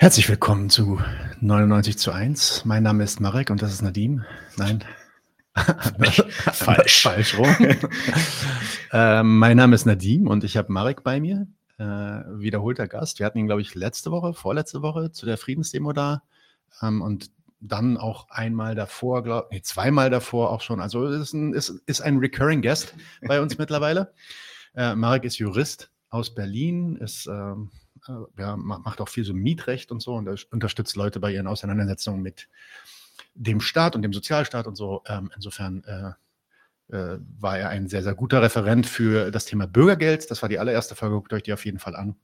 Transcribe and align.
Herzlich 0.00 0.30
willkommen 0.30 0.70
zu 0.70 0.98
99 1.42 1.98
zu 1.98 2.10
1. 2.10 2.64
Mein 2.64 2.82
Name 2.82 3.04
ist 3.04 3.20
Marek 3.20 3.50
und 3.50 3.60
das 3.60 3.70
ist 3.70 3.82
Nadim. 3.82 4.24
Nein. 4.56 4.82
Falsch. 5.54 7.02
Falsch 7.02 7.36
rum. 7.36 7.54
äh, 8.92 9.22
mein 9.22 9.58
Name 9.58 9.74
ist 9.74 9.84
Nadim 9.84 10.26
und 10.26 10.42
ich 10.42 10.56
habe 10.56 10.72
Marek 10.72 11.04
bei 11.04 11.20
mir. 11.20 11.46
Äh, 11.76 11.84
wiederholter 11.84 12.88
Gast. 12.88 13.18
Wir 13.18 13.26
hatten 13.26 13.36
ihn, 13.36 13.46
glaube 13.46 13.60
ich, 13.60 13.74
letzte 13.74 14.10
Woche, 14.10 14.32
vorletzte 14.32 14.80
Woche 14.80 15.12
zu 15.12 15.26
der 15.26 15.36
Friedensdemo 15.36 15.92
da. 15.92 16.22
Ähm, 16.80 17.02
und 17.02 17.30
dann 17.60 17.98
auch 17.98 18.30
einmal 18.30 18.74
davor, 18.74 19.22
glaube 19.22 19.48
nee, 19.50 19.60
zweimal 19.60 20.08
davor 20.08 20.50
auch 20.50 20.62
schon. 20.62 20.80
Also 20.80 21.08
ist 21.08 21.34
ein, 21.34 21.52
ist, 21.52 21.74
ist 21.84 22.00
ein 22.00 22.16
Recurring 22.16 22.62
Guest 22.62 22.94
bei 23.20 23.38
uns 23.38 23.58
mittlerweile. 23.58 24.14
Äh, 24.74 24.94
Marek 24.94 25.24
ist 25.24 25.36
Jurist 25.36 25.90
aus 26.08 26.34
Berlin, 26.34 26.96
ist 26.96 27.26
ähm, 27.26 27.70
äh, 27.74 27.79
ja, 28.38 28.56
macht 28.56 29.00
auch 29.00 29.08
viel 29.08 29.24
so 29.24 29.34
Mietrecht 29.34 29.90
und 29.92 30.00
so 30.00 30.14
und 30.14 30.46
unterstützt 30.52 30.96
Leute 30.96 31.20
bei 31.20 31.32
ihren 31.32 31.46
Auseinandersetzungen 31.46 32.22
mit 32.22 32.48
dem 33.34 33.60
Staat 33.60 33.96
und 33.96 34.02
dem 34.02 34.12
Sozialstaat 34.12 34.66
und 34.66 34.76
so. 34.76 35.02
Ähm, 35.06 35.30
insofern 35.34 35.84
äh, 35.84 36.12
äh, 36.94 37.18
war 37.38 37.58
er 37.58 37.68
ein 37.68 37.88
sehr, 37.88 38.02
sehr 38.02 38.14
guter 38.14 38.42
Referent 38.42 38.86
für 38.86 39.30
das 39.30 39.44
Thema 39.44 39.66
Bürgergeld. 39.66 40.30
Das 40.30 40.42
war 40.42 40.48
die 40.48 40.58
allererste 40.58 40.94
Folge, 40.94 41.16
guckt 41.16 41.32
euch 41.32 41.42
die 41.42 41.52
auf 41.52 41.64
jeden 41.64 41.78
Fall 41.78 41.96
an. 41.96 42.16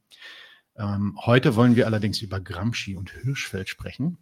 Ähm, 0.77 1.19
heute 1.25 1.57
wollen 1.57 1.77
wir 1.77 1.87
allerdings 1.87 2.21
über 2.21 2.41
Gramsci 2.41 2.97
und 2.97 3.11
Hirschfeld 3.11 3.69
sprechen. 3.69 4.19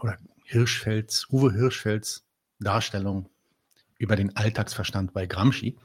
Oder 0.00 0.18
Hirschfelds, 0.44 1.28
Uwe 1.30 1.52
Hirschfelds 1.52 2.24
Darstellung 2.60 3.28
über 3.98 4.16
den 4.16 4.36
Alltagsverstand 4.36 5.12
bei 5.12 5.26
Gramsci. 5.26 5.76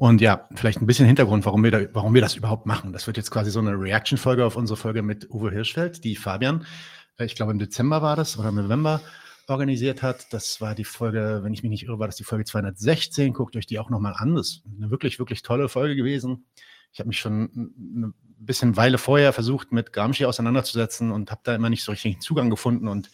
Und 0.00 0.22
ja, 0.22 0.48
vielleicht 0.54 0.80
ein 0.80 0.86
bisschen 0.86 1.04
Hintergrund, 1.04 1.44
warum 1.44 1.62
wir, 1.62 1.70
da, 1.70 1.80
warum 1.92 2.14
wir 2.14 2.22
das 2.22 2.34
überhaupt 2.34 2.64
machen. 2.64 2.94
Das 2.94 3.06
wird 3.06 3.18
jetzt 3.18 3.30
quasi 3.30 3.50
so 3.50 3.58
eine 3.58 3.78
Reaction-Folge 3.78 4.46
auf 4.46 4.56
unsere 4.56 4.78
Folge 4.78 5.02
mit 5.02 5.28
Uwe 5.28 5.50
Hirschfeld, 5.50 6.04
die 6.04 6.16
Fabian, 6.16 6.64
äh, 7.18 7.26
ich 7.26 7.34
glaube 7.34 7.52
im 7.52 7.58
Dezember 7.58 8.00
war 8.00 8.16
das 8.16 8.38
oder 8.38 8.48
im 8.48 8.54
November, 8.54 9.02
organisiert 9.46 10.02
hat. 10.02 10.32
Das 10.32 10.62
war 10.62 10.74
die 10.74 10.84
Folge, 10.84 11.40
wenn 11.42 11.52
ich 11.52 11.62
mich 11.62 11.68
nicht 11.68 11.82
irre, 11.82 11.98
war 11.98 12.06
das 12.06 12.16
die 12.16 12.24
Folge 12.24 12.46
216. 12.46 13.34
Guckt 13.34 13.56
euch 13.56 13.66
die 13.66 13.78
auch 13.78 13.90
nochmal 13.90 14.14
an. 14.16 14.36
Das 14.36 14.48
ist 14.48 14.62
eine 14.74 14.90
wirklich, 14.90 15.18
wirklich 15.18 15.42
tolle 15.42 15.68
Folge 15.68 15.96
gewesen. 15.96 16.46
Ich 16.94 16.98
habe 16.98 17.08
mich 17.08 17.18
schon 17.18 17.50
ein 17.52 18.14
bisschen 18.38 18.78
Weile 18.78 18.96
vorher 18.96 19.34
versucht, 19.34 19.70
mit 19.70 19.92
Gramsci 19.92 20.24
auseinanderzusetzen 20.24 21.10
und 21.10 21.30
habe 21.30 21.42
da 21.44 21.54
immer 21.54 21.68
nicht 21.68 21.84
so 21.84 21.92
richtig 21.92 22.22
Zugang 22.22 22.48
gefunden. 22.48 22.88
Und 22.88 23.10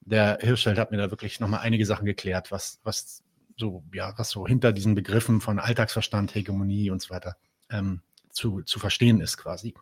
der 0.00 0.38
Hirschfeld 0.40 0.78
hat 0.78 0.92
mir 0.92 0.96
da 0.96 1.10
wirklich 1.10 1.40
nochmal 1.40 1.60
einige 1.60 1.84
Sachen 1.84 2.06
geklärt, 2.06 2.50
was, 2.50 2.80
was 2.84 3.22
so, 3.56 3.84
ja, 3.92 4.12
was 4.16 4.30
so 4.30 4.46
hinter 4.46 4.72
diesen 4.72 4.94
Begriffen 4.94 5.40
von 5.40 5.58
Alltagsverstand, 5.58 6.34
Hegemonie 6.34 6.90
und 6.90 7.02
so 7.02 7.10
weiter 7.10 7.36
ähm, 7.70 8.02
zu, 8.30 8.62
zu 8.62 8.78
verstehen 8.78 9.20
ist 9.20 9.38
quasi. 9.38 9.74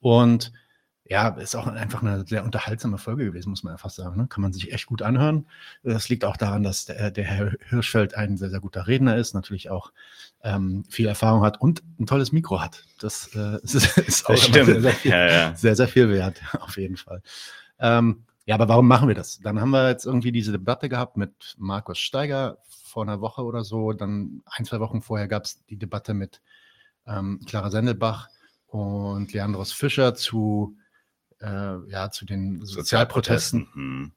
Und 0.00 0.52
ja, 1.10 1.28
ist 1.28 1.56
auch 1.56 1.66
einfach 1.66 2.02
eine 2.02 2.24
sehr 2.24 2.44
unterhaltsame 2.44 2.96
Folge 2.96 3.24
gewesen, 3.24 3.50
muss 3.50 3.64
man 3.64 3.72
einfach 3.72 3.90
sagen. 3.90 4.16
Ne? 4.16 4.28
Kann 4.28 4.42
man 4.42 4.52
sich 4.52 4.72
echt 4.72 4.86
gut 4.86 5.02
anhören. 5.02 5.44
Das 5.82 6.08
liegt 6.08 6.24
auch 6.24 6.36
daran, 6.36 6.62
dass 6.62 6.84
der, 6.84 7.10
der 7.10 7.24
Herr 7.24 7.52
Hirschfeld 7.68 8.14
ein 8.14 8.36
sehr, 8.36 8.48
sehr 8.48 8.60
guter 8.60 8.86
Redner 8.86 9.16
ist, 9.16 9.34
natürlich 9.34 9.70
auch 9.70 9.92
ähm, 10.44 10.84
viel 10.88 11.08
Erfahrung 11.08 11.42
hat 11.42 11.60
und 11.60 11.82
ein 11.98 12.06
tolles 12.06 12.30
Mikro 12.30 12.60
hat. 12.60 12.84
Das, 13.00 13.28
äh, 13.34 13.58
ist, 13.62 13.74
ist 13.98 14.30
auch 14.30 14.36
sehr, 14.36 14.64
sehr, 14.64 14.92
viel, 14.92 15.10
ja, 15.10 15.26
ja. 15.26 15.56
sehr, 15.56 15.74
sehr 15.74 15.88
viel 15.88 16.10
wert, 16.10 16.40
auf 16.60 16.76
jeden 16.76 16.96
Fall. 16.96 17.22
Ähm, 17.80 18.22
ja, 18.50 18.56
aber 18.56 18.66
warum 18.66 18.88
machen 18.88 19.06
wir 19.06 19.14
das? 19.14 19.38
Dann 19.38 19.60
haben 19.60 19.70
wir 19.70 19.90
jetzt 19.90 20.06
irgendwie 20.06 20.32
diese 20.32 20.50
Debatte 20.50 20.88
gehabt 20.88 21.16
mit 21.16 21.54
Markus 21.56 22.00
Steiger 22.00 22.58
vor 22.82 23.04
einer 23.04 23.20
Woche 23.20 23.44
oder 23.44 23.62
so. 23.62 23.92
Dann 23.92 24.42
ein, 24.44 24.64
zwei 24.64 24.80
Wochen 24.80 25.02
vorher 25.02 25.28
gab 25.28 25.44
es 25.44 25.64
die 25.66 25.76
Debatte 25.76 26.14
mit 26.14 26.42
ähm, 27.06 27.38
Clara 27.46 27.70
Sendelbach 27.70 28.28
und 28.66 29.32
Leandros 29.32 29.70
Fischer 29.70 30.16
zu, 30.16 30.76
äh, 31.38 31.76
ja, 31.88 32.10
zu 32.10 32.24
den 32.24 32.60
Sozialprotesten. 32.64 33.68
Mhm. 33.72 34.12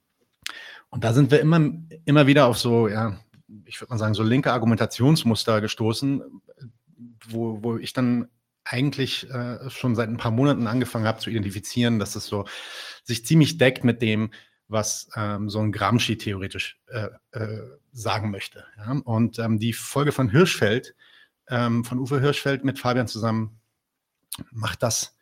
Und 0.90 1.03
da 1.03 1.13
sind 1.13 1.29
wir 1.29 1.40
immer, 1.40 1.69
immer 2.06 2.25
wieder 2.25 2.47
auf 2.47 2.58
so, 2.58 2.88
ja, 2.88 3.19
ich 3.66 3.79
würde 3.79 3.91
mal 3.94 4.00
sagen, 4.00 4.16
so 4.16 4.24
linke 4.24 4.52
Argumentationsmuster 4.52 5.62
gestoßen, 5.62 6.24
wo, 7.29 7.62
wo 7.62 7.78
ich 7.78 7.94
dann 7.94 8.29
eigentlich 8.66 9.29
äh, 9.29 9.69
schon 9.69 9.96
seit 9.96 10.09
ein 10.09 10.18
paar 10.18 10.31
Monaten 10.31 10.68
angefangen 10.68 11.06
habe 11.06 11.19
zu 11.19 11.29
identifizieren, 11.29 12.00
dass 12.00 12.16
es 12.16 12.25
so 12.25 12.46
sich 13.03 13.25
ziemlich 13.25 13.57
deckt 13.57 13.84
mit 13.84 14.01
dem, 14.01 14.31
was 14.68 15.09
ähm, 15.16 15.50
so 15.50 15.59
ein 15.59 15.72
Gramsci 15.72 16.18
theoretisch 16.18 16.79
äh, 16.88 17.09
äh, 17.31 17.62
sagen 17.91 18.31
möchte. 18.31 18.66
Ja? 18.78 18.91
Und 19.03 19.40
ähm, 19.40 19.59
die 19.59 19.73
Folge 19.73 20.12
von 20.12 20.29
Hirschfeld, 20.29 20.96
ähm, 21.50 21.84
von 21.84 22.00
Uwe 22.00 22.22
Hirschfeld 22.22 22.63
mit 22.63 22.79
Fabian 22.79 23.07
zusammen, 23.07 23.59
macht 24.52 24.81
das 24.81 25.16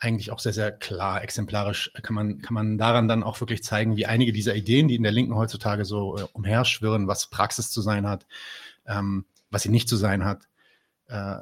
eigentlich 0.00 0.30
auch 0.30 0.38
sehr, 0.38 0.54
sehr 0.54 0.72
klar, 0.72 1.22
exemplarisch 1.22 1.92
kann 2.02 2.14
man, 2.14 2.40
kann 2.40 2.54
man 2.54 2.78
daran 2.78 3.06
dann 3.06 3.22
auch 3.22 3.40
wirklich 3.40 3.62
zeigen, 3.62 3.96
wie 3.96 4.06
einige 4.06 4.32
dieser 4.32 4.54
Ideen, 4.54 4.88
die 4.88 4.96
in 4.96 5.02
der 5.02 5.12
Linken 5.12 5.34
heutzutage 5.34 5.84
so 5.84 6.16
äh, 6.16 6.22
umherschwirren, 6.32 7.06
was 7.06 7.28
Praxis 7.28 7.70
zu 7.70 7.82
sein 7.82 8.06
hat, 8.06 8.26
ähm, 8.86 9.26
was 9.50 9.62
sie 9.62 9.68
nicht 9.68 9.88
zu 9.88 9.96
sein 9.96 10.24
hat, 10.24 10.48
äh, 11.08 11.36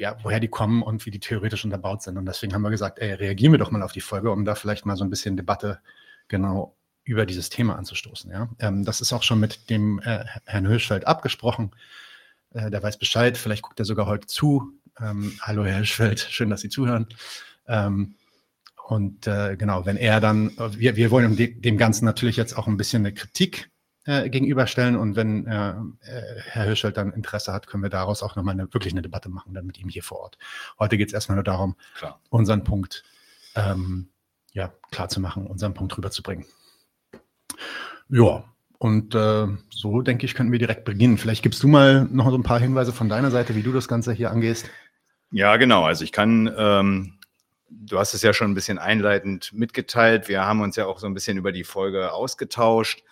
ja, 0.00 0.16
woher 0.22 0.40
die 0.40 0.48
kommen 0.48 0.82
und 0.82 1.04
wie 1.04 1.10
die 1.10 1.20
theoretisch 1.20 1.64
unterbaut 1.64 2.02
sind. 2.02 2.16
Und 2.16 2.24
deswegen 2.24 2.54
haben 2.54 2.62
wir 2.62 2.70
gesagt, 2.70 2.98
ey, 2.98 3.12
reagieren 3.12 3.52
wir 3.52 3.58
doch 3.58 3.70
mal 3.70 3.82
auf 3.82 3.92
die 3.92 4.00
Folge, 4.00 4.30
um 4.30 4.46
da 4.46 4.54
vielleicht 4.54 4.86
mal 4.86 4.96
so 4.96 5.04
ein 5.04 5.10
bisschen 5.10 5.36
Debatte 5.36 5.80
genau 6.26 6.74
über 7.04 7.26
dieses 7.26 7.50
Thema 7.50 7.76
anzustoßen. 7.76 8.30
Ja? 8.30 8.48
Ähm, 8.60 8.84
das 8.84 9.02
ist 9.02 9.12
auch 9.12 9.22
schon 9.22 9.40
mit 9.40 9.68
dem 9.68 10.00
äh, 10.00 10.24
Herrn 10.46 10.66
Hirschfeld 10.66 11.06
abgesprochen. 11.06 11.72
Äh, 12.54 12.70
der 12.70 12.82
weiß 12.82 12.98
Bescheid, 12.98 13.36
vielleicht 13.36 13.62
guckt 13.62 13.78
er 13.78 13.84
sogar 13.84 14.06
heute 14.06 14.26
zu. 14.26 14.72
Ähm, 14.98 15.38
hallo 15.42 15.66
Herr 15.66 15.76
Hirschfeld, 15.76 16.20
schön, 16.20 16.48
dass 16.48 16.62
Sie 16.62 16.70
zuhören. 16.70 17.06
Ähm, 17.68 18.14
und 18.88 19.26
äh, 19.26 19.56
genau, 19.56 19.84
wenn 19.84 19.98
er 19.98 20.20
dann, 20.20 20.52
wir, 20.78 20.96
wir 20.96 21.10
wollen 21.10 21.36
dem, 21.36 21.60
dem 21.60 21.76
Ganzen 21.76 22.06
natürlich 22.06 22.36
jetzt 22.36 22.56
auch 22.56 22.66
ein 22.66 22.78
bisschen 22.78 23.02
eine 23.02 23.12
Kritik 23.12 23.70
äh, 24.06 24.28
gegenüberstellen 24.30 24.96
und 24.96 25.16
wenn 25.16 25.46
äh, 25.46 25.70
äh, 25.70 26.40
Herr 26.46 26.64
Hirschfeld 26.64 26.96
dann 26.96 27.12
Interesse 27.12 27.52
hat, 27.52 27.66
können 27.66 27.82
wir 27.82 27.90
daraus 27.90 28.22
auch 28.22 28.36
nochmal 28.36 28.54
eine, 28.54 28.72
wirklich 28.72 28.92
eine 28.94 29.02
Debatte 29.02 29.28
machen, 29.28 29.54
dann 29.54 29.66
mit 29.66 29.78
ihm 29.78 29.88
hier 29.88 30.02
vor 30.02 30.20
Ort. 30.20 30.38
Heute 30.78 30.96
geht 30.96 31.08
es 31.08 31.14
erstmal 31.14 31.36
nur 31.36 31.44
darum, 31.44 31.76
Klar. 31.96 32.20
unseren 32.30 32.64
Punkt 32.64 33.04
ähm, 33.56 34.08
ja, 34.52 34.72
klar 34.90 35.08
zu 35.08 35.20
machen, 35.20 35.46
unseren 35.46 35.74
Punkt 35.74 35.96
rüberzubringen. 35.96 36.46
Ja, 38.08 38.44
und 38.78 39.14
äh, 39.14 39.46
so 39.68 40.00
denke 40.02 40.24
ich, 40.24 40.34
könnten 40.34 40.52
wir 40.52 40.58
direkt 40.58 40.84
beginnen. 40.84 41.18
Vielleicht 41.18 41.42
gibst 41.42 41.62
du 41.62 41.68
mal 41.68 42.08
noch 42.10 42.30
so 42.30 42.36
ein 42.36 42.42
paar 42.42 42.60
Hinweise 42.60 42.92
von 42.92 43.08
deiner 43.08 43.30
Seite, 43.30 43.54
wie 43.54 43.62
du 43.62 43.72
das 43.72 43.88
Ganze 43.88 44.12
hier 44.12 44.30
angehst. 44.30 44.68
Ja, 45.30 45.56
genau. 45.58 45.84
Also 45.84 46.02
ich 46.02 46.12
kann, 46.12 46.52
ähm, 46.56 47.18
du 47.68 47.98
hast 47.98 48.14
es 48.14 48.22
ja 48.22 48.32
schon 48.32 48.50
ein 48.50 48.54
bisschen 48.54 48.78
einleitend 48.78 49.52
mitgeteilt. 49.52 50.28
Wir 50.28 50.44
haben 50.44 50.60
uns 50.60 50.76
ja 50.76 50.86
auch 50.86 50.98
so 50.98 51.06
ein 51.06 51.14
bisschen 51.14 51.36
über 51.36 51.52
die 51.52 51.62
Folge 51.62 52.12
ausgetauscht. 52.12 53.04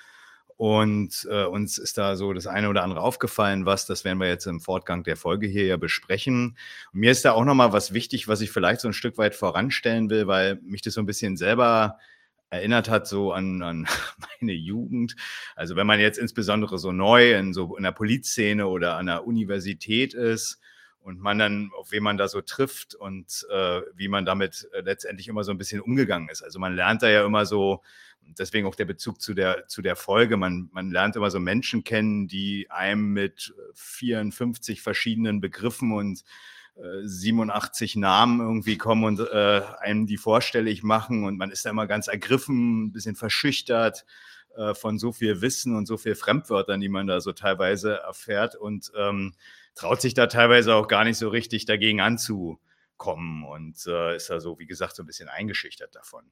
Und 0.59 1.25
äh, 1.31 1.45
uns 1.45 1.79
ist 1.79 1.99
da 1.99 2.17
so 2.17 2.33
das 2.33 2.49
eine 2.49 2.69
oder 2.69 2.83
andere 2.83 3.01
aufgefallen, 3.01 3.65
was, 3.65 3.87
das 3.87 4.05
werden 4.05 4.19
wir 4.19 4.27
jetzt 4.27 4.45
im 4.47 4.61
Fortgang 4.61 5.05
der 5.05 5.17
Folge 5.17 5.47
hier 5.47 5.65
ja 5.65 5.77
besprechen. 5.77 6.59
Und 6.93 6.99
mir 6.99 7.13
ist 7.13 7.25
da 7.25 7.31
auch 7.31 7.45
nochmal 7.45 7.73
was 7.73 7.95
wichtig, 7.95 8.27
was 8.27 8.41
ich 8.41 8.51
vielleicht 8.51 8.81
so 8.81 8.89
ein 8.89 8.93
Stück 8.93 9.19
weit 9.19 9.37
voranstellen 9.37 10.11
will, 10.11 10.27
weil 10.27 10.57
mich 10.63 10.83
das 10.83 10.95
so 10.95 11.01
ein 11.01 11.07
bisschen 11.07 11.37
selber 11.37 11.99
erinnert 12.51 12.91
hat 12.91 13.07
so 13.07 13.33
an, 13.33 13.63
an 13.63 13.87
meine 14.41 14.53
Jugend. 14.53 15.15
Also 15.55 15.77
wenn 15.77 15.87
man 15.87 16.01
jetzt 16.01 16.19
insbesondere 16.19 16.77
so 16.79 16.91
neu 16.91 17.35
in 17.35 17.53
so 17.53 17.77
in 17.77 17.85
der 17.85 17.93
Polizszene 17.93 18.67
oder 18.67 18.97
an 18.97 19.07
der 19.07 19.29
Universität 19.29 20.13
ist 20.13 20.59
und 20.99 21.21
man 21.21 21.39
dann, 21.39 21.71
auf 21.79 21.93
wen 21.93 22.03
man 22.03 22.17
da 22.17 22.27
so 22.27 22.41
trifft 22.41 22.97
und 22.97 23.47
äh, 23.49 23.83
wie 23.95 24.09
man 24.09 24.27
damit 24.27 24.69
äh, 24.73 24.81
letztendlich 24.81 25.29
immer 25.29 25.45
so 25.45 25.53
ein 25.53 25.59
bisschen 25.59 25.81
umgegangen 25.81 26.29
ist. 26.31 26.43
Also 26.43 26.59
man 26.59 26.75
lernt 26.75 27.05
da 27.05 27.09
ja 27.09 27.25
immer 27.25 27.47
so, 27.47 27.81
deswegen 28.37 28.67
auch 28.67 28.75
der 28.75 28.85
Bezug 28.85 29.21
zu 29.21 29.35
der, 29.35 29.67
zu 29.69 29.83
der 29.83 29.97
Folge. 29.97 30.37
Man, 30.37 30.69
man 30.73 30.91
lernt 30.91 31.17
immer 31.17 31.31
so 31.31 31.41
Menschen 31.41 31.85
kennen, 31.85 32.29
die 32.29 32.71
einem 32.71 33.13
mit 33.13 33.55
54 33.75 34.83
verschiedenen 34.83 35.41
Begriffen 35.41 35.93
und 35.93 36.25
äh, 36.77 37.07
87 37.07 37.97
Namen 37.97 38.41
irgendwie 38.41 38.79
kommen 38.79 39.05
und 39.05 39.21
äh, 39.21 39.63
einem 39.81 40.07
die 40.07 40.17
vorstellig 40.17 40.83
machen. 40.83 41.25
Und 41.25 41.39
man 41.39 41.51
ist 41.51 41.65
da 41.65 41.71
immer 41.71 41.87
ganz 41.87 42.09
ergriffen, 42.09 42.87
ein 42.87 42.93
bisschen 42.93 43.17
verschüchtert 43.17 44.05
äh, 44.57 44.75
von 44.75 44.99
so 44.99 45.13
viel 45.13 45.41
Wissen 45.41 45.77
und 45.77 45.87
so 45.87 45.97
viel 45.97 46.15
Fremdwörtern, 46.15 46.81
die 46.81 46.89
man 46.89 47.07
da 47.07 47.21
so 47.21 47.33
teilweise 47.33 47.99
erfährt 48.01 48.57
und 48.57 48.93
ähm, 48.97 49.35
traut 49.75 50.01
sich 50.01 50.15
da 50.15 50.27
teilweise 50.27 50.75
auch 50.75 50.89
gar 50.89 51.05
nicht 51.05 51.19
so 51.19 51.29
richtig 51.29 51.65
dagegen 51.67 52.01
anzukommen 52.01 53.45
und 53.45 53.87
äh, 53.87 54.17
ist 54.17 54.31
da 54.31 54.41
so, 54.41 54.59
wie 54.59 54.67
gesagt, 54.67 54.97
so 54.97 55.03
ein 55.03 55.07
bisschen 55.07 55.29
eingeschüchtert 55.29 55.95
davon. 55.95 56.25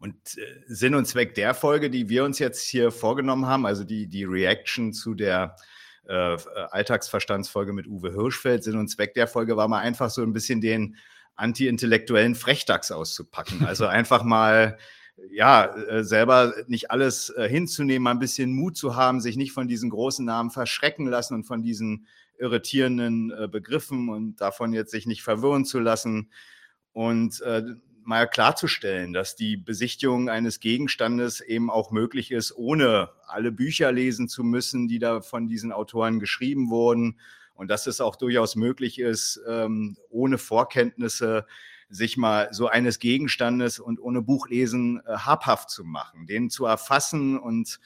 Und 0.00 0.14
äh, 0.36 0.60
Sinn 0.66 0.94
und 0.94 1.06
Zweck 1.06 1.34
der 1.34 1.54
Folge, 1.54 1.90
die 1.90 2.08
wir 2.08 2.24
uns 2.24 2.38
jetzt 2.38 2.62
hier 2.62 2.90
vorgenommen 2.90 3.46
haben, 3.46 3.66
also 3.66 3.84
die, 3.84 4.06
die 4.06 4.24
Reaction 4.24 4.92
zu 4.92 5.14
der 5.14 5.56
äh, 6.08 6.36
Alltagsverstandsfolge 6.70 7.72
mit 7.72 7.86
Uwe 7.86 8.12
Hirschfeld, 8.12 8.64
Sinn 8.64 8.76
und 8.76 8.88
Zweck 8.88 9.14
der 9.14 9.28
Folge 9.28 9.56
war 9.56 9.68
mal 9.68 9.80
einfach 9.80 10.10
so 10.10 10.22
ein 10.22 10.32
bisschen 10.32 10.60
den 10.60 10.96
anti-intellektuellen 11.36 12.34
Frechdachs 12.34 12.90
auszupacken. 12.90 13.64
Also 13.64 13.86
einfach 13.86 14.22
mal 14.22 14.78
ja, 15.30 15.66
äh, 15.66 16.04
selber 16.04 16.54
nicht 16.66 16.90
alles 16.90 17.30
äh, 17.30 17.48
hinzunehmen, 17.48 18.02
mal 18.02 18.10
ein 18.12 18.18
bisschen 18.18 18.52
Mut 18.52 18.76
zu 18.76 18.96
haben, 18.96 19.20
sich 19.20 19.36
nicht 19.36 19.52
von 19.52 19.68
diesen 19.68 19.90
großen 19.90 20.24
Namen 20.24 20.50
verschrecken 20.50 21.06
lassen 21.06 21.34
und 21.34 21.44
von 21.44 21.62
diesen 21.62 22.06
irritierenden 22.38 23.30
äh, 23.30 23.48
Begriffen 23.48 24.08
und 24.08 24.36
davon 24.40 24.72
jetzt 24.72 24.90
sich 24.90 25.06
nicht 25.06 25.22
verwirren 25.22 25.64
zu 25.64 25.78
lassen. 25.78 26.30
Und 26.92 27.40
äh, 27.42 27.62
mal 28.04 28.28
klarzustellen, 28.28 29.12
dass 29.12 29.36
die 29.36 29.56
Besichtigung 29.56 30.28
eines 30.28 30.60
Gegenstandes 30.60 31.40
eben 31.40 31.70
auch 31.70 31.90
möglich 31.90 32.30
ist, 32.30 32.56
ohne 32.56 33.10
alle 33.26 33.52
Bücher 33.52 33.92
lesen 33.92 34.28
zu 34.28 34.44
müssen, 34.44 34.88
die 34.88 34.98
da 34.98 35.20
von 35.20 35.48
diesen 35.48 35.72
Autoren 35.72 36.20
geschrieben 36.20 36.70
wurden. 36.70 37.18
Und 37.54 37.70
dass 37.70 37.86
es 37.86 38.00
auch 38.00 38.16
durchaus 38.16 38.56
möglich 38.56 38.98
ist, 38.98 39.40
ähm, 39.46 39.96
ohne 40.08 40.38
Vorkenntnisse 40.38 41.46
sich 41.88 42.16
mal 42.16 42.48
so 42.52 42.68
eines 42.68 42.98
Gegenstandes 42.98 43.78
und 43.78 44.00
ohne 44.00 44.22
Buchlesen 44.22 45.02
äh, 45.06 45.12
habhaft 45.18 45.70
zu 45.70 45.84
machen, 45.84 46.26
den 46.26 46.48
zu 46.48 46.64
erfassen 46.64 47.38
und 47.38 47.78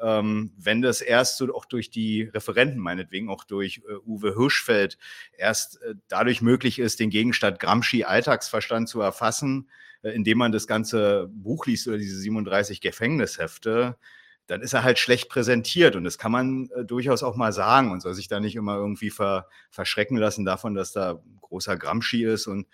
ähm, 0.00 0.52
wenn 0.56 0.82
das 0.82 1.00
erst 1.00 1.38
so 1.38 1.54
auch 1.54 1.64
durch 1.64 1.90
die 1.90 2.22
Referenten, 2.22 2.78
meinetwegen 2.78 3.28
auch 3.28 3.44
durch 3.44 3.82
äh, 3.88 3.94
Uwe 4.06 4.34
Hirschfeld, 4.36 4.98
erst 5.36 5.80
äh, 5.82 5.94
dadurch 6.08 6.42
möglich 6.42 6.78
ist, 6.78 7.00
den 7.00 7.10
Gegenstand 7.10 7.60
Gramsci 7.60 8.04
Alltagsverstand 8.04 8.88
zu 8.88 9.00
erfassen, 9.00 9.68
äh, 10.02 10.10
indem 10.10 10.38
man 10.38 10.52
das 10.52 10.66
ganze 10.66 11.28
Buch 11.32 11.66
liest 11.66 11.88
oder 11.88 11.98
diese 11.98 12.18
37 12.18 12.80
Gefängnishefte, 12.80 13.96
dann 14.46 14.60
ist 14.60 14.74
er 14.74 14.82
halt 14.82 14.98
schlecht 14.98 15.28
präsentiert. 15.30 15.96
Und 15.96 16.04
das 16.04 16.18
kann 16.18 16.32
man 16.32 16.68
äh, 16.76 16.84
durchaus 16.84 17.22
auch 17.22 17.36
mal 17.36 17.52
sagen. 17.52 17.90
Und 17.90 18.00
soll 18.00 18.14
sich 18.14 18.28
da 18.28 18.40
nicht 18.40 18.56
immer 18.56 18.76
irgendwie 18.76 19.10
ver, 19.10 19.48
verschrecken 19.70 20.16
lassen 20.16 20.44
davon, 20.44 20.74
dass 20.74 20.92
da 20.92 21.22
großer 21.40 21.76
Gramsci 21.76 22.24
ist 22.24 22.46
und 22.46 22.66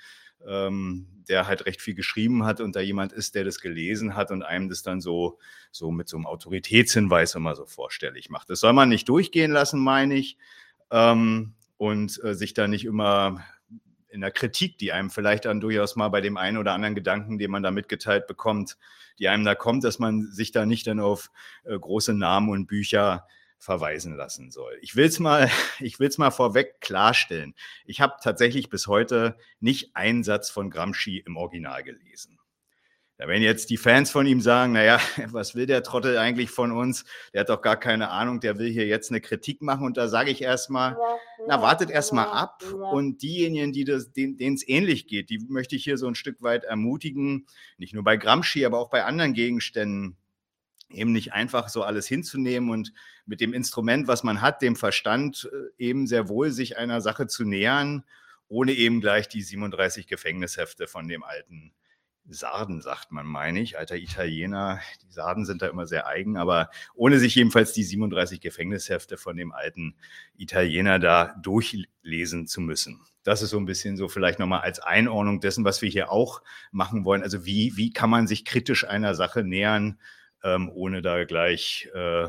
ähm, 0.47 1.07
der 1.29 1.47
halt 1.47 1.67
recht 1.67 1.81
viel 1.81 1.95
geschrieben 1.95 2.45
hat 2.45 2.61
und 2.61 2.75
da 2.75 2.81
jemand 2.81 3.13
ist, 3.13 3.35
der 3.35 3.45
das 3.45 3.61
gelesen 3.61 4.17
hat 4.17 4.31
und 4.31 4.43
einem 4.43 4.69
das 4.69 4.83
dann 4.83 5.01
so, 5.01 5.39
so 5.71 5.91
mit 5.91 6.09
so 6.09 6.17
einem 6.17 6.27
Autoritätshinweis 6.27 7.35
immer 7.35 7.55
so 7.55 7.67
vorstellig 7.67 8.31
macht. 8.31 8.51
Das 8.51 8.61
soll 8.61 8.73
man 8.73 8.89
nicht 8.89 9.09
durchgehen 9.09 9.53
lassen, 9.53 9.81
meine 9.81 10.15
ich, 10.17 10.37
ähm, 10.91 11.55
und 11.77 12.23
äh, 12.25 12.35
sich 12.35 12.53
da 12.53 12.69
nicht 12.69 12.85
immer 12.85 13.45
in 14.09 14.21
der 14.21 14.33
Kritik, 14.33 14.77
die 14.79 14.93
einem 14.93 15.11
vielleicht 15.11 15.45
dann 15.45 15.61
durchaus 15.61 15.95
mal 15.97 16.09
bei 16.09 16.21
dem 16.21 16.37
einen 16.37 16.59
oder 16.59 16.73
anderen 16.73 16.95
Gedanken, 16.95 17.39
den 17.39 17.51
man 17.51 17.63
da 17.63 17.71
mitgeteilt 17.71 18.27
bekommt, 18.27 18.77
die 19.19 19.29
einem 19.29 19.45
da 19.45 19.55
kommt, 19.55 19.85
dass 19.85 19.99
man 19.99 20.33
sich 20.33 20.51
da 20.51 20.67
nicht 20.67 20.87
dann 20.87 21.01
auf 21.01 21.31
äh, 21.65 21.79
große 21.79 22.13
Namen 22.13 22.51
und 22.51 22.67
Bücher 22.67 23.27
verweisen 23.61 24.17
lassen 24.17 24.51
soll. 24.51 24.79
Ich 24.81 24.97
will 24.97 25.07
es 25.07 25.21
mal, 25.21 25.49
ich 25.81 26.01
will's 26.01 26.19
mal 26.19 26.31
vorweg 26.31 26.81
klarstellen. 26.81 27.55
Ich 27.85 28.01
habe 28.01 28.15
tatsächlich 28.23 28.71
bis 28.71 28.87
heute 28.87 29.37
nicht 29.61 29.95
einen 29.95 30.25
Satz 30.25 30.51
von 30.51 30.71
Gramsci 30.71 31.19
im 31.25 31.37
Original 31.37 31.85
gelesen. 31.85 32.39
Da 33.19 33.29
werden 33.29 33.43
jetzt 33.43 33.69
die 33.69 33.77
Fans 33.77 34.11
von 34.11 34.25
ihm 34.25 34.41
sagen, 34.41 34.73
naja, 34.73 34.99
was 35.27 35.55
will 35.55 35.67
der 35.67 35.83
Trottel 35.83 36.17
eigentlich 36.17 36.51
von 36.51 36.73
uns? 36.73 37.05
Der 37.35 37.43
hat 37.43 37.51
doch 37.51 37.61
gar 37.61 37.77
keine 37.77 38.09
Ahnung, 38.09 38.41
der 38.41 38.59
will 38.59 38.71
hier 38.71 38.87
jetzt 38.87 39.11
eine 39.11 39.21
Kritik 39.21 39.61
machen. 39.61 39.85
Und 39.85 39.99
da 39.99 40.09
sage 40.09 40.31
ich 40.31 40.41
erstmal, 40.41 40.97
na, 41.47 41.61
wartet 41.61 41.91
erstmal 41.91 42.29
ab. 42.29 42.65
Und 42.73 43.21
diejenigen, 43.21 43.75
die 43.75 43.85
denen 43.85 44.55
es 44.55 44.67
ähnlich 44.67 45.07
geht, 45.07 45.29
die 45.29 45.39
möchte 45.51 45.77
ich 45.77 45.85
hier 45.85 45.99
so 45.99 46.07
ein 46.07 46.15
Stück 46.15 46.41
weit 46.41 46.65
ermutigen, 46.65 47.47
nicht 47.77 47.93
nur 47.93 48.05
bei 48.05 48.17
Gramsci, 48.17 48.65
aber 48.65 48.79
auch 48.79 48.89
bei 48.89 49.05
anderen 49.05 49.35
Gegenständen, 49.35 50.17
eben 50.91 51.13
nicht 51.13 51.33
einfach 51.33 51.69
so 51.69 51.83
alles 51.83 52.07
hinzunehmen 52.07 52.71
und 52.71 52.93
mit 53.27 53.41
dem 53.41 53.53
Instrument, 53.53 54.09
was 54.09 54.23
man 54.23 54.41
hat, 54.41 54.63
dem 54.63 54.77
Verstand 54.77 55.51
äh, 55.53 55.85
eben 55.85 56.07
sehr 56.07 56.29
wohl 56.29 56.51
sich 56.51 56.79
einer 56.79 57.01
Sache 57.01 57.27
zu 57.27 57.45
nähern, 57.45 58.05
ohne 58.49 58.73
eben 58.73 59.01
gleich 59.01 59.29
die 59.29 59.43
37 59.43 60.07
Gefängnishefte 60.07 60.87
von 60.87 61.07
dem 61.09 61.23
alten 61.23 61.73
Sarden, 62.29 62.81
sagt 62.81 63.13
man, 63.13 63.27
meine 63.27 63.61
ich, 63.61 63.79
alter 63.79 63.97
Italiener. 63.97 64.81
Die 65.03 65.13
Sarden 65.13 65.45
sind 65.45 65.63
da 65.63 65.69
immer 65.69 65.87
sehr 65.87 66.07
eigen, 66.07 66.37
aber 66.37 66.71
ohne 66.95 67.19
sich 67.19 67.35
jedenfalls 67.35 67.73
die 67.73 67.83
37 67.83 68.41
Gefängnishefte 68.41 69.17
von 69.17 69.37
dem 69.37 69.53
alten 69.53 69.97
Italiener 70.37 70.99
da 70.99 71.35
durchlesen 71.43 72.47
zu 72.47 72.61
müssen. 72.61 73.01
Das 73.23 73.43
ist 73.43 73.51
so 73.51 73.59
ein 73.59 73.67
bisschen 73.67 73.97
so 73.97 74.09
vielleicht 74.09 74.39
nochmal 74.39 74.61
als 74.61 74.81
Einordnung 74.81 75.41
dessen, 75.41 75.65
was 75.65 75.83
wir 75.83 75.91
hier 75.91 76.11
auch 76.11 76.43
machen 76.71 77.05
wollen. 77.05 77.23
Also 77.23 77.45
wie, 77.45 77.77
wie 77.77 77.93
kann 77.93 78.11
man 78.11 78.27
sich 78.27 78.45
kritisch 78.45 78.87
einer 78.87 79.15
Sache 79.15 79.43
nähern, 79.43 79.99
ähm, 80.43 80.71
ohne 80.73 81.03
da 81.03 81.25
gleich 81.25 81.89
äh, 81.95 82.29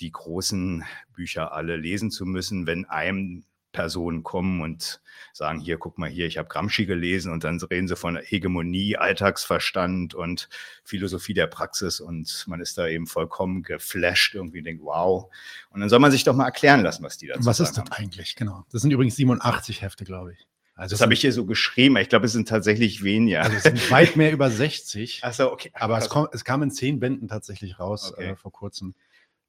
die 0.00 0.10
großen 0.10 0.84
Bücher 1.14 1.52
alle 1.52 1.76
lesen 1.76 2.10
zu 2.10 2.26
müssen, 2.26 2.66
wenn 2.66 2.84
einem 2.86 3.44
Personen 3.72 4.22
kommen 4.22 4.60
und 4.60 5.00
sagen, 5.32 5.58
hier, 5.58 5.78
guck 5.78 5.98
mal 5.98 6.08
hier, 6.08 6.26
ich 6.26 6.36
habe 6.36 6.48
Gramsci 6.48 6.84
gelesen 6.84 7.32
und 7.32 7.42
dann 7.42 7.58
reden 7.58 7.88
sie 7.88 7.96
von 7.96 8.16
Hegemonie, 8.16 8.96
Alltagsverstand 8.96 10.14
und 10.14 10.48
Philosophie 10.84 11.34
der 11.34 11.46
Praxis 11.46 11.98
und 12.00 12.44
man 12.46 12.60
ist 12.60 12.76
da 12.76 12.86
eben 12.86 13.06
vollkommen 13.06 13.62
geflasht, 13.62 14.34
irgendwie 14.34 14.62
denkt, 14.62 14.84
wow. 14.84 15.30
Und 15.70 15.80
dann 15.80 15.88
soll 15.88 15.98
man 16.00 16.10
sich 16.10 16.24
doch 16.24 16.36
mal 16.36 16.44
erklären 16.44 16.82
lassen, 16.82 17.02
was 17.02 17.16
die 17.16 17.28
dazu 17.28 17.46
was 17.46 17.56
sagen. 17.56 17.64
Was 17.64 17.70
ist 17.70 17.78
das 17.78 17.84
haben. 17.84 18.04
eigentlich, 18.04 18.36
genau? 18.36 18.64
Das 18.70 18.82
sind 18.82 18.90
übrigens 18.90 19.16
87 19.16 19.80
Hefte, 19.80 20.04
glaube 20.04 20.34
ich. 20.34 20.46
Also 20.82 20.94
das 20.94 21.00
habe 21.00 21.14
ich 21.14 21.20
hier 21.20 21.32
so 21.32 21.46
geschrieben. 21.46 21.96
Ich 21.98 22.08
glaube, 22.08 22.26
es 22.26 22.32
sind 22.32 22.48
tatsächlich 22.48 23.04
weniger. 23.04 23.42
Also 23.42 23.56
es 23.56 23.62
sind 23.62 23.88
weit 23.92 24.16
mehr 24.16 24.32
über 24.32 24.50
60. 24.50 25.20
Ach 25.22 25.32
so, 25.32 25.52
okay. 25.52 25.70
Aber 25.74 25.96
es, 25.96 26.08
kom 26.08 26.26
es 26.32 26.44
kam 26.44 26.60
in 26.64 26.72
zehn 26.72 26.98
Bänden 26.98 27.28
tatsächlich 27.28 27.78
raus 27.78 28.12
okay. 28.12 28.30
äh, 28.30 28.36
vor 28.36 28.50
kurzem. 28.50 28.96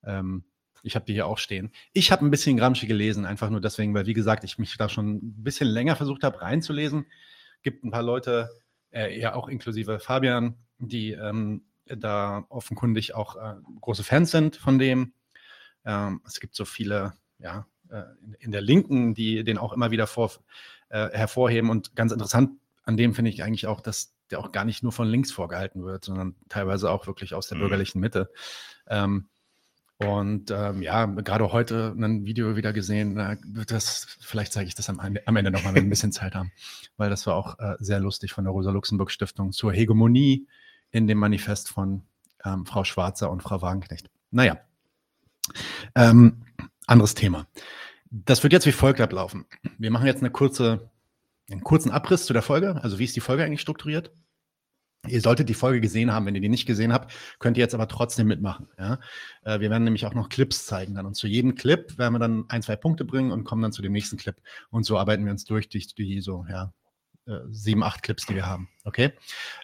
Ähm, 0.03 0.43
ich 0.83 0.93
habe 0.93 1.05
die 1.05 1.13
hier 1.13 1.25
auch 1.25 1.39
stehen. 1.39 1.71
Ich 1.91 2.11
habe 2.11 2.23
ein 2.23 2.29
bisschen 2.29 2.55
Gramsci 2.55 2.85
gelesen, 2.85 3.25
einfach 3.25 3.49
nur 3.49 3.61
deswegen, 3.61 3.95
weil, 3.95 4.05
wie 4.05 4.13
gesagt, 4.13 4.43
ich 4.43 4.59
mich 4.59 4.77
da 4.77 4.89
schon 4.89 5.15
ein 5.15 5.43
bisschen 5.43 5.67
länger 5.67 5.95
versucht 5.95 6.23
habe 6.23 6.39
reinzulesen. 6.39 7.07
Gibt 7.63 7.83
ein 7.83 7.89
paar 7.89 8.03
Leute, 8.03 8.51
äh, 8.91 9.19
ja 9.19 9.33
auch 9.33 9.47
inklusive 9.47 9.99
Fabian, 9.99 10.55
die 10.77 11.13
ähm, 11.13 11.63
da 11.87 12.45
offenkundig 12.49 13.15
auch 13.15 13.37
äh, 13.37 13.55
große 13.81 14.03
Fans 14.03 14.29
sind 14.29 14.55
von 14.55 14.77
dem. 14.77 15.13
Ähm, 15.83 16.21
es 16.27 16.39
gibt 16.39 16.53
so 16.53 16.65
viele, 16.65 17.13
ja, 17.39 17.65
äh, 17.89 18.03
in, 18.23 18.33
in, 18.35 18.51
der 18.51 18.61
Linken, 18.61 19.15
die 19.15 19.43
den 19.43 19.57
auch 19.57 19.73
immer 19.73 19.89
wieder 19.89 20.05
vor, 20.05 20.31
äh, 20.93 21.09
hervorheben. 21.11 21.69
Und 21.69 21.95
ganz 21.95 22.11
interessant 22.11 22.51
an 22.83 22.97
dem 22.97 23.13
finde 23.13 23.31
ich 23.31 23.43
eigentlich 23.43 23.65
auch, 23.65 23.81
dass 23.81 24.13
der 24.29 24.39
auch 24.39 24.51
gar 24.51 24.63
nicht 24.63 24.83
nur 24.83 24.91
von 24.91 25.07
links 25.07 25.31
vorgehalten 25.31 25.83
wird, 25.83 26.05
sondern 26.05 26.35
teilweise 26.49 26.91
auch 26.91 27.07
wirklich 27.07 27.33
aus 27.33 27.47
der 27.47 27.57
mhm. 27.57 27.61
bürgerlichen 27.61 27.99
Mitte. 27.99 28.29
Ähm, 28.87 29.27
und 29.97 30.51
ähm, 30.51 30.81
ja, 30.81 31.05
gerade 31.05 31.51
heute 31.51 31.95
ein 31.97 32.25
Video 32.25 32.55
wieder 32.55 32.73
gesehen. 32.73 33.15
Das, 33.67 34.17
vielleicht 34.19 34.53
zeige 34.53 34.67
ich 34.67 34.75
das 34.75 34.89
am, 34.89 34.99
am 34.99 35.35
Ende 35.35 35.49
nochmal, 35.49 35.73
wenn 35.73 35.83
wir 35.83 35.87
ein 35.87 35.89
bisschen 35.89 36.11
Zeit 36.11 36.35
haben, 36.35 36.51
weil 36.97 37.09
das 37.09 37.25
war 37.25 37.35
auch 37.35 37.57
äh, 37.59 37.75
sehr 37.79 37.99
lustig 37.99 38.33
von 38.33 38.43
der 38.43 38.51
Rosa-Luxemburg-Stiftung 38.51 39.51
zur 39.51 39.71
Hegemonie 39.71 40.47
in 40.91 41.07
dem 41.07 41.17
Manifest 41.17 41.69
von 41.69 42.03
ähm, 42.45 42.65
Frau 42.65 42.83
Schwarzer 42.83 43.31
und 43.31 43.41
Frau 43.41 43.61
Wagenknecht. 43.61 44.09
Naja, 44.29 44.59
ähm, 45.95 46.43
anderes 46.85 47.15
Thema. 47.15 47.47
Das 48.15 48.43
wird 48.43 48.53
jetzt 48.53 48.67
wie 48.67 48.71
folgt 48.71 49.01
ablaufen. 49.01 49.45
Wir 49.79 49.89
machen 49.89 50.05
jetzt 50.05 50.21
eine 50.21 50.29
kurze, 50.29 50.91
einen 51.49 51.63
kurzen 51.63 51.89
Abriss 51.89 52.27
zu 52.27 52.33
der 52.33 52.43
Folge. 52.43 52.79
Also 52.83 52.99
wie 52.99 53.05
ist 53.05 53.15
die 53.15 53.21
Folge 53.21 53.43
eigentlich 53.43 53.61
strukturiert? 53.61 54.11
Ihr 55.07 55.19
solltet 55.19 55.49
die 55.49 55.55
Folge 55.55 55.81
gesehen 55.81 56.13
haben. 56.13 56.27
Wenn 56.27 56.35
ihr 56.35 56.41
die 56.41 56.47
nicht 56.47 56.67
gesehen 56.67 56.93
habt, 56.93 57.11
könnt 57.39 57.57
ihr 57.57 57.61
jetzt 57.63 57.73
aber 57.73 57.87
trotzdem 57.87 58.27
mitmachen. 58.27 58.69
Ja? 58.77 58.99
Äh, 59.41 59.59
wir 59.61 59.71
werden 59.71 59.83
nämlich 59.83 60.05
auch 60.05 60.13
noch 60.13 60.29
Clips 60.29 60.67
zeigen 60.67 60.93
dann. 60.93 61.07
Und 61.07 61.15
zu 61.15 61.25
jedem 61.25 61.55
Clip 61.55 61.97
werden 61.97 62.13
wir 62.13 62.19
dann 62.19 62.45
ein, 62.49 62.61
zwei 62.61 62.75
Punkte 62.75 63.03
bringen 63.03 63.31
und 63.31 63.45
kommen 63.45 63.63
dann 63.63 63.71
zu 63.73 63.81
dem 63.81 63.91
nächsten 63.91 64.17
Clip. 64.17 64.35
Und 64.69 64.83
so 64.83 64.99
arbeiten 64.99 65.25
wir 65.25 65.31
uns 65.31 65.45
durch 65.45 65.67
die, 65.67 65.79
die 65.79 66.21
so, 66.21 66.45
ja, 66.47 66.71
äh, 67.25 67.39
sieben, 67.49 67.83
acht 67.83 68.03
Clips, 68.03 68.27
die 68.27 68.35
wir 68.35 68.45
haben. 68.45 68.69
Okay? 68.83 69.11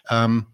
Ähm, 0.08 0.46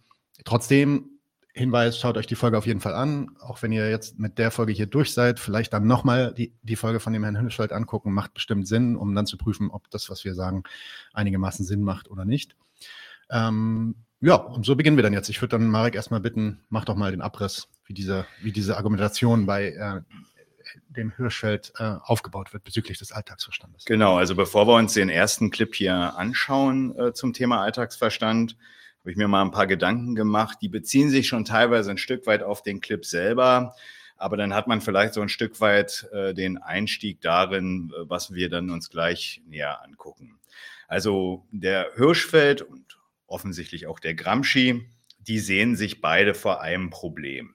trotzdem 0.44 1.15
Hinweis, 1.56 1.98
schaut 1.98 2.18
euch 2.18 2.26
die 2.26 2.34
Folge 2.34 2.58
auf 2.58 2.66
jeden 2.66 2.80
Fall 2.80 2.94
an. 2.94 3.34
Auch 3.40 3.62
wenn 3.62 3.72
ihr 3.72 3.88
jetzt 3.88 4.18
mit 4.18 4.36
der 4.36 4.50
Folge 4.50 4.72
hier 4.72 4.86
durch 4.86 5.14
seid, 5.14 5.40
vielleicht 5.40 5.72
dann 5.72 5.86
nochmal 5.86 6.34
die, 6.34 6.52
die 6.62 6.76
Folge 6.76 7.00
von 7.00 7.14
dem 7.14 7.22
Herrn 7.22 7.38
Hünneschwald 7.38 7.72
angucken. 7.72 8.12
Macht 8.12 8.34
bestimmt 8.34 8.68
Sinn, 8.68 8.94
um 8.94 9.14
dann 9.14 9.24
zu 9.24 9.38
prüfen, 9.38 9.70
ob 9.70 9.88
das, 9.88 10.10
was 10.10 10.24
wir 10.26 10.34
sagen, 10.34 10.64
einigermaßen 11.14 11.64
Sinn 11.64 11.82
macht 11.82 12.10
oder 12.10 12.26
nicht. 12.26 12.56
Ähm, 13.30 13.94
ja, 14.20 14.34
und 14.34 14.66
so 14.66 14.76
beginnen 14.76 14.96
wir 14.96 15.02
dann 15.02 15.14
jetzt. 15.14 15.30
Ich 15.30 15.40
würde 15.40 15.56
dann 15.56 15.70
Marek 15.70 15.94
erstmal 15.94 16.20
bitten, 16.20 16.60
mach 16.68 16.84
doch 16.84 16.94
mal 16.94 17.10
den 17.10 17.22
Abriss, 17.22 17.68
wie 17.86 17.94
diese, 17.94 18.26
wie 18.42 18.52
diese 18.52 18.76
Argumentation 18.76 19.46
bei 19.46 19.70
äh, 19.70 20.00
dem 20.90 21.10
Hirschfeld 21.16 21.72
äh, 21.78 21.94
aufgebaut 22.02 22.52
wird 22.52 22.64
bezüglich 22.64 22.98
des 22.98 23.12
Alltagsverstandes. 23.12 23.86
Genau, 23.86 24.18
also 24.18 24.34
bevor 24.34 24.66
wir 24.66 24.74
uns 24.74 24.92
den 24.92 25.08
ersten 25.08 25.50
Clip 25.50 25.74
hier 25.74 26.18
anschauen 26.18 26.94
äh, 26.98 27.12
zum 27.14 27.32
Thema 27.32 27.62
Alltagsverstand, 27.62 28.56
habe 29.06 29.12
ich 29.12 29.18
mir 29.18 29.28
mal 29.28 29.42
ein 29.42 29.52
paar 29.52 29.68
Gedanken 29.68 30.16
gemacht. 30.16 30.58
Die 30.60 30.68
beziehen 30.68 31.10
sich 31.10 31.28
schon 31.28 31.44
teilweise 31.44 31.92
ein 31.92 31.96
Stück 31.96 32.26
weit 32.26 32.42
auf 32.42 32.64
den 32.64 32.80
Clip 32.80 33.04
selber. 33.04 33.76
Aber 34.16 34.36
dann 34.36 34.52
hat 34.52 34.66
man 34.66 34.80
vielleicht 34.80 35.14
so 35.14 35.20
ein 35.20 35.28
Stück 35.28 35.60
weit 35.60 36.08
äh, 36.12 36.34
den 36.34 36.58
Einstieg 36.58 37.20
darin, 37.20 37.92
äh, 37.94 38.10
was 38.10 38.34
wir 38.34 38.50
dann 38.50 38.68
uns 38.68 38.90
gleich 38.90 39.42
näher 39.46 39.80
angucken. 39.84 40.40
Also 40.88 41.46
der 41.52 41.92
Hirschfeld 41.94 42.62
und 42.62 42.98
offensichtlich 43.28 43.86
auch 43.86 44.00
der 44.00 44.14
Gramsci, 44.14 44.90
die 45.20 45.38
sehen 45.38 45.76
sich 45.76 46.00
beide 46.00 46.34
vor 46.34 46.60
einem 46.60 46.90
Problem. 46.90 47.54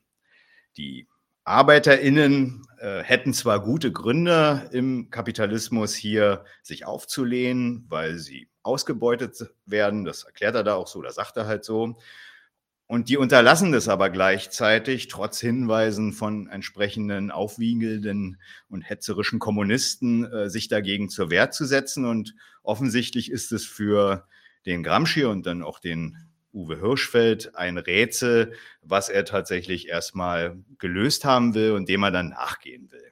Die 0.77 1.05
ArbeiterInnen 1.43 2.65
äh, 2.79 3.03
hätten 3.03 3.33
zwar 3.33 3.61
gute 3.61 3.91
Gründe 3.91 4.69
im 4.71 5.09
Kapitalismus 5.09 5.95
hier 5.95 6.45
sich 6.63 6.85
aufzulehnen, 6.85 7.87
weil 7.89 8.19
sie 8.19 8.47
ausgebeutet 8.63 9.53
werden. 9.65 10.05
Das 10.05 10.23
erklärt 10.23 10.55
er 10.55 10.63
da 10.63 10.75
auch 10.75 10.87
so, 10.87 11.01
das 11.01 11.15
sagt 11.15 11.37
er 11.37 11.47
halt 11.47 11.65
so. 11.65 11.95
Und 12.91 13.07
die 13.07 13.15
unterlassen 13.15 13.71
das 13.71 13.87
aber 13.87 14.09
gleichzeitig, 14.09 15.07
trotz 15.07 15.39
Hinweisen 15.39 16.11
von 16.11 16.47
entsprechenden 16.47 17.31
aufwiegelnden 17.31 18.37
und 18.67 18.81
hetzerischen 18.81 19.39
Kommunisten, 19.39 20.25
äh, 20.25 20.49
sich 20.49 20.67
dagegen 20.67 21.07
zur 21.07 21.29
Wehr 21.29 21.51
zu 21.51 21.63
setzen. 21.63 22.03
Und 22.03 22.35
offensichtlich 22.63 23.31
ist 23.31 23.53
es 23.53 23.65
für 23.65 24.27
den 24.65 24.83
Gramsci 24.83 25.23
und 25.23 25.45
dann 25.45 25.63
auch 25.63 25.79
den 25.79 26.17
Uwe 26.53 26.81
Hirschfeld 26.81 27.55
ein 27.55 27.77
Rätsel, 27.77 28.55
was 28.81 29.07
er 29.07 29.23
tatsächlich 29.23 29.87
erstmal 29.87 30.57
gelöst 30.77 31.23
haben 31.23 31.53
will 31.53 31.71
und 31.71 31.87
dem 31.87 32.03
er 32.03 32.11
dann 32.11 32.27
nachgehen 32.27 32.91
will. 32.91 33.11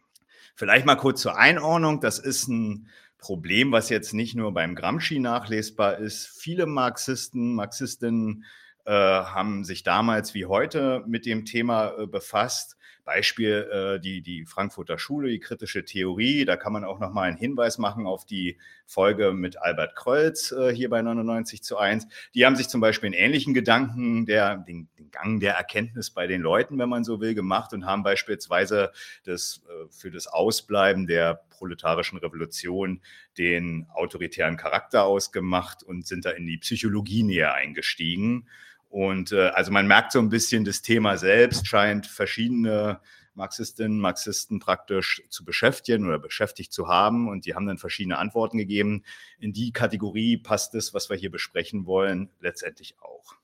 Vielleicht 0.55 0.85
mal 0.85 0.95
kurz 0.95 1.21
zur 1.21 1.37
Einordnung. 1.37 2.01
Das 2.01 2.19
ist 2.19 2.49
ein 2.49 2.89
Problem, 3.19 3.71
was 3.71 3.89
jetzt 3.89 4.13
nicht 4.13 4.35
nur 4.35 4.53
beim 4.53 4.75
Gramsci 4.75 5.19
nachlesbar 5.19 5.97
ist. 5.97 6.27
Viele 6.27 6.65
Marxisten, 6.65 7.53
Marxistinnen 7.53 8.45
äh, 8.85 8.91
haben 8.91 9.63
sich 9.65 9.83
damals 9.83 10.33
wie 10.33 10.45
heute 10.45 11.03
mit 11.05 11.25
dem 11.25 11.45
Thema 11.45 11.93
äh, 11.97 12.07
befasst 12.07 12.77
Beispiel 13.09 13.67
äh, 13.71 13.99
die, 13.99 14.21
die 14.21 14.45
Frankfurter 14.45 14.99
Schule, 14.99 15.29
die 15.29 15.39
kritische 15.39 15.83
Theorie. 15.83 16.45
Da 16.45 16.57
kann 16.57 16.71
man 16.71 16.85
auch 16.85 16.99
nochmal 16.99 17.27
einen 17.27 17.37
Hinweis 17.37 17.79
machen 17.79 18.05
auf 18.05 18.23
die 18.23 18.59
Folge 18.85 19.33
mit 19.33 19.59
Albert 19.59 19.95
Kreuz 19.95 20.51
äh, 20.51 20.71
hier 20.71 20.91
bei 20.91 21.01
99 21.01 21.63
zu 21.63 21.79
1. 21.79 22.05
Die 22.35 22.45
haben 22.45 22.55
sich 22.55 22.67
zum 22.67 22.81
Beispiel 22.81 23.07
einen 23.07 23.15
ähnlichen 23.15 23.55
Gedanken, 23.55 24.27
der, 24.27 24.57
den, 24.57 24.89
den, 24.99 25.09
Gang 25.09 25.39
der 25.39 25.55
Erkenntnis 25.55 26.11
bei 26.11 26.27
den 26.27 26.41
Leuten, 26.41 26.77
wenn 26.77 26.87
man 26.87 27.03
so 27.03 27.19
will, 27.19 27.33
gemacht 27.33 27.73
und 27.73 27.87
haben 27.87 28.03
beispielsweise 28.03 28.91
das, 29.23 29.63
äh, 29.67 29.87
für 29.89 30.11
das 30.11 30.27
Ausbleiben 30.27 31.07
der 31.07 31.41
proletarischen 31.49 32.19
Revolution 32.19 33.01
den 33.39 33.87
autoritären 33.91 34.55
Charakter 34.55 35.05
ausgemacht 35.05 35.81
und 35.81 36.05
sind 36.05 36.25
da 36.25 36.29
in 36.29 36.45
die 36.45 36.59
Psychologie 36.59 37.23
näher 37.23 37.55
eingestiegen. 37.55 38.47
Und 38.89 39.31
äh, 39.31 39.49
also 39.49 39.71
man 39.71 39.87
merkt 39.87 40.11
so 40.11 40.19
ein 40.19 40.29
bisschen, 40.29 40.65
das 40.65 40.81
Thema 40.81 41.17
selbst 41.17 41.67
scheint 41.67 42.07
verschiedene 42.07 42.99
Marxistinnen, 43.35 43.99
Marxisten 43.99 44.59
praktisch 44.59 45.23
zu 45.29 45.45
beschäftigen 45.45 46.05
oder 46.05 46.19
beschäftigt 46.19 46.73
zu 46.73 46.87
haben. 46.87 47.29
Und 47.29 47.45
die 47.45 47.55
haben 47.55 47.67
dann 47.67 47.77
verschiedene 47.77 48.17
Antworten 48.17 48.57
gegeben. 48.57 49.03
In 49.39 49.53
die 49.53 49.71
Kategorie 49.71 50.37
passt 50.37 50.75
es, 50.75 50.93
was 50.93 51.09
wir 51.09 51.17
hier 51.17 51.31
besprechen 51.31 51.85
wollen, 51.85 52.29
letztendlich 52.39 52.95
auch. 52.99 53.35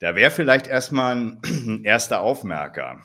Da 0.00 0.16
wäre 0.16 0.30
vielleicht 0.30 0.66
erstmal 0.66 1.16
ein 1.16 1.84
erster 1.84 2.20
Aufmerker, 2.20 3.02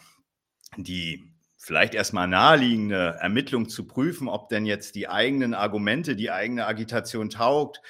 die 0.77 1.31
vielleicht 1.57 1.93
erstmal 1.93 2.27
naheliegende 2.27 3.17
Ermittlung 3.19 3.69
zu 3.69 3.85
prüfen, 3.85 4.27
ob 4.29 4.49
denn 4.49 4.65
jetzt 4.65 4.95
die 4.95 5.09
eigenen 5.09 5.53
Argumente, 5.53 6.15
die 6.15 6.31
eigene 6.31 6.65
Agitation 6.65 7.29
taugt, 7.29 7.81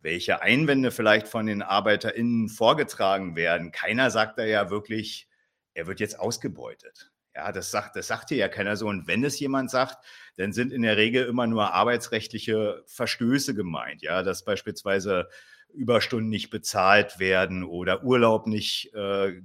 welche 0.00 0.42
Einwände 0.42 0.90
vielleicht 0.90 1.28
von 1.28 1.46
den 1.46 1.62
ArbeiterInnen 1.62 2.48
vorgetragen 2.48 3.36
werden. 3.36 3.72
Keiner 3.72 4.10
sagt 4.10 4.38
da 4.38 4.44
ja 4.44 4.70
wirklich, 4.70 5.28
er 5.74 5.86
wird 5.86 6.00
jetzt 6.00 6.18
ausgebeutet. 6.18 7.10
Ja, 7.34 7.52
das 7.52 7.70
sagt, 7.70 7.94
das 7.94 8.08
sagt 8.08 8.30
hier 8.30 8.38
ja 8.38 8.48
keiner 8.48 8.76
so. 8.76 8.88
Und 8.88 9.06
wenn 9.06 9.24
es 9.24 9.38
jemand 9.38 9.70
sagt, 9.70 10.04
dann 10.36 10.52
sind 10.52 10.72
in 10.72 10.82
der 10.82 10.96
Regel 10.96 11.26
immer 11.26 11.46
nur 11.46 11.72
arbeitsrechtliche 11.72 12.82
Verstöße 12.86 13.54
gemeint. 13.54 14.02
Ja, 14.02 14.22
dass 14.22 14.44
beispielsweise 14.44 15.28
Überstunden 15.72 16.30
nicht 16.30 16.50
bezahlt 16.50 17.18
werden 17.18 17.62
oder 17.62 18.02
Urlaub 18.02 18.46
nicht 18.46 18.92
äh, 18.94 19.40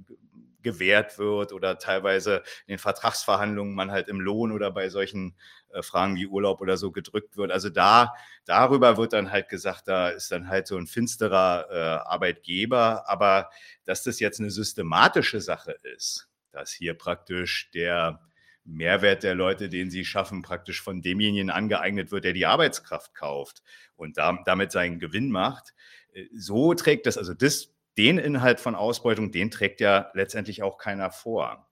gewährt 0.62 1.18
wird 1.18 1.52
oder 1.52 1.78
teilweise 1.78 2.38
in 2.66 2.72
den 2.72 2.78
Vertragsverhandlungen 2.78 3.74
man 3.74 3.92
halt 3.92 4.08
im 4.08 4.20
Lohn 4.20 4.50
oder 4.50 4.72
bei 4.72 4.88
solchen 4.88 5.36
Fragen 5.82 6.16
wie 6.16 6.26
Urlaub 6.26 6.60
oder 6.60 6.76
so 6.76 6.92
gedrückt 6.92 7.36
wird. 7.36 7.50
Also 7.50 7.70
da, 7.70 8.14
darüber 8.44 8.96
wird 8.96 9.12
dann 9.12 9.30
halt 9.30 9.48
gesagt, 9.48 9.88
da 9.88 10.08
ist 10.08 10.30
dann 10.30 10.48
halt 10.48 10.66
so 10.66 10.76
ein 10.76 10.86
finsterer 10.86 11.66
äh, 11.70 12.08
Arbeitgeber. 12.08 13.08
Aber 13.08 13.50
dass 13.84 14.02
das 14.02 14.20
jetzt 14.20 14.40
eine 14.40 14.50
systematische 14.50 15.40
Sache 15.40 15.76
ist, 15.96 16.28
dass 16.52 16.72
hier 16.72 16.94
praktisch 16.94 17.70
der 17.72 18.20
Mehrwert 18.64 19.22
der 19.22 19.34
Leute, 19.34 19.68
den 19.68 19.90
sie 19.90 20.04
schaffen, 20.04 20.42
praktisch 20.42 20.82
von 20.82 21.02
demjenigen 21.02 21.50
angeeignet 21.50 22.10
wird, 22.10 22.24
der 22.24 22.32
die 22.32 22.46
Arbeitskraft 22.46 23.14
kauft 23.14 23.62
und 23.96 24.16
da, 24.16 24.38
damit 24.44 24.72
seinen 24.72 24.98
Gewinn 24.98 25.30
macht. 25.30 25.74
Äh, 26.12 26.26
so 26.34 26.74
trägt 26.74 27.06
das, 27.06 27.18
also 27.18 27.34
das 27.34 27.74
den 27.96 28.18
Inhalt 28.18 28.60
von 28.60 28.74
Ausbeutung, 28.74 29.30
den 29.30 29.50
trägt 29.50 29.80
ja 29.80 30.10
letztendlich 30.14 30.62
auch 30.62 30.78
keiner 30.78 31.10
vor. 31.10 31.68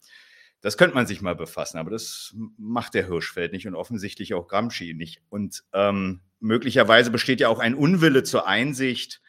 Das 0.63 0.79
könnte 0.79 0.95
man 0.95 1.09
sich 1.09 1.21
mal 1.21 1.35
befassen, 1.35 1.79
aber 1.79 1.91
das 1.91 2.35
macht 2.57 2.95
der 2.95 3.07
Hirschfeld 3.07 3.53
nicht 3.53 3.67
und 3.67 3.75
offensichtlich 3.75 4.33
auch 4.33 4.47
Gramsci 4.47 4.95
nicht. 4.95 5.21
Und 5.29 5.65
ähm, 5.73 6.21
möglicherweise 6.39 7.11
besteht 7.11 7.41
ja 7.41 7.49
auch 7.49 7.59
ein 7.59 7.75
Unwille 7.75 8.23
zur 8.23 8.47
Einsicht 8.47 9.21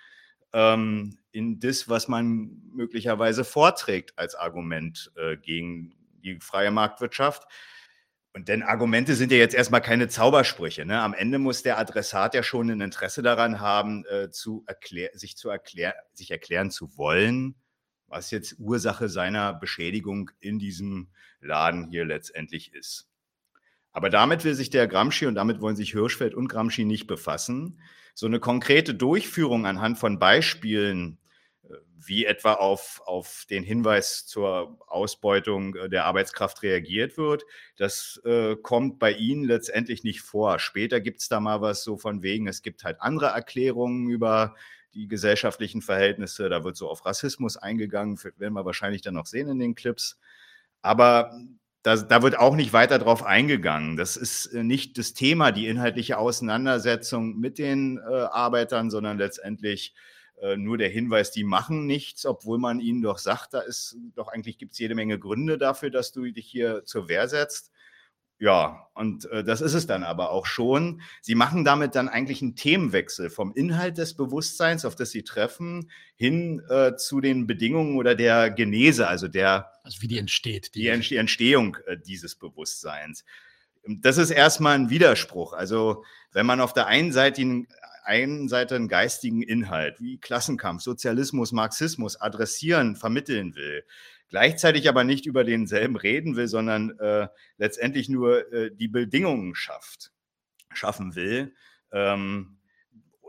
ähm, 0.53 1.17
in 1.31 1.59
das, 1.59 1.89
was 1.89 2.07
man 2.07 2.61
möglicherweise 2.71 3.43
vorträgt 3.43 4.17
als 4.17 4.35
Argument 4.35 5.11
äh, 5.15 5.35
gegen 5.35 5.95
die 6.23 6.39
freie 6.39 6.69
Marktwirtschaft. 6.69 7.47
Und 8.33 8.47
denn 8.47 8.61
Argumente 8.61 9.15
sind 9.15 9.31
ja 9.31 9.37
jetzt 9.39 9.55
erstmal 9.55 9.81
keine 9.81 10.07
Zaubersprüche. 10.07 10.85
Ne? 10.85 11.01
Am 11.01 11.15
Ende 11.15 11.39
muss 11.39 11.63
der 11.63 11.79
Adressat 11.79 12.35
ja 12.35 12.43
schon 12.43 12.69
ein 12.69 12.81
Interesse 12.81 13.23
daran 13.23 13.59
haben, 13.59 14.05
äh, 14.05 14.29
zu 14.29 14.63
erklär, 14.67 15.09
sich, 15.13 15.35
zu 15.35 15.49
erklär, 15.49 15.95
sich 16.13 16.29
erklären 16.29 16.69
zu 16.69 16.95
wollen, 16.95 17.55
was 18.13 18.31
jetzt 18.31 18.55
Ursache 18.59 19.09
seiner 19.09 19.53
Beschädigung 19.53 20.31
in 20.39 20.59
diesem 20.59 21.09
Laden 21.41 21.89
hier 21.89 22.05
letztendlich 22.05 22.73
ist. 22.73 23.09
Aber 23.91 24.09
damit 24.09 24.43
will 24.43 24.53
sich 24.53 24.69
der 24.69 24.87
Gramsci 24.87 25.25
und 25.25 25.35
damit 25.35 25.61
wollen 25.61 25.75
sich 25.75 25.91
Hirschfeld 25.91 26.33
und 26.33 26.47
Gramsci 26.47 26.85
nicht 26.85 27.07
befassen. 27.07 27.79
So 28.15 28.25
eine 28.25 28.39
konkrete 28.39 28.93
Durchführung 28.95 29.65
anhand 29.65 29.97
von 29.99 30.19
Beispielen 30.19 31.17
wie 32.05 32.25
etwa 32.25 32.53
auf, 32.53 33.01
auf 33.05 33.45
den 33.49 33.63
Hinweis 33.63 34.25
zur 34.25 34.77
Ausbeutung 34.87 35.75
äh, 35.75 35.89
der 35.89 36.05
Arbeitskraft 36.05 36.63
reagiert 36.63 37.17
wird. 37.17 37.43
Das 37.77 38.21
äh, 38.25 38.55
kommt 38.55 38.99
bei 38.99 39.11
Ihnen 39.13 39.43
letztendlich 39.43 40.03
nicht 40.03 40.21
vor. 40.21 40.59
Später 40.59 41.01
gibt 41.01 41.21
es 41.21 41.27
da 41.27 41.39
mal 41.39 41.61
was 41.61 41.83
so 41.83 41.97
von 41.97 42.21
wegen, 42.23 42.47
es 42.47 42.61
gibt 42.61 42.83
halt 42.83 43.01
andere 43.01 43.27
Erklärungen 43.27 44.09
über 44.09 44.55
die 44.93 45.07
gesellschaftlichen 45.07 45.81
Verhältnisse. 45.81 46.49
Da 46.49 46.63
wird 46.63 46.77
so 46.77 46.89
auf 46.89 47.05
Rassismus 47.05 47.57
eingegangen, 47.57 48.17
werden 48.37 48.53
wir 48.53 48.65
wahrscheinlich 48.65 49.01
dann 49.01 49.15
noch 49.15 49.25
sehen 49.25 49.49
in 49.49 49.59
den 49.59 49.75
Clips. 49.75 50.19
Aber 50.81 51.37
da, 51.83 51.97
da, 51.97 52.21
wird 52.21 52.37
auch 52.37 52.55
nicht 52.55 52.71
weiter 52.73 52.97
drauf 52.97 53.23
eingegangen. 53.23 53.97
Das 53.97 54.15
ist 54.15 54.47
äh, 54.47 54.63
nicht 54.63 54.97
das 54.97 55.13
Thema, 55.13 55.51
die 55.51 55.67
inhaltliche 55.67 56.17
Auseinandersetzung 56.17 57.37
mit 57.39 57.57
den 57.57 57.97
äh, 57.97 58.01
Arbeitern, 58.01 58.89
sondern 58.89 59.17
letztendlich 59.17 59.93
äh, 60.41 60.55
nur 60.55 60.77
der 60.77 60.89
Hinweis, 60.89 61.31
die 61.31 61.43
machen 61.43 61.85
nichts, 61.85 62.25
obwohl 62.25 62.57
man 62.57 62.79
ihnen 62.79 63.01
doch 63.01 63.17
sagt, 63.17 63.53
da 63.53 63.59
ist 63.59 63.97
doch 64.15 64.29
eigentlich 64.29 64.57
gibt 64.57 64.73
es 64.73 64.79
jede 64.79 64.95
Menge 64.95 65.19
Gründe 65.19 65.57
dafür, 65.57 65.89
dass 65.89 66.13
du 66.13 66.31
dich 66.31 66.47
hier 66.47 66.85
zur 66.85 67.09
Wehr 67.09 67.27
setzt. 67.27 67.72
Ja, 68.43 68.89
und 68.93 69.23
äh, 69.31 69.41
das 69.41 69.61
ist 69.61 69.73
es 69.73 69.87
dann 69.87 70.03
aber 70.03 70.31
auch 70.31 70.45
schon. 70.45 71.01
Sie 71.21 71.33
machen 71.33 71.63
damit 71.63 71.95
dann 71.95 72.09
eigentlich 72.09 72.41
einen 72.41 72.57
Themenwechsel 72.57 73.29
vom 73.29 73.53
Inhalt 73.53 73.97
des 73.97 74.15
Bewusstseins, 74.15 74.83
auf 74.83 74.97
das 74.97 75.11
Sie 75.11 75.23
treffen, 75.23 75.89
hin 76.17 76.61
äh, 76.67 76.97
zu 76.97 77.21
den 77.21 77.47
Bedingungen 77.47 77.95
oder 77.95 78.15
der 78.15 78.49
Genese, 78.51 79.07
also 79.07 79.29
der. 79.29 79.71
Also 79.85 80.01
wie 80.01 80.09
die 80.09 80.17
entsteht. 80.17 80.75
Die, 80.75 80.81
die 80.81 81.15
Entstehung 81.15 81.77
äh, 81.85 81.95
dieses 81.97 82.35
Bewusstseins. 82.35 83.23
Das 83.87 84.17
ist 84.17 84.29
erstmal 84.29 84.75
ein 84.75 84.89
Widerspruch. 84.89 85.53
Also, 85.53 86.03
wenn 86.33 86.45
man 86.45 86.59
auf 86.59 86.73
der 86.73 86.87
einen 86.87 87.13
Seite 87.13 87.65
einen 88.03 88.49
Seite 88.49 88.75
einen 88.75 88.89
geistigen 88.89 89.41
Inhalt 89.41 90.01
wie 90.01 90.17
Klassenkampf, 90.17 90.83
Sozialismus, 90.83 91.53
Marxismus 91.53 92.19
adressieren, 92.19 92.97
vermitteln 92.97 93.55
will, 93.55 93.85
gleichzeitig 94.29 94.89
aber 94.89 95.03
nicht 95.03 95.25
über 95.25 95.43
denselben 95.43 95.95
reden 95.95 96.35
will, 96.35 96.47
sondern 96.47 96.97
äh, 96.99 97.27
letztendlich 97.57 98.09
nur 98.09 98.51
äh, 98.51 98.71
die 98.73 98.87
Bedingungen 98.87 99.55
schafft, 99.55 100.11
schaffen 100.73 101.15
will, 101.15 101.53
ähm, 101.91 102.57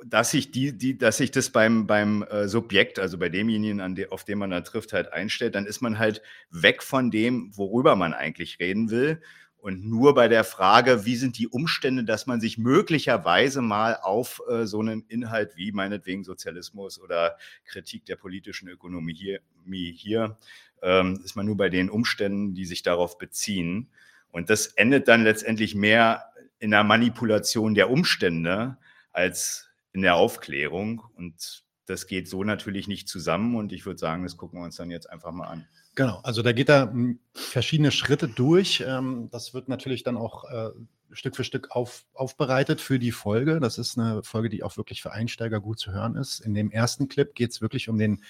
dass 0.07 0.31
sich 0.31 0.51
die, 0.51 0.77
die, 0.77 0.99
dass 0.99 1.17
sich 1.17 1.31
das 1.31 1.51
beim, 1.51 1.87
beim 1.87 2.23
äh, 2.25 2.49
Subjekt, 2.49 2.99
also 2.99 3.19
bei 3.19 3.29
demjenigen, 3.29 3.81
an 3.81 3.95
de, 3.95 4.09
auf 4.09 4.25
den 4.25 4.39
man 4.39 4.51
da 4.51 4.61
trifft, 4.61 4.93
halt 4.93 5.13
einstellt, 5.13 5.55
dann 5.55 5.67
ist 5.67 5.81
man 5.81 5.99
halt 5.99 6.23
weg 6.51 6.83
von 6.83 7.11
dem, 7.11 7.57
worüber 7.57 7.97
man 7.97 8.13
eigentlich 8.13 8.59
reden 8.59 8.91
will 8.91 9.21
und 9.65 9.83
nur 9.83 10.13
bei 10.13 10.29
der 10.29 10.45
Frage, 10.45 11.07
wie 11.07 11.17
sind 11.17 11.39
die 11.39 11.49
Umstände, 11.49 12.05
dass 12.05 12.27
man 12.27 12.39
sich 12.39 12.59
möglicherweise 12.59 13.63
mal 13.63 13.97
auf 13.97 14.43
äh, 14.47 14.67
so 14.67 14.81
einen 14.81 15.07
Inhalt 15.09 15.57
wie 15.57 15.73
meinetwegen 15.73 16.23
Sozialismus 16.23 17.01
oder 17.01 17.39
Kritik 17.65 18.05
der 18.05 18.17
politischen 18.17 18.69
Ökonomie 18.69 19.15
hier, 19.15 19.41
hier 19.95 20.37
ähm, 20.85 21.21
ist 21.25 21.35
man 21.35 21.47
nur 21.47 21.57
bei 21.57 21.71
den 21.71 21.91
Umständen, 21.91 22.55
die 22.55 22.67
sich 22.67 22.83
darauf 22.83 23.19
beziehen. 23.19 23.89
Und 24.31 24.51
das 24.51 24.67
endet 24.67 25.09
dann 25.09 25.25
letztendlich 25.25 25.75
mehr 25.75 26.27
in 26.59 26.71
der 26.71 26.85
Manipulation 26.85 27.75
der 27.75 27.91
Umstände 27.91 28.77
als 29.13 29.71
in 29.93 30.03
der 30.03 30.17
Aufklärung. 30.17 31.03
Und 31.17 31.65
das 31.87 32.07
geht 32.07 32.29
so 32.29 32.45
natürlich 32.45 32.87
nicht 32.87 33.09
zusammen. 33.09 33.57
Und 33.57 33.73
ich 33.73 33.87
würde 33.87 33.99
sagen, 33.99 34.23
das 34.23 34.37
gucken 34.37 34.61
wir 34.61 34.65
uns 34.65 34.77
dann 34.77 34.91
jetzt 34.91 35.09
einfach 35.09 35.33
mal 35.33 35.47
an. 35.47 35.67
Genau, 35.95 36.21
also 36.23 36.43
da 36.43 36.53
geht 36.53 36.69
er 36.69 36.91
hm, 36.91 37.21
verschiedene 37.33 37.91
Schritte 37.91 38.29
durch. 38.29 38.85
Ähm, 38.87 39.29
das 39.31 39.55
wird 39.55 39.69
natürlich 39.69 40.03
dann 40.03 40.17
auch 40.17 40.45
äh, 40.51 40.71
Stück 41.13 41.37
für 41.37 41.45
Stück 41.45 41.71
auf, 41.71 42.05
aufbereitet 42.13 42.81
für 42.81 42.99
die 42.99 43.13
Folge. 43.13 43.61
Das 43.61 43.79
ist 43.79 43.99
eine 43.99 44.23
Folge, 44.23 44.49
die 44.49 44.63
auch 44.63 44.77
wirklich 44.77 45.01
für 45.01 45.13
Einsteiger 45.13 45.61
gut 45.61 45.79
zu 45.79 45.93
hören 45.93 46.17
ist. 46.17 46.41
In 46.41 46.55
dem 46.55 46.71
ersten 46.71 47.09
Clip 47.09 47.35
geht 47.35 47.53
es 47.53 47.63
wirklich 47.63 47.89
um 47.89 47.99
den 47.99 48.23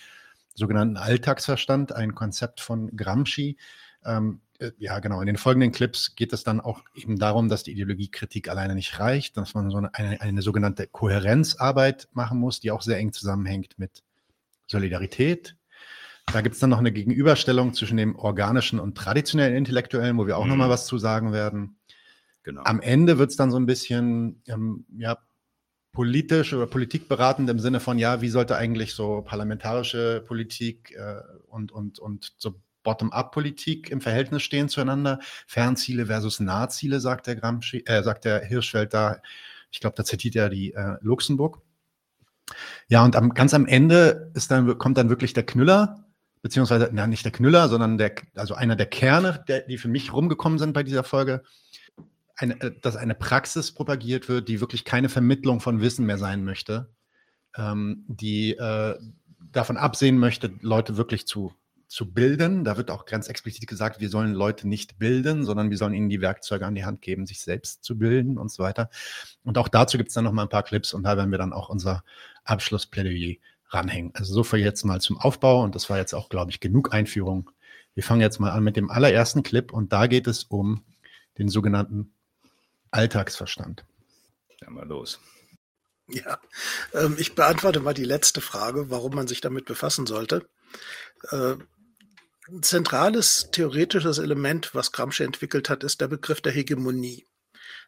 sogenannten 0.55 0.97
Alltagsverstand, 0.97 1.93
ein 1.93 2.15
Konzept 2.15 2.61
von 2.61 2.97
Gramsci. 2.97 3.57
Ähm, 4.05 4.41
äh, 4.59 4.71
ja, 4.79 4.99
genau. 5.01 5.21
In 5.21 5.27
den 5.27 5.37
folgenden 5.37 5.73
Clips 5.73 6.15
geht 6.15 6.33
es 6.33 6.45
dann 6.45 6.61
auch 6.61 6.83
eben 6.95 7.19
darum, 7.19 7.49
dass 7.49 7.63
die 7.63 7.73
Ideologiekritik 7.73 8.49
alleine 8.49 8.75
nicht 8.75 8.99
reicht, 8.99 9.37
dass 9.37 9.55
man 9.55 9.71
so 9.71 9.79
eine, 9.79 9.95
eine, 9.95 10.21
eine 10.21 10.43
sogenannte 10.43 10.87
Kohärenzarbeit 10.87 12.09
machen 12.13 12.39
muss, 12.39 12.61
die 12.61 12.71
auch 12.71 12.83
sehr 12.83 12.99
eng 12.99 13.13
zusammenhängt 13.13 13.79
mit 13.79 14.03
Solidarität. 14.67 15.57
Da 16.33 16.41
gibt 16.41 16.55
es 16.55 16.61
dann 16.61 16.71
noch 16.71 16.79
eine 16.79 16.93
Gegenüberstellung 16.93 17.75
zwischen 17.75 17.97
dem 17.97 18.17
organischen 18.17 18.81
und 18.81 18.97
traditionellen 18.97 19.57
Intellektuellen, 19.57 20.17
wo 20.17 20.27
wir 20.27 20.39
auch 20.39 20.45
mhm. 20.45 20.51
nochmal 20.51 20.71
was 20.71 20.87
zu 20.87 20.99
sagen 20.99 21.33
werden. 21.33 21.79
Genau. 22.45 22.63
Am 22.65 22.81
Ende 22.81 23.19
wird 23.19 23.31
es 23.31 23.37
dann 23.37 23.51
so 23.51 23.59
ein 23.59 23.67
bisschen 23.67 24.43
ähm, 24.47 24.87
ja, 24.97 25.19
politisch 25.95 26.53
oder 26.53 26.67
politikberatend 26.67 27.49
im 27.49 27.59
Sinne 27.59 27.81
von, 27.81 27.99
ja, 27.99 28.21
wie 28.21 28.29
sollte 28.29 28.57
eigentlich 28.57 28.95
so 28.95 29.23
parlamentarische 29.23 30.23
Politik 30.27 30.93
äh, 30.93 31.23
und, 31.49 31.73
und, 31.73 31.99
und 31.99 32.35
so 32.37 32.61
Bottom-up-Politik 32.83 33.91
im 33.91 34.03
Verhältnis 34.03 34.43
stehen 34.43 34.69
zueinander. 34.69 35.21
Fernziele 35.47 36.07
versus 36.07 36.41
Nahziele, 36.41 37.01
sagt 37.01 37.27
der 37.27 37.37
Gramsci, 37.37 37.85
äh, 37.87 38.03
sagt 38.03 38.27
der 38.27 38.45
Hirschfeld 38.45 38.93
da. 38.93 39.23
Ich 39.71 39.81
glaube, 39.81 39.97
da 39.97 40.05
zitiert 40.05 40.37
er 40.37 40.51
die 40.51 40.75
äh, 40.75 40.97
Luxemburg. 41.01 41.63
Ja, 42.89 43.03
und 43.05 43.17
am, 43.17 43.33
ganz 43.33 43.55
am 43.55 43.67
Ende 43.67 44.31
ist 44.35 44.51
dann, 44.51 44.77
kommt 44.77 44.99
dann 44.99 45.09
wirklich 45.09 45.33
der 45.33 45.47
Knüller, 45.47 46.05
beziehungsweise, 46.43 46.91
na, 46.93 47.07
nicht 47.07 47.25
der 47.25 47.33
Knüller, 47.33 47.69
sondern 47.69 47.97
der, 47.97 48.15
also 48.35 48.55
einer 48.55 48.77
der 48.77 48.87
Kerne, 48.87 49.43
der, 49.49 49.63
die 49.63 49.79
für 49.79 49.89
mich 49.89 50.13
rumgekommen 50.13 50.59
sind 50.59 50.75
bei 50.75 50.83
dieser 50.83 51.05
Folge, 51.05 51.43
eine, 52.37 52.61
äh, 52.61 52.73
dass 52.81 52.97
eine 52.97 53.15
Praxis 53.15 53.73
propagiert 53.73 54.29
wird, 54.29 54.49
die 54.49 54.61
wirklich 54.61 54.85
keine 54.85 55.09
Vermittlung 55.09 55.61
von 55.61 55.81
Wissen 55.81 56.07
mehr 56.07 56.19
sein 56.19 56.45
möchte, 56.45 56.91
ähm, 57.57 58.05
die 58.09 58.53
äh, 58.53 58.99
davon 59.53 59.77
absehen 59.77 60.19
möchte, 60.19 60.53
Leute 60.61 60.97
wirklich 60.97 61.27
zu, 61.27 61.53
zu 61.87 62.13
bilden. 62.13 62.65
Da 62.65 62.77
wird 62.77 62.91
auch 62.91 63.07
ganz 63.07 63.29
explizit 63.29 63.67
gesagt, 63.67 64.01
wir 64.01 64.09
sollen 64.09 64.35
Leute 64.35 64.67
nicht 64.67 64.99
bilden, 64.99 65.45
sondern 65.45 65.71
wir 65.71 65.79
sollen 65.79 65.95
ihnen 65.95 66.09
die 66.09 66.21
Werkzeuge 66.21 66.67
an 66.67 66.75
die 66.75 66.85
Hand 66.85 67.03
geben, 67.03 67.27
sich 67.27 67.41
selbst 67.41 67.85
zu 67.85 67.97
bilden 67.97 68.39
und 68.39 68.51
so 68.51 68.63
weiter. 68.63 68.91
Und 69.45 69.59
auch 69.59 69.69
dazu 69.69 69.97
gibt 69.97 70.09
es 70.09 70.15
dann 70.15 70.25
noch 70.25 70.33
mal 70.33 70.43
ein 70.43 70.49
paar 70.49 70.65
Clips 70.65 70.93
und 70.93 71.05
da 71.05 71.17
werden 71.17 71.31
wir 71.31 71.39
dann 71.39 71.53
auch 71.53 71.69
unser 71.69 72.05
Abschlussplädoyer 72.45 73.37
ranhängen. 73.69 74.13
Also 74.15 74.35
so 74.35 74.45
viel 74.45 74.61
jetzt 74.61 74.85
mal 74.85 75.01
zum 75.01 75.19
Aufbau 75.19 75.63
und 75.63 75.75
das 75.75 75.89
war 75.89 75.99
jetzt 75.99 76.15
auch, 76.15 76.29
glaube 76.29 76.51
ich, 76.51 76.61
genug 76.61 76.93
Einführung. 76.93 77.51
Wir 77.95 78.03
fangen 78.03 78.21
jetzt 78.21 78.41
mal 78.41 78.51
an 78.51 78.65
mit 78.65 78.77
dem 78.77 78.91
allerersten 78.91 79.43
Clip 79.43 79.73
und 79.73 79.93
da 79.93 80.07
geht 80.07 80.27
es 80.27 80.45
um 80.45 80.85
den 81.39 81.49
sogenannten 81.49 82.13
Alltagsverstand. 82.95 83.85
Ja, 84.61 84.71
mal 84.71 84.87
los. 84.87 85.19
Ja, 86.09 86.39
ähm, 86.93 87.17
ich 87.19 87.35
beantworte 87.35 87.81
mal 87.81 87.95
die 87.95 88.05
letzte 88.05 88.41
Frage, 88.41 88.89
warum 88.89 89.17
man 89.17 89.27
sich 89.27 89.41
damit 89.41 89.65
befassen 89.65 90.07
sollte. 90.07 90.49
Äh, 91.31 91.57
ein 92.47 92.63
zentrales 92.63 93.49
theoretisches 93.51 94.19
Element, 94.19 94.75
was 94.75 94.93
Gramsci 94.93 95.25
entwickelt 95.25 95.69
hat, 95.71 95.83
ist 95.83 96.01
der 96.01 96.09
Begriff 96.09 96.41
der 96.41 96.53
Hegemonie. 96.53 97.27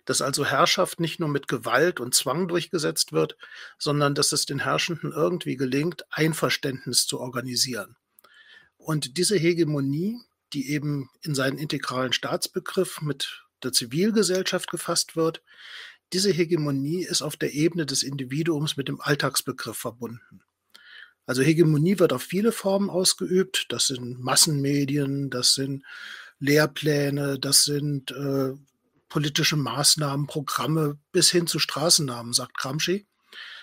Dass 0.06 0.22
also 0.22 0.44
Herrschaft 0.44 0.98
nicht 0.98 1.20
nur 1.20 1.28
mit 1.28 1.46
Gewalt 1.46 2.00
und 2.00 2.14
Zwang 2.14 2.48
durchgesetzt 2.48 3.12
wird, 3.12 3.36
sondern 3.78 4.14
dass 4.16 4.32
es 4.32 4.44
den 4.44 4.60
Herrschenden 4.60 5.12
irgendwie 5.12 5.56
gelingt, 5.56 6.04
Einverständnis 6.10 7.06
zu 7.06 7.20
organisieren. 7.20 7.96
Und 8.76 9.18
diese 9.18 9.36
Hegemonie, 9.36 10.18
die 10.52 10.70
eben 10.70 11.10
in 11.20 11.36
seinen 11.36 11.58
integralen 11.58 12.12
Staatsbegriff 12.12 13.02
mit 13.02 13.45
der 13.62 13.72
Zivilgesellschaft 13.72 14.70
gefasst 14.70 15.16
wird, 15.16 15.42
diese 16.12 16.30
Hegemonie 16.30 17.04
ist 17.04 17.22
auf 17.22 17.36
der 17.36 17.52
Ebene 17.52 17.84
des 17.84 18.02
Individuums 18.02 18.76
mit 18.76 18.88
dem 18.88 19.00
Alltagsbegriff 19.00 19.76
verbunden. 19.76 20.42
Also 21.26 21.42
Hegemonie 21.42 21.98
wird 21.98 22.12
auf 22.12 22.22
viele 22.22 22.52
Formen 22.52 22.88
ausgeübt. 22.88 23.66
Das 23.70 23.88
sind 23.88 24.20
Massenmedien, 24.20 25.28
das 25.30 25.54
sind 25.54 25.84
Lehrpläne, 26.38 27.38
das 27.40 27.64
sind 27.64 28.12
äh, 28.12 28.52
politische 29.08 29.56
Maßnahmen, 29.56 30.28
Programme 30.28 30.98
bis 31.10 31.30
hin 31.30 31.48
zu 31.48 31.58
Straßennamen, 31.58 32.32
sagt 32.32 32.56
Gramsci. 32.56 33.06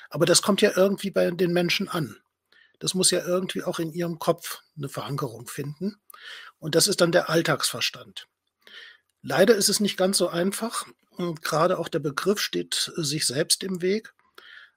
Aber 0.10 0.26
das 0.26 0.41
kommt 0.41 0.62
ja 0.62 0.72
irgendwie 0.76 1.12
bei 1.12 1.30
den 1.32 1.54
Menschen 1.54 1.88
an. 1.88 2.18
Das 2.80 2.94
muss 2.94 3.12
ja 3.12 3.26
irgendwie 3.26 3.63
auch 3.63 3.80
in 3.80 3.94
ihrem 3.94 4.20
Kopf 4.20 4.62
eine 4.76 4.89
Verankerung 4.89 5.48
finden. 5.48 6.02
Und 6.60 6.76
das 6.76 6.88
ist 6.88 7.00
dann 7.00 7.13
der 7.13 7.30
Alltagsverstand. 7.30 8.28
Leider 9.24 9.56
ist 9.56 9.70
es 9.70 9.80
nicht 9.80 9.98
ganz 9.98 10.18
so 10.18 10.28
einfach. 10.28 10.86
Und 11.12 11.42
gerade 11.42 11.80
auch 11.80 11.88
der 11.88 12.00
Begriff 12.00 12.40
steht 12.40 12.92
sich 12.96 13.26
selbst 13.26 13.64
im 13.64 13.82
Weg. 13.82 14.14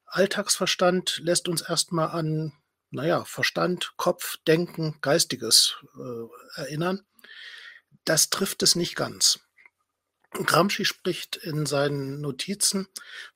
Alltagsverstand 0.06 1.18
lässt 1.18 1.48
uns 1.48 1.62
erstmal 1.62 2.08
an, 2.10 2.52
naja, 2.90 3.24
Verstand, 3.24 3.94
Kopf, 3.96 4.36
Denken, 4.46 4.98
Geistiges 5.00 5.76
äh, 5.98 6.60
erinnern. 6.60 7.04
Das 8.04 8.30
trifft 8.30 8.62
es 8.62 8.76
nicht 8.76 8.94
ganz. 8.94 9.40
Gramsci 10.30 10.84
spricht 10.84 11.36
in 11.36 11.66
seinen 11.66 12.20
Notizen 12.20 12.86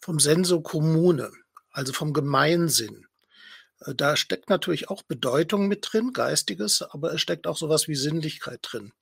vom 0.01 0.21
Senso 0.21 0.61
Commune, 0.61 1.33
also 1.73 1.93
vom 1.93 2.13
Gemeinsinn. 2.13 3.07
Äh, 3.81 3.97
da 3.97 4.17
steckt 4.17 4.49
natürlich 4.49 4.91
auch 4.91 5.03
Bedeutung 5.03 5.67
mit 5.67 5.89
drin, 5.91 6.13
Geistiges, 6.13 6.83
aber 6.83 7.15
es 7.15 7.21
steckt 7.21 7.49
auch 7.49 7.57
sowas 7.57 7.89
wie 7.89 7.97
Sinnlichkeit 7.97 8.61
drin. 8.63 8.93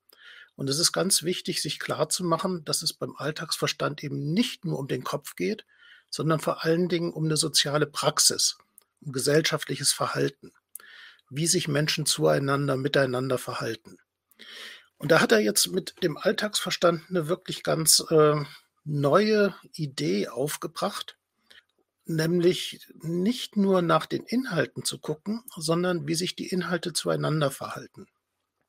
Und 0.59 0.69
es 0.69 0.81
ist 0.81 0.91
ganz 0.91 1.23
wichtig, 1.23 1.63
sich 1.63 1.79
klarzumachen, 1.79 2.65
dass 2.65 2.83
es 2.83 2.93
beim 2.93 3.15
Alltagsverstand 3.17 4.03
eben 4.03 4.33
nicht 4.33 4.65
nur 4.65 4.81
um 4.81 4.89
den 4.89 5.05
Kopf 5.05 5.37
geht, 5.37 5.65
sondern 6.11 6.41
vor 6.41 6.65
allen 6.65 6.89
Dingen 6.89 7.13
um 7.13 7.27
eine 7.27 7.37
soziale 7.37 7.87
Praxis, 7.87 8.59
um 9.01 9.13
gesellschaftliches 9.13 9.93
Verhalten, 9.93 10.51
wie 11.31 11.47
sich 11.47 11.69
Menschen 11.69 12.07
zueinander, 12.07 12.77
miteinander 12.77 13.39
verhalten. 13.39 13.99
Und 14.97 15.13
da 15.13 15.21
hat 15.21 15.31
er 15.31 15.39
jetzt 15.39 15.69
mit 15.69 15.95
dem 16.03 16.17
Alltagsverstand 16.17 17.05
eine 17.09 17.29
wirklich 17.29 17.63
ganz 17.63 18.05
äh, 18.11 18.43
neue 18.83 19.55
Idee 19.75 20.27
aufgebracht, 20.27 21.17
nämlich 22.05 22.85
nicht 23.01 23.57
nur 23.57 23.81
nach 23.81 24.07
den 24.07 24.25
Inhalten 24.25 24.83
zu 24.83 24.99
gucken, 24.99 25.45
sondern 25.55 26.09
wie 26.09 26.17
sich 26.17 26.35
die 26.35 26.49
Inhalte 26.49 26.93
zueinander 26.95 27.53
verhalten. 27.53 28.09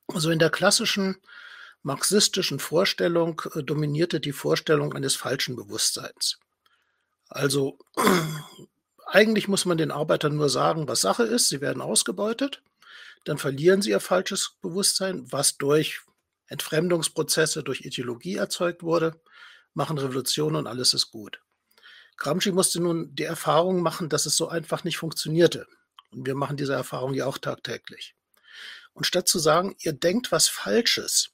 Also 0.05 0.29
in 0.29 0.37
der 0.37 0.51
klassischen 0.51 1.17
marxistischen 1.81 2.59
Vorstellung 2.59 3.41
äh, 3.55 3.63
dominierte 3.63 4.19
die 4.19 4.31
Vorstellung 4.31 4.93
eines 4.93 5.15
falschen 5.15 5.55
Bewusstseins. 5.55 6.39
Also 7.27 7.77
eigentlich 9.05 9.47
muss 9.47 9.65
man 9.65 9.77
den 9.77 9.91
Arbeitern 9.91 10.35
nur 10.35 10.49
sagen, 10.49 10.87
was 10.87 11.01
Sache 11.01 11.23
ist, 11.23 11.49
sie 11.49 11.61
werden 11.61 11.81
ausgebeutet, 11.81 12.61
dann 13.25 13.37
verlieren 13.37 13.81
sie 13.81 13.91
ihr 13.91 13.99
falsches 13.99 14.55
Bewusstsein, 14.61 15.31
was 15.31 15.57
durch 15.57 16.01
Entfremdungsprozesse, 16.47 17.63
durch 17.63 17.81
Ideologie 17.81 18.35
erzeugt 18.35 18.83
wurde, 18.83 19.19
machen 19.73 19.97
Revolution 19.97 20.55
und 20.55 20.67
alles 20.67 20.93
ist 20.93 21.11
gut. 21.11 21.41
Gramsci 22.17 22.51
musste 22.51 22.81
nun 22.81 23.15
die 23.15 23.23
Erfahrung 23.23 23.81
machen, 23.81 24.09
dass 24.09 24.25
es 24.25 24.35
so 24.35 24.49
einfach 24.49 24.83
nicht 24.83 24.97
funktionierte. 24.97 25.67
Und 26.11 26.25
wir 26.25 26.35
machen 26.35 26.57
diese 26.57 26.73
Erfahrung 26.73 27.13
ja 27.13 27.25
auch 27.25 27.37
tagtäglich. 27.37 28.15
Und 28.93 29.05
statt 29.05 29.27
zu 29.27 29.39
sagen, 29.39 29.75
ihr 29.79 29.93
denkt 29.93 30.31
was 30.31 30.47
Falsches, 30.47 31.29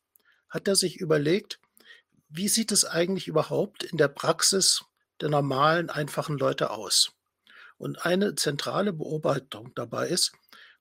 hat 0.55 0.69
er 0.69 0.77
sich 0.77 1.01
überlegt, 1.01 1.59
wie 2.29 2.47
sieht 2.47 2.71
es 2.71 2.85
eigentlich 2.85 3.27
überhaupt 3.27 3.83
in 3.83 3.97
der 3.97 4.07
Praxis 4.07 4.85
der 5.19 5.27
normalen, 5.27 5.89
einfachen 5.89 6.37
Leute 6.37 6.71
aus? 6.71 7.11
Und 7.77 8.05
eine 8.05 8.35
zentrale 8.35 8.93
Beobachtung 8.93 9.73
dabei 9.75 10.07
ist, 10.07 10.31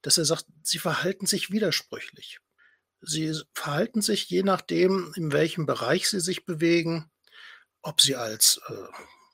dass 0.01 0.17
er 0.17 0.25
sagt, 0.25 0.47
sie 0.63 0.79
verhalten 0.79 1.27
sich 1.27 1.51
widersprüchlich. 1.51 2.39
Sie 3.01 3.37
verhalten 3.53 4.01
sich 4.01 4.31
je 4.31 4.45
nachdem, 4.45 5.13
in 5.17 5.33
welchem 5.33 5.67
Bereich 5.67 6.09
sie 6.09 6.21
sich 6.21 6.47
bewegen, 6.47 7.11
ob 7.83 8.01
sie 8.01 8.15
als 8.15 8.61
äh, 8.69 8.75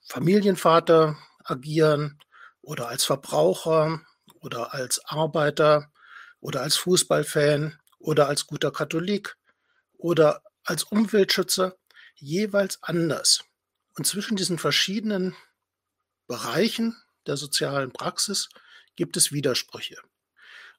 Familienvater 0.09 1.19
agieren 1.45 2.19
oder 2.63 2.89
als 2.89 3.05
Verbraucher 3.05 4.01
oder 4.41 4.73
als 4.73 5.05
Arbeiter 5.05 5.93
oder 6.41 6.63
als 6.63 6.79
Fußballfan 6.79 7.79
oder 7.99 8.27
als 8.27 8.47
guter 8.47 8.71
Katholik 8.71 9.37
oder 10.01 10.43
als 10.65 10.85
Umweltschützer 10.85 11.77
jeweils 12.15 12.83
anders. 12.83 13.45
Und 13.97 14.07
zwischen 14.07 14.37
diesen 14.37 14.59
verschiedenen 14.59 15.37
Bereichen 16.27 16.97
der 17.27 17.37
sozialen 17.37 17.93
Praxis 17.93 18.49
gibt 18.97 19.17
es 19.17 19.33
Widersprüche. 19.33 19.97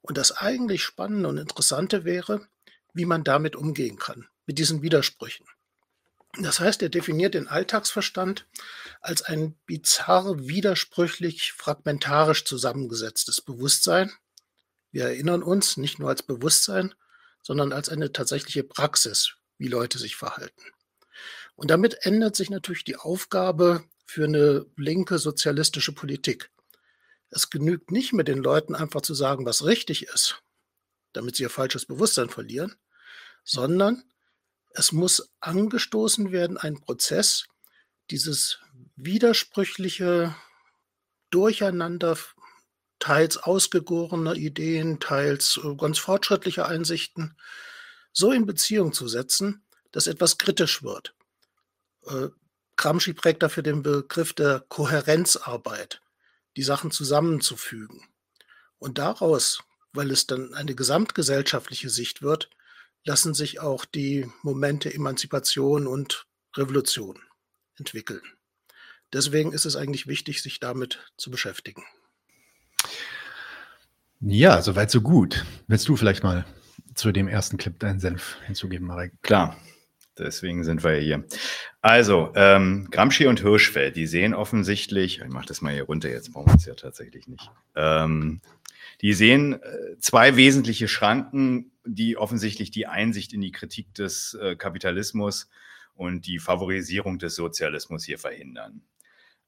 Und 0.01 0.17
das 0.17 0.31
eigentlich 0.31 0.83
Spannende 0.83 1.29
und 1.29 1.37
Interessante 1.37 2.03
wäre, 2.05 2.47
wie 2.93 3.05
man 3.05 3.23
damit 3.23 3.55
umgehen 3.55 3.97
kann, 3.97 4.27
mit 4.45 4.57
diesen 4.57 4.81
Widersprüchen. 4.81 5.45
Das 6.39 6.59
heißt, 6.59 6.81
er 6.81 6.89
definiert 6.89 7.33
den 7.33 7.47
Alltagsverstand 7.47 8.47
als 9.01 9.21
ein 9.21 9.55
bizarr, 9.65 10.39
widersprüchlich, 10.39 11.51
fragmentarisch 11.51 12.45
zusammengesetztes 12.45 13.41
Bewusstsein. 13.41 14.11
Wir 14.91 15.05
erinnern 15.05 15.43
uns 15.43 15.77
nicht 15.77 15.99
nur 15.99 16.09
als 16.09 16.23
Bewusstsein, 16.23 16.95
sondern 17.41 17.73
als 17.73 17.89
eine 17.89 18.11
tatsächliche 18.11 18.63
Praxis, 18.63 19.33
wie 19.57 19.67
Leute 19.67 19.97
sich 19.97 20.15
verhalten. 20.15 20.61
Und 21.55 21.69
damit 21.69 22.05
ändert 22.05 22.35
sich 22.35 22.49
natürlich 22.49 22.83
die 22.83 22.95
Aufgabe 22.95 23.83
für 24.05 24.25
eine 24.25 24.65
linke 24.75 25.19
sozialistische 25.19 25.93
Politik. 25.93 26.51
Es 27.29 27.49
genügt 27.49 27.91
nicht 27.91 28.13
mit 28.13 28.27
den 28.27 28.39
Leuten 28.39 28.75
einfach 28.75 29.01
zu 29.01 29.13
sagen, 29.13 29.45
was 29.45 29.65
richtig 29.65 30.03
ist, 30.07 30.41
damit 31.13 31.35
sie 31.35 31.43
ihr 31.43 31.49
falsches 31.49 31.85
Bewusstsein 31.85 32.29
verlieren, 32.29 32.75
sondern 33.43 34.03
es 34.73 34.91
muss 34.91 35.31
angestoßen 35.39 36.31
werden, 36.31 36.57
ein 36.57 36.79
Prozess, 36.79 37.45
dieses 38.09 38.59
widersprüchliche 38.95 40.35
Durcheinander 41.29 42.17
teils 43.01 43.35
ausgegorene 43.35 44.35
Ideen, 44.35 45.01
teils 45.01 45.59
äh, 45.61 45.75
ganz 45.75 45.97
fortschrittliche 45.97 46.65
Einsichten, 46.65 47.35
so 48.13 48.31
in 48.31 48.45
Beziehung 48.45 48.93
zu 48.93 49.09
setzen, 49.09 49.65
dass 49.91 50.07
etwas 50.07 50.37
kritisch 50.37 50.83
wird. 50.83 51.13
Äh, 52.05 52.29
Gramsci 52.77 53.13
prägt 53.13 53.43
dafür 53.43 53.63
den 53.63 53.83
Begriff 53.83 54.33
der 54.33 54.63
Kohärenzarbeit, 54.69 56.01
die 56.55 56.63
Sachen 56.63 56.91
zusammenzufügen. 56.91 58.07
Und 58.79 58.97
daraus, 58.97 59.59
weil 59.93 60.11
es 60.11 60.27
dann 60.27 60.53
eine 60.53 60.75
gesamtgesellschaftliche 60.75 61.89
Sicht 61.89 62.21
wird, 62.21 62.49
lassen 63.03 63.33
sich 63.33 63.59
auch 63.59 63.83
die 63.83 64.31
Momente 64.43 64.93
Emanzipation 64.93 65.87
und 65.87 66.27
Revolution 66.55 67.19
entwickeln. 67.77 68.21
Deswegen 69.11 69.53
ist 69.53 69.65
es 69.65 69.75
eigentlich 69.75 70.07
wichtig, 70.07 70.41
sich 70.41 70.59
damit 70.59 70.99
zu 71.17 71.31
beschäftigen. 71.31 71.83
Ja, 74.23 74.61
soweit 74.61 74.91
so 74.91 75.01
gut. 75.01 75.45
Willst 75.67 75.87
du 75.87 75.95
vielleicht 75.95 76.23
mal 76.23 76.45
zu 76.93 77.11
dem 77.11 77.27
ersten 77.27 77.57
Clip 77.57 77.77
deinen 77.79 77.99
Senf 77.99 78.37
hinzugeben, 78.45 78.85
Marek? 78.85 79.13
Klar, 79.23 79.57
deswegen 80.15 80.63
sind 80.63 80.83
wir 80.83 80.93
hier. 80.97 81.25
Also, 81.81 82.31
ähm, 82.35 82.87
Gramsci 82.91 83.25
und 83.25 83.39
Hirschfeld, 83.39 83.95
die 83.95 84.05
sehen 84.05 84.35
offensichtlich, 84.35 85.21
ich 85.21 85.27
mache 85.27 85.47
das 85.47 85.61
mal 85.61 85.73
hier 85.73 85.85
runter, 85.85 86.09
jetzt 86.09 86.33
brauchen 86.33 86.51
wir 86.51 86.57
es 86.57 86.65
ja 86.65 86.75
tatsächlich 86.75 87.27
nicht. 87.27 87.49
Ähm, 87.75 88.41
die 89.01 89.13
sehen 89.13 89.53
äh, 89.53 89.97
zwei 89.97 90.35
wesentliche 90.35 90.87
Schranken, 90.87 91.71
die 91.83 92.15
offensichtlich 92.15 92.69
die 92.69 92.85
Einsicht 92.85 93.33
in 93.33 93.41
die 93.41 93.51
Kritik 93.51 93.91
des 93.95 94.35
äh, 94.35 94.55
Kapitalismus 94.55 95.49
und 95.95 96.27
die 96.27 96.37
Favorisierung 96.37 97.17
des 97.17 97.33
Sozialismus 97.35 98.03
hier 98.03 98.19
verhindern. 98.19 98.83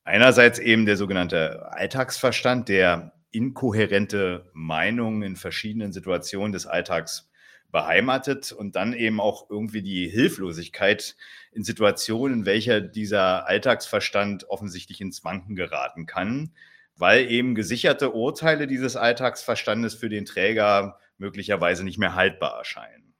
Einerseits 0.04 0.58
eben 0.58 0.88
der 0.88 0.98
sogenannte 0.98 1.72
Alltagsverstand, 1.72 2.70
der 2.70 3.14
inkohärente 3.34 4.50
Meinungen 4.54 5.24
in 5.24 5.36
verschiedenen 5.36 5.92
Situationen 5.92 6.54
des 6.54 6.66
Alltags 6.66 7.30
beheimatet 7.72 8.52
und 8.52 8.76
dann 8.76 8.94
eben 8.94 9.20
auch 9.20 9.50
irgendwie 9.50 9.82
die 9.82 10.08
Hilflosigkeit 10.08 11.16
in 11.52 11.64
Situationen, 11.64 12.40
in 12.40 12.46
welcher 12.46 12.80
dieser 12.80 13.48
Alltagsverstand 13.48 14.48
offensichtlich 14.50 15.02
ins 15.02 15.26
Wanken 15.26 15.56
geraten 15.56 16.06
kann, 16.06 16.54
weil 16.96 17.30
eben 17.32 17.56
gesicherte 17.56 18.12
Urteile 18.12 18.68
dieses 18.68 18.96
Alltagsverstandes 18.96 19.96
für 19.96 20.10
den 20.10 20.26
Träger 20.26 21.00
möglicherweise 21.18 21.84
nicht 21.84 21.98
mehr 21.98 22.14
haltbar 22.14 22.56
erscheinen. 22.60 23.16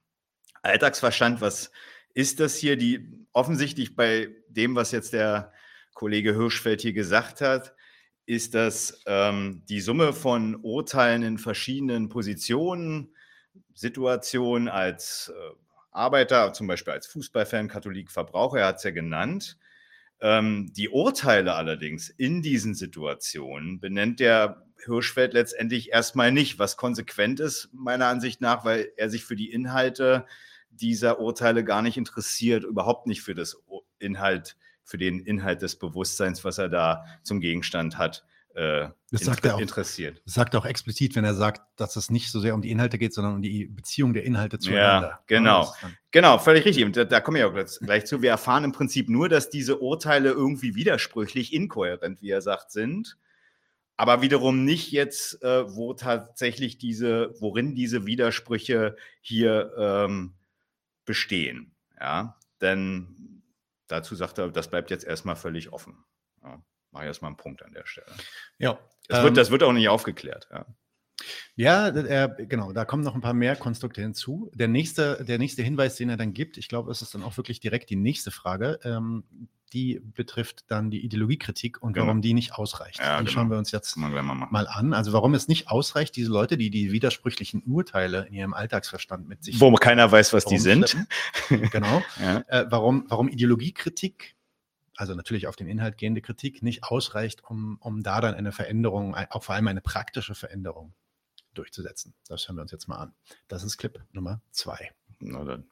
Alltagsverstand, 0.62 1.42
was 1.42 1.72
ist 2.14 2.40
das 2.40 2.56
hier? 2.56 2.78
Die 2.78 3.26
offensichtlich 3.34 3.96
bei 3.96 4.30
dem, 4.48 4.76
was 4.76 4.92
jetzt 4.92 5.14
der 5.14 5.52
Kollege 5.96 6.36
Hirschfeld 6.36 6.82
hier 6.82 6.94
gesagt 6.94 7.42
hat, 7.42 7.73
ist 8.26 8.56
das 8.56 9.02
ähm, 9.06 9.64
die 9.68 9.82
Summe 9.82 10.14
von 10.14 10.56
Urteilen 10.56 11.24
in 11.24 11.38
verschiedenen 11.38 12.10
Positionen, 12.10 13.14
Situationen 13.74 14.70
als 14.70 15.32
äh, 15.36 15.56
Arbeiter, 15.92 16.54
zum 16.54 16.68
Beispiel 16.68 16.94
als 16.94 17.08
Fußballfan, 17.08 17.68
Katholik, 17.68 18.12
Verbraucher, 18.12 18.60
er 18.60 18.68
hat 18.68 18.78
es 18.78 18.84
ja 18.84 18.92
genannt. 18.92 19.58
Ähm, 20.22 20.72
die 20.74 20.90
Urteile 20.90 21.54
allerdings 21.54 22.10
in 22.10 22.42
diesen 22.42 22.76
Situationen 22.76 23.80
benennt 23.80 24.20
der 24.20 24.66
Hirschfeld 24.86 25.34
letztendlich 25.34 25.92
erstmal 25.92 26.32
nicht, 26.32 26.60
was 26.60 26.78
konsequent 26.78 27.40
ist, 27.40 27.70
meiner 27.74 28.08
Ansicht 28.08 28.42
nach, 28.42 28.66
weil 28.66 28.92
er 28.98 29.10
sich 29.10 29.26
für 29.26 29.36
die 29.36 29.52
Inhalte 29.52 30.26
dieser 30.70 31.20
Urteile 31.20 31.64
gar 31.64 31.82
nicht 31.82 31.98
interessiert, 31.98 32.64
überhaupt 32.64 33.08
nicht 33.08 33.22
für 33.22 33.36
das 33.36 33.62
Inhalt 34.00 34.58
für 34.84 34.98
den 34.98 35.20
Inhalt 35.20 35.62
des 35.62 35.78
Bewusstseins, 35.78 36.44
was 36.44 36.58
er 36.58 36.70
da 36.70 37.06
zum 37.24 37.40
Gegenstand 37.40 37.98
hat, 37.98 38.26
äh, 38.56 38.90
das 39.12 39.22
sagt 39.22 39.46
er 39.46 39.56
auch, 39.56 39.60
interessiert. 39.60 40.22
Das 40.26 40.36
sagt 40.36 40.54
er 40.54 40.60
auch 40.60 40.66
explizit, 40.66 41.16
wenn 41.16 41.24
er 41.24 41.34
sagt, 41.34 41.62
dass 41.76 41.96
es 41.96 42.12
nicht 42.12 42.30
so 42.30 42.40
sehr 42.40 42.54
um 42.54 42.62
die 42.62 42.70
Inhalte 42.70 43.00
geht, 43.00 43.14
sondern 43.14 43.36
um 43.36 43.42
die 43.42 43.66
Beziehung 43.66 44.14
der 44.14 44.24
Inhalte 44.26 44.60
zueinander. 44.60 45.10
Ja, 45.10 45.20
genau. 45.26 45.74
Genau, 46.12 46.38
völlig 46.38 46.66
richtig. 46.66 46.86
Und 46.86 46.96
da, 46.96 47.04
da 47.04 47.20
komme 47.20 47.40
ich 47.40 47.46
auch 47.46 47.54
gleich 47.82 48.06
zu. 48.06 48.22
Wir 48.22 48.30
erfahren 48.30 48.64
im 48.64 48.72
Prinzip 48.72 49.10
nur, 49.10 49.28
dass 49.28 49.50
diese 49.50 49.80
Urteile 49.80 50.30
irgendwie 50.30 50.76
widersprüchlich, 50.76 51.54
inkohärent, 51.54 52.22
wie 52.22 52.30
er 52.30 52.42
sagt, 52.42 52.72
sind. 52.72 53.18
Aber 53.98 54.22
wiederum 54.22 54.66
nicht 54.66 54.92
jetzt, 54.92 55.42
äh, 55.44 55.76
wo 55.76 55.94
tatsächlich 55.94 56.78
diese, 56.78 57.34
worin 57.40 57.74
diese 57.74 58.06
Widersprüche 58.06 58.96
hier 59.22 59.72
ähm, 59.78 60.34
bestehen. 61.06 61.72
Ja, 62.00 62.38
denn 62.62 63.23
dazu 63.94 64.16
sagt 64.16 64.40
er, 64.40 64.50
das 64.50 64.70
bleibt 64.70 64.90
jetzt 64.90 65.06
erstmal 65.06 65.36
völlig 65.36 65.72
offen. 65.72 66.04
Ja, 66.42 66.62
mache 66.92 67.04
ich 67.04 67.08
erstmal 67.08 67.30
einen 67.30 67.38
Punkt 67.38 67.64
an 67.64 67.74
der 67.74 67.86
Stelle. 67.86 68.08
Ja. 68.58 68.80
Das, 69.08 69.20
ähm, 69.20 69.26
wird, 69.26 69.38
das 69.38 69.52
wird 69.52 69.64
auch 69.64 69.72
nicht 69.72 69.88
aufgeklärt. 69.88 70.48
Ja. 70.52 70.66
Ja, 71.56 71.88
äh, 71.90 72.46
genau, 72.48 72.74
da 72.74 72.86
kommen 72.86 73.04
noch 73.04 73.16
ein 73.16 73.22
paar 73.22 73.36
mehr 73.36 73.56
Konstrukte 73.56 74.02
hinzu. 74.02 74.52
Der 74.56 74.68
nächste, 74.68 75.24
der 75.24 75.38
nächste 75.38 75.62
Hinweis, 75.62 75.96
den 75.96 76.10
er 76.10 76.18
dann 76.18 76.34
gibt, 76.34 76.58
ich 76.58 76.68
glaube, 76.68 76.92
es 76.92 77.02
ist 77.02 77.14
dann 77.14 77.24
auch 77.24 77.38
wirklich 77.38 77.60
direkt 77.60 77.90
die 77.92 77.96
nächste 77.96 78.32
Frage, 78.32 78.80
ähm, 78.84 79.48
die 79.74 80.00
betrifft 80.00 80.66
dann 80.68 80.92
die 80.92 81.04
Ideologiekritik 81.04 81.82
und 81.82 81.94
genau. 81.94 82.08
warum 82.08 82.22
die 82.22 82.34
nicht 82.34 82.54
ausreicht. 82.54 83.00
Ja, 83.00 83.20
die 83.20 83.26
genau. 83.26 83.34
schauen 83.34 83.50
wir 83.50 83.58
uns 83.58 83.72
jetzt 83.72 83.98
mal, 83.98 84.10
mal, 84.22 84.68
an. 84.68 84.94
Also 84.94 85.14
warum 85.14 85.34
es 85.34 85.48
nicht 85.48 85.70
ausreicht, 85.70 86.16
diese 86.16 86.32
Leute, 86.32 86.58
die 86.58 86.70
die 86.70 86.92
widersprüchlichen 86.92 87.64
Urteile 87.64 88.28
in 88.28 88.34
ihrem 88.34 88.54
Alltagsverstand 88.54 89.28
mit 89.28 89.44
sich 89.44 89.60
Wo 89.60 89.74
keiner 89.74 90.12
weiß, 90.12 90.34
was 90.34 90.46
die 90.46 90.60
sind. 90.60 90.96
genau. 91.50 92.02
ja. 92.22 92.44
äh, 92.48 92.66
warum, 92.70 93.06
warum 93.10 93.28
Ideologiekritik 93.28 94.36
also 94.96 95.16
natürlich 95.16 95.48
auf 95.48 95.56
den 95.56 95.68
Inhalt 95.68 95.98
gehende 95.98 96.22
Kritik, 96.22 96.62
nicht 96.62 96.84
ausreicht, 96.84 97.44
um, 97.44 97.78
um 97.80 98.04
da 98.04 98.22
dann 98.22 98.36
eine 98.36 98.52
Veränderung, 98.52 99.16
auch 99.16 99.44
vor 99.44 99.56
allem 99.56 99.68
eine 99.68 99.82
praktische 99.82 100.36
Veränderung 100.36 100.94
durchzusetzen. 101.56 102.14
Das 102.28 102.48
hören 102.48 102.58
wir 102.58 102.62
uns 102.62 102.72
jetzt 102.72 102.88
mal 102.88 102.98
an. 102.98 103.14
Das 103.48 103.64
ist 103.64 103.78
Clip 103.78 104.00
Nummer 104.12 104.42
zwei. 104.52 104.92
Na 105.20 105.44
dann. 105.44 105.66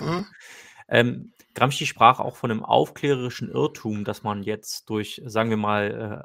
Mhm. 0.00 0.26
Ähm, 0.88 1.32
Gramsci 1.54 1.86
sprach 1.86 2.20
auch 2.20 2.36
von 2.36 2.50
einem 2.50 2.64
aufklärerischen 2.64 3.50
Irrtum, 3.50 4.04
dass 4.04 4.22
man 4.22 4.42
jetzt 4.42 4.88
durch, 4.88 5.20
sagen 5.26 5.50
wir 5.50 5.56
mal, 5.56 6.24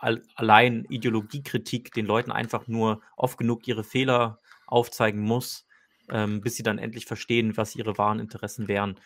äh, 0.00 0.16
allein 0.34 0.86
Ideologiekritik 0.88 1.92
den 1.92 2.06
Leuten 2.06 2.32
einfach 2.32 2.66
nur 2.66 3.02
oft 3.16 3.36
genug 3.36 3.68
ihre 3.68 3.84
Fehler 3.84 4.40
aufzeigen 4.66 5.20
muss, 5.20 5.66
ähm, 6.08 6.40
bis 6.40 6.56
sie 6.56 6.62
dann 6.62 6.78
endlich 6.78 7.04
verstehen, 7.04 7.56
was 7.56 7.76
ihre 7.76 7.98
wahren 7.98 8.18
Interessen 8.20 8.68
wären. 8.68 8.98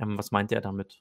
Ähm, 0.00 0.18
was 0.18 0.32
meint 0.32 0.50
er 0.50 0.60
damit? 0.60 1.00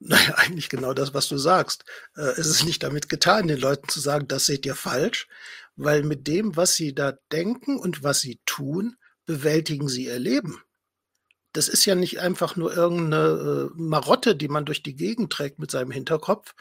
Naja, 0.00 0.34
eigentlich 0.36 0.68
genau 0.68 0.92
das, 0.92 1.14
was 1.14 1.28
du 1.28 1.36
sagst. 1.36 1.84
Äh, 2.16 2.22
es 2.22 2.46
ist 2.46 2.64
nicht 2.64 2.82
damit 2.82 3.08
getan, 3.08 3.48
den 3.48 3.60
Leuten 3.60 3.88
zu 3.88 4.00
sagen, 4.00 4.26
das 4.28 4.46
seht 4.46 4.66
ihr 4.66 4.74
falsch, 4.74 5.28
weil 5.76 6.02
mit 6.02 6.26
dem, 6.26 6.56
was 6.56 6.74
sie 6.74 6.94
da 6.94 7.12
denken 7.32 7.78
und 7.78 8.02
was 8.02 8.20
sie 8.20 8.40
tun, 8.46 8.96
bewältigen 9.26 9.88
sie 9.88 10.06
ihr 10.06 10.18
Leben. 10.18 10.60
Das 11.54 11.68
ist 11.68 11.84
ja 11.84 11.94
nicht 11.94 12.18
einfach 12.18 12.56
nur 12.56 12.76
irgendeine 12.76 13.70
äh, 13.72 13.80
Marotte, 13.80 14.34
die 14.34 14.48
man 14.48 14.64
durch 14.64 14.82
die 14.82 14.96
Gegend 14.96 15.32
trägt 15.32 15.60
mit 15.60 15.70
seinem 15.70 15.92
Hinterkopf, 15.92 16.52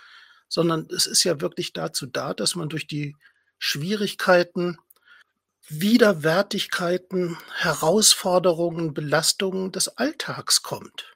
sondern 0.48 0.88
es 0.96 1.08
ist 1.08 1.24
ja 1.24 1.42
wirklich 1.42 1.74
dazu 1.74 2.06
da, 2.06 2.36
dass 2.36 2.54
man 2.54 2.70
durch 2.70 2.86
die 2.86 3.16
Schwierigkeiten, 3.58 4.78
Widerwärtigkeiten, 5.68 7.38
Herausforderungen, 7.56 8.94
Belastungen 8.94 9.72
des 9.72 9.88
Alltags 9.98 10.62
kommt. 10.62 11.16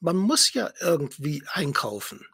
Man 0.00 0.16
muss 0.16 0.52
ja 0.52 0.70
irgendwie 0.80 1.42
einkaufen. 1.50 2.26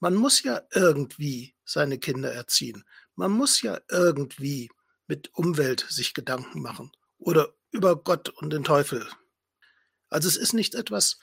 Man 0.00 0.14
muss 0.14 0.42
ja 0.42 0.60
irgendwie 0.72 1.54
seine 1.64 1.98
Kinder 1.98 2.30
erziehen. 2.30 2.84
Man 3.16 3.30
muss 3.30 3.62
ja 3.62 3.80
irgendwie 3.88 4.70
mit 5.06 5.30
Umwelt 5.34 5.86
sich 5.88 6.12
Gedanken 6.12 6.60
machen 6.60 6.92
oder 7.18 7.54
über 7.70 7.96
Gott 7.96 8.28
und 8.28 8.52
den 8.52 8.64
Teufel 8.64 9.08
also 10.10 10.28
es 10.28 10.36
ist 10.36 10.52
nicht 10.52 10.74
etwas, 10.74 11.18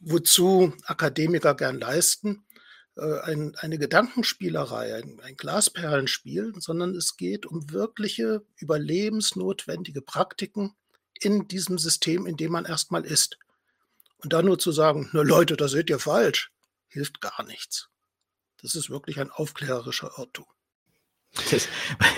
wozu 0.00 0.74
Akademiker 0.84 1.54
gern 1.54 1.80
leisten, 1.80 2.44
äh, 2.96 3.20
ein, 3.20 3.54
eine 3.56 3.78
Gedankenspielerei, 3.78 4.94
ein, 4.96 5.20
ein 5.20 5.36
Glasperlenspiel, 5.36 6.52
sondern 6.58 6.94
es 6.94 7.16
geht 7.16 7.46
um 7.46 7.70
wirkliche 7.70 8.44
überlebensnotwendige 8.56 10.02
Praktiken 10.02 10.74
in 11.20 11.48
diesem 11.48 11.78
System, 11.78 12.26
in 12.26 12.36
dem 12.36 12.52
man 12.52 12.64
erstmal 12.64 13.04
ist. 13.04 13.38
Und 14.18 14.32
dann 14.32 14.44
nur 14.44 14.58
zu 14.58 14.72
sagen, 14.72 15.08
na 15.12 15.22
Leute, 15.22 15.56
das 15.56 15.72
seht 15.72 15.90
ihr 15.90 15.98
falsch, 15.98 16.52
hilft 16.88 17.20
gar 17.20 17.42
nichts. 17.44 17.88
Das 18.60 18.74
ist 18.74 18.90
wirklich 18.90 19.18
ein 19.18 19.30
aufklärerischer 19.30 20.12
Irrtum. 20.18 20.46
Das, 21.50 21.66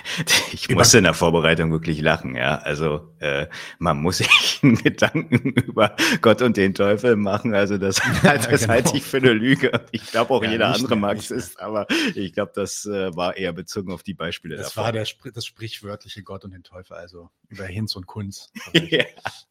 ich 0.53 0.69
musste 0.71 0.99
in 0.99 1.05
der 1.05 1.15
Vorbereitung 1.15 1.71
wirklich 1.71 2.01
lachen, 2.01 2.35
ja. 2.35 2.59
Also 2.59 3.15
äh, 3.21 3.47
man 3.79 3.99
muss 3.99 4.19
sich 4.19 4.61
Gedanken 4.83 5.51
über 5.51 5.95
Gott 6.21 6.43
und 6.43 6.57
den 6.57 6.75
Teufel 6.75 7.15
machen. 7.15 7.55
Also 7.55 7.79
das, 7.79 8.01
das 8.23 8.49
genau. 8.49 8.73
halte 8.73 8.97
ich 8.97 9.05
für 9.05 9.19
eine 9.19 9.33
Lüge. 9.33 9.87
Ich 9.93 10.07
glaube 10.07 10.35
auch 10.35 10.43
ja, 10.43 10.51
jeder 10.51 10.75
andere 10.75 10.97
Marxist, 10.97 11.61
aber 11.61 11.87
ich 12.15 12.33
glaube, 12.33 12.53
das 12.57 12.87
äh, 12.87 13.15
war 13.15 13.37
eher 13.37 13.53
bezogen 13.53 13.93
auf 13.93 14.03
die 14.03 14.15
Beispiele. 14.15 14.57
Das 14.57 14.69
davor. 14.69 14.85
war 14.85 14.93
der, 14.93 15.07
das 15.33 15.47
sprichwörtliche 15.47 16.25
Gott 16.25 16.45
und 16.45 16.51
den 16.51 16.65
Teufel, 16.65 16.95
also 16.95 17.31
über 17.49 17.67
Hinz 17.67 17.95
und 17.95 18.07
Kunz. 18.07 18.51
ja. 18.73 19.05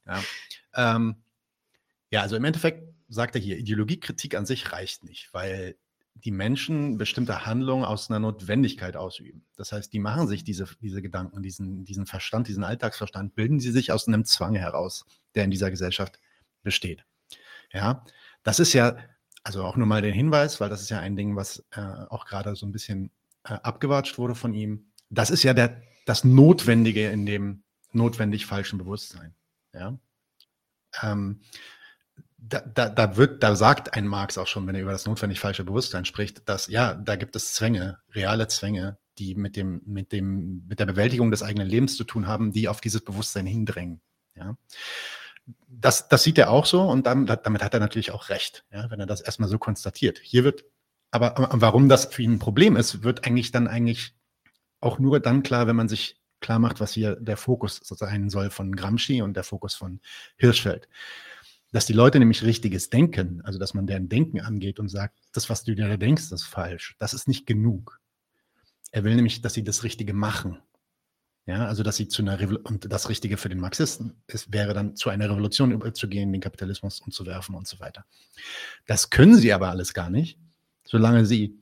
Ja. 0.05 0.23
Ähm, 0.75 1.23
ja, 2.09 2.21
also 2.21 2.35
im 2.35 2.43
Endeffekt 2.43 2.83
sagt 3.07 3.35
er 3.35 3.41
hier, 3.41 3.57
Ideologiekritik 3.57 4.35
an 4.35 4.45
sich 4.45 4.71
reicht 4.71 5.03
nicht, 5.03 5.33
weil 5.33 5.77
die 6.15 6.31
Menschen 6.31 6.97
bestimmte 6.97 7.45
Handlungen 7.45 7.83
aus 7.83 8.09
einer 8.09 8.19
Notwendigkeit 8.19 8.95
ausüben. 8.95 9.45
Das 9.55 9.71
heißt, 9.71 9.91
die 9.91 9.99
machen 9.99 10.27
sich 10.27 10.43
diese, 10.43 10.67
diese 10.81 11.01
Gedanken, 11.01 11.41
diesen, 11.41 11.85
diesen 11.85 12.05
Verstand, 12.05 12.47
diesen 12.47 12.63
Alltagsverstand, 12.63 13.35
bilden 13.35 13.59
sie 13.59 13.71
sich 13.71 13.91
aus 13.91 14.07
einem 14.07 14.23
Zwang 14.23 14.55
heraus, 14.55 15.05
der 15.35 15.43
in 15.43 15.51
dieser 15.51 15.71
Gesellschaft 15.71 16.19
besteht. 16.61 17.05
Ja, 17.73 18.05
das 18.43 18.59
ist 18.59 18.73
ja, 18.73 18.97
also 19.43 19.63
auch 19.63 19.75
nur 19.75 19.87
mal 19.87 20.01
den 20.01 20.13
Hinweis, 20.13 20.61
weil 20.61 20.69
das 20.69 20.81
ist 20.81 20.89
ja 20.89 20.99
ein 20.99 21.15
Ding, 21.15 21.35
was 21.35 21.65
äh, 21.71 21.81
auch 21.81 22.25
gerade 22.25 22.55
so 22.55 22.65
ein 22.65 22.71
bisschen 22.71 23.11
äh, 23.43 23.53
abgewatscht 23.55 24.17
wurde 24.17 24.35
von 24.35 24.53
ihm. 24.53 24.85
Das 25.09 25.29
ist 25.29 25.43
ja 25.43 25.53
der, 25.53 25.81
das 26.05 26.23
Notwendige 26.23 27.09
in 27.09 27.25
dem 27.25 27.63
notwendig 27.91 28.45
falschen 28.45 28.77
Bewusstsein. 28.77 29.35
Ja. 29.73 29.97
Ähm, 31.01 31.41
da, 32.45 32.59
da, 32.61 32.89
da, 32.89 33.15
wird, 33.15 33.41
da 33.41 33.55
sagt 33.55 33.93
ein 33.93 34.07
Marx 34.07 34.37
auch 34.37 34.47
schon, 34.47 34.67
wenn 34.67 34.75
er 34.75 34.81
über 34.81 34.91
das 34.91 35.05
notwendig 35.05 35.39
falsche 35.39 35.63
Bewusstsein 35.63 36.05
spricht, 36.05 36.47
dass 36.49 36.67
ja, 36.67 36.93
da 36.93 37.15
gibt 37.15 37.35
es 37.35 37.53
Zwänge, 37.53 37.99
reale 38.13 38.47
Zwänge, 38.47 38.97
die 39.17 39.35
mit 39.35 39.55
dem, 39.55 39.81
mit 39.85 40.11
dem, 40.11 40.65
mit 40.67 40.79
der 40.79 40.85
Bewältigung 40.85 41.31
des 41.31 41.43
eigenen 41.43 41.67
Lebens 41.67 41.95
zu 41.95 42.03
tun 42.03 42.27
haben, 42.27 42.51
die 42.51 42.67
auf 42.67 42.81
dieses 42.81 43.01
Bewusstsein 43.01 43.45
hindrängen. 43.45 44.01
Ja. 44.35 44.57
Das, 45.67 46.09
das 46.09 46.23
sieht 46.23 46.37
er 46.37 46.49
auch 46.49 46.65
so 46.65 46.81
und 46.81 47.05
damit, 47.05 47.29
damit 47.43 47.63
hat 47.63 47.73
er 47.73 47.79
natürlich 47.79 48.11
auch 48.11 48.29
recht, 48.29 48.65
ja, 48.71 48.89
wenn 48.91 48.99
er 48.99 49.05
das 49.05 49.21
erstmal 49.21 49.49
so 49.49 49.57
konstatiert. 49.57 50.19
Hier 50.21 50.43
wird, 50.43 50.65
aber 51.11 51.49
warum 51.51 51.87
das 51.87 52.05
für 52.05 52.23
ihn 52.23 52.33
ein 52.33 52.39
Problem 52.39 52.75
ist, 52.75 53.03
wird 53.03 53.25
eigentlich 53.25 53.51
dann 53.51 53.67
eigentlich 53.67 54.15
auch 54.81 54.99
nur 54.99 55.19
dann 55.21 55.43
klar, 55.43 55.67
wenn 55.67 55.75
man 55.75 55.87
sich 55.87 56.19
klar 56.41 56.59
macht, 56.59 56.81
was 56.81 56.91
hier 56.91 57.15
der 57.15 57.37
Fokus 57.37 57.79
sein 57.83 58.29
soll 58.29 58.49
von 58.49 58.75
Gramsci 58.75 59.21
und 59.21 59.35
der 59.35 59.45
Fokus 59.45 59.75
von 59.75 60.01
Hirschfeld 60.35 60.89
dass 61.73 61.87
die 61.87 61.93
Leute 61.93 62.19
nämlich 62.19 62.43
richtiges 62.43 62.89
Denken, 62.91 63.41
also 63.41 63.57
dass 63.57 63.73
man 63.73 63.87
deren 63.87 64.07
Denken 64.07 64.39
angeht 64.39 64.79
und 64.79 64.89
sagt, 64.89 65.19
das, 65.33 65.49
was 65.49 65.63
du 65.63 65.73
dir 65.73 65.87
da 65.87 65.97
denkst, 65.97 66.31
ist 66.31 66.43
falsch. 66.43 66.95
Das 66.99 67.13
ist 67.13 67.27
nicht 67.27 67.47
genug. 67.47 67.99
Er 68.91 69.03
will 69.03 69.15
nämlich, 69.15 69.41
dass 69.41 69.55
sie 69.55 69.63
das 69.63 69.83
Richtige 69.83 70.13
machen. 70.13 70.59
Ja, 71.45 71.65
also 71.65 71.83
dass 71.83 71.97
sie 71.97 72.07
zu 72.07 72.21
einer 72.21 72.39
Revolution, 72.39 72.75
und 72.75 72.91
das 72.91 73.09
Richtige 73.09 73.37
für 73.37 73.49
den 73.49 73.59
Marxisten 73.59 74.13
ist, 74.27 74.53
wäre 74.53 74.73
dann 74.73 74.95
zu 74.95 75.09
einer 75.09 75.29
Revolution 75.29 75.71
überzugehen, 75.71 76.31
den 76.31 76.39
Kapitalismus 76.39 77.01
umzuwerfen 77.01 77.55
und 77.55 77.67
so 77.67 77.79
weiter. 77.79 78.05
Das 78.85 79.09
können 79.09 79.35
sie 79.35 79.51
aber 79.51 79.69
alles 79.69 79.93
gar 79.93 80.09
nicht, 80.09 80.39
solange 80.85 81.25
sie 81.25 81.59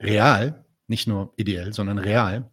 real, 0.00 0.64
nicht 0.88 1.06
nur 1.06 1.34
ideell, 1.36 1.74
sondern 1.74 1.98
real 1.98 2.50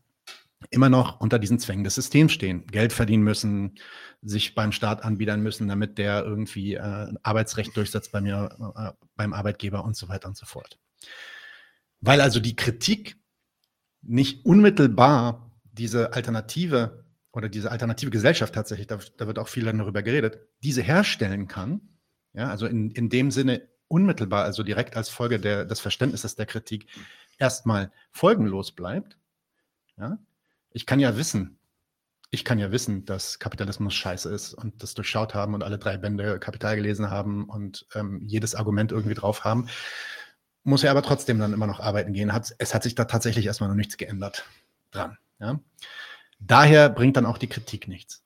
immer 0.70 0.90
noch 0.90 1.20
unter 1.20 1.40
diesen 1.40 1.60
Zwängen 1.60 1.84
des 1.84 1.96
Systems 1.96 2.32
stehen, 2.32 2.66
Geld 2.68 2.94
verdienen 2.94 3.24
müssen, 3.24 3.76
sich 4.22 4.56
beim 4.56 4.72
Staat 4.72 5.04
anbiedern 5.04 5.42
müssen, 5.42 5.68
damit 5.68 5.98
der 5.98 6.24
irgendwie 6.24 6.76
äh, 6.76 7.14
Arbeitsrecht 7.24 7.76
durchsetzt 7.76 8.12
bei 8.12 8.22
mir, 8.22 8.74
äh, 8.76 8.92
beim 9.16 9.34
Arbeitgeber 9.34 9.84
und 9.84 9.96
so 9.96 10.10
weiter 10.10 10.28
und 10.28 10.38
so 10.38 10.46
fort. 10.46 10.80
Weil 12.02 12.22
also 12.22 12.40
die 12.40 12.56
Kritik 12.56 13.18
nicht 14.02 14.46
unmittelbar 14.46 15.52
diese 15.64 16.14
Alternative 16.14 17.06
oder 17.32 17.50
diese 17.50 17.72
alternative 17.72 18.12
Gesellschaft 18.12 18.54
tatsächlich, 18.54 18.88
da, 18.88 19.00
da 19.18 19.28
wird 19.28 19.40
auch 19.40 19.48
viel 19.48 19.66
darüber 19.66 20.04
geredet, 20.04 20.40
diese 20.64 20.82
herstellen 20.82 21.48
kann, 21.48 21.82
ja, 22.34 22.50
also 22.50 22.66
in, 22.66 22.92
in 22.92 23.10
dem 23.10 23.32
Sinne 23.32 23.68
unmittelbar, 23.88 24.44
also 24.44 24.64
direkt 24.64 24.96
als 24.96 25.10
Folge 25.10 25.40
der, 25.40 25.66
des 25.66 25.80
Verständnisses 25.80 26.36
der 26.36 26.46
Kritik 26.46 26.88
erstmal 27.38 27.92
folgenlos 28.12 28.72
bleibt, 28.72 29.18
ja, 29.98 30.18
ich 30.76 30.86
kann 30.86 31.00
ja 31.00 31.16
wissen, 31.16 31.58
ich 32.32 32.44
kann 32.44 32.60
ja 32.60 32.70
wissen, 32.70 33.06
dass 33.06 33.40
Kapitalismus 33.40 33.94
scheiße 33.94 34.30
ist 34.30 34.54
und 34.54 34.84
das 34.84 34.94
durchschaut 34.94 35.34
haben 35.34 35.54
und 35.54 35.64
alle 35.64 35.80
drei 35.80 35.98
Bände 35.98 36.38
Kapital 36.38 36.76
gelesen 36.76 37.10
haben 37.10 37.46
und 37.46 37.88
ähm, 37.96 38.22
jedes 38.26 38.56
Argument 38.56 38.92
irgendwie 38.92 39.14
drauf 39.14 39.46
haben. 39.46 39.70
Muss 40.64 40.82
ja 40.82 40.92
aber 40.92 41.02
trotzdem 41.02 41.40
dann 41.40 41.54
immer 41.54 41.66
noch 41.66 41.80
arbeiten 41.80 42.12
gehen. 42.12 42.34
Hat, 42.34 42.54
es 42.58 42.74
hat 42.74 42.84
sich 42.84 42.94
da 42.94 43.06
tatsächlich 43.06 43.46
erstmal 43.46 43.70
noch 43.70 43.78
nichts 43.78 43.96
geändert 43.96 44.46
dran. 44.92 45.18
Ja? 45.40 45.62
Daher 46.40 46.90
bringt 46.90 47.16
dann 47.16 47.26
auch 47.26 47.38
die 47.38 47.48
Kritik 47.48 47.88
nichts. 47.88 48.24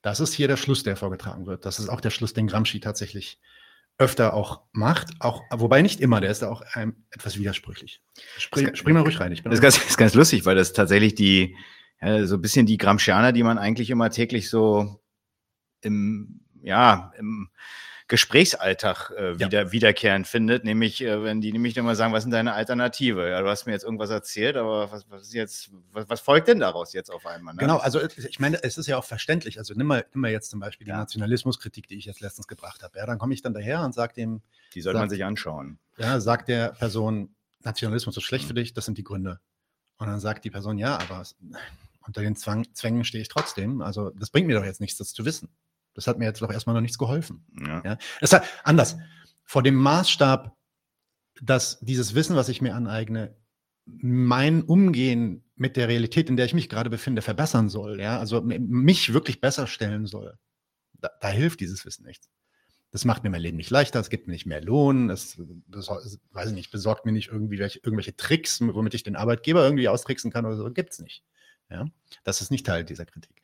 Das 0.00 0.18
ist 0.18 0.32
hier 0.32 0.48
der 0.48 0.56
Schluss, 0.56 0.84
der 0.84 0.96
vorgetragen 0.96 1.46
wird. 1.46 1.66
Das 1.66 1.78
ist 1.78 1.90
auch 1.90 2.00
der 2.00 2.10
Schluss, 2.10 2.32
den 2.32 2.46
Gramsci 2.46 2.80
tatsächlich 2.80 3.38
öfter 3.98 4.34
auch 4.34 4.62
macht, 4.72 5.10
auch, 5.20 5.42
wobei 5.50 5.82
nicht 5.82 6.00
immer, 6.00 6.20
der 6.20 6.30
ist 6.30 6.42
da 6.42 6.50
auch 6.50 6.62
ähm, 6.74 7.04
etwas 7.10 7.38
widersprüchlich. 7.38 8.00
Spring, 8.38 8.74
spring 8.74 8.94
mal 8.94 9.02
ruhig 9.02 9.20
rein. 9.20 9.32
Ich 9.32 9.42
bin 9.42 9.50
das 9.50 9.58
ist 9.58 9.62
ganz, 9.62 9.78
ist 9.78 9.98
ganz 9.98 10.14
lustig, 10.14 10.44
weil 10.44 10.56
das 10.56 10.72
tatsächlich 10.72 11.14
die, 11.14 11.56
ja, 12.02 12.26
so 12.26 12.36
ein 12.36 12.42
bisschen 12.42 12.66
die 12.66 12.78
Gramscianer, 12.78 13.32
die 13.32 13.42
man 13.42 13.58
eigentlich 13.58 13.90
immer 13.90 14.10
täglich 14.10 14.50
so 14.50 15.00
im, 15.80 16.40
ja, 16.62 17.12
im 17.16 17.48
Gesprächsalltag 18.08 19.10
äh, 19.16 19.38
wieder, 19.38 19.62
ja. 19.62 19.72
wiederkehrend 19.72 20.26
findet, 20.26 20.64
nämlich 20.64 21.00
äh, 21.02 21.22
wenn 21.22 21.40
die 21.40 21.50
nämlich 21.50 21.76
immer 21.78 21.94
sagen, 21.94 22.12
was 22.12 22.24
ist 22.24 22.30
deine 22.30 22.52
Alternative? 22.52 23.26
Ja, 23.30 23.40
du 23.40 23.48
hast 23.48 23.64
mir 23.64 23.72
jetzt 23.72 23.84
irgendwas 23.84 24.10
erzählt, 24.10 24.56
aber 24.56 24.92
was, 24.92 25.08
was 25.08 25.22
ist 25.22 25.32
jetzt, 25.32 25.70
was, 25.92 26.10
was, 26.10 26.20
folgt 26.20 26.48
denn 26.48 26.58
daraus 26.58 26.92
jetzt 26.92 27.10
auf 27.10 27.24
einmal? 27.24 27.54
Ne? 27.54 27.60
Genau, 27.60 27.78
also 27.78 28.00
ich 28.02 28.38
meine, 28.38 28.62
es 28.62 28.76
ist 28.76 28.86
ja 28.86 28.98
auch 28.98 29.04
verständlich. 29.04 29.58
Also 29.58 29.72
nimm 29.74 29.86
mal, 29.86 30.04
nimm 30.12 30.20
mal 30.20 30.30
jetzt 30.30 30.50
zum 30.50 30.60
Beispiel 30.60 30.86
ja. 30.86 30.94
die 30.94 31.00
Nationalismuskritik, 31.00 31.88
die 31.88 31.96
ich 31.96 32.04
jetzt 32.04 32.20
letztens 32.20 32.48
gebracht 32.48 32.82
habe. 32.82 32.98
Ja, 32.98 33.06
dann 33.06 33.18
komme 33.18 33.32
ich 33.32 33.40
dann 33.40 33.54
daher 33.54 33.82
und 33.82 33.94
sage 33.94 34.12
dem. 34.12 34.42
Die 34.74 34.82
soll 34.82 34.92
man 34.92 35.08
sich 35.08 35.24
anschauen. 35.24 35.78
Ja, 35.96 36.20
sagt 36.20 36.48
der 36.48 36.72
Person, 36.72 37.34
Nationalismus 37.60 38.16
ist 38.16 38.24
schlecht 38.24 38.44
mhm. 38.44 38.48
für 38.48 38.54
dich, 38.54 38.74
das 38.74 38.84
sind 38.84 38.98
die 38.98 39.04
Gründe. 39.04 39.40
Und 39.96 40.08
dann 40.08 40.20
sagt 40.20 40.44
die 40.44 40.50
Person, 40.50 40.76
ja, 40.76 40.98
aber 40.98 41.24
unter 42.06 42.22
den 42.22 42.36
Zwang, 42.36 42.66
Zwängen 42.74 43.04
stehe 43.04 43.22
ich 43.22 43.28
trotzdem. 43.28 43.80
Also 43.80 44.10
das 44.10 44.30
bringt 44.30 44.46
mir 44.46 44.56
doch 44.56 44.64
jetzt 44.64 44.80
nichts, 44.80 44.98
das 44.98 45.12
zu 45.12 45.24
wissen. 45.24 45.48
Das 45.94 46.06
hat 46.06 46.18
mir 46.18 46.24
jetzt 46.24 46.40
doch 46.40 46.50
erstmal 46.50 46.74
noch 46.74 46.80
nichts 46.80 46.98
geholfen. 46.98 47.44
Ja. 47.66 47.82
ja. 47.84 47.98
Es 48.20 48.32
hat, 48.32 48.44
anders. 48.64 48.96
Vor 49.44 49.62
dem 49.62 49.74
Maßstab, 49.74 50.56
dass 51.40 51.80
dieses 51.80 52.14
Wissen, 52.14 52.36
was 52.36 52.48
ich 52.48 52.62
mir 52.62 52.74
aneigne, 52.74 53.36
mein 53.84 54.62
Umgehen 54.62 55.44
mit 55.56 55.76
der 55.76 55.88
Realität, 55.88 56.30
in 56.30 56.36
der 56.36 56.46
ich 56.46 56.54
mich 56.54 56.68
gerade 56.68 56.90
befinde, 56.90 57.22
verbessern 57.22 57.68
soll, 57.68 58.00
ja, 58.00 58.18
also 58.18 58.40
mich 58.42 59.12
wirklich 59.12 59.40
besser 59.40 59.66
stellen 59.66 60.06
soll, 60.06 60.38
da, 60.94 61.10
da 61.20 61.28
hilft 61.28 61.60
dieses 61.60 61.84
Wissen 61.84 62.06
nichts. 62.06 62.30
Das 62.90 63.04
macht 63.04 63.24
mir 63.24 63.30
mein 63.30 63.40
Leben 63.40 63.56
nicht 63.56 63.70
leichter, 63.70 64.00
es 64.00 64.10
gibt 64.10 64.26
mir 64.26 64.34
nicht 64.34 64.46
mehr 64.46 64.62
Lohn, 64.62 65.10
es, 65.10 65.40
das, 65.66 65.88
weiß 66.30 66.50
ich 66.50 66.54
nicht, 66.54 66.70
besorgt 66.70 67.06
mir 67.06 67.12
nicht 67.12 67.28
irgendwie 67.28 67.58
welche, 67.58 67.80
irgendwelche 67.82 68.16
Tricks, 68.16 68.60
womit 68.60 68.94
ich 68.94 69.02
den 69.02 69.16
Arbeitgeber 69.16 69.64
irgendwie 69.64 69.88
austricksen 69.88 70.30
kann 70.30 70.44
oder 70.44 70.56
so, 70.56 70.70
gibt 70.70 70.92
es 70.92 70.98
nicht. 70.98 71.24
Ja? 71.72 71.86
Das 72.24 72.40
ist 72.40 72.50
nicht 72.50 72.66
Teil 72.66 72.84
dieser 72.84 73.06
Kritik. 73.06 73.42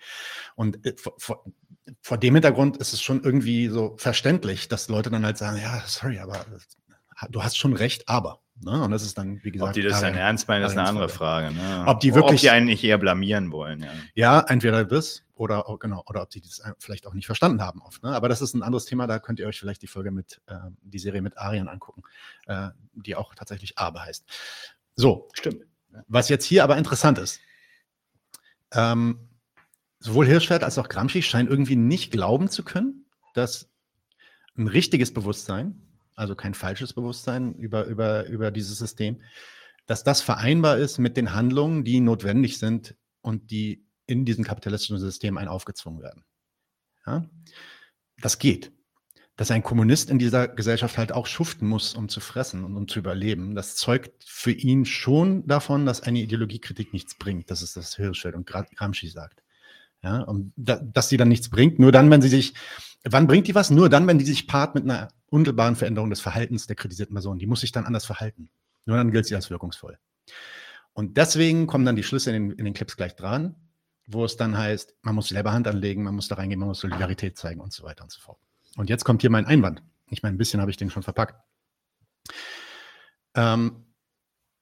Und 0.55 0.85
äh, 0.87 0.95
vor, 0.97 1.45
vor, 2.01 2.19
dem 2.19 2.35
Hintergrund 2.35 2.77
ist 2.77 2.93
es 2.93 3.01
schon 3.01 3.23
irgendwie 3.23 3.69
so 3.69 3.97
verständlich, 3.99 4.69
dass 4.69 4.89
Leute 4.89 5.11
dann 5.11 5.25
halt 5.25 5.39
sagen, 5.39 5.59
ja, 5.61 5.83
sorry, 5.87 6.19
aber 6.19 6.45
du 7.31 7.43
hast 7.43 7.57
schon 7.57 7.75
recht, 7.75 8.09
aber. 8.09 8.41
Ne? 8.61 8.83
Und 8.83 8.91
das 8.91 9.03
ist 9.03 9.17
dann, 9.17 9.43
wie 9.43 9.51
gesagt. 9.51 9.71
Ob 9.71 9.75
die 9.75 9.83
das 9.83 10.01
dann 10.01 10.15
ernst 10.15 10.49
meinen, 10.49 10.65
ist 10.65 10.73
eine 10.73 10.89
andere 10.89 11.09
Frage. 11.09 11.55
Ne? 11.55 11.85
Ob 11.87 12.01
die 12.01 12.15
wirklich. 12.15 12.41
Ob 12.41 12.41
die 12.41 12.51
einen 12.51 12.67
nicht 12.67 12.83
eher 12.83 12.99
blamieren 12.99 13.53
wollen. 13.53 13.81
Ja, 13.83 13.91
ja 14.15 14.41
entweder 14.49 14.85
das 14.85 15.25
oder 15.35 15.65
genau, 15.79 16.03
oder 16.09 16.23
ob 16.23 16.33
sie 16.33 16.41
das 16.41 16.61
vielleicht 16.79 17.07
auch 17.07 17.15
nicht 17.15 17.27
verstanden 17.27 17.63
haben 17.63 17.81
oft. 17.83 18.03
Ne? 18.03 18.11
Aber 18.11 18.29
das 18.29 18.43
ist 18.43 18.55
ein 18.55 18.63
anderes 18.63 18.85
Thema, 18.85 19.07
da 19.07 19.21
könnt 19.21 19.39
ihr 19.39 19.47
euch 19.47 19.59
vielleicht 19.59 19.83
die 19.83 19.87
Folge 19.87 20.11
mit, 20.11 20.41
äh, 20.47 20.57
die 20.83 20.99
Serie 20.99 21.23
mit 21.23 21.39
Arian 21.39 21.69
angucken, 21.69 22.03
äh, 22.47 22.69
die 22.95 23.15
auch 23.15 23.35
tatsächlich 23.35 23.79
Aber 23.79 24.05
heißt. 24.05 24.25
So, 24.97 25.29
stimmt. 25.33 25.65
Was 26.09 26.29
jetzt 26.29 26.45
hier 26.45 26.65
aber 26.65 26.77
interessant 26.77 27.19
ist, 27.19 27.41
ähm, 28.73 29.29
sowohl 29.99 30.27
Hirschfeld 30.27 30.63
als 30.63 30.79
auch 30.79 30.89
Gramsci 30.89 31.23
scheinen 31.23 31.49
irgendwie 31.49 31.77
nicht 31.77 32.11
glauben 32.13 32.49
zu 32.49 32.65
können, 32.65 33.07
dass 33.35 33.71
ein 34.57 34.69
richtiges 34.69 35.13
Bewusstsein, 35.13 35.81
also 36.15 36.35
kein 36.35 36.55
falsches 36.55 36.93
Bewusstsein 36.93 37.55
über, 37.55 37.85
über, 37.87 38.27
über 38.27 38.51
dieses 38.51 38.79
System, 38.79 39.23
dass 39.87 40.05
das 40.05 40.21
vereinbar 40.21 40.79
ist 40.79 40.99
mit 40.99 41.17
den 41.17 41.33
Handlungen, 41.33 41.85
die 41.85 42.01
notwendig 42.01 42.59
sind 42.59 42.97
und 43.23 43.51
die 43.51 43.87
in 44.07 44.25
diesem 44.25 44.45
kapitalistischen 44.45 44.99
System 44.99 45.39
ein 45.39 45.49
aufgezwungen 45.49 46.03
werden. 46.03 46.25
Ja? 47.07 47.29
Das 48.21 48.39
geht 48.39 48.73
dass 49.39 49.53
ein 49.53 49.63
Kommunist 49.63 50.11
in 50.11 50.19
dieser 50.19 50.49
Gesellschaft 50.49 50.99
halt 50.99 51.13
auch 51.13 51.29
schuften 51.29 51.69
muss, 51.69 51.95
um 51.95 52.09
zu 52.09 52.19
fressen 52.19 52.65
und 52.65 52.77
um 52.77 52.89
zu 52.89 52.99
überleben. 52.99 53.55
Das 53.55 53.77
zeugt 53.77 54.25
für 54.27 54.51
ihn 54.51 54.85
schon 54.85 55.47
davon, 55.47 55.87
dass 55.87 56.03
eine 56.03 56.19
Ideologiekritik 56.19 56.93
nichts 56.93 57.15
bringt. 57.15 57.49
Das 57.49 57.63
ist 57.63 57.77
das 57.77 57.95
Hirschfeld 57.95 58.35
und 58.35 58.47
Gramsci 58.47 59.07
sagt. 59.07 59.45
Ja, 60.03 60.23
und 60.23 60.53
da, 60.57 60.81
dass 60.83 61.09
sie 61.09 61.17
dann 61.17 61.29
nichts 61.29 61.51
bringt, 61.51 61.79
nur 61.79 61.93
dann, 61.93 62.11
wenn 62.11 62.21
sie 62.21 62.29
sich, 62.29 62.55
wann 63.05 63.29
bringt 63.29 63.47
die 63.47 63.55
was? 63.55 63.71
Nur 63.71 63.89
dann, 63.89 64.09
wenn 64.09 64.19
die 64.19 64.25
sich 64.25 64.49
paart 64.49 64.75
mit 64.75 64.83
einer 64.83 65.07
unmittelbaren 65.27 65.77
Veränderung 65.77 66.11
des 66.11 66.21
Verhaltens 66.21 66.67
der 66.67 66.75
kritisierten 66.75 67.15
Person. 67.15 67.39
Die 67.39 67.47
muss 67.47 67.61
sich 67.61 67.71
dann 67.71 67.87
anders 67.87 68.07
verhalten. 68.07 68.51
Nur 68.87 68.97
dann 68.97 69.13
gilt 69.13 69.27
sie 69.27 69.37
als 69.37 69.51
wirkungsvoll. 69.51 69.99
Und 70.95 71.17
deswegen 71.17 71.69
kommen 71.69 71.85
dann 71.85 71.95
die 71.95 72.03
Schlüsse 72.03 72.35
in 72.35 72.49
den, 72.49 72.59
in 72.59 72.65
den 72.65 72.75
Clips 72.75 72.97
gleich 72.97 73.15
dran, 73.15 73.55
wo 74.09 74.25
es 74.25 74.37
dann 74.37 74.59
heißt, 74.59 74.97
man 75.03 75.15
muss 75.15 75.29
selber 75.29 75.53
Hand 75.53 75.69
anlegen, 75.69 76.03
man 76.03 76.17
muss 76.17 76.27
da 76.27 76.35
reingehen, 76.35 76.59
man 76.59 76.71
muss 76.71 76.81
Solidarität 76.81 77.39
zeigen 77.39 77.61
und 77.61 77.73
so 77.73 77.85
weiter 77.85 78.03
und 78.03 78.11
so 78.11 78.21
fort. 78.21 78.41
Und 78.79 78.89
jetzt 78.89 79.05
kommt 79.05 79.23
hier 79.23 79.31
mein 79.31 79.45
Einwand. 79.45 79.83
Ich 80.09 80.23
meine, 80.23 80.37
ein 80.37 80.39
bisschen 80.39 80.61
habe 80.61 80.71
ich 80.71 80.77
den 80.77 80.89
schon 80.89 81.03
verpackt. 81.03 81.35
Ähm, 83.35 83.87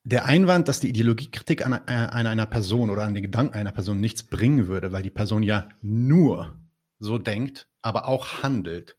der 0.04 0.24
Einwand, 0.24 0.68
dass 0.68 0.80
die 0.80 0.88
Ideologiekritik 0.88 1.66
an, 1.66 1.74
äh, 1.86 1.92
an, 1.92 2.26
einer 2.26 2.46
Person 2.46 2.88
oder 2.88 3.04
an 3.04 3.12
den 3.12 3.22
Gedanken 3.22 3.54
einer 3.54 3.72
Person 3.72 4.00
nichts 4.00 4.22
bringen 4.22 4.68
würde, 4.68 4.90
weil 4.90 5.02
die 5.02 5.10
Person 5.10 5.42
ja 5.42 5.68
nur 5.82 6.58
so 6.98 7.18
denkt, 7.18 7.68
aber 7.82 8.08
auch 8.08 8.42
handelt. 8.42 8.96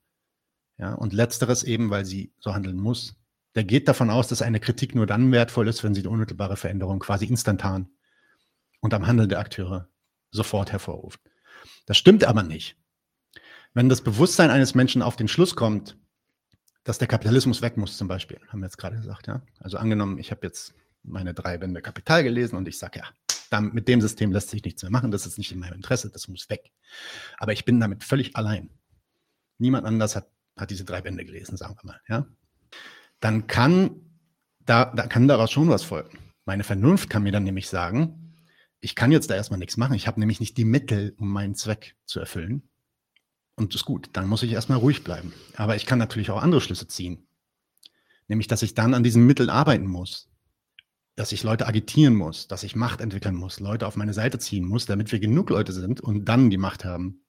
Ja, 0.77 0.93
und 0.93 1.13
letzteres 1.13 1.63
eben, 1.63 1.89
weil 1.89 2.06
sie 2.06 2.32
so 2.39 2.53
handeln 2.53 2.77
muss, 2.77 3.15
Der 3.56 3.63
geht 3.63 3.88
davon 3.88 4.12
aus, 4.12 4.27
dass 4.27 4.43
eine 4.43 4.60
Kritik 4.60 4.93
nur 4.93 5.08
dann 5.08 5.32
wertvoll 5.32 5.67
ist, 5.67 5.84
wenn 5.84 5.95
sie 5.95 6.03
die 6.03 6.08
unmittelbare 6.08 6.58
Veränderung 6.58 6.99
quasi 6.99 7.25
instantan 7.25 7.89
und 8.82 8.93
am 8.93 9.08
Handeln 9.08 9.30
der 9.30 9.39
Akteure 9.39 9.89
sofort 10.30 10.71
hervorruft. 10.71 11.21
Das 11.88 11.97
stimmt 11.97 12.23
aber 12.23 12.43
nicht. 12.43 12.77
Wenn 13.77 13.89
das 13.89 14.01
Bewusstsein 14.01 14.49
eines 14.49 14.73
Menschen 14.73 15.03
auf 15.03 15.17
den 15.17 15.27
Schluss 15.27 15.55
kommt, 15.55 15.99
dass 16.83 16.97
der 16.97 17.07
Kapitalismus 17.07 17.61
weg 17.61 17.77
muss, 17.77 17.95
zum 17.95 18.07
Beispiel, 18.07 18.39
haben 18.47 18.61
wir 18.61 18.65
jetzt 18.65 18.79
gerade 18.79 18.95
gesagt, 18.95 19.27
ja. 19.27 19.43
Also 19.59 19.77
angenommen, 19.77 20.17
ich 20.17 20.31
habe 20.31 20.47
jetzt 20.47 20.73
meine 21.03 21.35
drei 21.35 21.59
Bände 21.59 21.83
Kapital 21.83 22.23
gelesen 22.23 22.55
und 22.55 22.67
ich 22.67 22.79
sage, 22.79 23.01
ja, 23.01 23.05
dann, 23.51 23.73
mit 23.73 23.87
dem 23.87 24.01
System 24.01 24.31
lässt 24.31 24.49
sich 24.49 24.63
nichts 24.63 24.81
mehr 24.81 24.91
machen, 24.91 25.11
das 25.11 25.27
ist 25.27 25.37
nicht 25.37 25.51
in 25.51 25.59
meinem 25.59 25.75
Interesse, 25.75 26.09
das 26.09 26.27
muss 26.27 26.49
weg. 26.49 26.71
Aber 27.37 27.53
ich 27.53 27.65
bin 27.65 27.79
damit 27.79 28.03
völlig 28.03 28.35
allein. 28.35 28.71
Niemand 29.59 29.85
anders 29.85 30.15
hat, 30.15 30.27
hat 30.57 30.71
diese 30.71 30.83
drei 30.83 31.01
Bände 31.01 31.23
gelesen, 31.23 31.55
sagen 31.55 31.75
wir 31.79 31.85
mal, 31.85 32.01
ja. 32.09 32.25
Dann 33.19 33.45
kann, 33.45 33.91
da, 34.65 34.85
da 34.85 35.05
kann 35.05 35.27
daraus 35.27 35.51
schon 35.51 35.69
was 35.69 35.83
folgen. 35.83 36.17
Meine 36.45 36.63
Vernunft 36.63 37.11
kann 37.11 37.21
mir 37.21 37.31
dann 37.31 37.43
nämlich 37.43 37.69
sagen, 37.69 38.33
ich 38.79 38.95
kann 38.95 39.11
jetzt 39.11 39.29
da 39.29 39.35
erstmal 39.35 39.59
nichts 39.59 39.77
machen. 39.77 39.93
Ich 39.93 40.07
habe 40.07 40.19
nämlich 40.19 40.39
nicht 40.39 40.57
die 40.57 40.65
Mittel, 40.65 41.13
um 41.19 41.31
meinen 41.31 41.53
Zweck 41.53 41.95
zu 42.05 42.19
erfüllen. 42.19 42.67
Und 43.58 43.74
das 43.74 43.82
ist 43.82 43.86
gut, 43.86 44.10
dann 44.13 44.28
muss 44.28 44.43
ich 44.43 44.52
erstmal 44.52 44.78
ruhig 44.78 45.04
bleiben. 45.04 45.34
Aber 45.56 45.76
ich 45.76 45.88
kann 45.88 45.98
natürlich 46.00 46.30
auch 46.30 46.41
andere 46.41 46.62
Schlüsse 46.62 46.88
ziehen. 46.88 47.28
Nämlich, 48.28 48.48
dass 48.48 48.62
ich 48.62 48.76
dann 48.76 48.93
an 48.93 49.04
diesen 49.04 49.26
Mitteln 49.26 49.50
arbeiten 49.50 49.88
muss. 49.88 50.30
Dass 51.15 51.32
ich 51.32 51.41
Leute 51.41 51.65
agitieren 51.65 52.13
muss, 52.13 52.48
dass 52.48 52.62
ich 52.62 52.76
Macht 52.76 53.02
entwickeln 53.02 53.34
muss, 53.34 53.60
Leute 53.60 53.88
auf 53.88 53.96
meine 53.96 54.13
Seite 54.13 54.38
ziehen 54.38 54.65
muss, 54.65 54.86
damit 54.86 55.12
wir 55.12 55.20
genug 55.20 55.50
Leute 55.50 55.74
sind 55.74 56.00
und 56.00 56.26
dann 56.26 56.52
die 56.52 56.58
Macht 56.58 56.86
haben, 56.86 57.26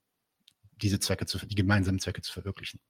diese 0.83 1.01
Zwecke 1.01 1.25
zu, 1.25 1.38
die 1.38 1.55
gemeinsamen 1.55 1.99
Zwecke 1.99 2.21
zu 2.21 2.31
verwirklichen. 2.31 2.81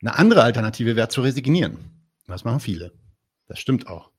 Eine 0.00 0.18
andere 0.18 0.42
Alternative 0.42 0.96
wäre 0.96 1.10
zu 1.10 1.20
resignieren. 1.20 1.76
Das 2.26 2.44
machen 2.44 2.60
viele. 2.60 2.94
Das 3.46 3.58
stimmt 3.58 3.86
auch. 3.86 4.10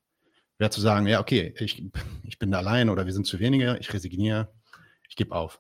Wäre 0.60 0.70
zu 0.70 0.82
sagen, 0.82 1.08
ja, 1.08 1.20
okay, 1.20 1.56
ich, 1.58 1.84
ich 2.24 2.38
bin 2.38 2.52
da 2.52 2.60
allein 2.60 2.90
oder 2.90 3.08
wir 3.08 3.14
sind 3.14 3.26
zu 3.26 3.40
wenige, 3.40 3.78
ich 3.80 3.92
resigniere, 3.92 4.54
ich 5.10 5.16
gebe 5.16 5.34
auf 5.34 5.60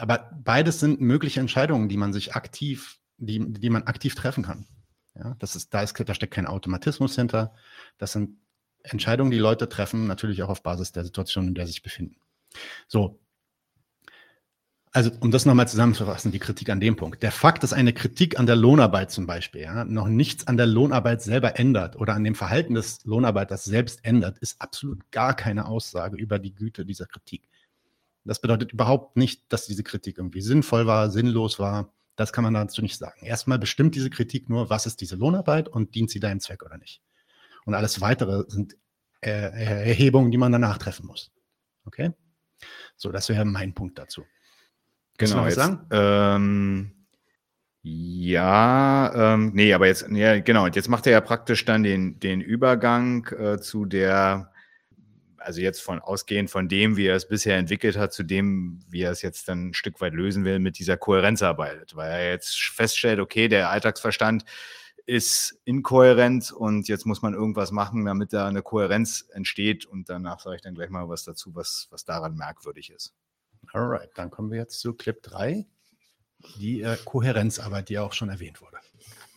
aber 0.00 0.30
beides 0.42 0.80
sind 0.80 1.00
mögliche 1.00 1.40
Entscheidungen, 1.40 1.88
die 1.88 1.96
man 1.96 2.12
sich 2.12 2.34
aktiv, 2.34 2.98
die, 3.18 3.52
die 3.52 3.70
man 3.70 3.84
aktiv 3.84 4.14
treffen 4.14 4.44
kann. 4.44 4.66
Ja, 5.14 5.36
das 5.38 5.56
ist, 5.56 5.74
da, 5.74 5.82
ist, 5.82 5.94
da 5.98 6.14
steckt 6.14 6.34
kein 6.34 6.46
Automatismus 6.46 7.16
hinter. 7.16 7.54
Das 7.98 8.12
sind 8.12 8.38
Entscheidungen, 8.82 9.30
die 9.30 9.38
Leute 9.38 9.68
treffen, 9.68 10.06
natürlich 10.06 10.42
auch 10.42 10.48
auf 10.48 10.62
Basis 10.62 10.92
der 10.92 11.04
Situation, 11.04 11.48
in 11.48 11.54
der 11.54 11.66
sie 11.66 11.72
sich 11.72 11.82
befinden. 11.82 12.16
So. 12.88 13.20
Also, 14.92 15.12
um 15.20 15.30
das 15.30 15.46
nochmal 15.46 15.68
zusammenzufassen, 15.68 16.32
die 16.32 16.40
Kritik 16.40 16.68
an 16.68 16.80
dem 16.80 16.96
Punkt. 16.96 17.22
Der 17.22 17.30
Fakt, 17.30 17.62
dass 17.62 17.72
eine 17.72 17.92
Kritik 17.92 18.40
an 18.40 18.46
der 18.46 18.56
Lohnarbeit 18.56 19.12
zum 19.12 19.24
Beispiel 19.24 19.60
ja, 19.60 19.84
noch 19.84 20.08
nichts 20.08 20.48
an 20.48 20.56
der 20.56 20.66
Lohnarbeit 20.66 21.22
selber 21.22 21.60
ändert 21.60 21.94
oder 21.94 22.14
an 22.14 22.24
dem 22.24 22.34
Verhalten 22.34 22.74
des 22.74 23.04
Lohnarbeiters 23.04 23.64
selbst 23.64 24.04
ändert, 24.04 24.38
ist 24.38 24.60
absolut 24.60 25.08
gar 25.12 25.36
keine 25.36 25.66
Aussage 25.66 26.16
über 26.16 26.40
die 26.40 26.54
Güte 26.54 26.84
dieser 26.84 27.06
Kritik. 27.06 27.49
Das 28.24 28.40
bedeutet 28.40 28.72
überhaupt 28.72 29.16
nicht, 29.16 29.52
dass 29.52 29.66
diese 29.66 29.82
Kritik 29.82 30.18
irgendwie 30.18 30.42
sinnvoll 30.42 30.86
war, 30.86 31.10
sinnlos 31.10 31.58
war. 31.58 31.92
Das 32.16 32.32
kann 32.32 32.44
man 32.44 32.54
dazu 32.54 32.82
nicht 32.82 32.98
sagen. 32.98 33.24
Erstmal 33.24 33.58
bestimmt 33.58 33.94
diese 33.94 34.10
Kritik 34.10 34.50
nur, 34.50 34.68
was 34.68 34.86
ist 34.86 35.00
diese 35.00 35.16
Lohnarbeit 35.16 35.68
und 35.68 35.94
dient 35.94 36.10
sie 36.10 36.20
deinem 36.20 36.40
Zweck 36.40 36.62
oder 36.62 36.76
nicht. 36.76 37.02
Und 37.64 37.74
alles 37.74 38.00
weitere 38.00 38.44
sind 38.48 38.76
äh, 39.20 39.30
Erhebungen, 39.30 40.30
die 40.30 40.38
man 40.38 40.52
danach 40.52 40.78
treffen 40.78 41.06
muss. 41.06 41.30
Okay? 41.84 42.12
So, 42.96 43.10
das 43.10 43.28
wäre 43.28 43.44
mein 43.44 43.74
Punkt 43.74 43.98
dazu. 43.98 44.24
Kannst 45.16 45.34
genau, 45.34 45.46
jetzt, 45.46 45.54
sagen? 45.56 45.86
Ähm, 45.90 47.06
ja, 47.82 49.34
ähm, 49.34 49.52
nee, 49.54 49.72
aber 49.72 49.86
jetzt, 49.86 50.06
ja, 50.10 50.38
genau, 50.40 50.66
jetzt 50.66 50.88
macht 50.88 51.06
er 51.06 51.12
ja 51.12 51.20
praktisch 51.22 51.64
dann 51.64 51.82
den, 51.82 52.20
den 52.20 52.42
Übergang 52.42 53.26
äh, 53.28 53.58
zu 53.58 53.86
der 53.86 54.49
also 55.40 55.60
jetzt 55.60 55.80
von 55.80 56.00
ausgehend 56.00 56.50
von 56.50 56.68
dem, 56.68 56.96
wie 56.96 57.06
er 57.06 57.16
es 57.16 57.28
bisher 57.28 57.56
entwickelt 57.56 57.96
hat, 57.96 58.12
zu 58.12 58.22
dem, 58.22 58.80
wie 58.88 59.02
er 59.02 59.10
es 59.10 59.22
jetzt 59.22 59.48
dann 59.48 59.68
ein 59.68 59.74
Stück 59.74 60.00
weit 60.00 60.12
lösen 60.12 60.44
will, 60.44 60.58
mit 60.58 60.78
dieser 60.78 60.96
Kohärenzarbeit, 60.96 61.96
weil 61.96 62.10
er 62.10 62.30
jetzt 62.30 62.56
feststellt, 62.58 63.20
okay, 63.20 63.48
der 63.48 63.70
Alltagsverstand 63.70 64.44
ist 65.06 65.58
inkohärent 65.64 66.52
und 66.52 66.88
jetzt 66.88 67.06
muss 67.06 67.22
man 67.22 67.34
irgendwas 67.34 67.72
machen, 67.72 68.04
damit 68.04 68.32
da 68.32 68.46
eine 68.46 68.62
Kohärenz 68.62 69.28
entsteht 69.32 69.86
und 69.86 70.08
danach 70.08 70.40
sage 70.40 70.56
ich 70.56 70.62
dann 70.62 70.74
gleich 70.74 70.90
mal 70.90 71.08
was 71.08 71.24
dazu, 71.24 71.54
was, 71.54 71.88
was 71.90 72.04
daran 72.04 72.36
merkwürdig 72.36 72.90
ist. 72.90 73.14
Alright, 73.72 74.10
dann 74.14 74.30
kommen 74.30 74.50
wir 74.50 74.58
jetzt 74.58 74.78
zu 74.80 74.94
Clip 74.94 75.22
3, 75.22 75.66
die 76.58 76.82
äh, 76.82 76.96
Kohärenzarbeit, 77.04 77.88
die 77.88 77.98
auch 77.98 78.12
schon 78.12 78.28
erwähnt 78.28 78.60
wurde. 78.60 78.78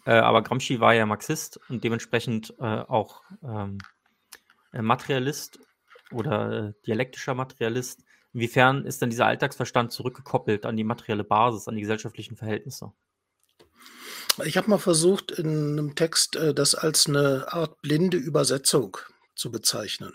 Äh, 0.05 0.11
aber 0.11 0.41
Gramsci 0.41 0.79
war 0.79 0.93
ja 0.93 1.05
Marxist 1.05 1.59
und 1.69 1.83
dementsprechend 1.83 2.53
äh, 2.59 2.63
auch 2.63 3.23
ähm, 3.43 3.77
äh, 4.73 4.81
Materialist 4.81 5.59
oder 6.13 6.51
äh, 6.51 6.73
dialektischer 6.85 7.33
Materialist. 7.33 8.03
Inwiefern 8.33 8.85
ist 8.85 9.01
denn 9.01 9.09
dieser 9.09 9.27
Alltagsverstand 9.27 9.91
zurückgekoppelt 9.91 10.65
an 10.65 10.75
die 10.75 10.83
materielle 10.83 11.23
Basis, 11.23 11.67
an 11.67 11.75
die 11.75 11.81
gesellschaftlichen 11.81 12.35
Verhältnisse? 12.35 12.91
Ich 14.43 14.57
habe 14.57 14.69
mal 14.69 14.79
versucht, 14.79 15.31
in 15.31 15.73
einem 15.73 15.95
Text 15.95 16.35
äh, 16.35 16.53
das 16.53 16.73
als 16.73 17.07
eine 17.07 17.51
Art 17.53 17.81
blinde 17.81 18.17
Übersetzung 18.17 18.97
zu 19.35 19.51
bezeichnen. 19.51 20.13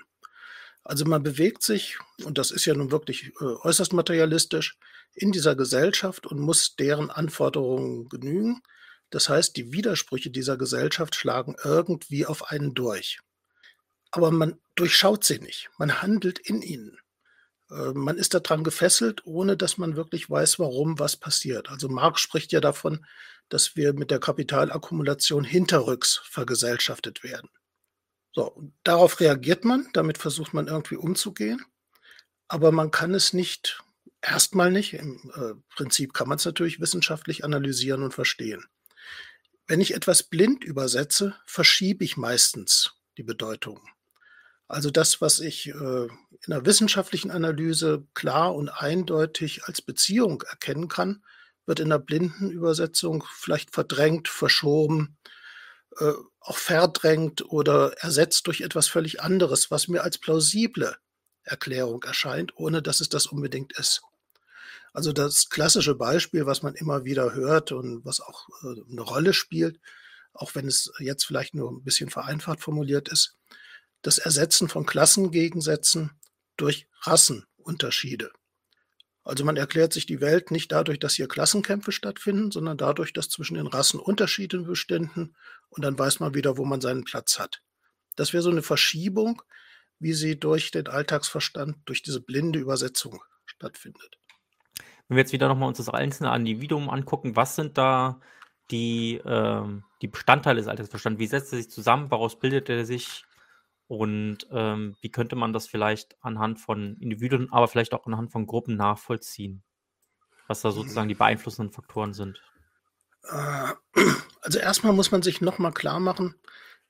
Also 0.82 1.04
man 1.04 1.22
bewegt 1.22 1.62
sich, 1.62 1.98
und 2.24 2.38
das 2.38 2.50
ist 2.50 2.64
ja 2.64 2.74
nun 2.74 2.90
wirklich 2.90 3.32
äh, 3.40 3.44
äußerst 3.44 3.92
materialistisch, 3.92 4.78
in 5.14 5.32
dieser 5.32 5.54
Gesellschaft 5.54 6.26
und 6.26 6.40
muss 6.40 6.76
deren 6.76 7.10
Anforderungen 7.10 8.08
genügen. 8.08 8.62
Das 9.10 9.28
heißt, 9.28 9.56
die 9.56 9.72
Widersprüche 9.72 10.30
dieser 10.30 10.56
Gesellschaft 10.56 11.14
schlagen 11.14 11.56
irgendwie 11.62 12.26
auf 12.26 12.50
einen 12.50 12.74
durch 12.74 13.20
aber 14.18 14.32
man 14.32 14.58
durchschaut 14.74 15.22
sie 15.22 15.38
nicht. 15.38 15.70
Man 15.78 16.02
handelt 16.02 16.40
in 16.40 16.60
ihnen. 16.60 16.98
Äh, 17.70 17.92
man 17.94 18.18
ist 18.18 18.34
daran 18.34 18.64
gefesselt, 18.64 19.24
ohne 19.24 19.56
dass 19.56 19.78
man 19.78 19.94
wirklich 19.94 20.28
weiß, 20.28 20.58
warum 20.58 20.98
was 20.98 21.16
passiert. 21.16 21.70
Also 21.70 21.88
Marx 21.88 22.20
spricht 22.20 22.50
ja 22.50 22.60
davon, 22.60 23.06
dass 23.48 23.76
wir 23.76 23.92
mit 23.92 24.10
der 24.10 24.18
Kapitalakkumulation 24.18 25.44
hinterrücks 25.44 26.20
vergesellschaftet 26.24 27.22
werden. 27.22 27.48
So, 28.34 28.72
darauf 28.82 29.20
reagiert 29.20 29.64
man, 29.64 29.88
damit 29.92 30.18
versucht 30.18 30.52
man 30.52 30.66
irgendwie 30.66 30.96
umzugehen, 30.96 31.64
aber 32.48 32.72
man 32.72 32.90
kann 32.90 33.14
es 33.14 33.32
nicht, 33.32 33.82
erstmal 34.20 34.72
nicht, 34.72 34.94
im 34.94 35.30
äh, 35.34 35.54
Prinzip 35.76 36.12
kann 36.12 36.28
man 36.28 36.38
es 36.38 36.44
natürlich 36.44 36.80
wissenschaftlich 36.80 37.44
analysieren 37.44 38.02
und 38.02 38.14
verstehen. 38.14 38.64
Wenn 39.68 39.80
ich 39.80 39.94
etwas 39.94 40.24
blind 40.24 40.64
übersetze, 40.64 41.36
verschiebe 41.46 42.04
ich 42.04 42.16
meistens 42.16 42.94
die 43.16 43.22
Bedeutung. 43.22 43.80
Also 44.68 44.90
das, 44.90 45.22
was 45.22 45.40
ich 45.40 45.68
äh, 45.68 45.72
in 45.72 46.48
der 46.48 46.66
wissenschaftlichen 46.66 47.30
Analyse 47.30 48.06
klar 48.14 48.54
und 48.54 48.68
eindeutig 48.68 49.64
als 49.64 49.80
Beziehung 49.80 50.42
erkennen 50.42 50.88
kann, 50.88 51.24
wird 51.64 51.80
in 51.80 51.88
der 51.88 51.98
blinden 51.98 52.50
Übersetzung 52.50 53.24
vielleicht 53.34 53.72
verdrängt, 53.72 54.28
verschoben, 54.28 55.16
äh, 55.98 56.12
auch 56.40 56.56
verdrängt 56.58 57.50
oder 57.50 57.92
ersetzt 57.98 58.46
durch 58.46 58.60
etwas 58.60 58.88
völlig 58.88 59.22
anderes, 59.22 59.70
was 59.70 59.88
mir 59.88 60.02
als 60.02 60.18
plausible 60.18 60.96
Erklärung 61.42 62.02
erscheint, 62.02 62.52
ohne 62.56 62.82
dass 62.82 63.00
es 63.00 63.08
das 63.08 63.26
unbedingt 63.26 63.72
ist. 63.78 64.02
Also 64.92 65.12
das 65.12 65.48
klassische 65.48 65.94
Beispiel, 65.94 66.44
was 66.44 66.62
man 66.62 66.74
immer 66.74 67.04
wieder 67.04 67.34
hört 67.34 67.72
und 67.72 68.04
was 68.04 68.20
auch 68.20 68.48
äh, 68.62 68.90
eine 68.90 69.00
Rolle 69.00 69.32
spielt, 69.32 69.80
auch 70.34 70.54
wenn 70.54 70.66
es 70.66 70.92
jetzt 70.98 71.24
vielleicht 71.24 71.54
nur 71.54 71.70
ein 71.70 71.84
bisschen 71.84 72.10
vereinfacht 72.10 72.60
formuliert 72.60 73.08
ist, 73.08 73.36
das 74.02 74.18
Ersetzen 74.18 74.68
von 74.68 74.86
Klassengegensätzen 74.86 76.12
durch 76.56 76.88
Rassenunterschiede. 77.02 78.30
Also 79.24 79.44
man 79.44 79.56
erklärt 79.56 79.92
sich 79.92 80.06
die 80.06 80.22
Welt 80.22 80.50
nicht 80.50 80.72
dadurch, 80.72 80.98
dass 80.98 81.14
hier 81.14 81.28
Klassenkämpfe 81.28 81.92
stattfinden, 81.92 82.50
sondern 82.50 82.78
dadurch, 82.78 83.12
dass 83.12 83.28
zwischen 83.28 83.56
den 83.56 83.66
Rassen 83.66 84.00
Unterschiede 84.00 84.60
bestehen 84.60 85.36
und 85.68 85.84
dann 85.84 85.98
weiß 85.98 86.20
man 86.20 86.34
wieder, 86.34 86.56
wo 86.56 86.64
man 86.64 86.80
seinen 86.80 87.04
Platz 87.04 87.38
hat. 87.38 87.60
Das 88.16 88.32
wäre 88.32 88.42
so 88.42 88.50
eine 88.50 88.62
Verschiebung, 88.62 89.42
wie 89.98 90.14
sie 90.14 90.40
durch 90.40 90.70
den 90.70 90.88
Alltagsverstand, 90.88 91.76
durch 91.84 92.02
diese 92.02 92.20
blinde 92.20 92.58
Übersetzung 92.58 93.22
stattfindet. 93.44 94.18
Wenn 95.08 95.16
wir 95.16 95.22
jetzt 95.22 95.32
wieder 95.32 95.48
nochmal 95.48 95.68
uns 95.68 95.78
das 95.78 95.88
einzelne 95.88 96.34
Individuum 96.34 96.88
angucken, 96.88 97.36
was 97.36 97.54
sind 97.54 97.76
da 97.76 98.20
die, 98.70 99.20
ähm, 99.24 99.84
die 100.02 100.08
Bestandteile 100.08 100.60
des 100.60 100.68
Alltagsverstands? 100.68 101.18
Wie 101.18 101.26
setzt 101.26 101.52
er 101.52 101.58
sich 101.58 101.70
zusammen? 101.70 102.10
Woraus 102.10 102.38
bildet 102.38 102.68
er 102.68 102.84
sich? 102.84 103.24
Und 103.88 104.46
ähm, 104.50 104.96
wie 105.00 105.10
könnte 105.10 105.34
man 105.34 105.52
das 105.52 105.66
vielleicht 105.66 106.16
anhand 106.22 106.60
von 106.60 106.96
Individuen, 106.98 107.50
aber 107.50 107.68
vielleicht 107.68 107.94
auch 107.94 108.06
anhand 108.06 108.30
von 108.30 108.46
Gruppen 108.46 108.76
nachvollziehen? 108.76 109.62
Was 110.46 110.60
da 110.60 110.70
sozusagen 110.70 111.08
die 111.08 111.14
beeinflussenden 111.14 111.72
Faktoren 111.72 112.12
sind? 112.12 112.40
Äh, 113.24 113.72
also 114.42 114.58
erstmal 114.58 114.92
muss 114.92 115.10
man 115.10 115.22
sich 115.22 115.40
nochmal 115.40 115.72
klar 115.72 116.00
machen, 116.00 116.34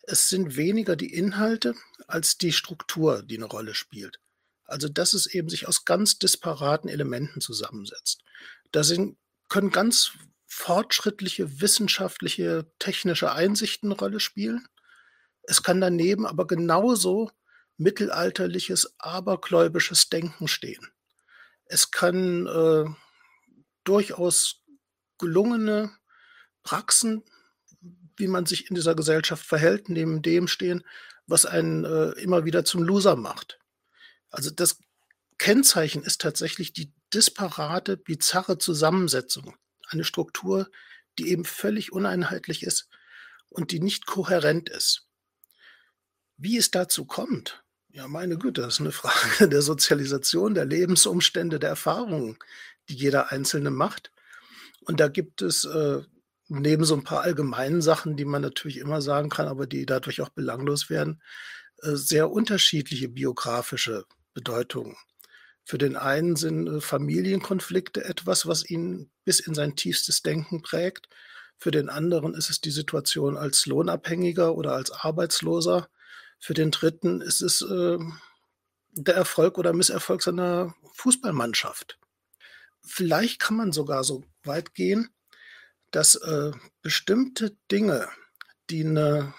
es 0.03 0.29
sind 0.29 0.57
weniger 0.57 0.97
die 0.97 1.13
Inhalte 1.13 1.75
als 2.07 2.39
die 2.39 2.53
Struktur, 2.53 3.23
die 3.23 3.37
eine 3.37 3.47
Rolle 3.47 3.75
spielt. 3.75 4.21
Also 4.65 4.89
dass 4.89 5.13
es 5.13 5.27
eben 5.27 5.49
sich 5.49 5.69
aus 5.69 5.85
ganz 5.85 6.19
disparaten 6.19 6.89
Elementen 6.89 7.41
zusammensetzt. 7.41 8.23
Da 8.73 8.85
sind, 8.85 9.17
können 9.49 9.71
ganz 9.71 10.13
fortschrittliche 10.47 11.61
wissenschaftliche, 11.61 12.71
technische 12.79 13.33
Einsichten 13.33 13.91
eine 13.91 13.99
Rolle 14.01 14.21
spielen. 14.21 14.67
Es 15.49 15.63
kann 15.63 15.81
daneben 15.81 16.27
aber 16.27 16.47
genauso 16.47 17.31
mittelalterliches, 17.79 18.95
abergläubisches 18.99 20.11
Denken 20.11 20.47
stehen. 20.47 20.87
Es 21.65 21.91
kann 21.91 22.47
äh, 22.47 22.85
durchaus 23.83 24.61
gelungene 25.17 25.91
Praxen, 26.63 27.25
wie 28.19 28.29
man 28.29 28.45
sich 28.45 28.69
in 28.69 28.75
dieser 28.75 28.95
Gesellschaft 28.95 29.43
verhält, 29.47 29.89
neben 29.89 30.21
dem 30.21 30.49
stehen, 30.49 30.85
was 31.27 31.47
einen 31.47 31.87
äh, 31.87 32.11
immer 32.21 32.45
wieder 32.45 32.67
zum 32.67 32.83
Loser 32.83 33.17
macht. 33.17 33.59
Also 34.29 34.51
das 34.51 34.79
Kennzeichen 35.39 36.03
ist 36.03 36.21
tatsächlich 36.21 36.75
die 36.75 36.93
disparate, 37.15 37.97
bizarre 37.97 38.59
Zusammensetzung. 38.59 39.57
Eine 39.87 40.05
Struktur, 40.05 40.69
die 41.19 41.31
eben 41.31 41.47
völlig 41.47 41.91
uneinheitlich 41.91 42.65
ist 42.65 42.91
und 43.49 43.73
die 43.73 43.81
nicht 43.81 44.05
kohärent 44.05 44.69
ist. 44.69 45.08
Wie 46.39 46.57
es 46.57 46.71
dazu 46.71 47.05
kommt, 47.05 47.65
ja, 47.91 48.07
meine 48.07 48.39
Güte, 48.39 48.61
das 48.63 48.75
ist 48.75 48.81
eine 48.81 48.93
Frage 48.93 49.49
der 49.49 49.61
Sozialisation, 49.61 50.55
der 50.55 50.65
Lebensumstände, 50.65 51.59
der 51.59 51.71
Erfahrungen, 51.71 52.39
die 52.89 52.95
jeder 52.95 53.33
Einzelne 53.33 53.71
macht. 53.71 54.13
Und 54.83 55.01
da 55.01 55.09
gibt 55.09 55.43
es 55.43 55.65
äh, 55.65 56.03
neben 56.49 56.85
so 56.85 56.95
ein 56.95 57.05
paar 57.05 57.23
allgemeinen 57.23 57.83
Sachen, 57.83 58.17
die 58.17 58.25
man 58.25 58.43
natürlich 58.43 58.79
immer 58.79 59.03
sagen 59.03 59.29
kann, 59.29 59.49
aber 59.49 59.67
die 59.67 59.85
dadurch 59.85 60.21
auch 60.21 60.31
belanglos 60.31 60.89
werden, 60.89 61.21
äh, 61.83 61.95
sehr 61.95 62.31
unterschiedliche 62.31 63.09
biografische 63.09 64.05
Bedeutungen. 64.33 64.97
Für 65.65 65.77
den 65.77 65.97
einen 65.97 66.37
sind 66.37 66.67
äh, 66.69 66.81
Familienkonflikte 66.81 68.05
etwas, 68.05 68.47
was 68.47 68.69
ihn 68.69 69.11
bis 69.25 69.41
in 69.41 69.55
sein 69.55 69.77
tiefstes 69.77 70.23
Denken 70.23 70.63
prägt. 70.63 71.09
Für 71.59 71.71
den 71.71 71.89
anderen 71.89 72.35
ist 72.35 72.49
es 72.49 72.61
die 72.61 72.71
Situation 72.71 73.37
als 73.37 73.67
Lohnabhängiger 73.67 74.55
oder 74.55 74.75
als 74.75 74.91
Arbeitsloser. 74.93 75.89
Für 76.39 76.55
den 76.55 76.71
dritten 76.71 77.21
ist 77.21 77.41
es 77.41 77.63
äh, 77.63 77.99
der 78.93 79.15
Erfolg 79.15 79.59
oder 79.59 79.73
Misserfolg 79.73 80.23
seiner 80.23 80.75
Fußballmannschaft. 80.95 81.99
Vielleicht 82.85 83.41
kann 83.41 83.57
man 83.57 83.73
sogar 83.73 84.05
so 84.05 84.25
weit 84.45 84.75
gehen, 84.75 85.11
dass 85.91 86.15
äh, 86.17 86.53
bestimmte 86.83 87.57
Dinge, 87.71 88.09
die 88.71 88.85
eine, 88.85 89.35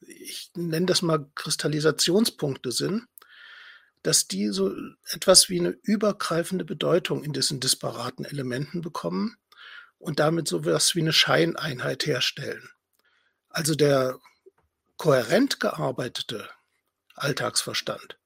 ich 0.00 0.50
nenne 0.54 0.86
das 0.86 1.02
mal 1.02 1.30
Kristallisationspunkte 1.34 2.72
sind, 2.72 3.06
dass 4.02 4.26
die 4.26 4.48
so 4.48 4.74
etwas 5.12 5.48
wie 5.48 5.60
eine 5.60 5.76
übergreifende 5.82 6.64
Bedeutung 6.64 7.22
in 7.24 7.32
diesen 7.32 7.60
disparaten 7.60 8.24
Elementen 8.24 8.80
bekommen 8.80 9.36
und 9.98 10.18
damit 10.18 10.48
so 10.48 10.60
etwas 10.60 10.94
wie 10.94 11.00
eine 11.00 11.12
Scheineinheit 11.12 12.06
herstellen. 12.06 12.68
Also 13.48 13.74
der 13.74 14.18
kohärent 15.02 15.58
gearbeitete 15.58 16.48
Alltagsverstand, 17.16 18.20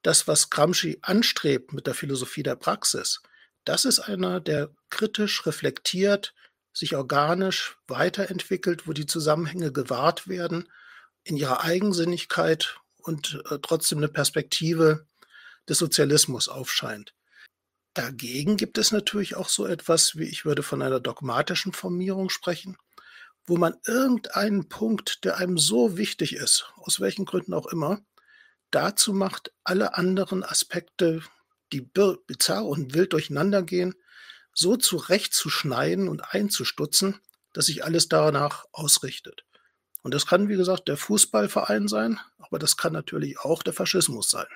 das, 0.00 0.26
was 0.26 0.48
Gramsci 0.48 0.98
anstrebt 1.02 1.74
mit 1.74 1.86
der 1.86 1.92
Philosophie 1.92 2.42
der 2.42 2.56
Praxis, 2.56 3.20
das 3.66 3.84
ist 3.84 4.00
einer, 4.00 4.40
der 4.40 4.70
kritisch 4.88 5.44
reflektiert, 5.44 6.32
sich 6.72 6.96
organisch 6.96 7.76
weiterentwickelt, 7.86 8.88
wo 8.88 8.94
die 8.94 9.04
Zusammenhänge 9.04 9.72
gewahrt 9.72 10.26
werden 10.26 10.70
in 11.22 11.36
ihrer 11.36 11.64
Eigensinnigkeit 11.64 12.78
und 12.96 13.42
äh, 13.50 13.58
trotzdem 13.60 13.98
eine 13.98 14.08
Perspektive 14.08 15.06
des 15.68 15.76
Sozialismus 15.76 16.48
aufscheint. 16.48 17.12
Dagegen 17.92 18.56
gibt 18.56 18.78
es 18.78 18.90
natürlich 18.90 19.36
auch 19.36 19.50
so 19.50 19.66
etwas, 19.66 20.16
wie 20.16 20.24
ich 20.24 20.46
würde 20.46 20.62
von 20.62 20.80
einer 20.80 20.98
dogmatischen 20.98 21.74
Formierung 21.74 22.30
sprechen, 22.30 22.78
wo 23.46 23.56
man 23.56 23.76
irgendeinen 23.86 24.68
Punkt, 24.68 25.24
der 25.24 25.36
einem 25.36 25.58
so 25.58 25.96
wichtig 25.96 26.34
ist, 26.34 26.72
aus 26.76 27.00
welchen 27.00 27.24
Gründen 27.24 27.54
auch 27.54 27.66
immer, 27.66 28.00
dazu 28.70 29.12
macht, 29.12 29.52
alle 29.64 29.96
anderen 29.96 30.42
Aspekte, 30.42 31.22
die 31.72 31.80
bizarr 31.80 32.66
und 32.66 32.94
wild 32.94 33.12
durcheinander 33.12 33.62
gehen, 33.62 33.94
so 34.52 34.76
zurechtzuschneiden 34.76 36.08
und 36.08 36.34
einzustutzen, 36.34 37.20
dass 37.52 37.66
sich 37.66 37.84
alles 37.84 38.08
danach 38.08 38.64
ausrichtet. 38.72 39.44
Und 40.02 40.14
das 40.14 40.26
kann, 40.26 40.48
wie 40.48 40.56
gesagt, 40.56 40.88
der 40.88 40.96
Fußballverein 40.96 41.88
sein, 41.88 42.20
aber 42.38 42.58
das 42.58 42.76
kann 42.76 42.92
natürlich 42.92 43.38
auch 43.40 43.62
der 43.62 43.72
Faschismus 43.72 44.30
sein. 44.30 44.46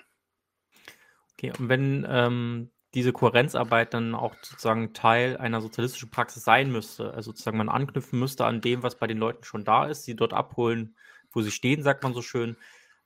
Okay, 1.32 1.52
und 1.58 1.68
wenn 1.68 2.06
ähm, 2.08 2.70
diese 2.94 3.12
Kohärenzarbeit 3.12 3.94
dann 3.94 4.14
auch 4.14 4.34
sozusagen 4.42 4.92
Teil 4.92 5.36
einer 5.36 5.60
sozialistischen 5.60 6.10
Praxis 6.10 6.44
sein 6.44 6.72
müsste, 6.72 7.12
also 7.12 7.30
sozusagen 7.30 7.58
man 7.58 7.68
anknüpfen 7.68 8.18
müsste 8.18 8.44
an 8.44 8.60
dem, 8.60 8.82
was 8.82 8.96
bei 8.96 9.06
den 9.06 9.18
Leuten 9.18 9.44
schon 9.44 9.64
da 9.64 9.86
ist, 9.86 10.04
sie 10.04 10.16
dort 10.16 10.32
abholen, 10.32 10.96
wo 11.32 11.42
sie 11.42 11.52
stehen, 11.52 11.82
sagt 11.82 12.02
man 12.02 12.14
so 12.14 12.22
schön. 12.22 12.56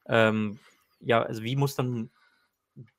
Ähm, 0.07 0.59
ja, 1.01 1.23
also 1.23 1.43
wie 1.43 1.57
muss 1.57 1.75
dann 1.75 2.11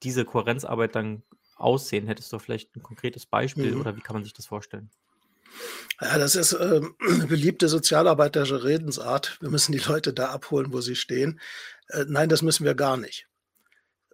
diese 0.04 0.26
Kohärenzarbeit 0.26 0.96
dann 0.96 1.24
aussehen? 1.56 2.08
Hättest 2.08 2.32
du 2.32 2.40
vielleicht 2.40 2.76
ein 2.76 2.84
konkretes 2.84 3.26
Beispiel 3.26 3.74
mhm. 3.74 3.82
oder 3.82 3.98
wie 3.98 4.02
kann 4.02 4.16
man 4.16 4.24
sich 4.24 4.34
das 4.34 4.46
vorstellen? 4.46 4.92
Ja, 6.02 6.18
das 6.18 6.36
ist 6.36 6.54
äh, 6.54 6.82
eine 7.08 7.26
beliebte 7.28 7.68
sozialarbeiterische 7.68 8.64
Redensart. 8.64 9.38
Wir 9.42 9.50
müssen 9.50 9.72
die 9.72 9.80
Leute 9.80 10.14
da 10.14 10.30
abholen, 10.30 10.74
wo 10.74 10.82
sie 10.82 10.96
stehen. 10.96 11.40
Äh, 11.88 12.06
nein, 12.08 12.30
das 12.30 12.42
müssen 12.42 12.66
wir 12.66 12.76
gar 12.76 12.98
nicht. 12.98 13.28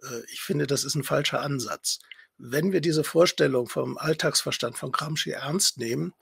Äh, 0.02 0.22
ich 0.32 0.40
finde, 0.40 0.66
das 0.66 0.84
ist 0.84 0.94
ein 0.94 1.04
falscher 1.04 1.40
Ansatz. 1.40 2.00
Wenn 2.38 2.72
wir 2.72 2.80
diese 2.80 3.04
Vorstellung 3.04 3.68
vom 3.68 3.98
Alltagsverstand 3.98 4.76
von 4.76 4.92
Gramsci 4.92 5.30
ernst 5.30 5.78
nehmen, 5.78 6.14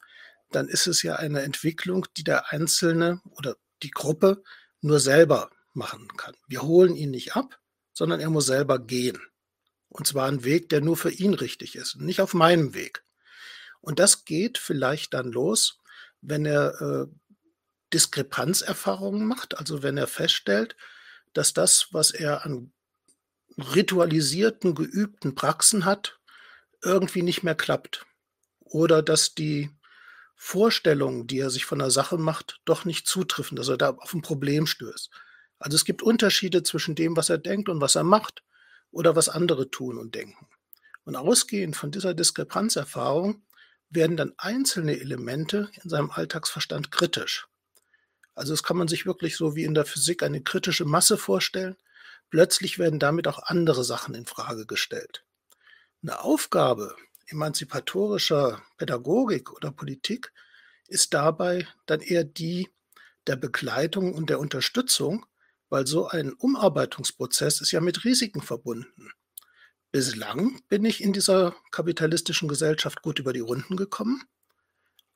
dann 0.51 0.69
ist 0.69 0.87
es 0.87 1.03
ja 1.03 1.17
eine 1.17 1.43
Entwicklung, 1.43 2.07
die 2.17 2.25
der 2.25 2.53
Einzelne 2.53 3.21
oder 3.31 3.57
die 3.83 3.91
Gruppe 3.91 4.43
nur 4.81 5.01
selber 5.01 5.51
machen 5.73 6.09
kann. 6.17 6.35
Wir 6.49 6.63
holen 6.63 6.97
ihn 6.97 7.11
nicht 7.11 7.37
ab, 7.37 7.59
sondern 7.93 8.21
er 8.21 8.31
muss 8.31 8.47
selber 8.47 8.79
gehen. 8.79 9.19
Und 9.89 10.07
zwar 10.07 10.27
einen 10.27 10.45
Weg, 10.45 10.69
der 10.69 10.81
nur 10.81 10.97
für 10.97 11.11
ihn 11.11 11.35
richtig 11.35 11.77
ist, 11.77 11.97
nicht 11.97 12.21
auf 12.21 12.35
meinem 12.35 12.75
Weg. 12.75 13.05
Und 13.81 13.99
das 13.99 14.25
geht 14.25 14.59
vielleicht 14.59 15.15
dann 15.15 15.33
los, 15.33 15.79
wenn 16.21 16.45
er 16.45 16.81
äh, 16.81 17.07
Diskrepanzerfahrungen 17.93 19.27
macht, 19.27 19.59
also 19.59 19.83
wenn 19.83 19.97
er 19.97 20.07
feststellt, 20.07 20.77
dass 21.33 21.53
das, 21.53 21.89
was 21.93 22.11
er 22.11 22.45
an 22.45 22.73
ritualisierten, 23.57 24.75
geübten 24.75 25.35
Praxen 25.35 25.85
hat, 25.85 26.19
irgendwie 26.83 27.23
nicht 27.23 27.43
mehr 27.43 27.55
klappt. 27.55 28.07
Oder 28.61 29.03
dass 29.03 29.35
die 29.35 29.71
Vorstellungen, 30.37 31.27
die 31.27 31.39
er 31.39 31.51
sich 31.51 31.67
von 31.67 31.81
der 31.81 31.91
Sache 31.91 32.17
macht, 32.17 32.61
doch 32.65 32.85
nicht 32.85 33.07
zutreffen, 33.07 33.57
dass 33.57 33.69
er 33.69 33.77
da 33.77 33.91
auf 33.91 34.15
ein 34.15 34.23
Problem 34.23 34.67
stößt. 34.67 35.11
Also 35.59 35.75
es 35.75 35.85
gibt 35.85 36.03
Unterschiede 36.03 36.63
zwischen 36.63 36.95
dem, 36.95 37.17
was 37.17 37.29
er 37.29 37.39
denkt 37.39 37.69
und 37.69 37.81
was 37.81 37.95
er 37.95 38.05
macht 38.05 38.43
oder 38.91 39.15
was 39.17 39.29
andere 39.29 39.71
tun 39.71 39.99
und 39.99 40.15
denken. 40.15 40.49
Und 41.05 41.17
ausgehend 41.17 41.77
von 41.77 41.91
dieser 41.91 42.15
Diskrepanzerfahrung 42.15 43.43
werden 43.91 44.17
dann 44.17 44.33
einzelne 44.39 44.99
Elemente 44.99 45.71
in 45.83 45.91
seinem 45.91 46.11
Alltagsverstand 46.11 46.91
kritisch. 46.91 47.47
Also 48.35 48.53
das 48.53 48.63
kann 48.63 48.77
man 48.79 48.89
sich 48.89 49.05
wirklich 49.05 49.37
so 49.37 49.57
wie 49.57 49.65
in 49.65 49.75
der 49.75 49.85
Physik 49.85 50.23
eine 50.23 50.43
kritische 50.43 50.85
Masse 50.85 51.19
vorstellen. 51.19 51.77
Plötzlich 52.31 52.79
werden 52.79 52.99
damit 52.99 53.27
auch 53.29 53.43
andere 53.43 53.85
Sachen 53.85 54.15
in 54.15 54.27
Frage 54.27 54.67
gestellt. 54.67 55.25
Eine 56.03 56.21
Aufgabe 56.23 56.97
emanzipatorischer 57.27 58.63
Pädagogik 58.79 59.53
oder 59.53 59.71
Politik 59.71 60.33
ist 60.87 61.15
dabei 61.15 61.67
dann 61.87 62.01
eher 62.01 62.25
die 62.25 62.69
der 63.27 63.37
Begleitung 63.37 64.15
und 64.15 64.31
der 64.31 64.41
Unterstützung, 64.41 65.27
weil 65.69 65.87
so 65.87 66.09
ein 66.09 66.33
Umarbeitungsprozess 66.33 67.61
ist 67.61 67.71
ja 67.71 67.81
mit 67.81 68.05
Risiken 68.05 68.41
verbunden. 68.43 69.13
Bislang 69.93 70.63
bin 70.69 70.85
ich 70.85 71.03
in 71.03 71.13
dieser 71.13 71.55
kapitalistischen 71.71 72.49
Gesellschaft 72.49 73.03
gut 73.03 73.19
über 73.19 73.33
die 73.33 73.41
Runden 73.41 73.77
gekommen, 73.77 74.23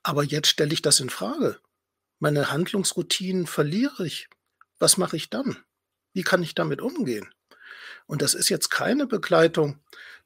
aber 0.02 0.22
jetzt 0.22 0.48
stelle 0.48 0.72
ich 0.72 0.82
das 0.82 1.00
in 1.00 1.10
Frage. 1.10 1.60
Meine 2.18 2.50
Handlungsroutinen 2.50 3.46
verliere 3.46 4.06
ich. 4.06 4.28
Was 4.78 4.96
mache 4.96 5.16
ich 5.16 5.30
dann? 5.30 5.64
Wie 6.14 6.22
kann 6.22 6.42
ich 6.42 6.54
damit 6.54 6.80
umgehen? 6.80 7.28
Und 8.06 8.22
das 8.22 8.34
ist 8.34 8.48
jetzt 8.48 8.70
keine 8.70 9.06
Begleitung, 9.06 9.80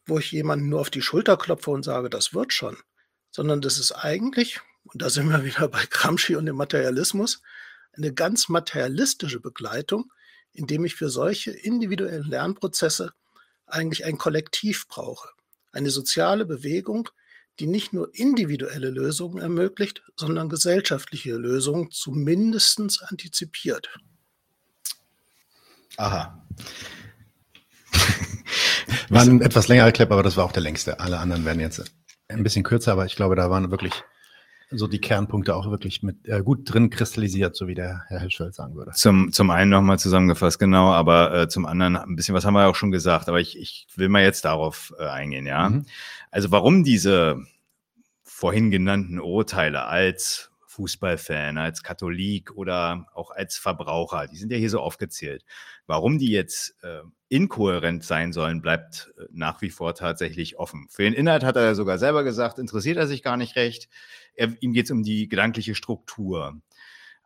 wo 0.06 0.18
ich 0.18 0.30
jemanden 0.30 0.68
nur 0.68 0.80
auf 0.80 0.90
die 0.90 1.02
Schulter 1.02 1.36
klopfe 1.36 1.70
und 1.70 1.82
sage, 1.82 2.10
das 2.10 2.34
wird 2.34 2.52
schon, 2.52 2.76
sondern 3.30 3.60
das 3.60 3.78
ist 3.78 3.92
eigentlich, 3.92 4.60
und 4.84 5.02
da 5.02 5.10
sind 5.10 5.28
wir 5.28 5.44
wieder 5.44 5.66
bei 5.68 5.84
Gramsci 5.90 6.36
und 6.36 6.46
dem 6.46 6.56
Materialismus, 6.56 7.42
eine 7.92 8.12
ganz 8.12 8.48
materialistische 8.48 9.40
Begleitung, 9.40 10.12
indem 10.52 10.84
ich 10.84 10.94
für 10.94 11.10
solche 11.10 11.50
individuellen 11.50 12.28
Lernprozesse 12.28 13.12
eigentlich 13.66 14.04
ein 14.04 14.18
Kollektiv 14.18 14.88
brauche. 14.88 15.28
Eine 15.72 15.90
soziale 15.90 16.46
Bewegung, 16.46 17.08
die 17.60 17.66
nicht 17.66 17.92
nur 17.92 18.14
individuelle 18.14 18.90
Lösungen 18.90 19.38
ermöglicht, 19.38 20.02
sondern 20.16 20.48
gesellschaftliche 20.48 21.34
Lösungen 21.34 21.90
zumindest 21.90 23.02
antizipiert. 23.02 23.90
Aha. 25.98 26.42
war 29.08 29.22
ein 29.22 29.40
etwas 29.40 29.68
längerer 29.68 29.92
Clip, 29.92 30.10
aber 30.10 30.22
das 30.22 30.36
war 30.36 30.44
auch 30.44 30.52
der 30.52 30.62
längste. 30.62 31.00
Alle 31.00 31.18
anderen 31.18 31.44
werden 31.44 31.60
jetzt 31.60 31.92
ein 32.28 32.42
bisschen 32.42 32.62
kürzer, 32.62 32.92
aber 32.92 33.04
ich 33.04 33.16
glaube, 33.16 33.34
da 33.34 33.50
waren 33.50 33.70
wirklich 33.70 33.92
so 34.70 34.86
die 34.86 35.00
Kernpunkte 35.00 35.56
auch 35.56 35.70
wirklich 35.70 36.02
mit 36.02 36.28
äh, 36.28 36.42
gut 36.42 36.72
drin 36.72 36.90
kristallisiert, 36.90 37.56
so 37.56 37.66
wie 37.66 37.74
der 37.74 38.04
Herr 38.08 38.20
Hirschfeld 38.20 38.54
sagen 38.54 38.76
würde. 38.76 38.92
Zum, 38.92 39.32
zum 39.32 39.50
einen 39.50 39.70
nochmal 39.70 39.98
zusammengefasst, 39.98 40.58
genau, 40.58 40.92
aber 40.92 41.34
äh, 41.34 41.48
zum 41.48 41.66
anderen 41.66 41.96
ein 41.96 42.16
bisschen, 42.16 42.34
was 42.34 42.44
haben 42.44 42.54
wir 42.54 42.68
auch 42.68 42.76
schon 42.76 42.92
gesagt, 42.92 43.28
aber 43.28 43.40
ich, 43.40 43.58
ich 43.58 43.86
will 43.96 44.08
mal 44.08 44.22
jetzt 44.22 44.44
darauf 44.44 44.94
äh, 44.98 45.06
eingehen, 45.06 45.46
ja. 45.46 45.70
Mhm. 45.70 45.86
Also 46.30 46.52
warum 46.52 46.84
diese 46.84 47.42
vorhin 48.22 48.70
genannten 48.70 49.18
Urteile 49.18 49.86
als 49.86 50.50
Fußballfan, 50.78 51.58
als 51.58 51.82
Katholik 51.82 52.52
oder 52.52 53.08
auch 53.12 53.32
als 53.32 53.58
Verbraucher, 53.58 54.28
die 54.28 54.36
sind 54.36 54.52
ja 54.52 54.58
hier 54.58 54.70
so 54.70 54.78
aufgezählt. 54.78 55.44
Warum 55.88 56.18
die 56.18 56.30
jetzt 56.30 56.76
äh, 56.84 57.00
inkohärent 57.28 58.04
sein 58.04 58.32
sollen, 58.32 58.62
bleibt 58.62 59.12
äh, 59.18 59.24
nach 59.32 59.60
wie 59.60 59.70
vor 59.70 59.96
tatsächlich 59.96 60.56
offen. 60.56 60.86
Für 60.88 61.02
den 61.02 61.14
Inhalt 61.14 61.42
hat 61.42 61.56
er 61.56 61.64
ja 61.64 61.74
sogar 61.74 61.98
selber 61.98 62.22
gesagt, 62.22 62.60
interessiert 62.60 62.96
er 62.96 63.08
sich 63.08 63.24
gar 63.24 63.36
nicht 63.36 63.56
recht. 63.56 63.88
Er, 64.34 64.54
ihm 64.60 64.72
geht 64.72 64.84
es 64.84 64.92
um 64.92 65.02
die 65.02 65.28
gedankliche 65.28 65.74
Struktur. 65.74 66.60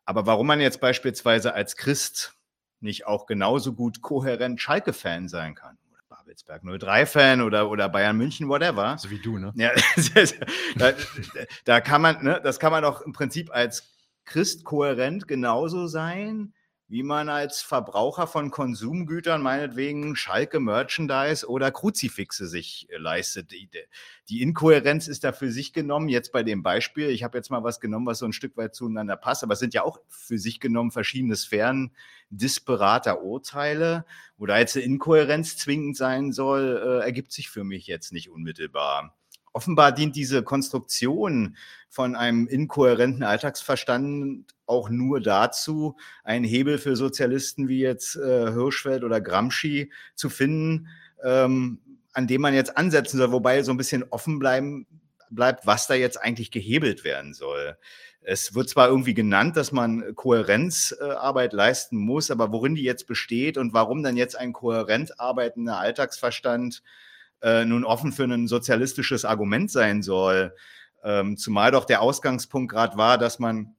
Aber 0.06 0.24
warum 0.24 0.46
man 0.46 0.62
jetzt 0.62 0.80
beispielsweise 0.80 1.52
als 1.52 1.76
Christ 1.76 2.34
nicht 2.80 3.06
auch 3.06 3.26
genauso 3.26 3.74
gut 3.74 4.00
kohärent 4.00 4.62
Schalke-Fan 4.62 5.28
sein 5.28 5.54
kann, 5.54 5.76
Babelsberg 6.22 6.62
03-Fan 6.62 7.40
oder, 7.40 7.68
oder 7.68 7.88
Bayern 7.88 8.16
München, 8.16 8.48
whatever. 8.48 8.96
So 8.98 9.10
wie 9.10 9.18
du, 9.18 9.38
ne? 9.38 9.52
Ja, 9.56 9.72
da, 10.76 10.92
da, 11.64 11.80
kann 11.80 12.00
man, 12.00 12.22
ne, 12.22 12.40
das 12.42 12.60
kann 12.60 12.70
man 12.70 12.82
doch 12.82 13.02
im 13.02 13.12
Prinzip 13.12 13.50
als 13.52 13.92
Christ 14.24 14.64
kohärent 14.64 15.26
genauso 15.26 15.88
sein, 15.88 16.54
wie 16.92 17.02
man 17.02 17.30
als 17.30 17.62
Verbraucher 17.62 18.26
von 18.26 18.50
Konsumgütern 18.50 19.40
meinetwegen 19.40 20.14
Schalke 20.14 20.60
Merchandise 20.60 21.48
oder 21.48 21.70
Kruzifixe 21.70 22.46
sich 22.46 22.86
äh, 22.90 22.98
leistet. 22.98 23.50
Die, 23.50 23.70
die, 24.28 24.42
Inkohärenz 24.42 25.08
ist 25.08 25.24
da 25.24 25.32
für 25.32 25.50
sich 25.50 25.72
genommen. 25.72 26.10
Jetzt 26.10 26.32
bei 26.32 26.42
dem 26.42 26.62
Beispiel, 26.62 27.08
ich 27.08 27.22
habe 27.22 27.38
jetzt 27.38 27.50
mal 27.50 27.64
was 27.64 27.80
genommen, 27.80 28.04
was 28.04 28.18
so 28.18 28.26
ein 28.26 28.34
Stück 28.34 28.58
weit 28.58 28.74
zueinander 28.74 29.16
passt, 29.16 29.42
aber 29.42 29.54
es 29.54 29.58
sind 29.58 29.72
ja 29.72 29.84
auch 29.84 30.00
für 30.06 30.36
sich 30.36 30.60
genommen 30.60 30.90
verschiedene 30.90 31.34
Sphären 31.34 31.96
disparater 32.28 33.22
Urteile. 33.22 34.04
Wo 34.36 34.44
da 34.44 34.58
jetzt 34.58 34.76
eine 34.76 34.84
Inkohärenz 34.84 35.56
zwingend 35.56 35.96
sein 35.96 36.30
soll, 36.30 36.76
äh, 36.76 37.04
ergibt 37.06 37.32
sich 37.32 37.48
für 37.48 37.64
mich 37.64 37.86
jetzt 37.86 38.12
nicht 38.12 38.28
unmittelbar. 38.28 39.16
Offenbar 39.52 39.92
dient 39.92 40.16
diese 40.16 40.42
Konstruktion 40.42 41.56
von 41.88 42.16
einem 42.16 42.46
inkohärenten 42.46 43.22
Alltagsverstand 43.22 44.46
auch 44.66 44.88
nur 44.88 45.20
dazu, 45.20 45.96
einen 46.24 46.44
Hebel 46.44 46.78
für 46.78 46.96
Sozialisten 46.96 47.68
wie 47.68 47.80
jetzt 47.80 48.16
äh, 48.16 48.50
Hirschfeld 48.52 49.04
oder 49.04 49.20
Gramsci 49.20 49.92
zu 50.14 50.30
finden, 50.30 50.88
ähm, 51.22 51.80
an 52.14 52.26
dem 52.26 52.40
man 52.40 52.54
jetzt 52.54 52.76
ansetzen 52.76 53.18
soll, 53.18 53.32
wobei 53.32 53.62
so 53.62 53.72
ein 53.72 53.76
bisschen 53.76 54.04
offen 54.10 54.38
bleiben 54.38 54.86
bleibt, 55.28 55.66
was 55.66 55.86
da 55.86 55.94
jetzt 55.94 56.20
eigentlich 56.20 56.50
gehebelt 56.50 57.04
werden 57.04 57.34
soll. 57.34 57.76
Es 58.20 58.54
wird 58.54 58.68
zwar 58.68 58.88
irgendwie 58.88 59.14
genannt, 59.14 59.56
dass 59.56 59.72
man 59.72 60.14
Kohärenzarbeit 60.14 61.52
leisten 61.52 61.96
muss, 61.96 62.30
aber 62.30 62.52
worin 62.52 62.76
die 62.76 62.84
jetzt 62.84 63.06
besteht 63.06 63.58
und 63.58 63.74
warum 63.74 64.02
dann 64.02 64.16
jetzt 64.16 64.36
ein 64.36 64.52
kohärent 64.52 65.18
arbeitender 65.18 65.78
Alltagsverstand 65.78 66.82
äh, 67.42 67.64
nun 67.64 67.84
offen 67.84 68.12
für 68.12 68.24
ein 68.24 68.46
sozialistisches 68.48 69.24
Argument 69.24 69.70
sein 69.70 70.02
soll. 70.02 70.54
Ähm, 71.04 71.36
zumal 71.36 71.72
doch 71.72 71.84
der 71.84 72.00
Ausgangspunkt 72.00 72.72
gerade 72.72 72.96
war, 72.96 73.18
dass 73.18 73.38
man 73.38 73.74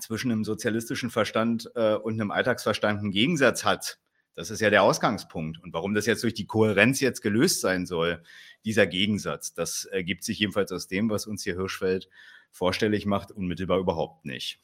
zwischen 0.00 0.30
einem 0.30 0.44
sozialistischen 0.44 1.10
Verstand 1.10 1.70
äh, 1.74 1.94
und 1.94 2.14
einem 2.14 2.30
Alltagsverstand 2.30 3.00
einen 3.00 3.10
Gegensatz 3.10 3.64
hat. 3.64 3.98
Das 4.34 4.50
ist 4.50 4.60
ja 4.60 4.70
der 4.70 4.82
Ausgangspunkt. 4.82 5.62
Und 5.62 5.74
warum 5.74 5.94
das 5.94 6.06
jetzt 6.06 6.22
durch 6.22 6.34
die 6.34 6.46
Kohärenz 6.46 7.00
jetzt 7.00 7.20
gelöst 7.20 7.60
sein 7.60 7.84
soll, 7.84 8.22
dieser 8.64 8.86
Gegensatz, 8.86 9.52
das 9.52 9.84
ergibt 9.84 10.24
sich 10.24 10.38
jedenfalls 10.38 10.72
aus 10.72 10.88
dem, 10.88 11.10
was 11.10 11.26
uns 11.26 11.42
hier 11.42 11.54
Hirschfeld 11.56 12.08
vorstellig 12.50 13.06
macht, 13.06 13.32
unmittelbar 13.32 13.78
überhaupt 13.78 14.24
nicht. 14.24 14.60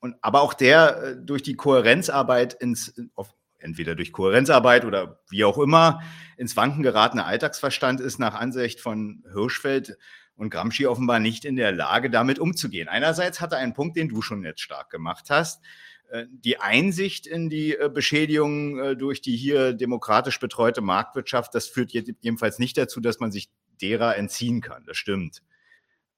Und, 0.00 0.16
aber 0.20 0.42
auch 0.42 0.54
der 0.54 1.02
äh, 1.02 1.16
durch 1.16 1.42
die 1.42 1.56
Kohärenzarbeit 1.56 2.54
ins, 2.54 2.94
auf, 3.14 3.34
entweder 3.62 3.94
durch 3.94 4.12
Kohärenzarbeit 4.12 4.84
oder 4.84 5.20
wie 5.30 5.44
auch 5.44 5.58
immer 5.58 6.02
ins 6.36 6.56
Wanken 6.56 6.82
geratene 6.82 7.24
Alltagsverstand 7.24 8.00
ist 8.00 8.18
nach 8.18 8.34
Ansicht 8.34 8.80
von 8.80 9.24
Hirschfeld 9.32 9.96
und 10.34 10.50
Gramsci 10.50 10.86
offenbar 10.86 11.20
nicht 11.20 11.44
in 11.44 11.56
der 11.56 11.72
Lage, 11.72 12.10
damit 12.10 12.38
umzugehen. 12.38 12.88
Einerseits 12.88 13.40
hat 13.40 13.52
er 13.52 13.58
einen 13.58 13.74
Punkt, 13.74 13.96
den 13.96 14.08
du 14.08 14.22
schon 14.22 14.44
jetzt 14.44 14.60
stark 14.60 14.90
gemacht 14.90 15.26
hast. 15.30 15.62
Äh, 16.10 16.26
die 16.30 16.58
Einsicht 16.58 17.26
in 17.26 17.48
die 17.48 17.74
äh, 17.74 17.90
Beschädigung 17.92 18.78
äh, 18.78 18.96
durch 18.96 19.22
die 19.22 19.36
hier 19.36 19.72
demokratisch 19.72 20.38
betreute 20.40 20.80
Marktwirtschaft, 20.80 21.54
das 21.54 21.66
führt 21.66 21.92
jedenfalls 21.92 22.58
nicht 22.58 22.76
dazu, 22.76 23.00
dass 23.00 23.20
man 23.20 23.32
sich 23.32 23.50
derer 23.80 24.16
entziehen 24.16 24.60
kann. 24.60 24.84
Das 24.86 24.96
stimmt. 24.96 25.42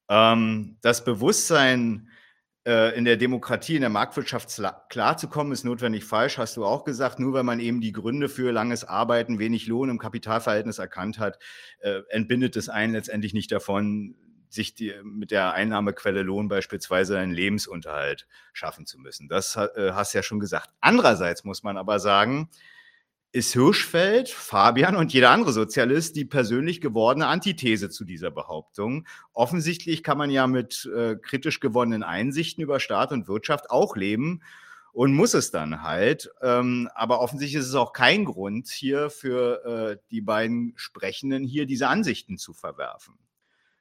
Ähm, 0.09 0.77
das 0.83 1.05
Bewusstsein, 1.05 2.09
in 2.65 3.05
der 3.05 3.19
Demokratie, 3.19 3.75
in 3.77 3.83
der 3.83 3.91
Marktwirtschaft 3.91 4.59
klarzukommen, 4.89 5.53
ist 5.53 5.65
notwendig 5.65 6.05
falsch, 6.05 6.39
hast 6.39 6.57
du 6.57 6.65
auch 6.65 6.85
gesagt. 6.85 7.19
Nur 7.19 7.35
weil 7.35 7.43
man 7.43 7.61
eben 7.61 7.83
die 7.83 7.93
Gründe 7.93 8.31
für 8.31 8.53
langes 8.53 8.85
Arbeiten, 8.85 9.39
wenig 9.39 9.67
Lohn 9.67 9.91
im 9.91 9.99
Kapitalverhältnis 9.99 10.79
erkannt 10.79 11.19
hat, 11.19 11.39
äh, 11.81 12.01
entbindet 12.09 12.57
es 12.57 12.71
einen 12.71 12.95
letztendlich 12.95 13.35
nicht 13.35 13.53
davon, 13.53 14.15
sich 14.49 14.75
die, 14.75 14.95
mit 15.03 15.31
der 15.31 15.53
Einnahmequelle 15.53 16.23
Lohn 16.23 16.49
beispielsweise 16.49 17.19
einen 17.19 17.33
Lebensunterhalt 17.33 18.27
schaffen 18.53 18.87
zu 18.87 18.99
müssen. 18.99 19.29
Das 19.29 19.57
äh, 19.57 19.93
hast 19.93 20.15
du 20.15 20.19
ja 20.19 20.23
schon 20.23 20.41
gesagt. 20.41 20.71
Andererseits 20.81 21.45
muss 21.45 21.63
man 21.63 21.77
aber 21.77 21.99
sagen, 21.99 22.49
ist 23.35 23.53
Hirschfeld, 23.53 24.29
Fabian 24.29 24.95
und 24.95 25.13
jeder 25.13 25.31
andere 25.31 25.53
Sozialist 25.53 26.15
die 26.15 26.25
persönlich 26.25 26.81
gewordene 26.81 27.27
Antithese 27.27 27.91
zu 27.91 28.05
dieser 28.05 28.31
Behauptung. 28.31 29.09
Offensichtlich 29.33 30.05
kann 30.05 30.19
man 30.19 30.31
ja 30.31 30.47
mit 30.47 30.89
äh, 30.97 31.17
kritisch 31.17 31.59
gewonnenen 31.59 32.05
Einsichten 32.05 32.63
über 32.63 32.79
Staat 32.79 33.11
und 33.11 33.27
Wirtschaft 33.27 33.71
auch 33.73 33.97
leben 33.97 34.41
und 34.93 35.15
muss 35.15 35.35
es 35.35 35.51
dann 35.51 35.83
halt. 35.83 36.31
Ähm, 36.43 36.89
aber 36.95 37.19
offensichtlich 37.19 37.61
ist 37.61 37.69
es 37.69 37.75
auch 37.75 37.93
kein 37.93 38.25
Grund 38.25 38.69
hier 38.69 39.11
für 39.11 39.65
äh, 39.65 39.99
die 40.13 40.21
beiden 40.21 40.73
Sprechenden 40.77 41.43
hier 41.43 41.67
diese 41.67 41.89
Ansichten 41.89 42.39
zu 42.39 42.53
verwerfen. 42.55 43.19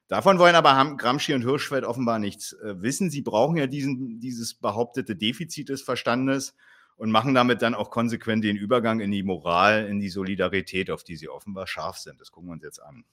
Davon 0.08 0.40
wollen 0.40 0.56
aber 0.56 0.96
Gramsci 0.96 1.32
und 1.32 1.42
Hirschfeld 1.42 1.84
offenbar 1.84 2.18
nichts 2.18 2.54
äh, 2.54 2.82
wissen. 2.82 3.08
Sie 3.08 3.22
brauchen 3.22 3.56
ja 3.56 3.68
diesen, 3.68 4.18
dieses 4.18 4.54
behauptete 4.54 5.14
Defizit 5.14 5.68
des 5.68 5.82
Verstandes 5.82 6.56
und 6.96 7.10
machen 7.10 7.34
damit 7.34 7.62
dann 7.62 7.74
auch 7.74 7.90
konsequent 7.90 8.44
den 8.44 8.56
Übergang 8.56 9.00
in 9.00 9.10
die 9.10 9.22
Moral, 9.22 9.86
in 9.86 9.98
die 10.00 10.10
Solidarität, 10.10 10.90
auf 10.90 11.04
die 11.04 11.16
sie 11.16 11.28
offenbar 11.28 11.66
scharf 11.66 11.98
sind. 11.98 12.20
Das 12.20 12.30
gucken 12.30 12.48
wir 12.50 12.54
uns 12.54 12.62
jetzt 12.62 12.82
an. 12.82 13.04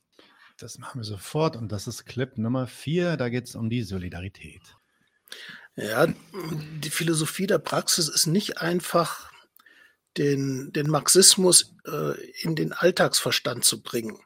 Das 0.57 0.77
machen 0.77 0.99
wir 0.99 1.05
sofort 1.05 1.55
und 1.55 1.71
das 1.71 1.87
ist 1.87 2.05
Clip 2.05 2.37
Nummer 2.37 2.67
vier. 2.67 3.17
Da 3.17 3.29
geht 3.29 3.45
es 3.45 3.55
um 3.55 3.69
die 3.69 3.81
Solidarität. 3.81 4.61
Ja, 5.75 6.07
die 6.07 6.89
Philosophie 6.89 7.47
der 7.47 7.57
Praxis 7.57 8.09
ist 8.09 8.27
nicht 8.27 8.59
einfach 8.59 9.31
den, 10.17 10.71
den 10.73 10.89
Marxismus 10.89 11.73
äh, 11.85 12.19
in 12.41 12.55
den 12.55 12.73
Alltagsverstand 12.73 13.63
zu 13.63 13.81
bringen, 13.81 14.19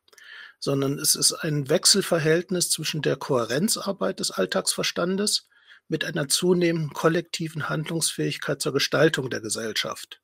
sondern 0.59 0.97
es 0.97 1.15
ist 1.15 1.33
ein 1.33 1.69
Wechselverhältnis 1.69 2.71
zwischen 2.71 3.01
der 3.01 3.15
Kohärenzarbeit 3.15 4.19
des 4.19 4.31
Alltagsverstandes 4.31 5.47
mit 5.87 6.03
einer 6.03 6.27
zunehmenden 6.27 6.93
kollektiven 6.93 7.69
Handlungsfähigkeit 7.69 8.61
zur 8.61 8.73
Gestaltung 8.73 9.29
der 9.29 9.41
Gesellschaft. 9.41 10.21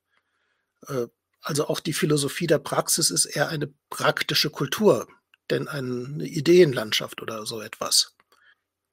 Äh, 0.88 1.06
also 1.40 1.68
auch 1.68 1.80
die 1.80 1.92
Philosophie 1.92 2.46
der 2.46 2.58
Praxis 2.58 3.10
ist 3.10 3.26
eher 3.26 3.48
eine 3.48 3.72
praktische 3.90 4.50
Kultur, 4.50 5.08
denn 5.50 5.68
eine 5.68 6.24
Ideenlandschaft 6.24 7.20
oder 7.20 7.46
so 7.46 7.60
etwas. 7.60 8.14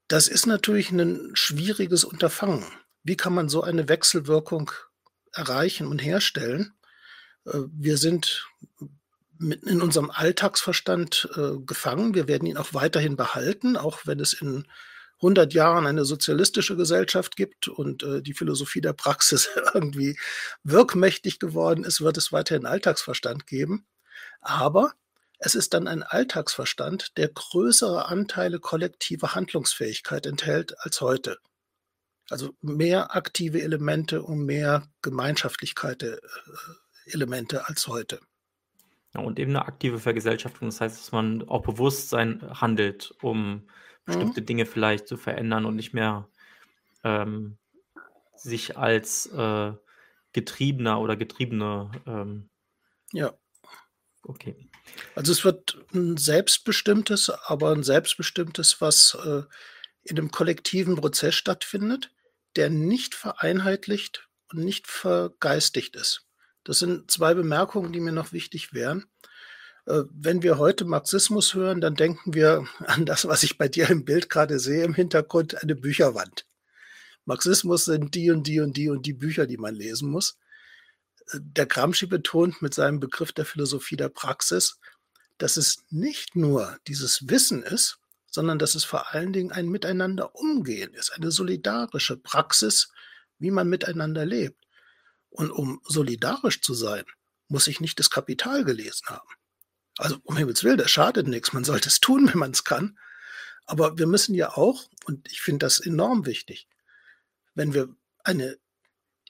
Das 0.07 0.28
ist 0.28 0.47
natürlich 0.47 0.89
ein 0.91 1.32
schwieriges 1.36 2.03
Unterfangen. 2.03 2.65
Wie 3.03 3.15
kann 3.15 3.34
man 3.34 3.49
so 3.49 3.61
eine 3.61 3.88
Wechselwirkung 3.88 4.72
erreichen 5.32 5.88
und 5.88 5.99
herstellen? 5.99 6.74
Äh, 7.45 7.59
wir 7.72 7.97
sind 7.97 8.47
in 9.39 9.82
unserem 9.82 10.11
Alltagsverstand 10.11 11.30
äh, 11.36 11.59
gefangen. 11.65 12.13
Wir 12.13 12.28
werden 12.28 12.45
ihn 12.45 12.57
auch 12.57 12.74
weiterhin 12.74 13.15
behalten, 13.15 13.78
auch 13.78 14.05
wenn 14.05 14.20
es 14.20 14.34
in 14.34 14.67
100 15.20 15.53
Jahren 15.53 15.86
eine 15.86 16.05
sozialistische 16.05 16.76
Gesellschaft 16.76 17.36
gibt 17.36 17.67
und 17.67 18.03
äh, 18.03 18.22
die 18.22 18.34
Philosophie 18.34 18.82
der 18.82 18.93
Praxis 18.93 19.49
irgendwie 19.74 20.17
wirkmächtig 20.63 21.39
geworden 21.39 21.84
ist, 21.84 22.01
wird 22.01 22.17
es 22.17 22.32
weiterhin 22.32 22.65
Alltagsverstand 22.65 23.45
geben. 23.47 23.86
Aber 24.41 24.93
es 25.38 25.55
ist 25.55 25.74
dann 25.74 25.88
ein 25.88 26.03
Alltagsverstand, 26.03 27.17
der 27.17 27.30
größere 27.30 28.07
Anteile 28.07 28.59
kollektiver 28.59 29.36
Handlungsfähigkeit 29.36 30.26
enthält 30.26 30.80
als 30.80 31.01
heute. 31.01 31.38
Also 32.30 32.51
mehr 32.61 33.15
aktive 33.15 33.61
Elemente 33.61 34.22
und 34.22 34.45
mehr 34.45 34.88
Gemeinschaftlichkeit 35.01 36.03
äh, 36.03 36.17
Elemente 37.05 37.67
als 37.67 37.88
heute. 37.88 38.20
Ja, 39.15 39.22
und 39.22 39.39
eben 39.39 39.51
eine 39.51 39.65
aktive 39.65 39.99
Vergesellschaftung. 39.99 40.70
Das 40.70 40.82
heißt, 40.82 40.99
dass 40.99 41.11
man 41.11 41.47
auch 41.47 41.63
Bewusstsein 41.63 42.41
handelt, 42.61 43.13
um 43.22 43.67
bestimmte 44.10 44.41
mhm. 44.41 44.45
Dinge 44.45 44.66
vielleicht 44.66 45.07
zu 45.07 45.18
verändern 45.18 45.66
und 45.66 45.76
nicht 45.76 45.93
mehr 45.93 46.28
ähm, 47.03 47.57
sich 48.36 48.78
als 48.78 49.26
äh, 49.28 49.74
Getriebener 50.34 50.99
oder 50.99 51.16
Getriebene. 51.16 51.91
Ähm, 52.05 52.49
ja. 53.12 53.34
Okay. 54.24 54.55
Also 55.16 55.32
es 55.32 55.43
wird 55.45 55.78
ein 55.93 56.18
selbstbestimmtes, 56.18 57.30
aber 57.30 57.72
ein 57.72 57.84
selbstbestimmtes, 57.84 58.82
was 58.82 59.18
äh, 59.24 59.43
in 60.03 60.18
einem 60.18 60.32
kollektiven 60.32 60.95
Prozess 60.95 61.36
stattfindet, 61.36 62.12
der 62.55 62.70
nicht 62.70 63.16
vereinheitlicht 63.16 64.28
und 64.51 64.64
nicht 64.64 64.88
vergeistigt 64.88 65.95
ist. 65.95 66.26
Das 66.64 66.80
sind 66.80 67.10
zwei 67.10 67.34
Bemerkungen, 67.34 67.93
die 67.93 67.99
mir 67.99 68.12
noch 68.12 68.34
wichtig 68.34 68.74
wären. 68.74 69.05
Äh, 69.86 70.04
wenn 70.12 70.44
wir 70.44 70.58
heute 70.58 70.86
Marxismus 70.86 71.54
hören, 71.54 71.82
dann 71.82 71.96
denken 71.96 72.34
wir 72.34 72.68
an 72.86 73.06
das, 73.06 73.28
was 73.28 73.44
ich 73.44 73.58
bei 73.58 73.68
dir 73.68 73.90
im 73.90 74.06
Bild 74.06 74.30
gerade 74.30 74.60
sehe, 74.60 74.84
im 74.84 74.94
Hintergrund 74.94 75.62
eine 75.62 75.76
Bücherwand. 75.76 76.46
Marxismus 77.26 77.86
sind 77.86 78.16
die 78.16 78.32
und 78.32 78.48
die 78.48 78.60
und 78.60 78.76
die 78.76 78.90
und 78.90 79.06
die 79.06 79.14
Bücher, 79.14 79.46
die 79.46 79.58
man 79.58 79.76
lesen 79.76 80.10
muss. 80.10 80.38
Der 81.34 81.68
Gramsci 81.68 82.08
betont 82.08 82.62
mit 82.62 82.74
seinem 82.74 83.00
Begriff 83.00 83.32
der 83.34 83.46
Philosophie 83.46 83.98
der 83.98 84.10
Praxis, 84.10 84.80
dass 85.38 85.58
es 85.58 85.84
nicht 85.90 86.36
nur 86.36 86.78
dieses 86.88 87.30
Wissen 87.30 87.62
ist, 87.62 88.00
sondern 88.32 88.60
dass 88.60 88.76
es 88.76 88.84
vor 88.84 89.14
allen 89.14 89.34
Dingen 89.34 89.52
ein 89.52 89.68
Miteinander 89.68 90.36
umgehen 90.36 90.94
ist, 90.94 91.12
eine 91.12 91.32
solidarische 91.32 92.18
Praxis, 92.18 92.92
wie 93.38 93.52
man 93.52 93.70
miteinander 93.70 94.26
lebt. 94.26 94.64
Und 95.30 95.52
um 95.52 95.82
solidarisch 95.86 96.62
zu 96.62 96.74
sein, 96.74 97.06
muss 97.48 97.68
ich 97.68 97.80
nicht 97.80 98.00
das 98.00 98.10
Kapital 98.10 98.64
gelesen 98.64 99.06
haben. 99.08 99.30
Also 100.00 100.18
um 100.24 100.38
Himmels 100.38 100.64
Willen, 100.64 100.78
das 100.78 100.89
schadet 100.89 101.28
nichts. 101.28 101.52
Man 101.52 101.66
sollte 101.66 101.89
es 101.89 102.00
tun, 102.00 102.30
wenn 102.30 102.39
man 102.39 102.52
es 102.52 102.64
kann. 102.64 102.97
Aber 103.66 103.97
wir 103.97 104.08
müssen 104.08 104.34
ja 104.34 104.56
auch, 104.56 104.89
und 105.06 105.30
ich 105.30 105.41
finde 105.41 105.66
das 105.66 105.80
enorm 105.80 106.26
wichtig, 106.26 106.70
wenn 107.54 107.74
wir 107.74 107.89
eine 108.24 108.58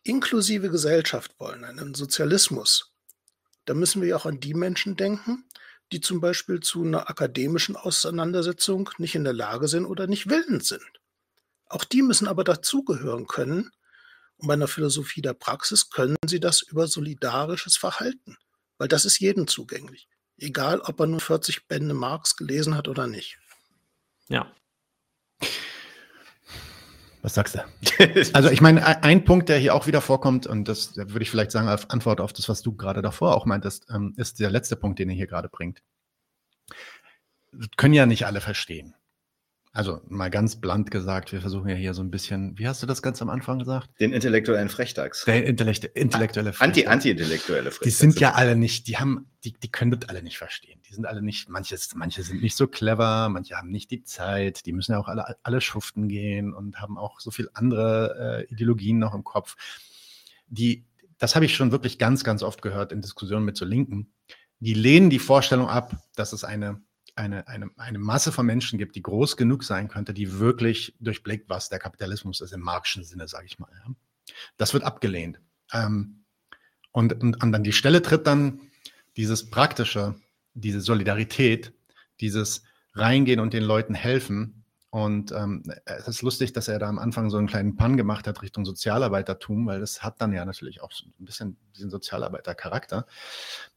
inklusive 0.03 0.69
Gesellschaft 0.69 1.39
wollen, 1.39 1.63
einen 1.63 1.95
Sozialismus, 1.95 2.91
dann 3.65 3.79
müssen 3.79 4.01
wir 4.01 4.09
ja 4.09 4.15
auch 4.15 4.27
an 4.27 4.39
die 4.39 4.53
Menschen 4.53 4.95
denken, 4.95 5.43
die 5.91 6.01
zum 6.01 6.21
Beispiel 6.21 6.59
zu 6.59 6.83
einer 6.83 7.09
akademischen 7.09 7.75
Auseinandersetzung 7.75 8.91
nicht 8.99 9.15
in 9.15 9.23
der 9.23 9.33
Lage 9.33 9.67
sind 9.67 9.85
oder 9.85 10.05
nicht 10.05 10.29
willens 10.29 10.67
sind. 10.67 11.01
Auch 11.65 11.83
die 11.83 12.03
müssen 12.03 12.27
aber 12.27 12.43
dazugehören 12.43 13.25
können. 13.25 13.71
Und 14.37 14.47
bei 14.47 14.53
einer 14.53 14.67
Philosophie 14.67 15.23
der 15.23 15.33
Praxis 15.33 15.89
können 15.89 16.15
sie 16.27 16.39
das 16.39 16.61
über 16.61 16.87
solidarisches 16.87 17.75
Verhalten, 17.75 18.37
weil 18.77 18.87
das 18.87 19.05
ist 19.05 19.19
jedem 19.19 19.47
zugänglich. 19.47 20.07
Egal, 20.39 20.81
ob 20.81 20.99
er 20.99 21.07
nur 21.07 21.19
40 21.19 21.67
Bände 21.67 21.93
Marx 21.93 22.35
gelesen 22.35 22.75
hat 22.75 22.87
oder 22.87 23.07
nicht. 23.07 23.37
Ja. 24.27 24.51
Was 27.21 27.33
sagst 27.33 27.55
du? 27.55 28.29
also 28.33 28.49
ich 28.49 28.61
meine, 28.61 29.03
ein 29.03 29.25
Punkt, 29.25 29.49
der 29.49 29.57
hier 29.57 29.75
auch 29.75 29.87
wieder 29.87 30.01
vorkommt, 30.01 30.47
und 30.47 30.67
das 30.67 30.95
würde 30.95 31.21
ich 31.21 31.29
vielleicht 31.29 31.51
sagen 31.51 31.67
als 31.67 31.89
Antwort 31.89 32.21
auf 32.21 32.31
das, 32.31 32.47
was 32.47 32.61
du 32.61 32.75
gerade 32.75 33.01
davor 33.01 33.35
auch 33.35 33.45
meintest, 33.45 33.87
ähm, 33.89 34.13
ist 34.15 34.39
der 34.39 34.49
letzte 34.49 34.77
Punkt, 34.77 34.99
den 34.99 35.09
er 35.09 35.15
hier 35.15 35.27
gerade 35.27 35.49
bringt. 35.49 35.83
Das 37.51 37.67
können 37.75 37.93
ja 37.93 38.05
nicht 38.05 38.25
alle 38.25 38.41
verstehen. 38.41 38.95
Also 39.71 40.01
mal 40.07 40.31
ganz 40.31 40.55
blunt 40.55 40.89
gesagt, 40.89 41.31
wir 41.31 41.41
versuchen 41.41 41.69
ja 41.69 41.75
hier 41.75 41.93
so 41.93 42.01
ein 42.01 42.09
bisschen, 42.09 42.57
wie 42.57 42.67
hast 42.67 42.81
du 42.81 42.87
das 42.87 43.03
ganz 43.03 43.21
am 43.21 43.29
Anfang 43.29 43.59
gesagt? 43.59 43.89
Den 43.99 44.13
intellektuellen 44.13 44.67
Frechdachs. 44.67 45.25
Der 45.25 45.45
Intellekt, 45.45 45.83
intellektuelle 45.83 46.53
Frechdachs. 46.53 46.79
Anti, 46.79 46.87
anti-intellektuelle 46.87 47.69
Frechdachs. 47.69 47.83
Die 47.83 47.91
sind 47.91 48.19
ja 48.19 48.33
alle 48.33 48.55
nicht, 48.55 48.87
die 48.87 48.97
haben, 48.97 49.29
die, 49.43 49.53
die 49.53 49.71
können 49.71 49.91
das 49.91 50.09
alle 50.09 50.23
nicht 50.23 50.39
verstehen. 50.39 50.81
Die 50.89 50.93
sind 50.95 51.05
alle 51.05 51.21
nicht, 51.21 51.49
manches, 51.49 51.93
manche 51.93 52.23
sind 52.23 52.41
nicht 52.41 52.57
so 52.57 52.65
clever, 52.65 53.29
manche 53.29 53.57
haben 53.57 53.69
nicht 53.69 53.91
die 53.91 54.03
Zeit, 54.03 54.65
die 54.65 54.73
müssen 54.73 54.93
ja 54.93 54.99
auch 54.99 55.07
alle, 55.07 55.35
alle 55.43 55.61
schuften 55.61 56.09
gehen 56.09 56.51
und 56.51 56.81
haben 56.81 56.97
auch 56.97 57.19
so 57.19 57.29
viel 57.29 57.47
andere 57.53 58.47
äh, 58.49 58.51
Ideologien 58.51 58.97
noch 58.97 59.13
im 59.13 59.23
Kopf. 59.23 59.55
Die, 60.47 60.87
das 61.19 61.35
habe 61.35 61.45
ich 61.45 61.55
schon 61.55 61.71
wirklich 61.71 61.99
ganz, 61.99 62.23
ganz 62.23 62.41
oft 62.41 62.63
gehört 62.63 62.91
in 62.91 63.01
Diskussionen 63.01 63.45
mit 63.45 63.55
so 63.55 63.65
Linken. 63.65 64.11
Die 64.59 64.73
lehnen 64.73 65.11
die 65.11 65.19
Vorstellung 65.19 65.69
ab, 65.69 65.95
dass 66.15 66.33
es 66.33 66.43
eine 66.43 66.81
eine, 67.19 67.47
eine, 67.47 67.69
eine 67.77 67.99
Masse 67.99 68.31
von 68.31 68.45
Menschen 68.45 68.79
gibt, 68.79 68.95
die 68.95 69.01
groß 69.01 69.37
genug 69.37 69.63
sein 69.63 69.89
könnte, 69.89 70.13
die 70.13 70.39
wirklich 70.39 70.95
durchblickt, 70.99 71.49
was 71.49 71.69
der 71.69 71.79
Kapitalismus 71.79 72.41
ist 72.41 72.53
im 72.53 72.61
marxischen 72.61 73.03
Sinne, 73.03 73.27
sage 73.27 73.45
ich 73.45 73.59
mal. 73.59 73.69
Ja. 73.85 73.93
Das 74.57 74.73
wird 74.73 74.83
abgelehnt. 74.83 75.39
Ähm, 75.73 76.23
und, 76.91 77.13
und, 77.21 77.43
und 77.43 77.55
an 77.55 77.63
die 77.63 77.73
Stelle 77.73 78.01
tritt 78.01 78.25
dann 78.25 78.61
dieses 79.17 79.49
Praktische, 79.49 80.15
diese 80.53 80.81
Solidarität, 80.81 81.73
dieses 82.21 82.63
Reingehen 82.93 83.39
und 83.39 83.53
den 83.53 83.63
Leuten 83.63 83.93
helfen. 83.93 84.63
Und 84.89 85.31
ähm, 85.33 85.63
es 85.85 86.07
ist 86.07 86.21
lustig, 86.23 86.53
dass 86.53 86.67
er 86.67 86.79
da 86.79 86.87
am 86.87 86.97
Anfang 86.97 87.29
so 87.29 87.37
einen 87.37 87.47
kleinen 87.47 87.75
Pan 87.75 87.95
gemacht 87.95 88.25
hat 88.27 88.41
Richtung 88.41 88.65
Sozialarbeitertum, 88.65 89.67
weil 89.67 89.79
das 89.79 90.01
hat 90.01 90.19
dann 90.19 90.33
ja 90.33 90.45
natürlich 90.45 90.81
auch 90.81 90.91
so 90.91 91.05
ein 91.05 91.25
bisschen 91.25 91.57
diesen 91.75 91.91
Sozialarbeitercharakter, 91.91 93.05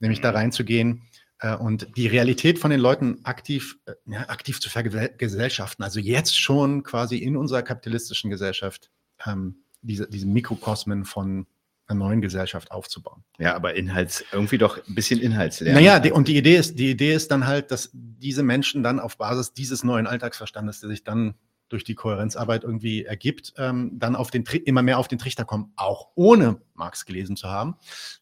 nämlich 0.01 0.23
da 0.23 0.31
reinzugehen 0.31 1.03
äh, 1.03 1.22
und 1.57 1.97
die 1.97 2.07
Realität 2.07 2.59
von 2.59 2.71
den 2.71 2.81
Leuten 2.81 3.25
aktiv, 3.25 3.79
äh, 3.87 3.95
ja, 4.07 4.29
aktiv 4.29 4.61
zu 4.61 4.71
vergesellschaften, 4.71 5.85
also 5.85 6.01
jetzt 6.01 6.39
schon 6.39 6.83
quasi 6.83 7.19
in 7.19 7.37
unserer 7.37 7.63
kapitalistischen 7.63 8.31
Gesellschaft 8.31 8.91
ähm, 9.27 9.65
diese, 9.83 10.09
diese 10.09 10.27
Mikrokosmen 10.27 11.05
von 11.05 11.47
einer 11.87 11.99
neuen 11.99 12.21
Gesellschaft 12.21 12.71
aufzubauen. 12.71 13.25
Ja, 13.39 13.55
aber 13.55 13.75
Inhalts, 13.75 14.25
irgendwie 14.33 14.59
doch 14.59 14.79
ein 14.87 14.95
bisschen 14.95 15.21
inhaltsleer. 15.21 15.75
Naja, 15.75 15.99
die, 15.99 16.13
und 16.13 16.29
die 16.29 16.37
Idee 16.37 16.57
ist, 16.57 16.79
die 16.79 16.91
Idee 16.91 17.13
ist 17.13 17.31
dann 17.31 17.47
halt, 17.47 17.71
dass 17.71 17.91
diese 17.93 18.43
Menschen 18.43 18.83
dann 18.83 19.01
auf 19.01 19.19
Basis 19.19 19.53
dieses 19.53 19.83
neuen 19.85 20.07
Alltagsverstandes, 20.07 20.81
der 20.81 20.91
sich 20.91 21.05
dann 21.05 21.35
durch 21.69 21.85
die 21.85 21.95
Kohärenzarbeit 21.95 22.65
irgendwie 22.65 23.05
ergibt, 23.05 23.55
ähm, 23.57 23.99
dann 23.99 24.15
auf 24.15 24.31
den, 24.31 24.45
immer 24.45 24.83
mehr 24.83 24.99
auf 24.99 25.09
den 25.09 25.19
Trichter 25.19 25.45
kommen, 25.45 25.73
auch 25.77 26.09
ohne 26.15 26.61
Marx 26.75 27.07
gelesen 27.07 27.35
zu 27.35 27.49
haben, 27.49 27.77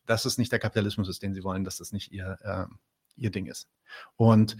dass 0.06 0.24
es 0.24 0.38
nicht 0.38 0.52
der 0.52 0.60
Kapitalismus 0.60 1.08
ist, 1.08 1.22
den 1.22 1.34
sie 1.34 1.42
wollen, 1.42 1.64
dass 1.64 1.76
das 1.76 1.92
nicht 1.92 2.12
ihr, 2.12 2.38
äh, 2.42 2.64
ihr 3.20 3.30
Ding 3.30 3.46
ist. 3.46 3.68
Und 4.16 4.56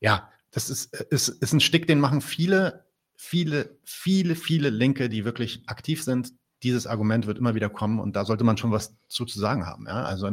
ja, 0.00 0.30
das 0.50 0.70
ist, 0.70 0.94
ist, 0.94 1.28
ist 1.28 1.52
ein 1.52 1.60
Stick, 1.60 1.86
den 1.86 2.00
machen 2.00 2.20
viele, 2.20 2.84
viele, 3.16 3.78
viele, 3.84 4.34
viele 4.34 4.70
Linke, 4.70 5.08
die 5.08 5.24
wirklich 5.24 5.62
aktiv 5.66 6.02
sind. 6.02 6.32
Dieses 6.62 6.86
Argument 6.86 7.26
wird 7.26 7.38
immer 7.38 7.54
wieder 7.54 7.68
kommen 7.70 7.98
und 7.98 8.14
da 8.14 8.24
sollte 8.24 8.44
man 8.44 8.56
schon 8.56 8.70
was 8.70 8.94
zu, 9.08 9.26
sagen 9.26 9.66
haben. 9.66 9.86
Ja? 9.86 10.04
Also 10.04 10.30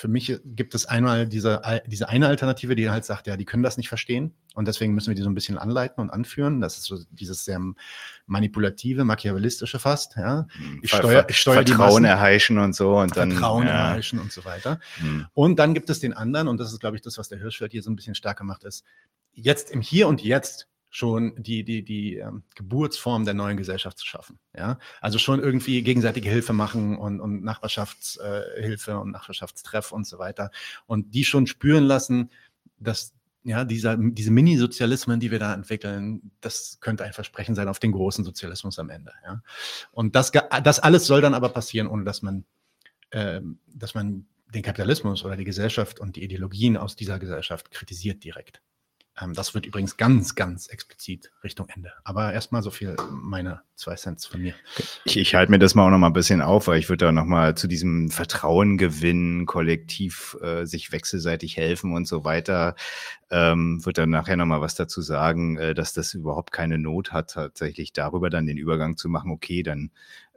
für 0.00 0.08
mich 0.08 0.40
gibt 0.46 0.74
es 0.74 0.86
einmal 0.86 1.28
diese, 1.28 1.60
diese 1.86 2.08
eine 2.08 2.26
Alternative, 2.26 2.74
die 2.74 2.88
halt 2.88 3.04
sagt, 3.04 3.26
ja, 3.26 3.36
die 3.36 3.44
können 3.44 3.62
das 3.62 3.76
nicht 3.76 3.90
verstehen 3.90 4.32
und 4.54 4.66
deswegen 4.66 4.94
müssen 4.94 5.08
wir 5.08 5.14
die 5.14 5.20
so 5.20 5.28
ein 5.28 5.34
bisschen 5.34 5.58
anleiten 5.58 6.00
und 6.00 6.08
anführen. 6.08 6.62
Das 6.62 6.78
ist 6.78 6.84
so 6.84 6.98
dieses 7.10 7.44
sehr 7.44 7.60
manipulative, 8.24 9.04
machiavellistische 9.04 9.78
fast. 9.78 10.16
Ja. 10.16 10.46
Mhm. 10.58 10.80
Ich 10.80 10.90
steuere, 10.90 11.28
ich 11.28 11.36
steuere 11.36 11.66
Vertrauen 11.66 12.04
erheischen 12.04 12.56
und 12.56 12.74
so 12.74 12.96
und 12.96 13.14
dann 13.14 13.32
Vertrauen 13.32 13.66
ja. 13.66 13.90
erheischen 13.90 14.18
und 14.18 14.32
so 14.32 14.46
weiter. 14.46 14.80
Hm. 15.00 15.26
Und 15.34 15.58
dann 15.58 15.74
gibt 15.74 15.90
es 15.90 16.00
den 16.00 16.14
anderen 16.14 16.48
und 16.48 16.58
das 16.58 16.72
ist, 16.72 16.80
glaube 16.80 16.96
ich, 16.96 17.02
das, 17.02 17.18
was 17.18 17.28
der 17.28 17.38
Hirschfeld 17.38 17.72
hier 17.72 17.82
so 17.82 17.90
ein 17.90 17.96
bisschen 17.96 18.14
stärker 18.14 18.44
macht, 18.44 18.64
ist 18.64 18.86
jetzt 19.34 19.70
im 19.70 19.82
Hier 19.82 20.08
und 20.08 20.22
Jetzt 20.22 20.66
schon 20.90 21.40
die, 21.40 21.64
die, 21.64 21.84
die 21.84 22.16
ähm, 22.16 22.42
Geburtsform 22.56 23.24
der 23.24 23.34
neuen 23.34 23.56
Gesellschaft 23.56 23.96
zu 23.96 24.06
schaffen. 24.06 24.38
Ja? 24.56 24.78
Also 25.00 25.18
schon 25.18 25.40
irgendwie 25.40 25.82
gegenseitige 25.82 26.28
Hilfe 26.28 26.52
machen 26.52 26.98
und, 26.98 27.20
und 27.20 27.44
Nachbarschaftshilfe 27.44 28.90
äh, 28.90 28.94
und 28.94 29.12
Nachbarschaftstreff 29.12 29.92
und 29.92 30.06
so 30.06 30.18
weiter. 30.18 30.50
Und 30.86 31.14
die 31.14 31.24
schon 31.24 31.46
spüren 31.46 31.84
lassen, 31.84 32.30
dass 32.78 33.14
ja, 33.44 33.64
dieser, 33.64 33.96
diese 33.96 34.32
Mini-Sozialismen, 34.32 35.20
die 35.20 35.30
wir 35.30 35.38
da 35.38 35.54
entwickeln, 35.54 36.32
das 36.40 36.78
könnte 36.80 37.04
ein 37.04 37.12
Versprechen 37.12 37.54
sein 37.54 37.68
auf 37.68 37.78
den 37.78 37.92
großen 37.92 38.24
Sozialismus 38.24 38.78
am 38.78 38.90
Ende. 38.90 39.12
Ja? 39.24 39.42
Und 39.92 40.16
das, 40.16 40.32
das 40.64 40.80
alles 40.80 41.06
soll 41.06 41.20
dann 41.20 41.34
aber 41.34 41.50
passieren, 41.50 41.86
ohne 41.86 42.04
dass 42.04 42.20
man, 42.20 42.44
äh, 43.10 43.40
dass 43.68 43.94
man 43.94 44.26
den 44.52 44.62
Kapitalismus 44.62 45.24
oder 45.24 45.36
die 45.36 45.44
Gesellschaft 45.44 46.00
und 46.00 46.16
die 46.16 46.24
Ideologien 46.24 46.76
aus 46.76 46.96
dieser 46.96 47.20
Gesellschaft 47.20 47.70
kritisiert 47.70 48.24
direkt. 48.24 48.60
Ähm, 49.20 49.34
das 49.34 49.54
wird 49.54 49.66
übrigens 49.66 49.96
ganz, 49.96 50.34
ganz 50.34 50.68
explizit 50.68 51.30
Richtung 51.42 51.68
Ende. 51.68 51.92
Aber 52.04 52.32
erstmal 52.32 52.62
so 52.62 52.70
viel 52.70 52.96
meine 53.10 53.62
zwei 53.74 53.94
Cents 53.94 54.26
von 54.26 54.40
mir. 54.40 54.54
Ich, 55.04 55.16
ich 55.16 55.34
halte 55.34 55.50
mir 55.50 55.58
das 55.58 55.74
mal 55.74 55.86
auch 55.86 55.90
noch 55.90 55.98
mal 55.98 56.08
ein 56.08 56.12
bisschen 56.12 56.42
auf, 56.42 56.66
weil 56.66 56.78
ich 56.78 56.88
würde 56.88 57.06
da 57.06 57.12
noch 57.12 57.24
mal 57.24 57.56
zu 57.56 57.66
diesem 57.66 58.10
Vertrauen 58.10 58.78
gewinnen, 58.78 59.46
kollektiv 59.46 60.36
äh, 60.42 60.64
sich 60.66 60.92
wechselseitig 60.92 61.56
helfen 61.56 61.92
und 61.94 62.06
so 62.06 62.24
weiter, 62.24 62.76
ähm, 63.30 63.84
wird 63.84 63.98
dann 63.98 64.10
nachher 64.10 64.36
noch 64.36 64.46
mal 64.46 64.60
was 64.60 64.74
dazu 64.74 65.00
sagen, 65.00 65.56
äh, 65.56 65.74
dass 65.74 65.92
das 65.92 66.14
überhaupt 66.14 66.52
keine 66.52 66.78
Not 66.78 67.12
hat, 67.12 67.30
tatsächlich 67.30 67.92
darüber 67.92 68.30
dann 68.30 68.46
den 68.46 68.58
Übergang 68.58 68.96
zu 68.96 69.08
machen. 69.08 69.30
Okay, 69.30 69.62
dann 69.62 69.90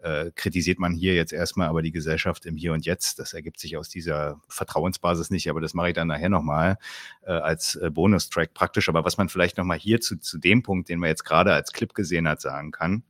äh, 0.03 0.31
kritisiert 0.35 0.79
man 0.79 0.93
hier 0.93 1.15
jetzt 1.15 1.31
erstmal 1.31 1.69
aber 1.69 1.81
die 1.81 1.93
Gesellschaft 1.93 2.45
im 2.45 2.57
Hier 2.57 2.73
und 2.73 2.85
Jetzt. 2.85 3.19
Das 3.19 3.33
ergibt 3.33 3.57
sich 3.57 3.77
aus 3.77 3.87
dieser 3.87 4.41
Vertrauensbasis 4.49 5.31
nicht, 5.31 5.49
aber 5.49 5.61
das 5.61 5.73
mache 5.73 5.89
ich 5.89 5.93
dann 5.93 6.09
nachher 6.09 6.29
nochmal 6.29 6.77
äh, 7.25 7.31
als 7.31 7.75
äh, 7.75 7.89
Bonustrack 7.89 8.53
praktisch. 8.53 8.89
Aber 8.89 9.05
was 9.05 9.17
man 9.17 9.29
vielleicht 9.29 9.57
nochmal 9.57 9.79
hier 9.79 10.01
zu, 10.01 10.19
zu 10.19 10.37
dem 10.37 10.61
Punkt, 10.61 10.89
den 10.89 10.99
man 10.99 11.07
jetzt 11.07 11.23
gerade 11.23 11.53
als 11.53 11.71
Clip 11.71 11.93
gesehen 11.93 12.27
hat, 12.27 12.41
sagen 12.41 12.71
kann. 12.71 13.03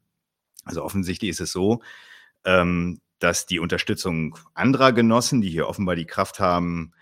Also 0.66 0.84
offensichtlich 0.84 1.32
ist 1.32 1.42
es 1.42 1.52
so, 1.52 1.82
ähm, 2.46 3.02
dass 3.18 3.48
die 3.48 3.60
Unterstützung 3.60 4.38
anderer 4.54 4.94
Genossen, 4.94 5.42
die 5.42 5.50
hier 5.50 5.68
offenbar 5.68 5.96
die 5.96 6.06
Kraft 6.06 6.40
haben, 6.40 6.94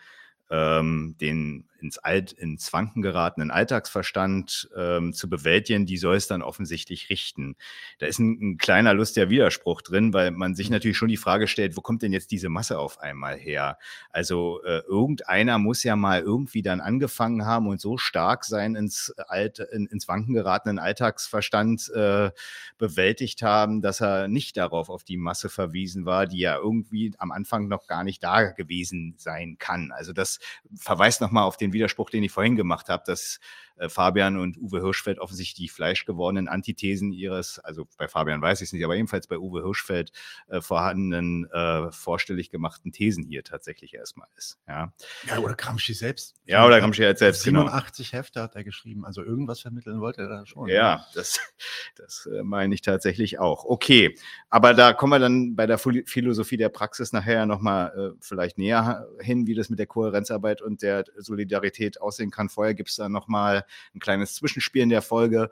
ähm, 0.49 1.15
den 1.19 1.67
ins, 1.81 1.97
Alt, 1.97 2.31
ins 2.31 2.71
Wanken 2.73 3.01
geratenen 3.01 3.51
Alltagsverstand 3.51 4.69
ähm, 4.75 5.13
zu 5.13 5.29
bewältigen, 5.29 5.85
die 5.85 5.97
soll 5.97 6.15
es 6.15 6.27
dann 6.27 6.41
offensichtlich 6.41 7.09
richten. 7.09 7.55
Da 7.99 8.07
ist 8.07 8.19
ein, 8.19 8.37
ein 8.41 8.57
kleiner 8.57 8.93
lustiger 8.93 9.29
Widerspruch 9.29 9.81
drin, 9.81 10.13
weil 10.13 10.31
man 10.31 10.55
sich 10.55 10.69
natürlich 10.69 10.97
schon 10.97 11.09
die 11.09 11.17
Frage 11.17 11.47
stellt, 11.47 11.77
wo 11.77 11.81
kommt 11.81 12.01
denn 12.01 12.13
jetzt 12.13 12.31
diese 12.31 12.49
Masse 12.49 12.79
auf 12.79 12.99
einmal 12.99 13.37
her? 13.37 13.77
Also 14.09 14.61
äh, 14.63 14.79
irgendeiner 14.87 15.57
muss 15.57 15.83
ja 15.83 15.95
mal 15.95 16.21
irgendwie 16.21 16.61
dann 16.61 16.81
angefangen 16.81 17.45
haben 17.45 17.67
und 17.67 17.81
so 17.81 17.97
stark 17.97 18.45
sein 18.45 18.75
ins, 18.75 19.13
Alt, 19.27 19.59
in, 19.59 19.87
ins 19.87 20.07
Wanken 20.07 20.33
geratenen 20.33 20.79
Alltagsverstand 20.79 21.89
äh, 21.95 22.31
bewältigt 22.77 23.41
haben, 23.41 23.81
dass 23.81 24.01
er 24.01 24.27
nicht 24.27 24.57
darauf 24.57 24.89
auf 24.89 25.03
die 25.03 25.17
Masse 25.17 25.49
verwiesen 25.49 26.05
war, 26.05 26.27
die 26.27 26.39
ja 26.39 26.57
irgendwie 26.57 27.13
am 27.17 27.31
Anfang 27.31 27.67
noch 27.67 27.87
gar 27.87 28.03
nicht 28.03 28.23
da 28.23 28.43
gewesen 28.51 29.15
sein 29.17 29.57
kann. 29.59 29.91
Also 29.91 30.13
das 30.13 30.39
verweist 30.75 31.21
nochmal 31.21 31.43
auf 31.43 31.57
den 31.57 31.70
Widerspruch, 31.73 32.09
den 32.09 32.23
ich 32.23 32.31
vorhin 32.31 32.55
gemacht 32.55 32.89
habe, 32.89 33.03
dass 33.05 33.39
äh, 33.77 33.89
Fabian 33.89 34.37
und 34.37 34.57
Uwe 34.57 34.81
Hirschfeld 34.81 35.19
offensichtlich 35.19 35.55
die 35.55 35.69
fleischgewordenen 35.69 36.47
Antithesen 36.47 37.11
ihres, 37.11 37.59
also 37.59 37.87
bei 37.97 38.07
Fabian 38.07 38.41
weiß 38.41 38.61
ich 38.61 38.67
es 38.67 38.73
nicht, 38.73 38.83
aber 38.83 38.95
ebenfalls 38.95 39.27
bei 39.27 39.37
Uwe 39.37 39.63
Hirschfeld 39.63 40.11
äh, 40.47 40.61
vorhandenen 40.61 41.49
äh, 41.51 41.91
vorstellig 41.91 42.49
gemachten 42.49 42.91
Thesen 42.91 43.23
hier 43.23 43.43
tatsächlich 43.43 43.93
erstmal 43.93 44.27
ist. 44.35 44.59
Ja, 44.67 44.93
ja 45.27 45.39
oder 45.39 45.55
Gramsci 45.55 45.93
selbst. 45.93 46.35
Ja, 46.45 46.65
oder 46.65 46.79
Gramsci 46.79 47.03
halt 47.03 47.17
selbst. 47.17 47.43
87 47.43 48.11
genau. 48.11 48.19
Hefte 48.19 48.41
hat 48.41 48.55
er 48.55 48.63
geschrieben, 48.63 49.05
also 49.05 49.23
irgendwas 49.23 49.61
vermitteln 49.61 50.01
wollte 50.01 50.21
er 50.21 50.29
da 50.29 50.45
schon. 50.45 50.67
Ja, 50.69 50.97
ne? 50.97 51.03
das, 51.15 51.39
das 51.95 52.29
äh, 52.31 52.43
meine 52.43 52.73
ich 52.73 52.81
tatsächlich 52.81 53.39
auch. 53.39 53.65
Okay, 53.65 54.15
aber 54.49 54.73
da 54.73 54.93
kommen 54.93 55.13
wir 55.13 55.19
dann 55.19 55.55
bei 55.55 55.65
der 55.65 55.77
Philosophie 55.77 56.57
der 56.57 56.69
Praxis 56.69 57.11
nachher 57.13 57.45
nochmal 57.45 58.13
äh, 58.13 58.17
vielleicht 58.21 58.57
näher 58.57 59.07
hin, 59.19 59.47
wie 59.47 59.55
das 59.55 59.69
mit 59.69 59.79
der 59.79 59.87
Kohärenzarbeit 59.87 60.61
und 60.61 60.81
der 60.81 61.05
Solidarität 61.17 62.01
aussehen 62.01 62.31
kann. 62.31 62.49
Vorher 62.49 62.73
gibt 62.73 62.89
es 62.89 62.95
da 62.95 63.09
nochmal 63.09 63.60
ein 63.93 63.99
kleines 63.99 64.35
Zwischenspiel 64.35 64.81
in 64.81 64.89
der 64.89 65.01
Folge. 65.01 65.49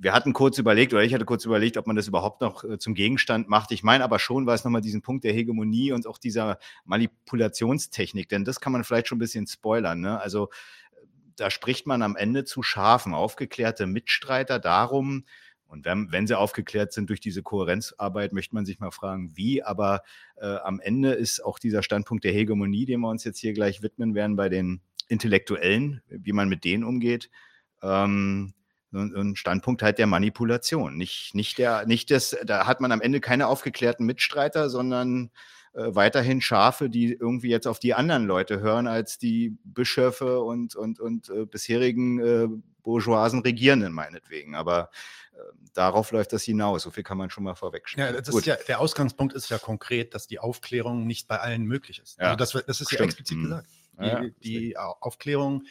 Wir 0.00 0.12
hatten 0.12 0.32
kurz 0.32 0.58
überlegt, 0.58 0.92
oder 0.92 1.02
ich 1.02 1.12
hatte 1.12 1.24
kurz 1.24 1.44
überlegt, 1.44 1.76
ob 1.76 1.86
man 1.86 1.96
das 1.96 2.06
überhaupt 2.06 2.40
noch 2.40 2.62
äh, 2.64 2.78
zum 2.78 2.94
Gegenstand 2.94 3.48
macht. 3.48 3.72
Ich 3.72 3.82
meine 3.82 4.04
aber 4.04 4.18
schon, 4.18 4.46
weil 4.46 4.54
es 4.54 4.64
nochmal 4.64 4.80
diesen 4.80 5.02
Punkt 5.02 5.24
der 5.24 5.32
Hegemonie 5.32 5.92
und 5.92 6.06
auch 6.06 6.18
dieser 6.18 6.58
Manipulationstechnik, 6.84 8.28
denn 8.28 8.44
das 8.44 8.60
kann 8.60 8.72
man 8.72 8.84
vielleicht 8.84 9.08
schon 9.08 9.16
ein 9.16 9.20
bisschen 9.20 9.46
spoilern. 9.46 10.00
Ne? 10.00 10.20
Also 10.20 10.50
da 11.36 11.50
spricht 11.50 11.86
man 11.86 12.02
am 12.02 12.16
Ende 12.16 12.44
zu 12.44 12.62
Schafen, 12.62 13.14
aufgeklärte 13.14 13.86
Mitstreiter 13.86 14.58
darum, 14.58 15.24
und 15.68 15.84
wenn, 15.84 16.10
wenn, 16.10 16.26
sie 16.26 16.36
aufgeklärt 16.36 16.94
sind 16.94 17.10
durch 17.10 17.20
diese 17.20 17.42
Kohärenzarbeit, 17.42 18.32
möchte 18.32 18.54
man 18.54 18.64
sich 18.64 18.80
mal 18.80 18.90
fragen, 18.90 19.36
wie. 19.36 19.62
Aber 19.62 20.02
äh, 20.36 20.46
am 20.46 20.80
Ende 20.80 21.12
ist 21.12 21.44
auch 21.44 21.58
dieser 21.58 21.82
Standpunkt 21.82 22.24
der 22.24 22.32
Hegemonie, 22.32 22.86
dem 22.86 23.02
wir 23.02 23.10
uns 23.10 23.22
jetzt 23.24 23.38
hier 23.38 23.52
gleich 23.52 23.82
widmen 23.82 24.14
werden, 24.14 24.34
bei 24.34 24.48
den 24.48 24.80
Intellektuellen, 25.08 26.00
wie 26.08 26.32
man 26.32 26.48
mit 26.48 26.64
denen 26.64 26.84
umgeht, 26.84 27.30
ähm, 27.82 28.54
ein 28.92 29.36
Standpunkt 29.36 29.82
halt 29.82 29.98
der 29.98 30.06
Manipulation. 30.06 30.96
Nicht, 30.96 31.34
nicht 31.34 31.58
der, 31.58 31.86
nicht 31.86 32.10
das, 32.10 32.36
da 32.44 32.66
hat 32.66 32.80
man 32.80 32.92
am 32.92 33.00
Ende 33.00 33.20
keine 33.20 33.46
aufgeklärten 33.46 34.06
Mitstreiter, 34.06 34.70
sondern 34.70 35.30
äh, 35.74 35.94
weiterhin 35.94 36.40
Schafe, 36.40 36.88
die 36.88 37.12
irgendwie 37.12 37.50
jetzt 37.50 37.66
auf 37.66 37.78
die 37.78 37.94
anderen 37.94 38.26
Leute 38.26 38.60
hören, 38.60 38.86
als 38.86 39.18
die 39.18 39.56
Bischöfe 39.64 40.40
und, 40.40 40.74
und, 40.74 41.00
und 41.00 41.28
äh, 41.28 41.44
bisherigen 41.44 42.18
äh, 42.18 42.48
bourgeoisen 42.82 43.40
Regierenden 43.40 43.92
meinetwegen. 43.92 44.54
Aber 44.54 44.90
äh, 45.34 45.38
darauf 45.74 46.10
läuft 46.10 46.32
das 46.32 46.44
hinaus. 46.44 46.82
So 46.82 46.90
viel 46.90 47.04
kann 47.04 47.18
man 47.18 47.28
schon 47.28 47.44
mal 47.44 47.54
vorwegstellen. 47.54 48.14
Ja, 48.14 48.20
das 48.20 48.34
ist 48.34 48.46
ja, 48.46 48.56
der 48.66 48.80
Ausgangspunkt 48.80 49.34
ist 49.34 49.50
ja 49.50 49.58
konkret, 49.58 50.14
dass 50.14 50.26
die 50.26 50.38
Aufklärung 50.38 51.06
nicht 51.06 51.28
bei 51.28 51.38
allen 51.38 51.64
möglich 51.64 52.00
ist. 52.02 52.18
Ja, 52.18 52.32
also 52.32 52.36
das, 52.36 52.64
das 52.66 52.80
ist 52.80 52.88
Stimmt. 52.88 53.00
ja 53.00 53.04
explizit 53.04 53.38
mhm. 53.38 53.42
gesagt. 53.42 53.68
Die, 54.00 54.06
ja, 54.06 54.24
die 54.44 54.76
Aufklärung 54.76 55.64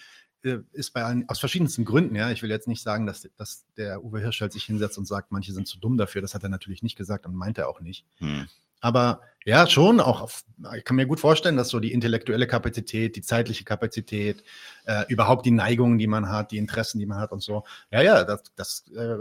ist 0.72 0.94
bei 0.94 1.04
allen, 1.04 1.28
aus 1.30 1.40
verschiedensten 1.40 1.86
Gründen, 1.86 2.16
ja. 2.16 2.32
Ich 2.32 2.42
will 2.44 2.50
jetzt 2.50 2.68
nicht 2.68 2.82
sagen, 2.82 3.06
dass, 3.06 3.28
dass 3.38 3.66
der 3.78 4.04
Uwe 4.04 4.20
Hirschfeld 4.20 4.54
sich 4.54 4.64
hinsetzt 4.66 4.98
und 4.98 5.06
sagt, 5.06 5.32
manche 5.32 5.54
sind 5.54 5.68
zu 5.68 5.80
dumm 5.80 5.98
dafür. 5.98 6.22
Das 6.22 6.34
hat 6.34 6.44
er 6.44 6.50
natürlich 6.50 6.84
nicht 6.84 6.98
gesagt 6.98 7.26
und 7.26 7.36
meint 7.36 7.58
er 7.58 7.70
auch 7.70 7.80
nicht. 7.80 8.06
Hm. 8.18 8.48
Aber 8.80 9.22
ja, 9.46 9.66
schon 9.68 10.00
auch, 10.00 10.22
auf, 10.22 10.44
ich 10.76 10.84
kann 10.84 10.98
mir 10.98 11.08
gut 11.08 11.20
vorstellen, 11.20 11.58
dass 11.58 11.70
so 11.70 11.80
die 11.80 11.94
intellektuelle 11.94 12.48
Kapazität, 12.48 13.16
die 13.16 13.22
zeitliche 13.22 13.64
Kapazität, 13.64 14.44
äh, 14.86 15.06
überhaupt 15.08 15.46
die 15.46 15.52
Neigungen, 15.52 15.98
die 15.98 16.08
man 16.08 16.30
hat, 16.30 16.52
die 16.52 16.58
Interessen, 16.58 17.00
die 17.00 17.06
man 17.06 17.18
hat 17.18 17.32
und 17.32 17.42
so. 17.42 17.64
Ja, 17.92 18.02
ja, 18.02 18.24
das, 18.24 18.44
das, 18.56 18.86
äh, 18.96 19.18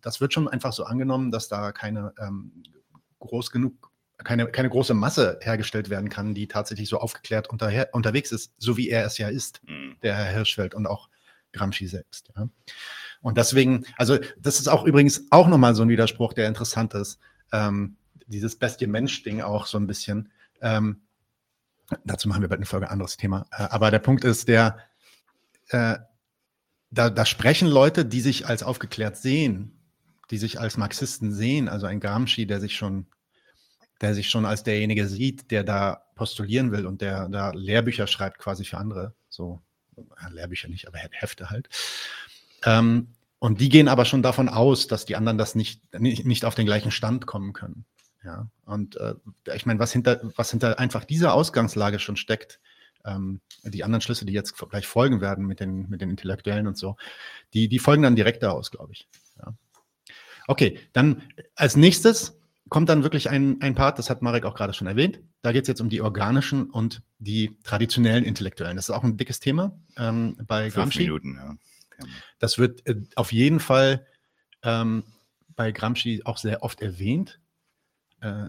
das 0.00 0.20
wird 0.20 0.34
schon 0.34 0.48
einfach 0.48 0.72
so 0.72 0.84
angenommen, 0.84 1.30
dass 1.30 1.48
da 1.48 1.72
keine 1.72 2.12
ähm, 2.18 2.64
groß 3.20 3.50
genug 3.50 3.91
keine, 4.24 4.46
keine 4.46 4.68
große 4.68 4.94
Masse 4.94 5.38
hergestellt 5.42 5.90
werden 5.90 6.08
kann, 6.08 6.34
die 6.34 6.48
tatsächlich 6.48 6.88
so 6.88 6.98
aufgeklärt 6.98 7.48
unterher, 7.50 7.88
unterwegs 7.92 8.32
ist, 8.32 8.52
so 8.58 8.76
wie 8.76 8.88
er 8.88 9.04
es 9.04 9.18
ja 9.18 9.28
ist, 9.28 9.60
mhm. 9.66 9.96
der 10.02 10.14
Herr 10.14 10.32
Hirschfeld 10.32 10.74
und 10.74 10.86
auch 10.86 11.08
Gramsci 11.52 11.86
selbst. 11.86 12.30
Ja. 12.36 12.48
Und 13.20 13.38
deswegen, 13.38 13.84
also 13.96 14.18
das 14.38 14.58
ist 14.58 14.68
auch 14.68 14.84
übrigens 14.84 15.26
auch 15.30 15.48
nochmal 15.48 15.74
so 15.74 15.82
ein 15.82 15.88
Widerspruch, 15.88 16.32
der 16.32 16.48
interessant 16.48 16.94
ist. 16.94 17.18
Ähm, 17.52 17.96
dieses 18.26 18.56
Bestie-Mensch-Ding 18.56 19.42
auch 19.42 19.66
so 19.66 19.78
ein 19.78 19.86
bisschen. 19.86 20.32
Ähm, 20.60 21.02
dazu 22.04 22.28
machen 22.28 22.42
wir 22.42 22.48
bald 22.48 22.58
eine 22.58 22.66
Folge, 22.66 22.90
anderes 22.90 23.16
Thema. 23.16 23.46
Äh, 23.52 23.64
aber 23.64 23.90
der 23.90 24.00
Punkt 24.00 24.24
ist, 24.24 24.48
der, 24.48 24.78
äh, 25.68 25.98
da, 26.90 27.10
da 27.10 27.24
sprechen 27.24 27.68
Leute, 27.68 28.04
die 28.04 28.20
sich 28.20 28.46
als 28.46 28.62
aufgeklärt 28.62 29.16
sehen, 29.16 29.78
die 30.30 30.38
sich 30.38 30.58
als 30.58 30.76
Marxisten 30.76 31.32
sehen, 31.32 31.68
also 31.68 31.86
ein 31.86 32.00
Gramsci, 32.00 32.46
der 32.46 32.60
sich 32.60 32.76
schon 32.76 33.06
der 34.02 34.14
sich 34.14 34.28
schon 34.28 34.44
als 34.44 34.64
derjenige 34.64 35.08
sieht, 35.08 35.50
der 35.50 35.64
da 35.64 36.02
postulieren 36.14 36.72
will 36.72 36.86
und 36.86 37.00
der 37.00 37.28
da 37.28 37.50
Lehrbücher 37.52 38.06
schreibt 38.06 38.38
quasi 38.38 38.64
für 38.64 38.78
andere. 38.78 39.14
So, 39.28 39.62
ja, 39.96 40.28
Lehrbücher 40.28 40.68
nicht, 40.68 40.86
aber 40.86 40.98
Hefte 40.98 41.50
halt. 41.50 41.68
Ähm, 42.64 43.08
und 43.38 43.60
die 43.60 43.68
gehen 43.68 43.88
aber 43.88 44.04
schon 44.04 44.22
davon 44.22 44.48
aus, 44.48 44.86
dass 44.86 45.04
die 45.04 45.16
anderen 45.16 45.38
das 45.38 45.54
nicht, 45.54 45.98
nicht, 45.98 46.24
nicht 46.24 46.44
auf 46.44 46.54
den 46.54 46.66
gleichen 46.66 46.90
Stand 46.90 47.26
kommen 47.26 47.52
können. 47.52 47.84
Ja, 48.24 48.46
und 48.66 48.96
äh, 48.96 49.14
ich 49.54 49.66
meine, 49.66 49.80
was 49.80 49.92
hinter, 49.92 50.20
was 50.36 50.50
hinter 50.50 50.78
einfach 50.78 51.04
dieser 51.04 51.34
Ausgangslage 51.34 51.98
schon 51.98 52.16
steckt, 52.16 52.60
ähm, 53.04 53.40
die 53.64 53.82
anderen 53.82 54.00
Schlüsse, 54.00 54.24
die 54.24 54.32
jetzt 54.32 54.56
gleich 54.56 54.86
folgen 54.86 55.20
werden 55.20 55.44
mit 55.44 55.58
den, 55.58 55.88
mit 55.88 56.00
den 56.00 56.10
Intellektuellen 56.10 56.68
und 56.68 56.78
so, 56.78 56.96
die, 57.52 57.68
die 57.68 57.80
folgen 57.80 58.04
dann 58.04 58.14
direkt 58.14 58.42
daraus, 58.44 58.70
glaube 58.70 58.92
ich. 58.92 59.08
Ja. 59.38 59.54
Okay, 60.46 60.78
dann 60.92 61.22
als 61.56 61.76
nächstes 61.76 62.40
kommt 62.72 62.88
dann 62.88 63.02
wirklich 63.02 63.28
ein, 63.28 63.60
ein 63.60 63.74
Part, 63.74 63.98
das 63.98 64.08
hat 64.08 64.22
Marek 64.22 64.46
auch 64.46 64.54
gerade 64.54 64.72
schon 64.72 64.86
erwähnt. 64.86 65.20
Da 65.42 65.52
geht 65.52 65.64
es 65.64 65.68
jetzt 65.68 65.82
um 65.82 65.90
die 65.90 66.00
organischen 66.00 66.70
und 66.70 67.02
die 67.18 67.58
traditionellen 67.64 68.24
Intellektuellen. 68.24 68.76
Das 68.76 68.88
ist 68.88 68.94
auch 68.94 69.04
ein 69.04 69.18
dickes 69.18 69.40
Thema 69.40 69.78
ähm, 69.98 70.38
bei 70.46 70.62
Fünf 70.62 70.74
Gramsci. 70.76 71.00
Minuten, 71.00 71.34
ja. 71.36 71.54
Das 72.38 72.56
wird 72.56 72.86
äh, 72.86 73.02
auf 73.14 73.30
jeden 73.30 73.60
Fall 73.60 74.06
ähm, 74.62 75.04
bei 75.54 75.70
Gramsci 75.70 76.22
auch 76.24 76.38
sehr 76.38 76.62
oft 76.62 76.80
erwähnt. 76.80 77.40
Äh, 78.22 78.48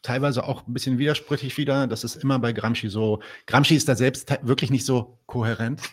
teilweise 0.00 0.44
auch 0.44 0.66
ein 0.66 0.72
bisschen 0.72 0.96
widersprüchlich 0.96 1.58
wieder. 1.58 1.86
Das 1.86 2.02
ist 2.02 2.16
immer 2.16 2.38
bei 2.38 2.54
Gramsci 2.54 2.88
so. 2.88 3.20
Gramsci 3.46 3.74
ist 3.74 3.90
da 3.90 3.94
selbst 3.94 4.30
wirklich 4.40 4.70
nicht 4.70 4.86
so 4.86 5.18
kohärent. 5.26 5.82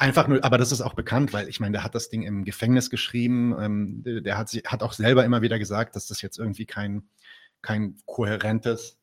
Einfach 0.00 0.28
nur, 0.28 0.44
aber 0.44 0.58
das 0.58 0.70
ist 0.70 0.80
auch 0.80 0.94
bekannt, 0.94 1.32
weil 1.32 1.48
ich 1.48 1.58
meine, 1.58 1.72
der 1.72 1.82
hat 1.82 1.96
das 1.96 2.08
Ding 2.08 2.22
im 2.22 2.44
Gefängnis 2.44 2.88
geschrieben. 2.88 3.54
Ähm, 3.60 4.02
der 4.04 4.38
hat, 4.38 4.52
hat 4.52 4.82
auch 4.84 4.92
selber 4.92 5.24
immer 5.24 5.42
wieder 5.42 5.58
gesagt, 5.58 5.96
dass 5.96 6.06
das 6.06 6.22
jetzt 6.22 6.38
irgendwie 6.38 6.66
kein, 6.66 7.08
kein 7.62 7.96
kohärentes 8.06 8.96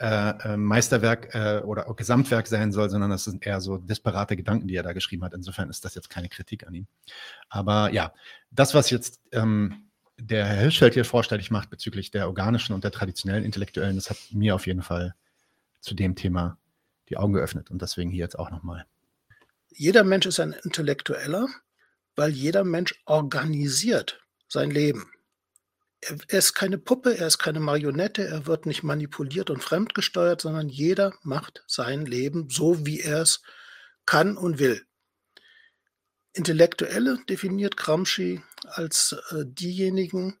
äh, 0.00 0.30
äh, 0.30 0.56
Meisterwerk 0.56 1.34
äh, 1.34 1.60
oder 1.64 1.92
Gesamtwerk 1.94 2.46
sein 2.46 2.70
soll, 2.70 2.88
sondern 2.88 3.10
das 3.10 3.24
sind 3.24 3.44
eher 3.44 3.60
so 3.60 3.78
disparate 3.78 4.36
Gedanken, 4.36 4.68
die 4.68 4.76
er 4.76 4.84
da 4.84 4.92
geschrieben 4.92 5.24
hat. 5.24 5.34
Insofern 5.34 5.68
ist 5.68 5.84
das 5.84 5.94
jetzt 5.96 6.08
keine 6.08 6.28
Kritik 6.28 6.66
an 6.66 6.72
ihm. 6.72 6.86
Aber 7.48 7.92
ja, 7.92 8.14
das, 8.50 8.72
was 8.74 8.90
jetzt 8.90 9.20
ähm, 9.32 9.90
der 10.18 10.46
Herr 10.46 10.56
Hirschfeld 10.56 10.94
hier 10.94 11.04
vorstellig 11.04 11.50
macht 11.50 11.68
bezüglich 11.68 12.10
der 12.10 12.28
organischen 12.28 12.74
und 12.74 12.84
der 12.84 12.92
traditionellen 12.92 13.44
Intellektuellen, 13.44 13.96
das 13.96 14.08
hat 14.08 14.16
mir 14.30 14.54
auf 14.54 14.66
jeden 14.66 14.82
Fall 14.82 15.14
zu 15.80 15.94
dem 15.94 16.14
Thema 16.14 16.56
die 17.08 17.16
Augen 17.16 17.32
geöffnet 17.32 17.70
und 17.70 17.82
deswegen 17.82 18.10
hier 18.10 18.20
jetzt 18.20 18.38
auch 18.38 18.50
nochmal 18.50 18.86
jeder 19.70 20.04
Mensch 20.04 20.26
ist 20.26 20.40
ein 20.40 20.52
Intellektueller, 20.52 21.48
weil 22.16 22.30
jeder 22.30 22.64
Mensch 22.64 22.94
organisiert 23.06 24.20
sein 24.48 24.70
Leben. 24.70 25.10
Er, 26.00 26.38
ist 26.38 26.54
keine 26.54 26.78
Puppe, 26.78 27.16
er 27.16 27.26
ist 27.26 27.38
keine 27.38 27.60
Marionette, 27.60 28.26
er 28.26 28.46
wird 28.46 28.66
nicht 28.66 28.82
manipuliert 28.82 29.50
und 29.50 29.62
fremdgesteuert, 29.62 30.40
sondern 30.40 30.68
jeder 30.68 31.14
macht 31.22 31.62
sein 31.66 32.06
Leben 32.06 32.48
so, 32.50 32.86
wie 32.86 33.00
er 33.00 33.22
es 33.22 33.42
kann 34.06 34.36
und 34.36 34.58
will. 34.58 34.84
Intellektuelle 36.32 37.18
definiert 37.28 37.76
Gramsci 37.76 38.42
als 38.64 39.16
äh, 39.30 39.44
diejenigen, 39.46 40.38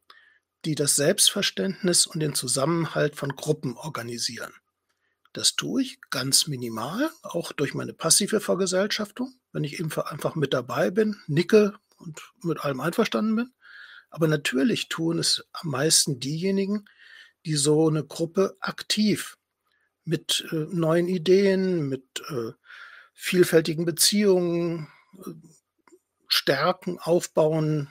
die 0.64 0.74
das 0.74 0.96
Selbstverständnis 0.96 2.06
und 2.06 2.20
den 2.20 2.34
Zusammenhalt 2.34 3.16
von 3.16 3.34
Gruppen 3.34 3.76
organisieren. 3.76 4.52
Das 5.32 5.54
tue 5.54 5.82
ich 5.82 6.00
ganz 6.10 6.46
minimal, 6.48 7.10
auch 7.22 7.52
durch 7.52 7.74
meine 7.74 7.92
passive 7.92 8.40
Vergesellschaftung, 8.40 9.32
wenn 9.52 9.64
ich 9.64 9.78
eben 9.78 9.92
einfach 10.02 10.34
mit 10.34 10.52
dabei 10.52 10.90
bin, 10.90 11.20
nicke 11.28 11.74
und 11.98 12.20
mit 12.42 12.64
allem 12.64 12.80
einverstanden 12.80 13.36
bin. 13.36 13.52
Aber 14.10 14.26
natürlich 14.26 14.88
tun 14.88 15.18
es 15.18 15.46
am 15.52 15.70
meisten 15.70 16.18
diejenigen, 16.18 16.84
die 17.46 17.54
so 17.54 17.88
eine 17.88 18.04
Gruppe 18.04 18.56
aktiv 18.60 19.38
mit 20.04 20.46
äh, 20.50 20.66
neuen 20.70 21.06
Ideen, 21.06 21.88
mit 21.88 22.04
äh, 22.28 22.52
vielfältigen 23.14 23.84
Beziehungen, 23.84 24.88
äh, 25.14 25.30
stärken, 26.26 26.98
aufbauen, 26.98 27.88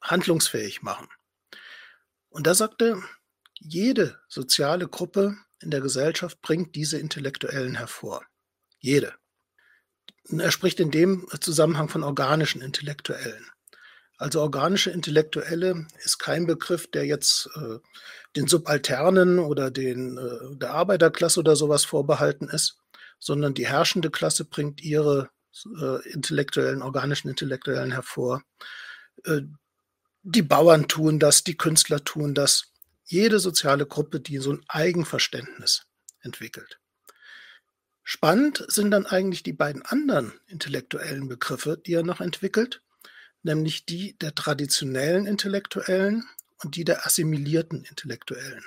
handlungsfähig 0.00 0.82
machen. 0.82 1.08
Und 2.28 2.46
da 2.46 2.54
sagte, 2.54 3.02
jede 3.54 4.18
soziale 4.28 4.88
Gruppe 4.88 5.36
in 5.60 5.70
der 5.70 5.80
Gesellschaft 5.80 6.40
bringt 6.42 6.74
diese 6.74 6.98
Intellektuellen 6.98 7.76
hervor. 7.76 8.24
Jede. 8.78 9.14
Er 10.28 10.50
spricht 10.50 10.80
in 10.80 10.90
dem 10.90 11.26
Zusammenhang 11.40 11.88
von 11.88 12.02
organischen 12.02 12.62
Intellektuellen. 12.62 13.46
Also 14.16 14.42
organische 14.42 14.90
Intellektuelle 14.90 15.86
ist 16.04 16.18
kein 16.18 16.46
Begriff, 16.46 16.90
der 16.90 17.06
jetzt 17.06 17.48
äh, 17.56 17.78
den 18.36 18.46
Subalternen 18.46 19.38
oder 19.38 19.70
den, 19.70 20.18
äh, 20.18 20.56
der 20.56 20.72
Arbeiterklasse 20.72 21.40
oder 21.40 21.56
sowas 21.56 21.84
vorbehalten 21.84 22.48
ist, 22.48 22.76
sondern 23.18 23.54
die 23.54 23.66
herrschende 23.66 24.10
Klasse 24.10 24.44
bringt 24.44 24.82
ihre 24.82 25.30
äh, 25.80 26.08
intellektuellen, 26.10 26.82
organischen 26.82 27.28
Intellektuellen 27.28 27.92
hervor. 27.92 28.42
Äh, 29.24 29.40
die 30.22 30.42
Bauern 30.42 30.86
tun 30.86 31.18
das, 31.18 31.42
die 31.42 31.56
Künstler 31.56 32.04
tun 32.04 32.34
das. 32.34 32.69
Jede 33.10 33.40
soziale 33.40 33.86
Gruppe, 33.86 34.20
die 34.20 34.38
so 34.38 34.52
ein 34.52 34.64
Eigenverständnis 34.68 35.82
entwickelt. 36.20 36.78
Spannend 38.04 38.64
sind 38.68 38.92
dann 38.92 39.04
eigentlich 39.04 39.42
die 39.42 39.52
beiden 39.52 39.82
anderen 39.82 40.32
intellektuellen 40.46 41.26
Begriffe, 41.26 41.76
die 41.76 41.94
er 41.94 42.04
noch 42.04 42.20
entwickelt, 42.20 42.82
nämlich 43.42 43.84
die 43.84 44.16
der 44.18 44.36
traditionellen 44.36 45.26
Intellektuellen 45.26 46.28
und 46.62 46.76
die 46.76 46.84
der 46.84 47.04
assimilierten 47.04 47.82
Intellektuellen. 47.82 48.62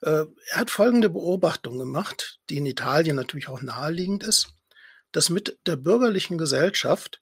Äh, 0.00 0.24
er 0.48 0.56
hat 0.56 0.70
folgende 0.70 1.08
Beobachtung 1.08 1.78
gemacht, 1.78 2.40
die 2.50 2.56
in 2.56 2.66
Italien 2.66 3.14
natürlich 3.14 3.46
auch 3.46 3.62
naheliegend 3.62 4.24
ist, 4.24 4.48
dass 5.12 5.30
mit 5.30 5.60
der 5.66 5.76
bürgerlichen 5.76 6.38
Gesellschaft 6.38 7.20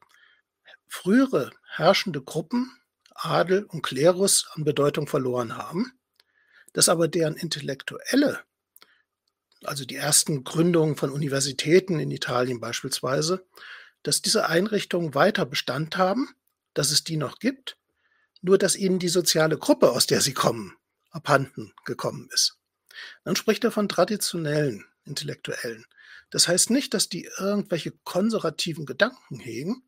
frühere 0.86 1.50
herrschende 1.68 2.22
Gruppen, 2.22 2.74
Adel 3.10 3.64
und 3.64 3.82
Klerus 3.82 4.46
an 4.54 4.64
Bedeutung 4.64 5.06
verloren 5.06 5.58
haben, 5.58 5.92
dass 6.72 6.88
aber 6.88 7.08
deren 7.08 7.36
Intellektuelle, 7.36 8.40
also 9.62 9.84
die 9.84 9.96
ersten 9.96 10.44
Gründungen 10.44 10.96
von 10.96 11.10
Universitäten 11.10 11.98
in 11.98 12.10
Italien 12.10 12.60
beispielsweise, 12.60 13.44
dass 14.02 14.22
diese 14.22 14.48
Einrichtungen 14.48 15.14
weiter 15.14 15.46
Bestand 15.46 15.96
haben 15.96 16.34
dass 16.74 16.90
es 16.90 17.04
die 17.04 17.16
noch 17.16 17.38
gibt, 17.38 17.76
nur 18.40 18.58
dass 18.58 18.76
ihnen 18.76 18.98
die 18.98 19.08
soziale 19.08 19.58
Gruppe, 19.58 19.90
aus 19.90 20.06
der 20.06 20.20
sie 20.20 20.34
kommen, 20.34 20.76
abhanden 21.10 21.72
gekommen 21.84 22.28
ist. 22.32 22.58
Dann 23.24 23.36
spricht 23.36 23.64
er 23.64 23.70
von 23.70 23.88
traditionellen 23.88 24.84
Intellektuellen. 25.04 25.86
Das 26.30 26.48
heißt 26.48 26.70
nicht, 26.70 26.94
dass 26.94 27.08
die 27.08 27.28
irgendwelche 27.38 27.92
konservativen 28.04 28.86
Gedanken 28.86 29.38
hegen, 29.38 29.82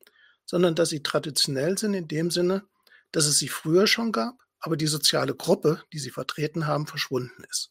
sondern 0.44 0.74
dass 0.74 0.90
sie 0.90 1.02
traditionell 1.02 1.78
sind 1.78 1.94
in 1.94 2.08
dem 2.08 2.30
Sinne, 2.30 2.64
dass 3.12 3.26
es 3.26 3.38
sie 3.38 3.48
früher 3.48 3.86
schon 3.86 4.12
gab, 4.12 4.43
aber 4.64 4.78
die 4.78 4.86
soziale 4.86 5.34
Gruppe, 5.34 5.82
die 5.92 5.98
sie 5.98 6.10
vertreten 6.10 6.66
haben, 6.66 6.86
verschwunden 6.86 7.44
ist. 7.50 7.70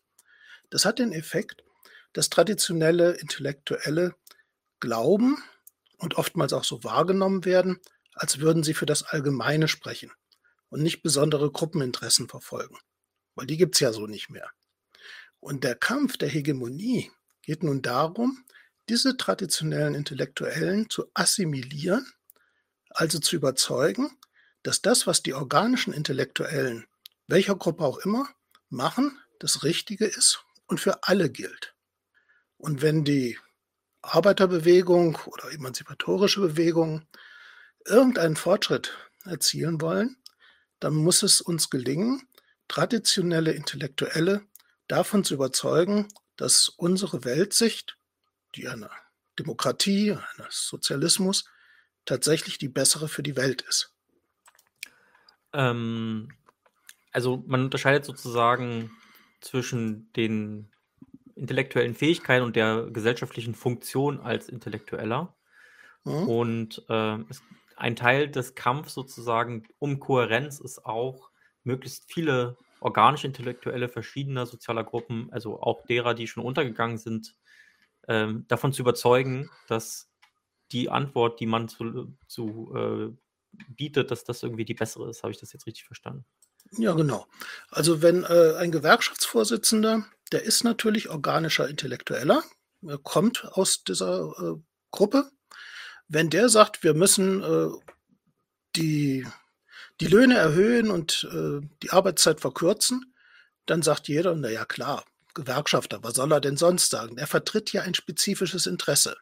Das 0.70 0.86
hat 0.86 1.00
den 1.00 1.12
Effekt, 1.12 1.64
dass 2.14 2.30
traditionelle 2.30 3.14
Intellektuelle 3.14 4.16
glauben 4.80 5.42
und 5.98 6.18
oftmals 6.18 6.54
auch 6.54 6.64
so 6.64 6.84
wahrgenommen 6.84 7.46
werden, 7.46 7.80
als 8.14 8.40
würden 8.42 8.62
sie 8.62 8.76
für 8.76 8.86
das 8.86 9.02
Allgemeine 9.02 9.68
sprechen 9.68 10.12
und 10.70 10.84
nicht 10.84 11.02
besondere 11.02 11.52
Gruppeninteressen 11.52 12.30
verfolgen. 12.30 12.78
Weil 13.34 13.48
die 13.48 13.58
gibt 13.58 13.74
es 13.74 13.80
ja 13.80 13.92
so 13.92 14.06
nicht 14.06 14.30
mehr. 14.30 14.52
Und 15.40 15.64
der 15.64 15.74
Kampf 15.74 16.18
der 16.18 16.30
Hegemonie 16.30 17.12
geht 17.42 17.64
nun 17.64 17.82
darum, 17.82 18.46
diese 18.88 19.18
traditionellen 19.18 19.96
Intellektuellen 19.96 20.92
zu 20.92 21.10
assimilieren, 21.16 22.06
also 22.92 23.18
zu 23.18 23.36
überzeugen, 23.36 24.16
dass 24.64 24.82
das, 24.82 25.06
was 25.08 25.22
die 25.22 25.34
organischen 25.34 25.94
Intellektuellen, 25.94 26.86
welcher 27.28 27.56
Gruppe 27.56 27.84
auch 27.84 28.00
immer, 28.00 28.28
machen, 28.70 29.20
das 29.40 29.64
Richtige 29.64 30.06
ist 30.06 30.44
und 30.66 30.80
für 30.80 31.04
alle 31.04 31.30
gilt. 31.30 31.76
Und 32.58 32.82
wenn 32.82 33.04
die 33.04 33.38
Arbeiterbewegung 34.02 35.18
oder 35.26 35.52
emanzipatorische 35.52 36.42
Bewegung 36.42 37.08
irgendeinen 37.86 38.36
Fortschritt 38.36 38.98
erzielen 39.26 39.82
wollen, 39.82 40.18
dann 40.80 40.94
muss 40.94 41.24
es 41.24 41.42
uns 41.42 41.70
gelingen, 41.70 42.28
traditionelle 42.68 43.52
Intellektuelle 43.52 44.46
davon 44.88 45.24
zu 45.24 45.36
überzeugen, 45.36 46.08
dass 46.36 46.70
unsere 46.70 47.24
Weltsicht, 47.24 47.98
die 48.56 48.68
einer 48.68 48.92
Demokratie, 49.40 50.12
eines 50.12 50.68
Sozialismus, 50.68 51.46
tatsächlich 52.06 52.58
die 52.58 52.68
bessere 52.68 53.08
für 53.08 53.24
die 53.24 53.36
Welt 53.36 53.62
ist. 53.62 53.93
Ähm, 55.54 56.30
also 57.12 57.44
man 57.48 57.66
unterscheidet 57.66 58.06
sozusagen 58.06 58.92
zwischen 59.42 60.12
den 60.14 60.72
intellektuellen 61.36 61.96
Fähigkeiten 61.96 62.46
und 62.46 62.56
der 62.56 62.90
gesellschaftlichen 62.92 63.56
Funktion 63.56 64.20
als 64.20 64.50
Intellektueller. 64.50 65.36
Mhm. 66.04 66.28
Und 66.28 66.86
äh, 66.90 67.18
es 67.30 67.42
ein 67.76 67.96
Teil 67.96 68.30
des 68.30 68.56
Kampfs 68.56 68.94
sozusagen 68.94 69.68
um 69.80 70.00
Kohärenz 70.00 70.60
ist 70.60 70.86
auch, 70.86 71.30
möglichst 71.64 72.12
viele 72.12 72.58
organisch-intellektuelle 72.82 73.90
verschiedener 73.90 74.46
sozialer 74.46 74.84
Gruppen, 74.84 75.30
also 75.32 75.62
auch 75.62 75.86
derer, 75.86 76.14
die 76.14 76.28
schon 76.28 76.44
untergegangen 76.44 76.98
sind, 76.98 77.36
ähm, 78.08 78.46
davon 78.48 78.74
zu 78.74 78.82
überzeugen, 78.82 79.50
dass 79.68 80.12
die 80.72 80.90
Antwort, 80.90 81.40
die 81.40 81.46
man 81.46 81.68
zu, 81.68 82.16
zu 82.28 82.74
äh, 82.76 83.23
bietet, 83.70 84.12
dass 84.12 84.24
das 84.24 84.44
irgendwie 84.44 84.66
die 84.66 84.74
bessere 84.74 85.10
ist. 85.10 85.24
Habe 85.24 85.32
ich 85.32 85.40
das 85.40 85.54
jetzt 85.54 85.66
richtig 85.66 85.86
verstanden? 85.86 86.26
Ja, 86.78 86.94
genau. 86.94 87.28
Also 87.70 88.02
wenn 88.02 88.24
äh, 88.24 88.56
ein 88.58 88.72
Gewerkschaftsvorsitzender, 88.72 90.06
der 90.32 90.44
ist 90.44 90.64
natürlich 90.64 91.10
organischer 91.10 91.70
Intellektueller, 91.70 92.44
er 92.86 92.98
kommt 92.98 93.46
aus 93.46 93.84
dieser 93.84 94.34
äh, 94.40 94.62
Gruppe, 94.92 95.30
wenn 96.08 96.30
der 96.30 96.50
sagt, 96.50 96.84
wir 96.84 96.94
müssen 96.94 97.44
äh, 97.44 97.70
die, 98.76 99.28
die 100.00 100.08
Löhne 100.08 100.38
erhöhen 100.38 100.92
und 100.92 101.28
äh, 101.32 101.66
die 101.82 101.92
Arbeitszeit 101.92 102.42
verkürzen, 102.42 103.14
dann 103.66 103.82
sagt 103.82 104.08
jeder, 104.08 104.36
na 104.36 104.50
ja 104.50 104.66
klar, 104.66 105.06
Gewerkschafter, 105.34 106.04
was 106.04 106.16
soll 106.16 106.32
er 106.32 106.42
denn 106.42 106.58
sonst 106.58 106.92
sagen? 106.92 107.18
Er 107.18 107.28
vertritt 107.28 107.74
ja 107.74 107.82
ein 107.82 107.94
spezifisches 107.94 108.68
Interesse. 108.68 109.18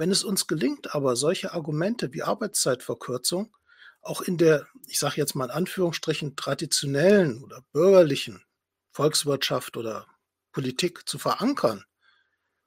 Wenn 0.00 0.10
es 0.10 0.24
uns 0.24 0.46
gelingt, 0.46 0.94
aber 0.94 1.14
solche 1.14 1.52
Argumente 1.52 2.14
wie 2.14 2.22
Arbeitszeitverkürzung 2.22 3.54
auch 4.00 4.22
in 4.22 4.38
der, 4.38 4.66
ich 4.86 4.98
sage 4.98 5.16
jetzt 5.18 5.34
mal 5.34 5.44
in 5.44 5.50
Anführungsstrichen, 5.50 6.36
traditionellen 6.36 7.44
oder 7.44 7.62
bürgerlichen 7.74 8.42
Volkswirtschaft 8.92 9.76
oder 9.76 10.06
Politik 10.52 11.06
zu 11.06 11.18
verankern, 11.18 11.84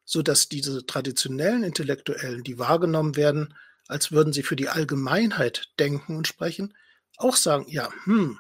so 0.06 0.22
dass 0.22 0.48
diese 0.48 0.86
traditionellen 0.86 1.64
Intellektuellen, 1.64 2.44
die 2.44 2.60
wahrgenommen 2.60 3.16
werden, 3.16 3.56
als 3.88 4.12
würden 4.12 4.32
sie 4.32 4.44
für 4.44 4.56
die 4.56 4.70
Allgemeinheit 4.70 5.74
denken 5.80 6.16
und 6.16 6.28
sprechen, 6.28 6.78
auch 7.18 7.36
sagen, 7.36 7.66
ja, 7.68 7.90
hm, 8.04 8.40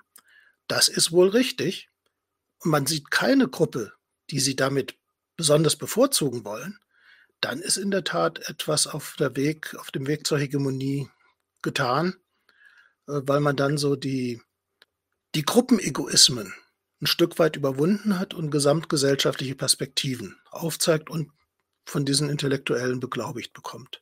das 0.67 0.87
ist 0.87 1.11
wohl 1.11 1.29
richtig. 1.29 1.89
Und 2.59 2.69
man 2.69 2.85
sieht 2.85 3.09
keine 3.09 3.47
Gruppe, 3.47 3.93
die 4.29 4.39
sie 4.39 4.55
damit 4.55 4.99
besonders 5.35 5.77
bevorzugen 5.77 6.45
wollen, 6.45 6.77
dann 7.43 7.59
ist 7.59 7.77
in 7.77 7.91
der 7.91 8.03
Tat 8.03 8.47
etwas 8.49 8.87
auf, 8.87 9.15
der 9.19 9.35
Weg, 9.35 9.75
auf 9.75 9.91
dem 9.91 10.07
Weg 10.07 10.25
zur 10.25 10.39
Hegemonie 10.39 11.09
getan, 11.61 12.15
äh, 13.07 13.21
weil 13.23 13.41
man 13.41 13.55
dann 13.55 13.77
so 13.77 13.95
die, 13.95 14.41
die 15.35 15.43
Gruppenegoismen 15.43 16.53
ein 17.01 17.07
Stück 17.07 17.39
weit 17.39 17.57
überwunden 17.57 18.17
hat 18.17 18.33
und 18.33 18.49
gesamtgesellschaftliche 18.49 19.55
Perspektiven 19.55 20.37
aufzeigt 20.51 21.09
und 21.09 21.31
von 21.85 22.05
diesen 22.05 22.29
Intellektuellen 22.29 23.01
beglaubigt 23.01 23.53
bekommt. 23.53 24.01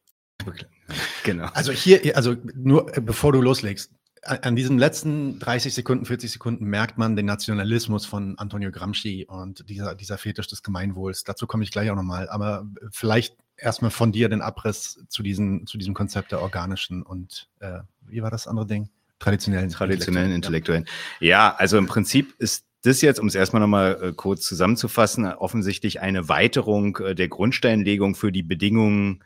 Genau. 1.23 1.47
Also 1.53 1.71
hier, 1.71 2.15
also 2.15 2.35
nur 2.53 2.95
äh, 2.95 3.01
bevor 3.01 3.31
du 3.31 3.41
loslegst, 3.41 3.91
an 4.23 4.55
diesen 4.55 4.77
letzten 4.77 5.39
30 5.39 5.73
Sekunden, 5.73 6.05
40 6.05 6.31
Sekunden 6.31 6.65
merkt 6.65 6.97
man 6.97 7.15
den 7.15 7.25
Nationalismus 7.25 8.05
von 8.05 8.37
Antonio 8.37 8.71
Gramsci 8.71 9.25
und 9.27 9.67
dieser, 9.67 9.95
dieser 9.95 10.17
Fetisch 10.17 10.47
des 10.47 10.61
Gemeinwohls. 10.61 11.23
Dazu 11.23 11.47
komme 11.47 11.63
ich 11.63 11.71
gleich 11.71 11.89
auch 11.89 11.95
nochmal. 11.95 12.29
Aber 12.29 12.67
vielleicht 12.91 13.35
erstmal 13.57 13.89
von 13.89 14.11
dir 14.11 14.29
den 14.29 14.41
Abriss 14.41 15.03
zu, 15.09 15.23
diesen, 15.23 15.65
zu 15.65 15.77
diesem 15.77 15.95
Konzept 15.95 16.31
der 16.31 16.41
organischen 16.41 17.01
und 17.01 17.49
äh, 17.59 17.79
wie 18.07 18.21
war 18.21 18.29
das 18.29 18.47
andere 18.47 18.67
Ding? 18.67 18.89
Traditionellen. 19.17 19.69
Traditionellen 19.69 20.31
Intellektuellen. 20.31 20.85
Ja, 21.19 21.55
also 21.57 21.77
im 21.77 21.87
Prinzip 21.87 22.33
ist 22.39 22.65
das 22.83 23.01
jetzt, 23.01 23.19
um 23.19 23.27
es 23.27 23.35
erstmal 23.35 23.59
nochmal 23.59 23.99
äh, 24.01 24.13
kurz 24.13 24.41
zusammenzufassen, 24.41 25.25
offensichtlich 25.25 26.01
eine 26.01 26.27
Weiterung 26.29 26.97
äh, 26.97 27.15
der 27.15 27.27
Grundsteinlegung 27.27 28.15
für 28.15 28.31
die 28.31 28.43
Bedingungen 28.43 29.23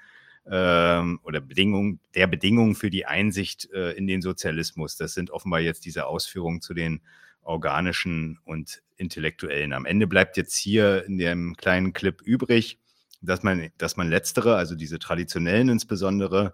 ähm, 0.49 1.19
oder 1.23 1.41
Bedingungen 1.41 1.99
der 2.13 2.27
Bedingungen 2.27 2.75
für 2.75 2.89
die 2.89 3.05
Einsicht 3.05 3.71
äh, 3.73 3.91
in 3.93 4.07
den 4.07 4.21
Sozialismus. 4.21 4.95
Das 4.95 5.13
sind 5.13 5.31
offenbar 5.31 5.59
jetzt 5.59 5.85
diese 5.85 6.05
Ausführungen 6.05 6.61
zu 6.61 6.73
den 6.73 7.01
organischen 7.41 8.39
und 8.43 8.81
intellektuellen. 8.97 9.73
Am 9.73 9.85
Ende 9.85 10.07
bleibt 10.07 10.37
jetzt 10.37 10.55
hier 10.55 11.05
in 11.05 11.17
dem 11.17 11.55
kleinen 11.57 11.93
Clip 11.93 12.21
übrig, 12.21 12.79
dass 13.21 13.43
man, 13.43 13.69
dass 13.77 13.97
man 13.97 14.09
letztere, 14.09 14.55
also 14.55 14.75
diese 14.75 14.99
traditionellen 14.99 15.69
insbesondere, 15.69 16.53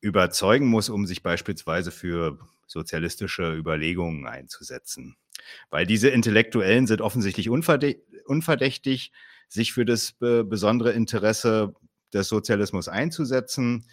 überzeugen 0.00 0.66
muss, 0.66 0.88
um 0.88 1.06
sich 1.06 1.22
beispielsweise 1.22 1.90
für 1.90 2.38
sozialistische 2.66 3.54
Überlegungen 3.54 4.26
einzusetzen. 4.26 5.16
Weil 5.70 5.86
diese 5.86 6.08
Intellektuellen 6.08 6.86
sind 6.86 7.00
offensichtlich 7.00 7.48
unverdächtig, 7.48 9.12
sich 9.48 9.72
für 9.72 9.84
das 9.84 10.12
besondere 10.12 10.92
Interesse 10.92 11.74
des 12.12 12.28
Sozialismus 12.28 12.88
einzusetzen. 12.88 13.86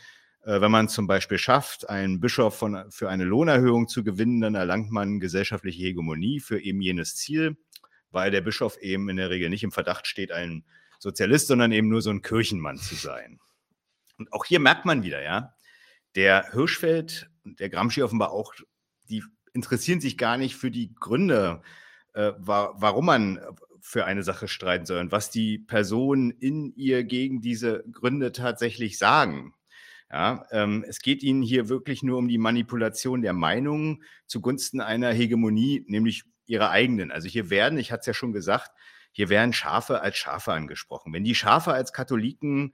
Äh, 0.43 0.61
wenn 0.61 0.71
man 0.71 0.89
zum 0.89 1.07
Beispiel 1.07 1.37
schafft, 1.37 1.89
einen 1.89 2.19
Bischof 2.19 2.57
von, 2.57 2.91
für 2.91 3.09
eine 3.09 3.23
Lohnerhöhung 3.23 3.87
zu 3.87 4.03
gewinnen, 4.03 4.41
dann 4.41 4.55
erlangt 4.55 4.91
man 4.91 5.19
gesellschaftliche 5.19 5.83
Hegemonie 5.83 6.39
für 6.39 6.59
eben 6.59 6.81
jenes 6.81 7.15
Ziel, 7.15 7.57
weil 8.11 8.31
der 8.31 8.41
Bischof 8.41 8.77
eben 8.77 9.09
in 9.09 9.17
der 9.17 9.29
Regel 9.29 9.49
nicht 9.49 9.63
im 9.63 9.71
Verdacht 9.71 10.07
steht, 10.07 10.31
ein 10.31 10.63
Sozialist, 10.99 11.47
sondern 11.47 11.71
eben 11.71 11.89
nur 11.89 12.01
so 12.01 12.09
ein 12.09 12.21
Kirchenmann 12.21 12.77
zu 12.77 12.95
sein. 12.95 13.39
Und 14.17 14.31
auch 14.31 14.45
hier 14.45 14.59
merkt 14.59 14.85
man 14.85 15.03
wieder, 15.03 15.21
ja, 15.21 15.55
der 16.15 16.51
Hirschfeld 16.51 17.29
und 17.43 17.59
der 17.59 17.69
Gramsci 17.69 18.01
offenbar 18.01 18.31
auch, 18.31 18.53
die 19.09 19.23
interessieren 19.53 20.01
sich 20.01 20.17
gar 20.17 20.37
nicht 20.37 20.55
für 20.55 20.71
die 20.71 20.93
Gründe, 20.95 21.61
äh, 22.13 22.31
wa 22.37 22.73
warum 22.77 23.05
man 23.05 23.39
für 23.87 24.05
eine 24.05 24.23
Sache 24.23 24.47
streiten 24.47 24.87
soll 24.87 24.99
und 24.99 25.11
was 25.11 25.29
die 25.29 25.59
Personen 25.59 26.31
in 26.31 26.73
ihr 26.75 27.03
gegen 27.03 27.39
diese 27.39 27.83
Gründe 27.91 28.31
tatsächlich 28.31 28.97
sagen. 28.97 29.53
Ja, 30.11 30.47
ähm, 30.49 30.83
es 30.87 31.01
geht 31.01 31.21
ihnen 31.21 31.43
hier 31.43 31.69
wirklich 31.69 32.01
nur 32.01 32.17
um 32.17 32.27
die 32.27 32.39
Manipulation 32.39 33.21
der 33.21 33.33
Meinungen 33.33 34.03
zugunsten 34.25 34.81
einer 34.81 35.13
Hegemonie, 35.13 35.85
nämlich 35.87 36.23
ihrer 36.47 36.71
eigenen. 36.71 37.11
Also 37.11 37.27
hier 37.27 37.51
werden, 37.51 37.77
ich 37.77 37.91
hatte 37.91 38.01
es 38.01 38.07
ja 38.07 38.13
schon 38.15 38.33
gesagt, 38.33 38.71
hier 39.11 39.29
werden 39.29 39.53
Schafe 39.53 40.01
als 40.01 40.17
Schafe 40.17 40.51
angesprochen. 40.53 41.13
Wenn 41.13 41.23
die 41.23 41.35
Schafe 41.35 41.71
als 41.71 41.93
Katholiken 41.93 42.73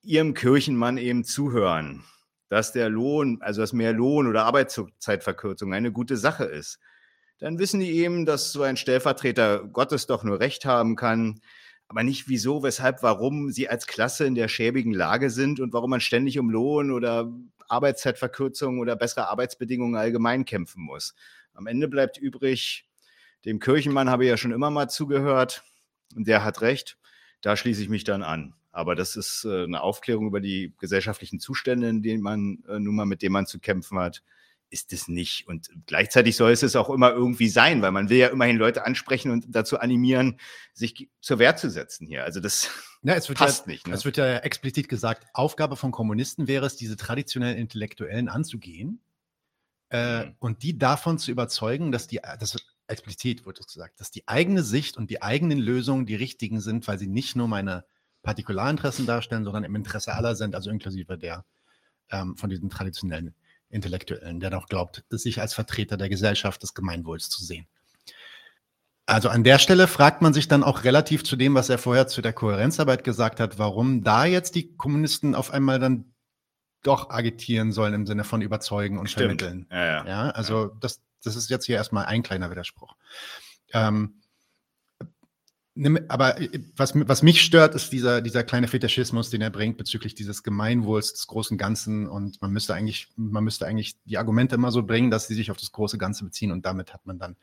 ihrem 0.00 0.32
Kirchenmann 0.32 0.96
eben 0.96 1.24
zuhören, 1.24 2.04
dass 2.48 2.72
der 2.72 2.88
Lohn, 2.88 3.42
also 3.42 3.60
dass 3.60 3.74
mehr 3.74 3.92
Lohn 3.92 4.26
oder 4.26 4.46
Arbeitszeitverkürzung 4.46 5.74
eine 5.74 5.92
gute 5.92 6.16
Sache 6.16 6.44
ist, 6.44 6.78
dann 7.38 7.58
wissen 7.58 7.80
die 7.80 7.92
eben, 7.92 8.26
dass 8.26 8.52
so 8.52 8.62
ein 8.62 8.76
Stellvertreter 8.76 9.64
Gottes 9.64 10.06
doch 10.06 10.24
nur 10.24 10.40
Recht 10.40 10.64
haben 10.64 10.96
kann, 10.96 11.40
aber 11.86 12.02
nicht 12.02 12.28
wieso, 12.28 12.62
weshalb, 12.62 13.02
warum 13.02 13.50
sie 13.50 13.68
als 13.68 13.86
Klasse 13.86 14.26
in 14.26 14.34
der 14.34 14.48
schäbigen 14.48 14.92
Lage 14.92 15.30
sind 15.30 15.58
und 15.60 15.72
warum 15.72 15.90
man 15.90 16.00
ständig 16.00 16.38
um 16.38 16.50
Lohn 16.50 16.90
oder 16.90 17.32
Arbeitszeitverkürzung 17.68 18.78
oder 18.78 18.96
bessere 18.96 19.28
Arbeitsbedingungen 19.28 19.96
allgemein 19.96 20.44
kämpfen 20.44 20.82
muss. 20.82 21.14
Am 21.54 21.66
Ende 21.66 21.88
bleibt 21.88 22.18
übrig, 22.18 22.86
dem 23.44 23.60
Kirchenmann 23.60 24.10
habe 24.10 24.24
ich 24.24 24.30
ja 24.30 24.36
schon 24.36 24.52
immer 24.52 24.70
mal 24.70 24.88
zugehört 24.88 25.62
und 26.14 26.26
der 26.26 26.44
hat 26.44 26.60
recht. 26.60 26.98
Da 27.40 27.56
schließe 27.56 27.82
ich 27.82 27.88
mich 27.88 28.04
dann 28.04 28.22
an. 28.22 28.54
Aber 28.72 28.94
das 28.94 29.16
ist 29.16 29.44
äh, 29.44 29.64
eine 29.64 29.80
Aufklärung 29.80 30.26
über 30.26 30.40
die 30.40 30.74
gesellschaftlichen 30.78 31.40
Zustände, 31.40 31.88
in 31.88 32.02
denen 32.02 32.22
man 32.22 32.62
äh, 32.68 32.78
nun 32.78 32.94
mal 32.94 33.06
mit 33.06 33.22
denen 33.22 33.32
man 33.32 33.46
zu 33.46 33.60
kämpfen 33.60 33.98
hat, 33.98 34.22
ist 34.70 34.92
es 34.92 35.08
nicht. 35.08 35.46
Und 35.46 35.68
gleichzeitig 35.86 36.36
soll 36.36 36.52
es 36.52 36.62
es 36.62 36.76
auch 36.76 36.90
immer 36.90 37.10
irgendwie 37.10 37.48
sein, 37.48 37.82
weil 37.82 37.92
man 37.92 38.08
will 38.10 38.18
ja 38.18 38.28
immerhin 38.28 38.56
Leute 38.56 38.84
ansprechen 38.84 39.30
und 39.30 39.46
dazu 39.48 39.78
animieren, 39.78 40.38
sich 40.72 41.08
zur 41.20 41.38
Wehr 41.38 41.56
zu 41.56 41.70
setzen 41.70 42.06
hier. 42.06 42.24
Also 42.24 42.40
das 42.40 42.68
ja, 43.02 43.14
es 43.14 43.28
wird 43.28 43.38
passt 43.38 43.66
ja, 43.66 43.72
nicht. 43.72 43.86
Ne? 43.86 43.94
Es 43.94 44.04
wird 44.04 44.16
ja 44.16 44.38
explizit 44.38 44.88
gesagt, 44.88 45.26
Aufgabe 45.32 45.76
von 45.76 45.90
Kommunisten 45.90 46.48
wäre 46.48 46.66
es, 46.66 46.76
diese 46.76 46.96
traditionellen 46.96 47.58
Intellektuellen 47.58 48.28
anzugehen 48.28 49.00
äh, 49.90 50.26
mhm. 50.26 50.34
und 50.38 50.62
die 50.62 50.78
davon 50.78 51.18
zu 51.18 51.30
überzeugen, 51.30 51.92
dass 51.92 52.06
die, 52.06 52.20
das 52.38 52.56
explizit 52.88 53.46
wird 53.46 53.60
es 53.60 53.66
gesagt, 53.66 54.00
dass 54.00 54.10
die 54.10 54.26
eigene 54.26 54.62
Sicht 54.62 54.96
und 54.96 55.10
die 55.10 55.22
eigenen 55.22 55.58
Lösungen 55.58 56.06
die 56.06 56.14
richtigen 56.14 56.60
sind, 56.60 56.88
weil 56.88 56.98
sie 56.98 57.06
nicht 57.06 57.36
nur 57.36 57.48
meine 57.48 57.84
Partikularinteressen 58.22 59.06
darstellen, 59.06 59.44
sondern 59.44 59.64
im 59.64 59.74
Interesse 59.76 60.14
aller 60.14 60.34
sind, 60.34 60.54
also 60.54 60.70
inklusive 60.70 61.18
der 61.18 61.44
ähm, 62.10 62.36
von 62.36 62.50
diesen 62.50 62.70
traditionellen 62.70 63.34
Intellektuellen, 63.70 64.40
der 64.40 64.50
doch 64.50 64.66
glaubt, 64.66 65.04
sich 65.10 65.40
als 65.40 65.54
Vertreter 65.54 65.96
der 65.96 66.08
Gesellschaft 66.08 66.62
des 66.62 66.74
Gemeinwohls 66.74 67.28
zu 67.28 67.44
sehen. 67.44 67.66
Also 69.06 69.30
an 69.30 69.42
der 69.42 69.58
Stelle 69.58 69.88
fragt 69.88 70.20
man 70.20 70.34
sich 70.34 70.48
dann 70.48 70.62
auch 70.62 70.84
relativ 70.84 71.24
zu 71.24 71.36
dem, 71.36 71.54
was 71.54 71.70
er 71.70 71.78
vorher 71.78 72.08
zu 72.08 72.20
der 72.20 72.34
Kohärenzarbeit 72.34 73.04
gesagt 73.04 73.40
hat, 73.40 73.58
warum 73.58 74.02
da 74.02 74.26
jetzt 74.26 74.54
die 74.54 74.76
Kommunisten 74.76 75.34
auf 75.34 75.50
einmal 75.50 75.78
dann 75.78 76.12
doch 76.82 77.10
agitieren 77.10 77.72
sollen 77.72 77.94
im 77.94 78.06
Sinne 78.06 78.24
von 78.24 78.42
überzeugen 78.42 78.98
und 78.98 79.08
Stimmt. 79.08 79.40
vermitteln. 79.40 79.66
Ja, 79.70 79.84
ja. 79.84 80.06
ja 80.06 80.30
also 80.30 80.64
ja. 80.64 80.70
Das, 80.80 81.00
das 81.24 81.36
ist 81.36 81.48
jetzt 81.48 81.64
hier 81.64 81.76
erstmal 81.76 82.04
ein 82.04 82.22
kleiner 82.22 82.50
Widerspruch. 82.50 82.96
Ähm, 83.72 84.20
aber 86.08 86.40
äh, 86.40 86.60
was, 86.76 86.92
was 86.94 87.22
mich 87.22 87.42
stört, 87.42 87.74
ist 87.74 87.92
dieser, 87.92 88.20
dieser 88.20 88.42
kleine 88.42 88.68
Fetischismus, 88.68 89.30
den 89.30 89.40
er 89.40 89.50
bringt 89.50 89.76
bezüglich 89.76 90.14
dieses 90.14 90.42
Gemeinwohls 90.42 91.12
des 91.12 91.26
großen 91.26 91.56
Ganzen. 91.56 92.08
Und 92.08 92.40
man 92.42 92.50
müsste 92.50 92.74
eigentlich, 92.74 93.08
man 93.16 93.44
müsste 93.44 93.66
eigentlich 93.66 93.96
die 94.04 94.18
Argumente 94.18 94.56
immer 94.56 94.72
so 94.72 94.82
bringen, 94.82 95.10
dass 95.10 95.28
sie 95.28 95.34
sich 95.34 95.50
auf 95.50 95.56
das 95.56 95.72
große 95.72 95.98
Ganze 95.98 96.24
beziehen. 96.24 96.52
Und 96.52 96.66
damit 96.66 96.92
hat 96.92 97.06
man 97.06 97.18
dann 97.18 97.36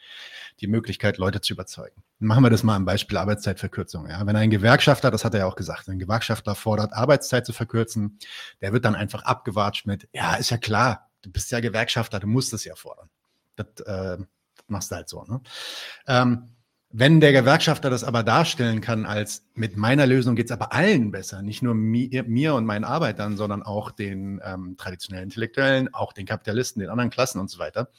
die 0.59 0.67
Möglichkeit, 0.67 1.17
Leute 1.17 1.41
zu 1.41 1.53
überzeugen. 1.53 2.03
Machen 2.19 2.43
wir 2.43 2.49
das 2.49 2.63
mal 2.63 2.75
am 2.75 2.85
Beispiel 2.85 3.17
Arbeitszeitverkürzung. 3.17 4.09
Ja? 4.09 4.25
Wenn 4.25 4.35
ein 4.35 4.49
Gewerkschafter, 4.49 5.11
das 5.11 5.23
hat 5.23 5.33
er 5.33 5.41
ja 5.41 5.45
auch 5.45 5.55
gesagt, 5.55 5.87
ein 5.87 5.99
Gewerkschafter 5.99 6.55
fordert, 6.55 6.93
Arbeitszeit 6.93 7.45
zu 7.45 7.53
verkürzen, 7.53 8.19
der 8.61 8.73
wird 8.73 8.85
dann 8.85 8.95
einfach 8.95 9.23
abgewatscht 9.23 9.85
mit, 9.85 10.07
ja, 10.13 10.35
ist 10.35 10.49
ja 10.49 10.57
klar, 10.57 11.09
du 11.21 11.31
bist 11.31 11.51
ja 11.51 11.59
Gewerkschafter, 11.59 12.19
du 12.19 12.27
musst 12.27 12.53
es 12.53 12.65
ja 12.65 12.75
fordern. 12.75 13.09
Das 13.55 13.67
äh, 13.85 14.17
machst 14.67 14.91
du 14.91 14.95
halt 14.95 15.09
so. 15.09 15.23
Ne? 15.23 15.41
Ähm, 16.07 16.54
wenn 16.97 17.19
der 17.19 17.33
Gewerkschafter 17.33 17.89
das 17.89 18.05
aber 18.05 18.23
darstellen 18.23 18.79
kann, 18.79 19.05
als 19.05 19.43
mit 19.53 19.75
meiner 19.75 20.07
Lösung 20.07 20.37
geht 20.37 20.45
es 20.45 20.51
aber 20.53 20.71
allen 20.71 21.11
besser, 21.11 21.41
nicht 21.41 21.61
nur 21.61 21.75
mir, 21.75 22.23
mir, 22.23 22.55
und 22.55 22.65
meinen 22.65 22.85
Arbeitern, 22.85 23.35
sondern 23.35 23.63
auch 23.63 23.91
den 23.91 24.39
ähm, 24.45 24.77
traditionellen 24.77 25.25
Intellektuellen, 25.25 25.93
auch 25.93 26.13
den 26.13 26.25
Kapitalisten, 26.25 26.79
den 26.79 26.89
anderen 26.89 27.09
Klassen 27.09 27.41
und 27.41 27.49
so 27.49 27.59
weiter, 27.59 27.89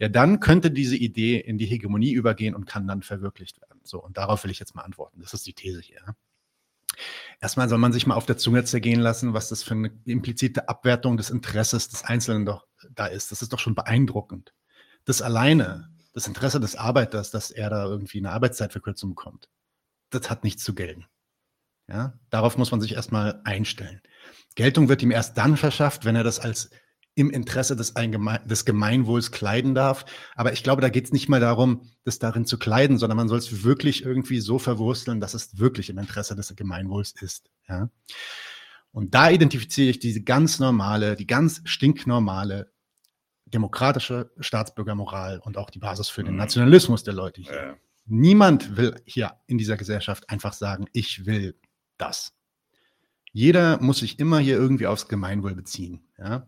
ja, 0.00 0.08
dann 0.08 0.40
könnte 0.40 0.72
diese 0.72 0.96
Idee 0.96 1.38
in 1.38 1.58
die 1.58 1.66
Hegemonie 1.66 2.10
übergehen 2.10 2.56
und 2.56 2.66
kann 2.66 2.88
dann 2.88 3.02
verwirklicht 3.02 3.60
werden. 3.60 3.78
So, 3.84 4.02
und 4.02 4.16
darauf 4.16 4.42
will 4.42 4.50
ich 4.50 4.58
jetzt 4.58 4.74
mal 4.74 4.82
antworten. 4.82 5.20
Das 5.20 5.32
ist 5.32 5.46
die 5.46 5.54
These 5.54 5.80
hier. 5.80 6.00
Erstmal 7.40 7.68
soll 7.68 7.78
man 7.78 7.92
sich 7.92 8.08
mal 8.08 8.16
auf 8.16 8.26
der 8.26 8.36
Zunge 8.36 8.64
zergehen 8.64 9.00
lassen, 9.00 9.32
was 9.32 9.48
das 9.48 9.62
für 9.62 9.74
eine 9.74 9.92
implizite 10.06 10.68
Abwertung 10.68 11.16
des 11.16 11.30
Interesses 11.30 11.88
des 11.88 12.02
Einzelnen 12.02 12.46
doch 12.46 12.66
da 12.96 13.06
ist. 13.06 13.30
Das 13.30 13.42
ist 13.42 13.52
doch 13.52 13.60
schon 13.60 13.76
beeindruckend. 13.76 14.52
Das 15.04 15.22
alleine 15.22 15.88
das 16.12 16.26
Interesse 16.26 16.60
des 16.60 16.76
Arbeiters, 16.76 17.30
dass 17.30 17.50
er 17.50 17.70
da 17.70 17.84
irgendwie 17.84 18.18
eine 18.18 18.32
Arbeitszeitverkürzung 18.32 19.10
bekommt, 19.10 19.48
das 20.10 20.30
hat 20.30 20.44
nichts 20.44 20.64
zu 20.64 20.74
gelten. 20.74 21.06
Ja, 21.88 22.18
darauf 22.30 22.56
muss 22.56 22.70
man 22.70 22.80
sich 22.80 22.94
erstmal 22.94 23.40
einstellen. 23.44 24.00
Geltung 24.54 24.88
wird 24.88 25.02
ihm 25.02 25.10
erst 25.10 25.36
dann 25.36 25.56
verschafft, 25.56 26.04
wenn 26.04 26.16
er 26.16 26.24
das 26.24 26.38
als 26.38 26.70
im 27.14 27.30
Interesse 27.30 27.76
des, 27.76 27.94
des 27.94 28.64
Gemeinwohls 28.64 29.32
kleiden 29.32 29.74
darf. 29.74 30.04
Aber 30.34 30.52
ich 30.52 30.62
glaube, 30.62 30.80
da 30.80 30.88
geht 30.88 31.06
es 31.06 31.12
nicht 31.12 31.28
mal 31.28 31.40
darum, 31.40 31.82
das 32.04 32.18
darin 32.18 32.46
zu 32.46 32.58
kleiden, 32.58 32.98
sondern 32.98 33.16
man 33.16 33.28
soll 33.28 33.38
es 33.38 33.64
wirklich 33.64 34.04
irgendwie 34.04 34.40
so 34.40 34.58
verwursteln, 34.58 35.20
dass 35.20 35.34
es 35.34 35.58
wirklich 35.58 35.90
im 35.90 35.98
Interesse 35.98 36.36
des 36.36 36.54
Gemeinwohls 36.54 37.12
ist. 37.20 37.50
Ja? 37.68 37.90
Und 38.92 39.14
da 39.14 39.30
identifiziere 39.30 39.90
ich 39.90 39.98
diese 39.98 40.22
ganz 40.22 40.60
normale, 40.60 41.16
die 41.16 41.26
ganz 41.26 41.62
stinknormale 41.64 42.72
demokratische 43.50 44.30
Staatsbürgermoral 44.38 45.40
und 45.40 45.56
auch 45.56 45.70
die 45.70 45.78
Basis 45.78 46.08
für 46.08 46.22
den 46.22 46.32
mhm. 46.32 46.38
Nationalismus 46.38 47.02
der 47.04 47.14
Leute 47.14 47.42
hier. 47.42 47.54
Ja. 47.54 47.76
Niemand 48.06 48.76
will 48.76 49.00
hier 49.04 49.36
in 49.46 49.58
dieser 49.58 49.76
Gesellschaft 49.76 50.28
einfach 50.28 50.52
sagen, 50.52 50.86
ich 50.92 51.26
will 51.26 51.54
das. 51.96 52.32
Jeder 53.32 53.80
muss 53.80 53.98
sich 53.98 54.18
immer 54.18 54.38
hier 54.38 54.56
irgendwie 54.56 54.86
aufs 54.86 55.06
Gemeinwohl 55.08 55.54
beziehen. 55.54 56.00
Ja? 56.18 56.46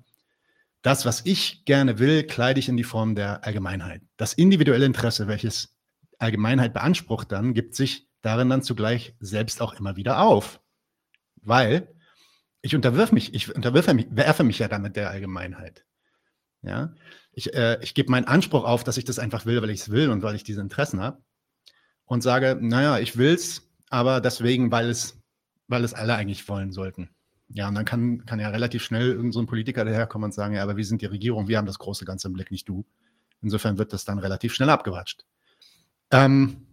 Das, 0.82 1.07
was 1.07 1.24
ich 1.24 1.64
gerne 1.64 1.98
will, 1.98 2.24
kleide 2.24 2.59
ich 2.59 2.68
in 2.68 2.76
die 2.76 2.84
Form 2.84 3.14
der 3.14 3.44
Allgemeinheit. 3.44 4.03
Das 4.16 4.32
individuelle 4.32 4.86
Interesse, 4.86 5.28
welches 5.28 5.76
Allgemeinheit 6.18 6.74
beansprucht, 6.74 7.30
dann 7.30 7.55
gibt 7.55 7.76
sich 7.76 8.09
darin 8.20 8.50
dann 8.50 8.62
zugleich 8.62 9.14
selbst 9.20 9.61
auch 9.61 9.74
immer 9.74 9.96
wieder 9.96 10.20
auf. 10.20 10.61
Weil 11.36 11.94
ich 12.62 12.74
unterwirf 12.74 13.12
mich, 13.12 13.34
ich 13.34 13.55
unterwerfe 13.55 13.94
mich, 13.94 14.07
werfe 14.11 14.42
mich 14.42 14.59
ja 14.59 14.68
damit 14.68 14.96
der 14.96 15.11
Allgemeinheit. 15.11 15.84
Ja, 16.63 16.95
ich, 17.33 17.55
äh, 17.55 17.79
ich 17.83 17.95
gebe 17.95 18.11
meinen 18.11 18.27
Anspruch 18.27 18.65
auf, 18.65 18.85
dass 18.85 18.97
ich 18.97 19.05
das 19.05 19.19
einfach 19.19 19.47
will, 19.47 19.61
weil 19.63 19.71
ich 19.71 19.81
es 19.81 19.91
will 19.91 20.11
und 20.11 20.23
weil 20.23 20.37
ich 20.37 20.45
diese 20.45 20.61
Interessen 20.61 21.01
habe. 21.01 21.23
Und 22.05 22.23
sage, 22.23 22.59
naja, 22.61 22.99
ich 22.99 23.17
will 23.17 23.35
es, 23.35 23.71
aber 23.89 24.21
deswegen, 24.21 24.71
weil 24.71 24.91
es, 24.91 25.21
weil 25.67 25.83
es 25.83 25.95
alle 25.95 26.15
eigentlich 26.15 26.47
wollen 26.49 26.73
sollten. 26.73 27.11
Ja, 27.49 27.69
und 27.69 27.75
dann 27.75 27.85
kann, 27.85 28.25
kann 28.27 28.41
ja 28.41 28.49
relativ 28.49 28.83
schnell 28.83 29.09
irgendein 29.09 29.33
so 29.33 29.47
Politiker 29.47 29.85
daherkommen 29.85 30.27
und 30.27 30.35
sagen, 30.35 30.55
ja, 30.55 30.63
aber 30.63 30.77
wir 30.77 30.85
sind 30.85 31.03
die 31.03 31.07
Regierung, 31.07 31.49
wir 31.49 31.59
haben 31.59 31.67
das 31.67 31.79
große 31.79 32.05
Ganze 32.05 32.29
im 32.29 32.35
Blick, 32.35 32.51
nicht 32.51 32.69
du. 32.69 32.87
Insofern 33.41 33.79
wird 33.79 33.93
das 33.93 34.05
dann 34.05 34.19
relativ 34.19 34.55
schnell 34.55 34.71
abgewatscht. 34.71 35.25
Ähm, 36.11 36.67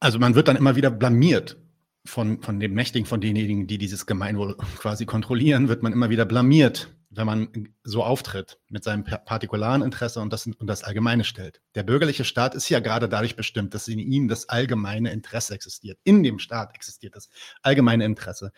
also 0.00 0.18
man 0.18 0.34
wird 0.34 0.48
dann 0.48 0.56
immer 0.56 0.74
wieder 0.74 0.90
blamiert 0.90 1.56
von, 2.04 2.42
von 2.42 2.58
den 2.60 2.74
Mächtigen, 2.74 3.06
von 3.06 3.20
denjenigen, 3.20 3.66
die 3.66 3.78
dieses 3.78 4.06
Gemeinwohl 4.06 4.56
quasi 4.56 5.06
kontrollieren, 5.06 5.68
wird 5.68 5.82
man 5.82 5.92
immer 5.92 6.10
wieder 6.10 6.24
blamiert 6.24 6.90
wenn 7.14 7.26
man 7.26 7.68
so 7.84 8.02
auftritt 8.02 8.58
mit 8.68 8.84
seinem 8.84 9.04
partikularen 9.04 9.82
Interesse 9.82 10.20
und 10.20 10.32
das, 10.32 10.46
und 10.46 10.66
das 10.66 10.82
Allgemeine 10.82 11.24
stellt. 11.24 11.60
Der 11.74 11.82
bürgerliche 11.82 12.24
Staat 12.24 12.54
ist 12.54 12.68
ja 12.68 12.80
gerade 12.80 13.08
dadurch 13.08 13.36
bestimmt, 13.36 13.74
dass 13.74 13.88
in 13.88 13.98
ihm 13.98 14.28
das 14.28 14.48
allgemeine 14.48 15.12
Interesse 15.12 15.54
existiert. 15.54 15.98
In 16.04 16.22
dem 16.22 16.38
Staat 16.38 16.74
existiert 16.74 17.14
das 17.14 17.28
allgemeine 17.62 18.04
Interesse. 18.04 18.52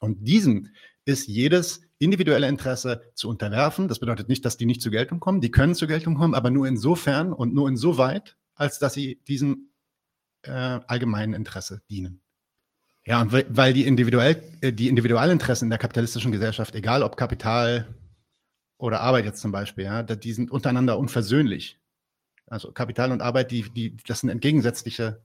Und 0.00 0.26
diesem 0.26 0.70
ist 1.04 1.28
jedes 1.28 1.82
individuelle 1.98 2.48
Interesse 2.48 3.02
zu 3.14 3.28
unterwerfen. 3.28 3.88
Das 3.88 4.00
bedeutet 4.00 4.28
nicht, 4.28 4.44
dass 4.44 4.56
die 4.56 4.66
nicht 4.66 4.82
zur 4.82 4.92
Geltung 4.92 5.20
kommen. 5.20 5.40
Die 5.40 5.50
können 5.50 5.74
zur 5.74 5.88
Geltung 5.88 6.14
kommen, 6.14 6.34
aber 6.34 6.50
nur 6.50 6.66
insofern 6.66 7.32
und 7.32 7.54
nur 7.54 7.68
insoweit, 7.68 8.36
als 8.54 8.78
dass 8.78 8.94
sie 8.94 9.20
diesem 9.28 9.70
äh, 10.42 10.50
allgemeinen 10.50 11.34
Interesse 11.34 11.82
dienen. 11.90 12.22
Ja, 13.06 13.22
und 13.22 13.32
weil 13.32 13.72
die, 13.72 13.86
individuell, 13.86 14.42
äh, 14.60 14.72
die 14.72 14.88
Individualinteressen 14.88 15.66
in 15.66 15.70
der 15.70 15.78
kapitalistischen 15.78 16.32
Gesellschaft, 16.32 16.74
egal 16.74 17.02
ob 17.02 17.16
Kapital 17.16 17.86
oder 18.80 19.00
Arbeit 19.00 19.24
jetzt 19.24 19.40
zum 19.40 19.52
Beispiel, 19.52 19.84
ja, 19.84 20.02
die 20.02 20.32
sind 20.32 20.50
untereinander 20.50 20.98
unversöhnlich. 20.98 21.78
Also 22.46 22.72
Kapital 22.72 23.12
und 23.12 23.22
Arbeit, 23.22 23.50
die, 23.50 23.62
die, 23.70 23.96
das 24.06 24.20
sind 24.20 24.30
entgegensätzliche 24.30 25.22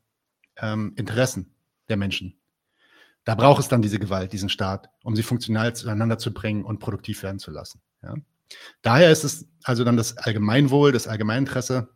ähm, 0.58 0.94
Interessen 0.96 1.56
der 1.90 1.98
Menschen. 1.98 2.38
Da 3.24 3.34
braucht 3.34 3.60
es 3.60 3.68
dann 3.68 3.82
diese 3.82 3.98
Gewalt, 3.98 4.34
diesen 4.34 4.50
Staat, 4.50 4.90
um 5.04 5.16
sie 5.16 5.24
funktional 5.24 5.76
zueinander 5.76 6.20
zu 6.20 6.32
bringen 6.32 6.64
und 6.64 6.80
produktiv 6.80 7.24
werden 7.24 7.40
zu 7.40 7.50
lassen. 7.50 7.82
Ja. 8.04 8.14
Daher 8.84 9.12
ist 9.12 9.24
es 9.24 9.48
also 9.64 9.84
dann 9.84 9.98
das 9.98 10.18
Allgemeinwohl, 10.18 10.92
das 10.92 11.08
Allgemeininteresse, 11.08 11.90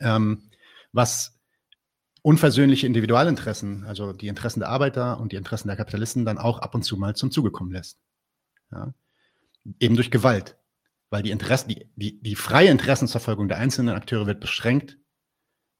ähm, 0.00 0.50
was 0.92 1.40
unversöhnliche 2.20 2.86
Individualinteressen, 2.86 3.84
also 3.84 4.12
die 4.12 4.28
Interessen 4.28 4.60
der 4.60 4.68
Arbeiter 4.68 5.18
und 5.18 5.32
die 5.32 5.36
Interessen 5.36 5.68
der 5.68 5.76
Kapitalisten, 5.76 6.26
dann 6.26 6.38
auch 6.38 6.58
ab 6.58 6.74
und 6.74 6.82
zu 6.82 6.96
mal 6.98 7.16
zum 7.16 7.30
Zuge 7.30 7.50
kommen 7.50 7.72
lässt. 7.72 7.98
Ja. 8.70 8.92
Eben 9.80 9.94
durch 9.94 10.10
Gewalt, 10.10 10.58
weil 11.14 11.22
die, 11.22 11.30
Interessen, 11.30 11.68
die, 11.68 11.88
die, 11.94 12.20
die 12.20 12.34
freie 12.34 12.70
Interessensverfolgung 12.70 13.46
der 13.46 13.58
einzelnen 13.58 13.94
Akteure 13.94 14.26
wird 14.26 14.40
beschränkt 14.40 14.98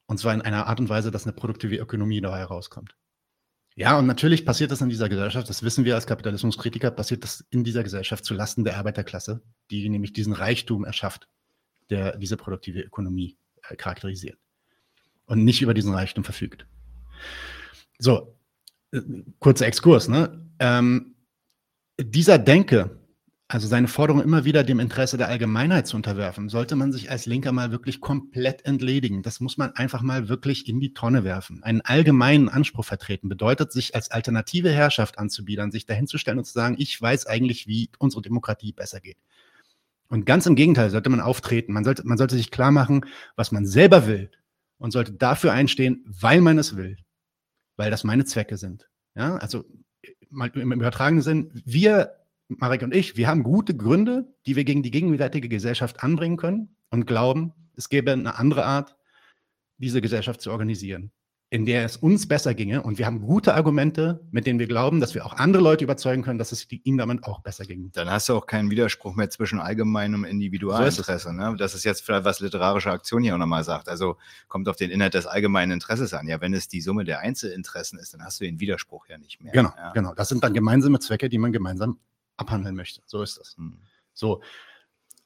und 0.05 0.17
zwar 0.17 0.33
in 0.33 0.39
einer 0.39 0.67
Art 0.67 0.79
und 0.79 0.87
Weise, 0.87 1.11
dass 1.11 1.25
eine 1.25 1.33
produktive 1.33 1.75
Ökonomie 1.75 2.21
dabei 2.21 2.39
herauskommt. 2.39 2.95
Ja, 3.75 3.99
und 3.99 4.05
natürlich 4.05 4.45
passiert 4.45 4.71
das 4.71 4.79
in 4.79 4.87
dieser 4.87 5.09
Gesellschaft, 5.09 5.49
das 5.49 5.61
wissen 5.61 5.83
wir 5.83 5.95
als 5.95 6.07
Kapitalismuskritiker, 6.07 6.89
passiert 6.89 7.25
das 7.25 7.43
in 7.49 7.65
dieser 7.65 7.83
Gesellschaft 7.83 8.23
zulasten 8.23 8.63
der 8.63 8.77
Arbeiterklasse, 8.77 9.41
die 9.71 9.89
nämlich 9.89 10.13
diesen 10.13 10.31
Reichtum 10.31 10.85
erschafft, 10.85 11.27
der 11.89 12.17
diese 12.17 12.37
produktive 12.37 12.79
Ökonomie 12.79 13.37
äh, 13.67 13.75
charakterisiert 13.75 14.39
und 15.25 15.43
nicht 15.43 15.61
über 15.61 15.73
diesen 15.73 15.93
Reichtum 15.93 16.23
verfügt. 16.23 16.65
So, 17.99 18.39
äh, 18.93 19.01
kurzer 19.39 19.67
Exkurs, 19.67 20.07
ne? 20.07 20.49
Ähm, 20.59 21.17
dieser 21.99 22.37
Denke, 22.37 23.04
also 23.47 23.67
seine 23.67 23.87
Forderung 23.87 24.23
immer 24.23 24.43
wieder 24.43 24.63
dem 24.63 24.79
Interesse 24.79 25.17
der 25.17 25.27
Allgemeinheit 25.27 25.85
zu 25.85 25.95
unterwerfen, 25.95 26.49
sollte 26.49 26.75
man 26.75 26.91
sich 26.91 27.11
als 27.11 27.27
Linker 27.27 27.51
mal 27.51 27.71
wirklich 27.71 28.01
komplett 28.01 28.65
entledigen. 28.65 29.21
Das 29.21 29.39
muss 29.39 29.57
man 29.57 29.75
einfach 29.75 30.01
mal 30.01 30.29
wirklich 30.29 30.67
in 30.67 30.79
die 30.79 30.93
Tonne 30.93 31.23
werfen. 31.23 31.61
Einen 31.61 31.81
allgemeinen 31.81 32.49
Anspruch 32.49 32.85
vertreten 32.85 33.29
bedeutet, 33.29 33.71
sich 33.71 33.93
als 33.93 34.09
alternative 34.09 34.71
Herrschaft 34.71 35.19
anzubiedern, 35.19 35.71
sich 35.71 35.85
dahinzustellen 35.85 36.39
und 36.39 36.45
zu 36.45 36.53
sagen, 36.53 36.75
ich 36.79 36.99
weiß 36.99 37.27
eigentlich, 37.27 37.67
wie 37.67 37.89
unsere 37.99 38.23
Demokratie 38.23 38.71
besser 38.71 38.99
geht. 38.99 39.17
Und 40.09 40.25
ganz 40.25 40.47
im 40.47 40.55
Gegenteil 40.55 40.89
sollte 40.89 41.09
man 41.09 41.19
auftreten. 41.19 41.71
Man 41.71 41.83
sollte, 41.83 42.05
man 42.05 42.17
sollte 42.17 42.35
sich 42.35 42.49
klar 42.49 42.71
machen, 42.71 43.05
was 43.35 43.51
man 43.51 43.67
selber 43.67 44.07
will 44.07 44.31
und 44.79 44.89
sollte 44.91 45.13
dafür 45.13 45.51
einstehen, 45.53 46.03
weil 46.07 46.41
man 46.41 46.57
es 46.57 46.75
will, 46.75 46.97
weil 47.75 47.91
das 47.91 48.03
meine 48.03 48.25
Zwecke 48.25 48.57
sind. 48.57 48.89
Ja, 49.15 49.35
also 49.37 49.65
mal 50.29 50.49
im 50.49 50.71
übertragenen 50.71 51.21
Sinn, 51.21 51.51
wir 51.53 52.24
Marek 52.47 52.83
und 52.83 52.93
ich, 52.93 53.17
wir 53.17 53.27
haben 53.27 53.43
gute 53.43 53.75
Gründe, 53.75 54.33
die 54.45 54.55
wir 54.55 54.65
gegen 54.65 54.83
die 54.83 54.91
gegenwärtige 54.91 55.49
Gesellschaft 55.49 56.03
anbringen 56.03 56.37
können 56.37 56.75
und 56.89 57.07
glauben, 57.07 57.53
es 57.75 57.89
gäbe 57.89 58.11
eine 58.11 58.37
andere 58.37 58.65
Art, 58.65 58.95
diese 59.77 60.01
Gesellschaft 60.01 60.41
zu 60.41 60.51
organisieren, 60.51 61.11
in 61.49 61.65
der 61.65 61.83
es 61.83 61.97
uns 61.97 62.27
besser 62.27 62.53
ginge. 62.53 62.83
Und 62.83 62.97
wir 62.97 63.05
haben 63.05 63.19
gute 63.19 63.55
Argumente, 63.55 64.25
mit 64.31 64.45
denen 64.45 64.59
wir 64.59 64.67
glauben, 64.67 64.99
dass 64.99 65.15
wir 65.15 65.25
auch 65.25 65.33
andere 65.33 65.61
Leute 65.61 65.83
überzeugen 65.83 66.21
können, 66.21 66.39
dass 66.39 66.51
es 66.51 66.67
ihnen 66.69 66.97
damit 66.97 67.23
auch 67.23 67.41
besser 67.41 67.65
ging. 67.65 67.91
Dann 67.93 68.09
hast 68.09 68.29
du 68.29 68.35
auch 68.35 68.45
keinen 68.45 68.69
Widerspruch 68.69 69.15
mehr 69.15 69.29
zwischen 69.29 69.59
allgemeinem 69.59 70.23
und 70.23 70.29
Individualinteresse. 70.29 71.29
So 71.29 71.33
ne? 71.33 71.55
Das 71.57 71.75
ist 71.75 71.83
jetzt 71.83 72.05
vielleicht, 72.05 72.23
was 72.23 72.39
literarische 72.39 72.91
Aktion 72.91 73.23
hier 73.23 73.33
auch 73.33 73.39
nochmal 73.39 73.63
sagt. 73.63 73.89
Also 73.89 74.17
kommt 74.47 74.69
auf 74.69 74.77
den 74.77 74.91
Inhalt 74.91 75.15
des 75.15 75.25
allgemeinen 75.25 75.73
Interesses 75.73 76.13
an. 76.13 76.27
Ja, 76.27 76.39
wenn 76.39 76.53
es 76.53 76.67
die 76.67 76.79
Summe 76.79 77.03
der 77.03 77.19
Einzelinteressen 77.19 77.99
ist, 77.99 78.13
dann 78.13 78.23
hast 78.23 78.39
du 78.39 78.45
den 78.45 78.59
Widerspruch 78.59 79.07
ja 79.09 79.17
nicht 79.17 79.41
mehr. 79.41 79.51
Genau, 79.51 79.73
ja. 79.75 79.91
genau. 79.91 80.13
Das 80.13 80.29
sind 80.29 80.43
dann 80.43 80.53
gemeinsame 80.53 80.99
Zwecke, 80.99 81.27
die 81.27 81.37
man 81.37 81.51
gemeinsam 81.51 81.99
abhandeln 82.37 82.75
möchte. 82.75 83.01
So 83.05 83.21
ist 83.21 83.37
das. 83.37 83.55
Mhm. 83.57 83.79
So. 84.13 84.41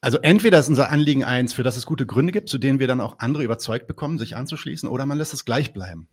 Also 0.00 0.18
entweder 0.18 0.58
ist 0.58 0.68
unser 0.68 0.90
Anliegen 0.90 1.24
eins, 1.24 1.52
für 1.52 1.62
das 1.62 1.76
es 1.76 1.84
gute 1.84 2.06
Gründe 2.06 2.32
gibt, 2.32 2.48
zu 2.48 2.58
denen 2.58 2.78
wir 2.78 2.86
dann 2.86 3.02
auch 3.02 3.18
andere 3.18 3.42
überzeugt 3.42 3.86
bekommen, 3.86 4.18
sich 4.18 4.34
anzuschließen, 4.34 4.88
oder 4.88 5.04
man 5.04 5.18
lässt 5.18 5.34
es 5.34 5.44
gleich 5.44 5.72
bleiben. 5.74 6.08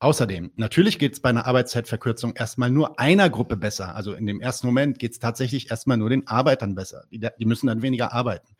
Außerdem, 0.00 0.52
natürlich 0.54 0.98
geht 0.98 1.14
es 1.14 1.20
bei 1.20 1.28
einer 1.28 1.46
Arbeitszeitverkürzung 1.46 2.34
erstmal 2.36 2.70
nur 2.70 3.00
einer 3.00 3.28
Gruppe 3.28 3.56
besser. 3.56 3.96
Also 3.96 4.14
in 4.14 4.26
dem 4.26 4.40
ersten 4.40 4.66
Moment 4.68 4.98
geht 5.00 5.12
es 5.12 5.18
tatsächlich 5.18 5.70
erstmal 5.70 5.96
nur 5.96 6.08
den 6.08 6.26
Arbeitern 6.28 6.76
besser. 6.76 7.04
Die, 7.10 7.18
die, 7.18 7.44
müssen 7.44 7.66
dann 7.66 7.82
weniger 7.82 8.12
arbeiten. 8.12 8.54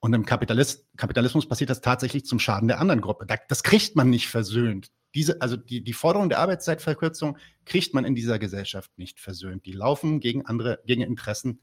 Und 0.00 0.12
im 0.12 0.26
Kapitalist, 0.26 0.86
Kapitalismus 0.96 1.48
passiert 1.48 1.70
das 1.70 1.80
tatsächlich 1.80 2.26
zum 2.26 2.40
Schaden 2.40 2.66
der 2.68 2.80
anderen 2.80 3.00
Gruppe. 3.00 3.26
Das 3.48 3.62
kriegt 3.62 3.94
man 3.94 4.10
nicht 4.10 4.28
versöhnt 4.28 4.90
diese, 5.16 5.40
also 5.40 5.56
die, 5.56 5.82
die 5.82 5.94
Forderung 5.94 6.28
der 6.28 6.38
Arbeitszeitverkürzung 6.38 7.38
kriegt 7.64 7.94
man 7.94 8.04
in 8.04 8.14
dieser 8.14 8.38
Gesellschaft 8.38 8.96
nicht 8.98 9.18
versöhnt. 9.18 9.64
Die 9.64 9.72
laufen 9.72 10.20
gegen 10.20 10.44
andere, 10.44 10.78
gegen 10.86 11.02
Interessen, 11.02 11.60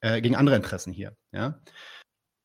äh, 0.00 0.22
gegen 0.22 0.34
andere 0.34 0.56
Interessen 0.56 0.92
hier. 0.92 1.14
Ja? 1.32 1.60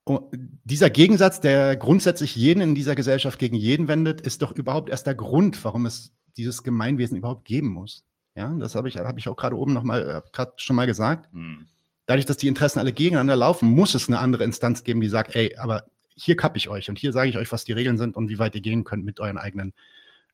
Und 0.04 0.26
dieser 0.66 0.90
Gegensatz, 0.90 1.40
der 1.40 1.78
grundsätzlich 1.78 2.36
jeden 2.36 2.62
in 2.62 2.76
dieser 2.76 2.96
Gesellschaft 2.96 3.40
gegen 3.40 3.56
jeden 3.56 3.88
wendet, 3.88 4.20
ist 4.20 4.42
doch 4.42 4.52
überhaupt 4.52 4.90
erst 4.90 5.08
der 5.08 5.16
Grund, 5.16 5.64
warum 5.64 5.86
es 5.86 6.12
dieses 6.36 6.62
Gemeinwesen 6.62 7.18
überhaupt 7.18 7.46
geben 7.46 7.70
muss. 7.70 8.04
Ja, 8.36 8.54
das 8.60 8.76
habe 8.76 8.90
ich, 8.90 8.98
hab 8.98 9.18
ich 9.18 9.30
auch 9.30 9.36
gerade 9.38 9.58
oben 9.58 9.74
noch 9.74 9.84
mal, 9.84 10.02
äh, 10.02 10.22
gerade 10.34 10.54
schon 10.58 10.76
mal 10.76 10.88
gesagt. 10.88 11.32
Hm. 11.32 11.68
Dadurch, 12.06 12.26
dass 12.26 12.38
die 12.38 12.48
Interessen 12.48 12.80
alle 12.80 12.94
gegeneinander 12.94 13.36
laufen, 13.38 13.70
muss 13.70 13.96
es 13.96 14.08
eine 14.10 14.20
andere 14.20 14.44
Instanz 14.44 14.84
geben, 14.84 15.02
die 15.02 15.10
sagt, 15.10 15.36
ey, 15.36 15.56
aber 15.58 15.86
hier 16.16 16.36
kappe 16.36 16.58
ich 16.58 16.68
euch 16.68 16.90
und 16.90 17.00
hier 17.00 17.14
sage 17.14 17.30
ich 17.30 17.38
euch, 17.38 17.52
was 17.52 17.64
die 17.64 17.74
Regeln 17.74 17.98
sind 17.98 18.16
und 18.16 18.30
wie 18.30 18.40
weit 18.40 18.56
ihr 18.56 18.62
gehen 18.62 18.84
könnt 18.84 19.06
mit 19.06 19.20
euren 19.20 19.38
eigenen 19.38 19.74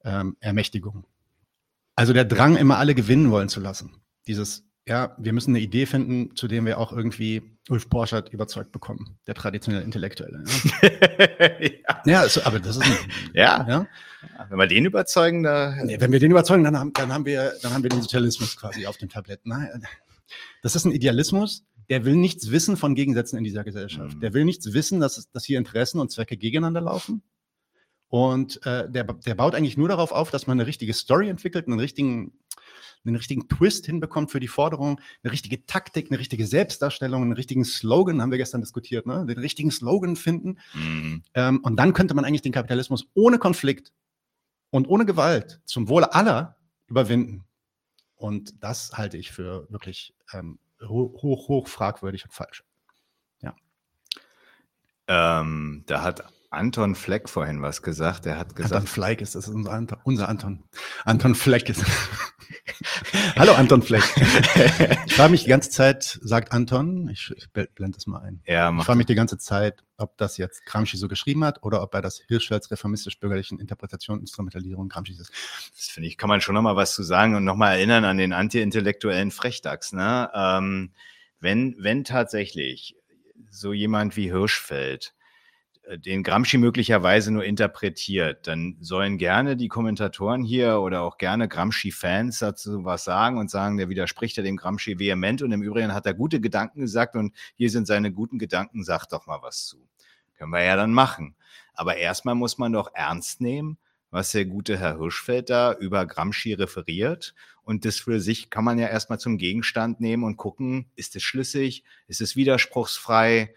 ähm, 0.04 0.38
Ermächtigung. 0.40 1.06
Also 1.96 2.14
der 2.14 2.26
Drang, 2.26 2.56
immer 2.56 2.78
alle 2.78 2.96
gewinnen 2.96 3.32
wollen 3.32 3.50
zu 3.50 3.60
lassen. 3.60 3.96
Dieses, 4.28 4.66
ja, 4.88 5.16
wir 5.18 5.34
müssen 5.34 5.52
eine 5.52 5.60
Idee 5.60 5.86
finden, 5.86 6.36
zu 6.36 6.48
dem 6.48 6.66
wir 6.66 6.78
auch 6.78 6.92
irgendwie 6.92 7.42
Ulf 7.70 7.88
Borschert 7.88 8.30
überzeugt 8.30 8.72
bekommen, 8.72 9.18
der 9.28 9.36
traditionelle 9.36 9.86
Intellektuelle. 9.86 10.44
Ja, 10.82 10.90
ja. 11.62 12.02
ja 12.06 12.20
also, 12.22 12.42
aber 12.44 12.60
das 12.60 12.78
ist 12.78 12.84
ein, 12.84 12.98
ja. 13.34 13.66
ja. 13.68 13.88
Wenn 14.50 14.60
wir 14.60 14.68
den 14.68 14.86
überzeugen, 14.86 15.44
da. 15.44 15.76
Nee, 15.84 16.00
wenn 16.00 16.12
wir 16.12 16.20
den 16.20 16.32
überzeugen, 16.32 16.64
dann 16.64 16.78
haben, 16.78 16.94
dann 16.94 17.14
haben 17.14 17.26
wir, 17.26 17.54
dann 17.62 17.74
haben 17.74 17.84
wir 17.84 17.90
den 17.90 18.02
Sozialismus 18.02 18.58
quasi 18.58 18.86
auf 18.88 18.98
dem 18.98 19.10
Tablett. 19.10 19.42
Nein, 19.46 19.86
das 20.62 20.76
ist 20.76 20.86
ein 20.86 20.92
Idealismus, 20.92 21.66
der 21.90 22.06
will 22.06 22.16
nichts 22.16 22.52
wissen 22.52 22.78
von 22.78 22.96
Gegensätzen 22.96 23.38
in 23.38 23.44
dieser 23.44 23.64
Gesellschaft. 23.64 24.16
Mhm. 24.16 24.22
Der 24.22 24.34
will 24.34 24.46
nichts 24.46 24.74
wissen, 24.74 25.00
dass, 25.00 25.30
dass 25.32 25.46
hier 25.46 25.58
Interessen 25.58 26.00
und 26.00 26.12
Zwecke 26.12 26.38
gegeneinander 26.38 26.82
laufen. 26.82 27.22
Und 28.14 28.64
äh, 28.68 28.88
der, 28.92 29.06
der 29.06 29.34
baut 29.34 29.56
eigentlich 29.56 29.76
nur 29.76 29.88
darauf 29.88 30.12
auf, 30.12 30.30
dass 30.30 30.46
man 30.46 30.60
eine 30.60 30.68
richtige 30.68 30.94
Story 30.94 31.30
entwickelt, 31.30 31.66
einen 31.66 31.80
richtigen, 31.80 32.32
einen 33.04 33.16
richtigen 33.16 33.48
Twist 33.48 33.88
hinbekommt 33.88 34.30
für 34.30 34.40
die 34.40 34.48
Forderung, 34.48 35.02
eine 35.24 35.34
richtige 35.34 35.66
Taktik, 35.66 36.12
eine 36.12 36.20
richtige 36.20 36.46
Selbstdarstellung, 36.46 37.24
einen 37.24 37.32
richtigen 37.32 37.66
Slogan, 37.66 38.22
haben 38.22 38.30
wir 38.30 38.38
gestern 38.38 38.62
diskutiert, 38.62 39.08
ne? 39.08 39.26
den 39.26 39.40
richtigen 39.40 39.72
Slogan 39.72 40.16
finden. 40.16 40.60
Mhm. 40.76 41.24
Ähm, 41.34 41.60
und 41.64 41.76
dann 41.78 41.94
könnte 41.94 42.14
man 42.14 42.24
eigentlich 42.24 42.44
den 42.44 42.52
Kapitalismus 42.52 43.08
ohne 43.16 43.40
Konflikt 43.40 43.92
und 44.70 44.88
ohne 44.88 45.08
Gewalt 45.08 45.62
zum 45.66 45.90
Wohle 45.90 46.14
aller 46.14 46.58
überwinden. 46.86 47.46
Und 48.14 48.64
das 48.64 48.96
halte 48.96 49.18
ich 49.18 49.32
für 49.32 49.66
wirklich 49.72 50.14
ähm, 50.34 50.60
hoch, 50.88 51.24
hoch, 51.24 51.48
hoch 51.48 51.68
fragwürdig 51.68 52.26
und 52.26 52.32
falsch. 52.32 52.64
Ja. 53.42 53.56
Ähm, 55.08 55.84
da 55.88 56.04
hat 56.04 56.32
Anton 56.54 56.96
Fleck 56.96 57.30
vorhin 57.30 57.62
was 57.62 57.82
gesagt. 57.82 58.26
Er 58.26 58.38
hat 58.38 58.56
gesagt. 58.56 58.74
Anton 58.74 58.88
Fleck 58.88 59.22
ist 59.22 59.36
das, 59.36 59.48
ist 59.48 59.54
unser 59.54 59.72
Anton. 59.72 60.00
Unser 60.04 60.30
Anton. 60.30 60.64
Anton 61.04 61.36
Fleck 61.36 61.70
ist. 61.70 61.84
Hallo 63.36 63.54
Anton 63.54 63.82
Fleck. 63.82 64.04
ich 65.06 65.16
frage 65.16 65.32
mich 65.32 65.44
die 65.44 65.50
ganze 65.50 65.72
Zeit, 65.72 66.20
sagt 66.22 66.52
Anton, 66.52 67.10
ich, 67.10 67.34
ich 67.36 67.50
blende 67.50 67.98
das 67.98 68.06
mal 68.06 68.20
ein. 68.20 68.42
Ja, 68.46 68.72
ich 68.72 68.84
frage 68.84 68.98
mich 68.98 69.08
die 69.08 69.16
ganze 69.16 69.38
Zeit, 69.38 69.84
ob 69.98 70.16
das 70.18 70.38
jetzt 70.38 70.66
Gramsci 70.66 70.98
so 70.98 71.08
geschrieben 71.08 71.44
hat 71.44 71.64
oder 71.64 71.82
ob 71.82 71.94
er 71.96 72.02
das 72.02 72.22
Hirschfelds 72.28 72.70
reformistisch-bürgerlichen 72.70 73.60
Interpretation, 73.60 74.20
Instrumentalisierung 74.20 74.90
Gramsci 74.90 75.14
ist. 75.14 75.32
Das 75.76 75.88
finde 75.88 76.08
ich, 76.08 76.18
kann 76.18 76.30
man 76.30 76.42
schon 76.42 76.54
nochmal 76.56 76.76
was 76.76 76.94
zu 76.94 77.04
sagen 77.04 77.36
und 77.36 77.44
nochmal 77.44 77.78
erinnern 77.78 78.06
an 78.06 78.18
den 78.18 78.32
anti-intellektuellen 78.32 79.32
Frechdachs. 79.32 79.92
Ne? 79.94 80.30
Ähm, 80.36 80.92
wenn, 81.40 81.76
wenn 81.80 82.04
tatsächlich 82.04 82.96
so 83.50 83.74
jemand 83.74 84.16
wie 84.16 84.32
Hirschfeld 84.32 85.14
den 85.98 86.24
Gramsci 86.24 86.58
möglicherweise 86.58 87.32
nur 87.32 87.44
interpretiert, 87.44 88.48
dann 88.48 88.78
sollen 88.80 89.18
gerne 89.18 89.58
die 89.58 89.68
Kommentatoren 89.68 90.44
hier 90.44 90.80
oder 90.80 91.02
auch 91.02 91.18
gerne 91.18 91.48
Gramsci-Fans 91.50 92.40
dazu 92.40 92.86
was 92.86 93.04
sagen 93.04 93.38
und 93.38 93.52
sagen, 93.52 93.78
der 93.78 93.90
widerspricht 93.90 94.38
ja 94.38 94.44
dem 94.44 94.56
Gramsci 94.56 94.98
vehement 94.98 95.42
und 95.42 95.52
im 95.52 95.62
Übrigen 95.62 95.94
hat 95.94 96.06
er 96.06 96.14
gute 96.14 96.40
Gedanken 96.40 96.82
gesagt 96.82 97.16
und 97.16 97.36
hier 97.56 97.70
sind 97.70 97.86
seine 97.86 98.14
guten 98.14 98.40
Gedanken, 98.40 98.84
sagt 98.84 99.12
doch 99.12 99.28
mal 99.28 99.42
was 99.42 99.66
zu. 99.66 99.88
Können 100.38 100.52
wir 100.52 100.64
ja 100.64 100.76
dann 100.76 100.94
machen. 100.94 101.36
Aber 101.74 101.98
erstmal 101.98 102.36
muss 102.36 102.58
man 102.58 102.72
doch 102.72 102.94
ernst 102.94 103.42
nehmen, 103.42 103.78
was 104.10 104.32
der 104.32 104.46
gute 104.46 104.78
Herr 104.78 104.98
Hirschfeld 105.00 105.50
da 105.50 105.74
über 105.74 106.06
Gramsci 106.06 106.54
referiert. 106.54 107.34
Und 107.64 107.84
das 107.84 107.98
für 107.98 108.22
sich 108.22 108.50
kann 108.50 108.64
man 108.64 108.80
ja 108.80 108.88
erstmal 108.88 109.20
zum 109.20 109.38
Gegenstand 109.38 110.00
nehmen 110.00 110.24
und 110.24 110.38
gucken, 110.38 110.92
ist 110.96 111.16
es 111.16 111.24
schlüssig, 111.24 111.84
ist 112.08 112.22
es 112.22 112.36
widerspruchsfrei, 112.36 113.54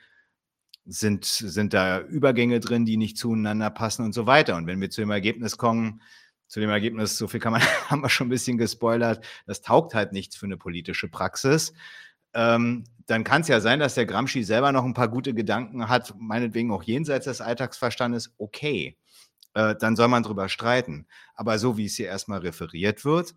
sind, 0.86 1.24
sind 1.24 1.74
da 1.74 2.00
Übergänge 2.00 2.60
drin, 2.60 2.84
die 2.84 2.96
nicht 2.96 3.18
zueinander 3.18 3.70
passen 3.70 4.04
und 4.04 4.12
so 4.12 4.26
weiter. 4.26 4.56
Und 4.56 4.66
wenn 4.66 4.80
wir 4.80 4.90
zu 4.90 5.00
dem 5.00 5.10
Ergebnis 5.10 5.58
kommen, 5.58 6.00
zu 6.46 6.60
dem 6.60 6.70
Ergebnis, 6.70 7.18
so 7.18 7.28
viel 7.28 7.40
kann 7.40 7.52
man, 7.52 7.62
haben 7.90 8.02
wir 8.02 8.08
schon 8.08 8.28
ein 8.28 8.30
bisschen 8.30 8.58
gespoilert, 8.58 9.24
das 9.46 9.62
taugt 9.62 9.94
halt 9.94 10.12
nichts 10.12 10.36
für 10.36 10.46
eine 10.46 10.56
politische 10.56 11.08
Praxis, 11.08 11.72
ähm, 12.34 12.84
dann 13.06 13.24
kann 13.24 13.42
es 13.42 13.48
ja 13.48 13.60
sein, 13.60 13.78
dass 13.78 13.94
der 13.94 14.06
Gramsci 14.06 14.42
selber 14.42 14.72
noch 14.72 14.84
ein 14.84 14.94
paar 14.94 15.08
gute 15.08 15.32
Gedanken 15.32 15.88
hat, 15.88 16.14
meinetwegen 16.18 16.70
auch 16.70 16.82
jenseits 16.82 17.24
des 17.24 17.40
Alltagsverstandes, 17.40 18.34
okay, 18.38 18.96
äh, 19.54 19.74
dann 19.76 19.96
soll 19.96 20.08
man 20.08 20.22
drüber 20.22 20.48
streiten. 20.48 21.06
Aber 21.34 21.58
so 21.58 21.76
wie 21.76 21.86
es 21.86 21.96
hier 21.96 22.08
erstmal 22.08 22.40
referiert 22.40 23.04
wird, 23.04 23.34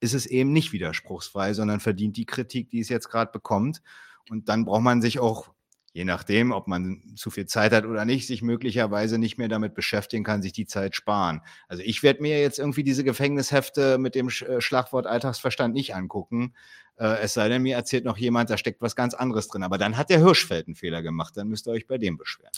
ist 0.00 0.14
es 0.14 0.26
eben 0.26 0.52
nicht 0.52 0.72
widerspruchsfrei, 0.72 1.54
sondern 1.54 1.78
verdient 1.78 2.16
die 2.16 2.26
Kritik, 2.26 2.70
die 2.70 2.80
es 2.80 2.88
jetzt 2.88 3.08
gerade 3.08 3.30
bekommt. 3.30 3.80
Und 4.28 4.48
dann 4.48 4.64
braucht 4.64 4.82
man 4.82 5.00
sich 5.00 5.20
auch 5.20 5.54
je 5.92 6.04
nachdem, 6.04 6.52
ob 6.52 6.68
man 6.68 7.02
zu 7.16 7.30
viel 7.30 7.46
Zeit 7.46 7.72
hat 7.72 7.84
oder 7.84 8.04
nicht, 8.04 8.26
sich 8.26 8.42
möglicherweise 8.42 9.18
nicht 9.18 9.38
mehr 9.38 9.48
damit 9.48 9.74
beschäftigen 9.74 10.24
kann, 10.24 10.42
sich 10.42 10.52
die 10.52 10.66
Zeit 10.66 10.96
sparen. 10.96 11.42
Also 11.68 11.82
ich 11.84 12.02
werde 12.02 12.22
mir 12.22 12.40
jetzt 12.40 12.58
irgendwie 12.58 12.82
diese 12.82 13.04
Gefängnishefte 13.04 13.98
mit 13.98 14.14
dem 14.14 14.28
äh, 14.28 14.60
Schlagwort 14.60 15.06
Alltagsverstand 15.06 15.74
nicht 15.74 15.94
angucken. 15.94 16.54
Äh, 16.96 17.18
es 17.20 17.34
sei 17.34 17.48
denn, 17.48 17.62
mir 17.62 17.76
erzählt 17.76 18.04
noch 18.04 18.16
jemand, 18.16 18.48
da 18.48 18.56
steckt 18.56 18.80
was 18.80 18.96
ganz 18.96 19.14
anderes 19.14 19.48
drin. 19.48 19.62
Aber 19.62 19.78
dann 19.78 19.96
hat 19.96 20.08
der 20.08 20.18
Hirschfeld 20.18 20.66
einen 20.66 20.76
Fehler 20.76 21.02
gemacht. 21.02 21.36
Dann 21.36 21.48
müsst 21.48 21.66
ihr 21.66 21.72
euch 21.72 21.86
bei 21.86 21.98
dem 21.98 22.16
beschweren. 22.16 22.52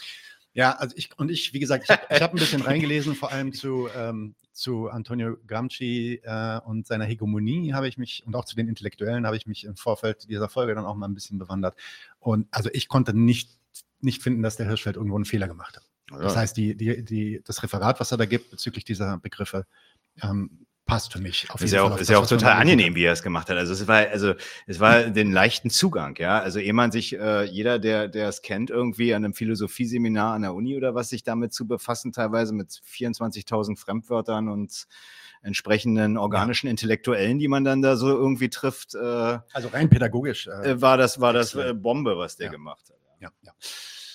Ja, 0.55 0.73
also 0.73 0.95
ich 0.97 1.11
und 1.19 1.33
ich, 1.33 1.53
wie 1.53 1.59
gesagt, 1.59 1.85
ich 1.85 1.91
habe 1.91 2.21
hab 2.21 2.33
ein 2.33 2.39
bisschen 2.39 2.63
reingelesen, 2.63 3.17
vor 3.17 3.33
allem 3.33 3.53
zu, 3.53 3.89
ähm, 3.97 4.37
zu 4.53 4.89
Antonio 4.89 5.37
Gramsci 5.49 6.21
äh, 6.23 6.61
und 6.65 6.87
seiner 6.87 7.05
Hegemonie 7.05 7.73
habe 7.73 7.89
ich 7.89 7.99
mich 7.99 8.23
und 8.25 8.37
auch 8.37 8.45
zu 8.45 8.55
den 8.55 8.69
Intellektuellen 8.69 9.27
habe 9.27 9.37
ich 9.37 9.49
mich 9.49 9.65
im 9.65 9.75
Vorfeld 9.75 10.31
dieser 10.31 10.49
Folge 10.49 10.77
dann 10.77 10.85
auch 10.85 10.95
mal 10.95 11.09
ein 11.09 11.15
bisschen 11.15 11.41
bewandert. 11.41 11.75
Und 12.25 12.49
also 12.51 12.71
ich 12.73 12.89
konnte 12.89 13.17
nicht, 13.17 13.51
nicht 14.01 14.23
finden, 14.23 14.43
dass 14.43 14.57
der 14.57 14.67
Hirschfeld 14.67 14.97
irgendwo 14.97 15.17
einen 15.17 15.27
Fehler 15.27 15.47
gemacht 15.47 15.77
hat. 15.77 15.85
Ja. 16.11 16.19
Das 16.19 16.37
heißt, 16.37 16.57
die, 16.57 16.75
die, 16.75 17.05
die, 17.05 17.43
das 17.45 17.63
Referat, 17.63 18.01
was 18.01 18.13
er 18.13 18.19
da 18.19 18.27
gibt 18.27 18.51
bezüglich 18.51 18.85
dieser 18.85 19.19
Begriffe, 19.19 19.67
ähm, 20.23 20.67
passt 20.87 21.13
für 21.13 21.19
mich. 21.19 21.51
Auf 21.51 21.63
ist 21.63 21.73
ja 21.73 21.83
auch, 21.83 21.99
ist 21.99 22.11
ja 22.11 22.19
auch 22.19 22.27
total 22.27 22.61
angenehm, 22.61 22.95
wie 22.95 23.05
er 23.05 23.13
es 23.13 23.23
gemacht 23.23 23.49
hat. 23.49 23.57
Also 23.57 23.73
es 23.73 23.87
war, 23.87 24.09
also 24.09 24.35
es 24.67 24.81
war 24.81 25.05
den 25.05 25.33
leichten 25.33 25.71
Zugang, 25.71 26.17
ja. 26.19 26.41
Also 26.41 26.61
ehe 26.61 26.73
man 26.73 26.93
sich, 26.93 27.19
äh, 27.19 27.45
jeder, 27.45 27.79
der, 27.79 28.09
der 28.09 28.29
es 28.29 28.43
kennt, 28.43 28.71
irgendwie 28.71 29.15
an 29.15 29.25
einem 29.25 29.35
Philosophieseminar 29.35 30.35
an 30.35 30.43
der 30.43 30.55
Uni 30.55 30.77
oder 30.77 30.95
was 30.95 31.09
sich 31.11 31.23
damit 31.23 31.53
zu 31.53 31.67
befassen, 31.67 32.13
teilweise 32.13 32.55
mit 32.55 32.71
24.000 32.71 33.79
Fremdwörtern 33.79 34.49
und 34.49 34.87
entsprechenden 35.45 36.17
organischen. 36.17 36.69
Intellektuellen, 36.69 37.39
die 37.39 37.49
man 37.49 37.65
dann 37.65 37.83
da 37.83 37.97
so 37.97 38.09
irgendwie 38.09 38.49
trifft. 38.51 38.95
Äh, 38.95 38.99
also 39.53 39.69
rein 39.73 39.89
pädagogisch. 39.91 40.47
Äh, 40.49 40.73
äh 40.73 40.81
war 40.81 40.97
das, 40.97 41.21
war 41.21 41.33
das 41.33 41.55
äh, 41.55 41.75
Bombe, 41.75 42.19
was 42.19 42.37
der 42.37 42.51
gemacht 42.51 42.89
hat. 42.89 42.97
Ja, 43.21 43.31
ja. 43.43 43.53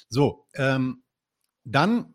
So, 0.10 0.46
ähm, 0.56 1.04
dann 1.64 2.14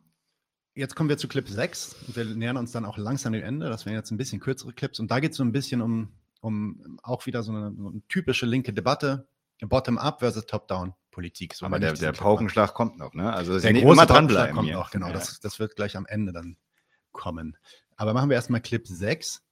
Jetzt 0.77 0.97
kommen 0.97 1.09
wir 1.09 1.16
zu 1.16 1.28
Clip 1.28 1.49
6. 1.49 1.95
Wir 2.09 2.24
nähern 2.24 2.57
uns 2.57 2.73
dann 2.73 2.85
auch 2.85 2.99
langsam 2.99 3.32
dem 3.32 3.45
Ende. 3.45 3.69
Das 3.69 3.86
wären 3.86 3.95
jetzt 3.95 4.11
ein 4.11 4.16
bisschen 4.16 4.41
kürzere 4.41 4.73
Clips. 4.73 4.99
Und 4.99 5.09
da 5.09 5.20
geht 5.20 5.31
es 5.31 5.36
so 5.36 5.45
ein 5.45 5.53
bisschen 5.53 5.81
um, 5.81 6.09
um 6.41 6.99
auch 7.05 7.27
wieder 7.27 7.45
so 7.45 7.53
eine, 7.53 7.73
so 7.77 7.91
eine 7.91 8.03
typische 8.09 8.45
linke 8.45 8.73
Debatte. 8.73 9.28
Bottom-up 9.61 10.19
versus 10.19 10.47
Top-down-Politik. 10.47 11.55
So 11.55 11.66
Aber 11.66 11.78
der, 11.78 11.93
der 11.93 12.11
Paukenschlag 12.11 12.74
kommt 12.74 12.99
noch, 12.99 13.15
ne? 13.15 13.32
Also 13.32 13.59
der 13.59 13.73
große 13.73 13.93
immer 13.93 14.07
dranbleiben. 14.07 14.57
kommt 14.57 14.73
noch, 14.73 14.91
genau. 14.91 15.07
Ja. 15.07 15.12
Das, 15.12 15.39
das 15.39 15.61
wird 15.61 15.77
gleich 15.77 15.97
am 15.97 16.07
Ende 16.07 16.32
dann 16.32 16.57
kommen. 17.12 17.57
Aber 17.97 18.15
machen 18.15 18.31
wir 18.31 18.37
erstmal 18.37 18.61
Clip 18.61 18.87
6. 18.87 19.43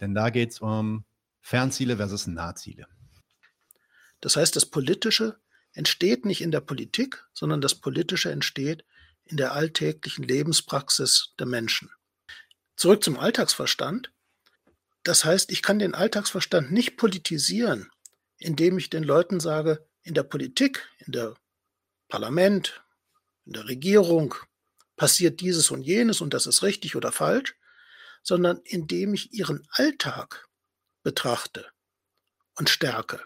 Denn 0.00 0.14
da 0.14 0.30
geht 0.30 0.52
es 0.52 0.60
um 0.60 1.04
Fernziele 1.40 1.96
versus 1.96 2.26
Nahziele. 2.26 2.86
Das 4.20 4.36
heißt, 4.36 4.54
das 4.56 4.66
Politische 4.66 5.38
entsteht 5.72 6.24
nicht 6.24 6.40
in 6.40 6.50
der 6.50 6.60
Politik, 6.60 7.24
sondern 7.32 7.60
das 7.60 7.74
Politische 7.74 8.30
entsteht 8.30 8.84
in 9.24 9.36
der 9.36 9.52
alltäglichen 9.52 10.24
Lebenspraxis 10.24 11.34
der 11.38 11.46
Menschen. 11.46 11.90
Zurück 12.76 13.04
zum 13.04 13.18
Alltagsverstand. 13.18 14.12
Das 15.02 15.24
heißt, 15.24 15.50
ich 15.52 15.62
kann 15.62 15.78
den 15.78 15.94
Alltagsverstand 15.94 16.72
nicht 16.72 16.96
politisieren, 16.96 17.90
indem 18.38 18.78
ich 18.78 18.90
den 18.90 19.02
Leuten 19.02 19.40
sage, 19.40 19.86
in 20.02 20.14
der 20.14 20.22
Politik, 20.22 20.88
in 21.04 21.12
der 21.12 21.34
Parlament, 22.08 22.82
in 23.44 23.52
der 23.52 23.68
Regierung 23.68 24.34
passiert 24.96 25.40
dieses 25.40 25.70
und 25.70 25.82
jenes 25.82 26.20
und 26.20 26.34
das 26.34 26.46
ist 26.46 26.62
richtig 26.62 26.96
oder 26.96 27.12
falsch, 27.12 27.54
sondern 28.22 28.60
indem 28.64 29.14
ich 29.14 29.32
ihren 29.32 29.66
Alltag 29.70 30.48
betrachte 31.02 31.66
und 32.56 32.68
stärke. 32.68 33.20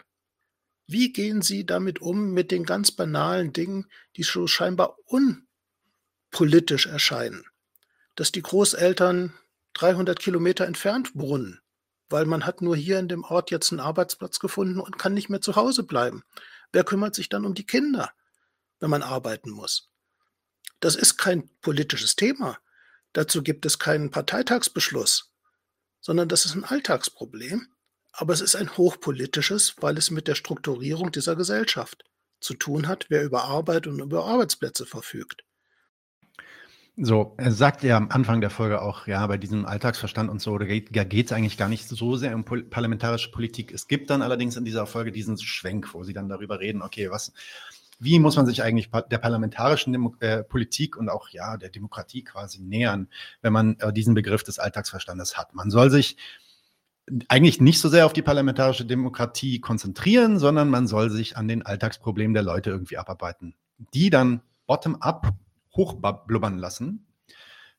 Wie 0.85 1.13
gehen 1.13 1.41
Sie 1.41 1.65
damit 1.65 2.01
um 2.01 2.31
mit 2.33 2.51
den 2.51 2.65
ganz 2.65 2.91
banalen 2.91 3.53
Dingen, 3.53 3.89
die 4.15 4.23
so 4.23 4.47
scheinbar 4.47 4.97
un 5.07 5.47
politisch 6.33 6.87
erscheinen. 6.87 7.45
Dass 8.15 8.33
die 8.33 8.41
Großeltern 8.41 9.33
300 9.73 10.19
Kilometer 10.19 10.65
entfernt 10.65 11.11
wohnen, 11.13 11.61
weil 12.09 12.25
man 12.25 12.45
hat 12.45 12.61
nur 12.61 12.75
hier 12.75 12.99
in 12.99 13.07
dem 13.07 13.23
Ort 13.23 13.49
jetzt 13.51 13.71
einen 13.71 13.79
Arbeitsplatz 13.79 14.39
gefunden 14.39 14.81
und 14.81 14.99
kann 14.99 15.13
nicht 15.13 15.29
mehr 15.29 15.41
zu 15.41 15.55
Hause 15.55 15.83
bleiben. 15.83 16.23
Wer 16.73 16.83
kümmert 16.83 17.15
sich 17.15 17.29
dann 17.29 17.45
um 17.45 17.53
die 17.53 17.65
Kinder, 17.65 18.11
wenn 18.79 18.89
man 18.89 19.03
arbeiten 19.03 19.51
muss? 19.51 19.89
Das 20.81 20.95
ist 20.95 21.17
kein 21.17 21.49
politisches 21.61 22.17
Thema. 22.17 22.57
Dazu 23.13 23.43
gibt 23.43 23.65
es 23.65 23.79
keinen 23.79 24.11
Parteitagsbeschluss, 24.11 25.31
sondern 26.01 26.27
das 26.27 26.45
ist 26.45 26.55
ein 26.55 26.63
Alltagsproblem. 26.63 27.67
Aber 28.15 28.33
es 28.33 28.41
ist 28.41 28.55
ein 28.55 28.77
hochpolitisches, 28.77 29.75
weil 29.79 29.97
es 29.97 30.11
mit 30.11 30.27
der 30.27 30.35
Strukturierung 30.35 31.11
dieser 31.11 31.35
Gesellschaft 31.35 32.03
zu 32.39 32.53
tun 32.53 32.87
hat, 32.87 33.07
wer 33.09 33.23
über 33.23 33.45
Arbeit 33.45 33.87
und 33.87 33.99
über 33.99 34.25
Arbeitsplätze 34.25 34.85
verfügt. 34.85 35.43
So, 36.95 37.33
er 37.37 37.51
sagt 37.51 37.81
ja 37.81 37.97
am 37.97 38.11
Anfang 38.11 38.39
der 38.39 38.51
Folge 38.51 38.79
auch, 38.83 39.07
ja, 39.07 39.25
bei 39.25 39.37
diesem 39.37 39.65
Alltagsverstand 39.65 40.29
und 40.29 40.39
so, 40.39 40.55
da 40.59 40.65
geht 40.65 41.25
es 41.25 41.31
eigentlich 41.31 41.57
gar 41.57 41.69
nicht 41.69 41.87
so 41.87 42.15
sehr 42.15 42.35
um 42.35 42.45
parlamentarische 42.45 43.31
Politik. 43.31 43.71
Es 43.71 43.87
gibt 43.87 44.11
dann 44.11 44.21
allerdings 44.21 44.57
in 44.57 44.65
dieser 44.65 44.85
Folge 44.85 45.11
diesen 45.11 45.39
Schwenk, 45.39 45.95
wo 45.95 46.03
sie 46.03 46.13
dann 46.13 46.29
darüber 46.29 46.59
reden, 46.59 46.83
okay, 46.83 47.09
was, 47.09 47.33
wie 47.99 48.19
muss 48.19 48.35
man 48.35 48.45
sich 48.45 48.63
eigentlich 48.63 48.89
der 48.91 49.17
parlamentarischen 49.17 49.93
Demo 49.93 50.15
äh, 50.19 50.43
Politik 50.43 50.97
und 50.97 51.09
auch 51.09 51.29
ja 51.29 51.57
der 51.57 51.69
Demokratie 51.69 52.23
quasi 52.23 52.61
nähern, 52.61 53.07
wenn 53.41 53.53
man 53.53 53.77
äh, 53.79 53.93
diesen 53.93 54.13
Begriff 54.13 54.43
des 54.43 54.59
Alltagsverstandes 54.59 55.37
hat. 55.37 55.53
Man 55.53 55.71
soll 55.71 55.89
sich 55.89 56.17
eigentlich 57.27 57.59
nicht 57.59 57.79
so 57.79 57.89
sehr 57.89 58.05
auf 58.05 58.13
die 58.13 58.21
parlamentarische 58.21 58.85
Demokratie 58.85 59.59
konzentrieren, 59.59 60.39
sondern 60.39 60.69
man 60.69 60.87
soll 60.87 61.09
sich 61.09 61.35
an 61.37 61.47
den 61.47 61.65
Alltagsproblemen 61.65 62.33
der 62.33 62.43
Leute 62.43 62.69
irgendwie 62.69 62.97
abarbeiten, 62.97 63.55
die 63.93 64.09
dann 64.09 64.41
bottom-up 64.67 65.33
hochblubbern 65.75 66.57
lassen. 66.57 67.05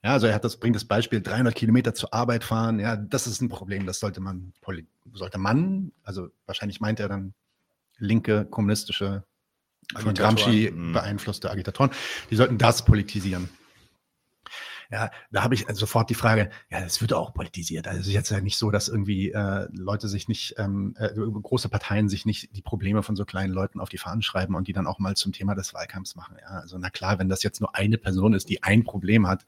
Ja, 0.02 0.12
also 0.12 0.26
er 0.26 0.34
hat 0.34 0.44
das, 0.44 0.58
bringt 0.58 0.76
das 0.76 0.84
Beispiel 0.84 1.22
300 1.22 1.54
Kilometer 1.54 1.94
zur 1.94 2.12
Arbeit 2.12 2.44
fahren. 2.44 2.78
Ja, 2.78 2.96
das 2.96 3.26
ist 3.26 3.40
ein 3.40 3.48
Problem. 3.48 3.86
Das 3.86 4.00
sollte 4.00 4.20
man, 4.20 4.52
sollte 5.14 5.38
man, 5.38 5.92
also 6.02 6.28
wahrscheinlich 6.44 6.80
meint 6.80 7.00
er 7.00 7.08
dann 7.08 7.32
linke 7.96 8.44
kommunistische, 8.44 9.24
von 9.96 10.14
Gramsci 10.14 10.70
mhm. 10.72 10.92
beeinflusste 10.92 11.50
Agitatoren, 11.50 11.90
die 12.30 12.36
sollten 12.36 12.58
das 12.58 12.84
politisieren. 12.84 13.48
Ja, 14.90 15.10
da 15.32 15.42
habe 15.42 15.54
ich 15.54 15.66
sofort 15.72 16.10
die 16.10 16.14
Frage, 16.14 16.50
ja, 16.70 16.80
das 16.80 17.00
wird 17.00 17.12
auch 17.14 17.32
politisiert. 17.32 17.88
Also 17.88 18.00
es 18.00 18.06
ist 18.06 18.12
jetzt 18.12 18.30
ja 18.30 18.40
nicht 18.40 18.58
so, 18.58 18.70
dass 18.70 18.88
irgendwie 18.88 19.32
äh, 19.32 19.66
Leute 19.72 20.08
sich 20.08 20.28
nicht, 20.28 20.54
ähm, 20.58 20.94
äh, 20.98 21.08
große 21.08 21.68
Parteien 21.68 22.08
sich 22.08 22.26
nicht 22.26 22.54
die 22.54 22.62
Probleme 22.62 23.02
von 23.02 23.16
so 23.16 23.24
kleinen 23.24 23.52
Leuten 23.52 23.80
auf 23.80 23.88
die 23.88 23.98
Fahnen 23.98 24.22
schreiben 24.22 24.54
und 24.54 24.68
die 24.68 24.72
dann 24.72 24.86
auch 24.86 24.98
mal 24.98 25.16
zum 25.16 25.32
Thema 25.32 25.54
des 25.54 25.74
Wahlkampfs 25.74 26.14
machen. 26.16 26.36
Ja, 26.40 26.60
also 26.60 26.78
na 26.78 26.90
klar, 26.90 27.18
wenn 27.18 27.28
das 27.28 27.42
jetzt 27.42 27.60
nur 27.60 27.74
eine 27.74 27.98
Person 27.98 28.34
ist, 28.34 28.48
die 28.48 28.62
ein 28.62 28.84
Problem 28.84 29.26
hat, 29.26 29.44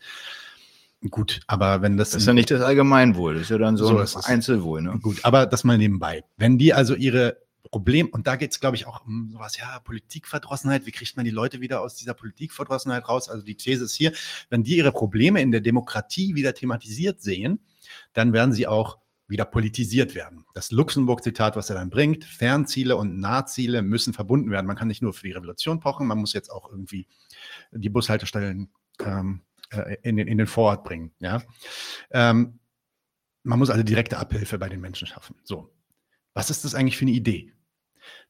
Gut, 1.10 1.40
aber 1.46 1.82
wenn 1.82 1.98
das. 1.98 2.10
Das 2.10 2.22
ist 2.22 2.26
ja 2.26 2.32
nicht 2.32 2.50
das 2.50 2.62
Allgemeinwohl, 2.62 3.34
das 3.34 3.42
ist 3.44 3.50
ja 3.50 3.58
dann 3.58 3.76
so, 3.76 4.04
so 4.04 4.18
ein 4.18 4.24
Einzelwohl. 4.24 4.80
Ne? 4.80 4.98
Gut, 5.00 5.24
aber 5.24 5.44
das 5.44 5.62
mal 5.62 5.76
nebenbei. 5.76 6.24
Wenn 6.38 6.56
die 6.56 6.72
also 6.72 6.94
ihre 6.94 7.36
Problem, 7.70 8.08
und 8.08 8.26
da 8.26 8.36
geht 8.36 8.52
es, 8.52 8.60
glaube 8.60 8.76
ich, 8.76 8.86
auch 8.86 9.06
um 9.06 9.30
sowas, 9.32 9.56
ja, 9.58 9.78
Politikverdrossenheit, 9.80 10.86
wie 10.86 10.92
kriegt 10.92 11.16
man 11.16 11.24
die 11.24 11.30
Leute 11.30 11.60
wieder 11.60 11.80
aus 11.80 11.94
dieser 11.94 12.14
Politikverdrossenheit 12.14 13.08
raus? 13.08 13.28
Also 13.28 13.44
die 13.44 13.56
These 13.56 13.84
ist 13.84 13.94
hier, 13.94 14.12
wenn 14.50 14.62
die 14.62 14.76
ihre 14.76 14.92
Probleme 14.92 15.40
in 15.40 15.52
der 15.52 15.60
Demokratie 15.60 16.34
wieder 16.34 16.54
thematisiert 16.54 17.20
sehen, 17.20 17.60
dann 18.12 18.32
werden 18.32 18.52
sie 18.52 18.66
auch 18.66 18.98
wieder 19.28 19.44
politisiert 19.44 20.14
werden. 20.14 20.44
Das 20.54 20.70
Luxemburg-Zitat, 20.70 21.56
was 21.56 21.68
er 21.70 21.76
dann 21.76 21.90
bringt, 21.90 22.24
Fernziele 22.24 22.96
und 22.96 23.18
Nahziele 23.18 23.82
müssen 23.82 24.12
verbunden 24.12 24.50
werden. 24.50 24.66
Man 24.66 24.76
kann 24.76 24.88
nicht 24.88 25.02
nur 25.02 25.12
für 25.12 25.26
die 25.26 25.32
Revolution 25.32 25.80
pochen, 25.80 26.06
man 26.06 26.18
muss 26.18 26.32
jetzt 26.32 26.50
auch 26.50 26.70
irgendwie 26.70 27.08
die 27.72 27.88
Bushaltestellen 27.88 28.70
ähm, 29.00 29.42
äh, 29.70 29.96
in, 30.02 30.16
den, 30.16 30.28
in 30.28 30.38
den 30.38 30.46
Vorort 30.46 30.84
bringen. 30.84 31.12
Ja? 31.18 31.42
Ähm, 32.10 32.60
man 33.42 33.58
muss 33.58 33.70
also 33.70 33.82
direkte 33.82 34.18
Abhilfe 34.18 34.58
bei 34.58 34.68
den 34.68 34.80
Menschen 34.80 35.06
schaffen. 35.06 35.36
So, 35.42 35.72
was 36.34 36.50
ist 36.50 36.64
das 36.64 36.74
eigentlich 36.74 36.96
für 36.96 37.04
eine 37.04 37.12
Idee? 37.12 37.52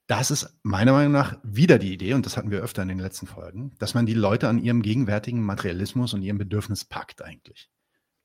Das 0.06 0.30
ist 0.30 0.56
meiner 0.62 0.92
Meinung 0.92 1.12
nach 1.12 1.38
wieder 1.42 1.78
die 1.78 1.92
Idee, 1.92 2.14
und 2.14 2.26
das 2.26 2.36
hatten 2.36 2.50
wir 2.50 2.60
öfter 2.60 2.82
in 2.82 2.88
den 2.88 3.00
letzten 3.00 3.26
Folgen, 3.26 3.74
dass 3.78 3.94
man 3.94 4.06
die 4.06 4.14
Leute 4.14 4.48
an 4.48 4.58
ihrem 4.58 4.82
gegenwärtigen 4.82 5.42
Materialismus 5.42 6.14
und 6.14 6.22
ihrem 6.22 6.38
Bedürfnis 6.38 6.84
packt 6.84 7.22
eigentlich. 7.22 7.70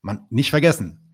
Man 0.00 0.26
nicht 0.30 0.50
vergessen, 0.50 1.12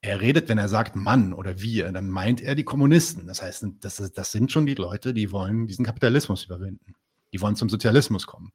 er 0.00 0.20
redet, 0.20 0.48
wenn 0.48 0.58
er 0.58 0.68
sagt 0.68 0.96
Mann 0.96 1.32
oder 1.32 1.60
wir, 1.60 1.90
dann 1.90 2.08
meint 2.08 2.40
er 2.40 2.54
die 2.54 2.64
Kommunisten. 2.64 3.26
Das 3.26 3.42
heißt, 3.42 3.66
das, 3.80 3.96
das 4.12 4.32
sind 4.32 4.52
schon 4.52 4.66
die 4.66 4.74
Leute, 4.74 5.12
die 5.12 5.32
wollen 5.32 5.66
diesen 5.66 5.84
Kapitalismus 5.84 6.44
überwinden. 6.44 6.94
Die 7.32 7.40
wollen 7.40 7.56
zum 7.56 7.68
Sozialismus 7.68 8.26
kommen. 8.26 8.52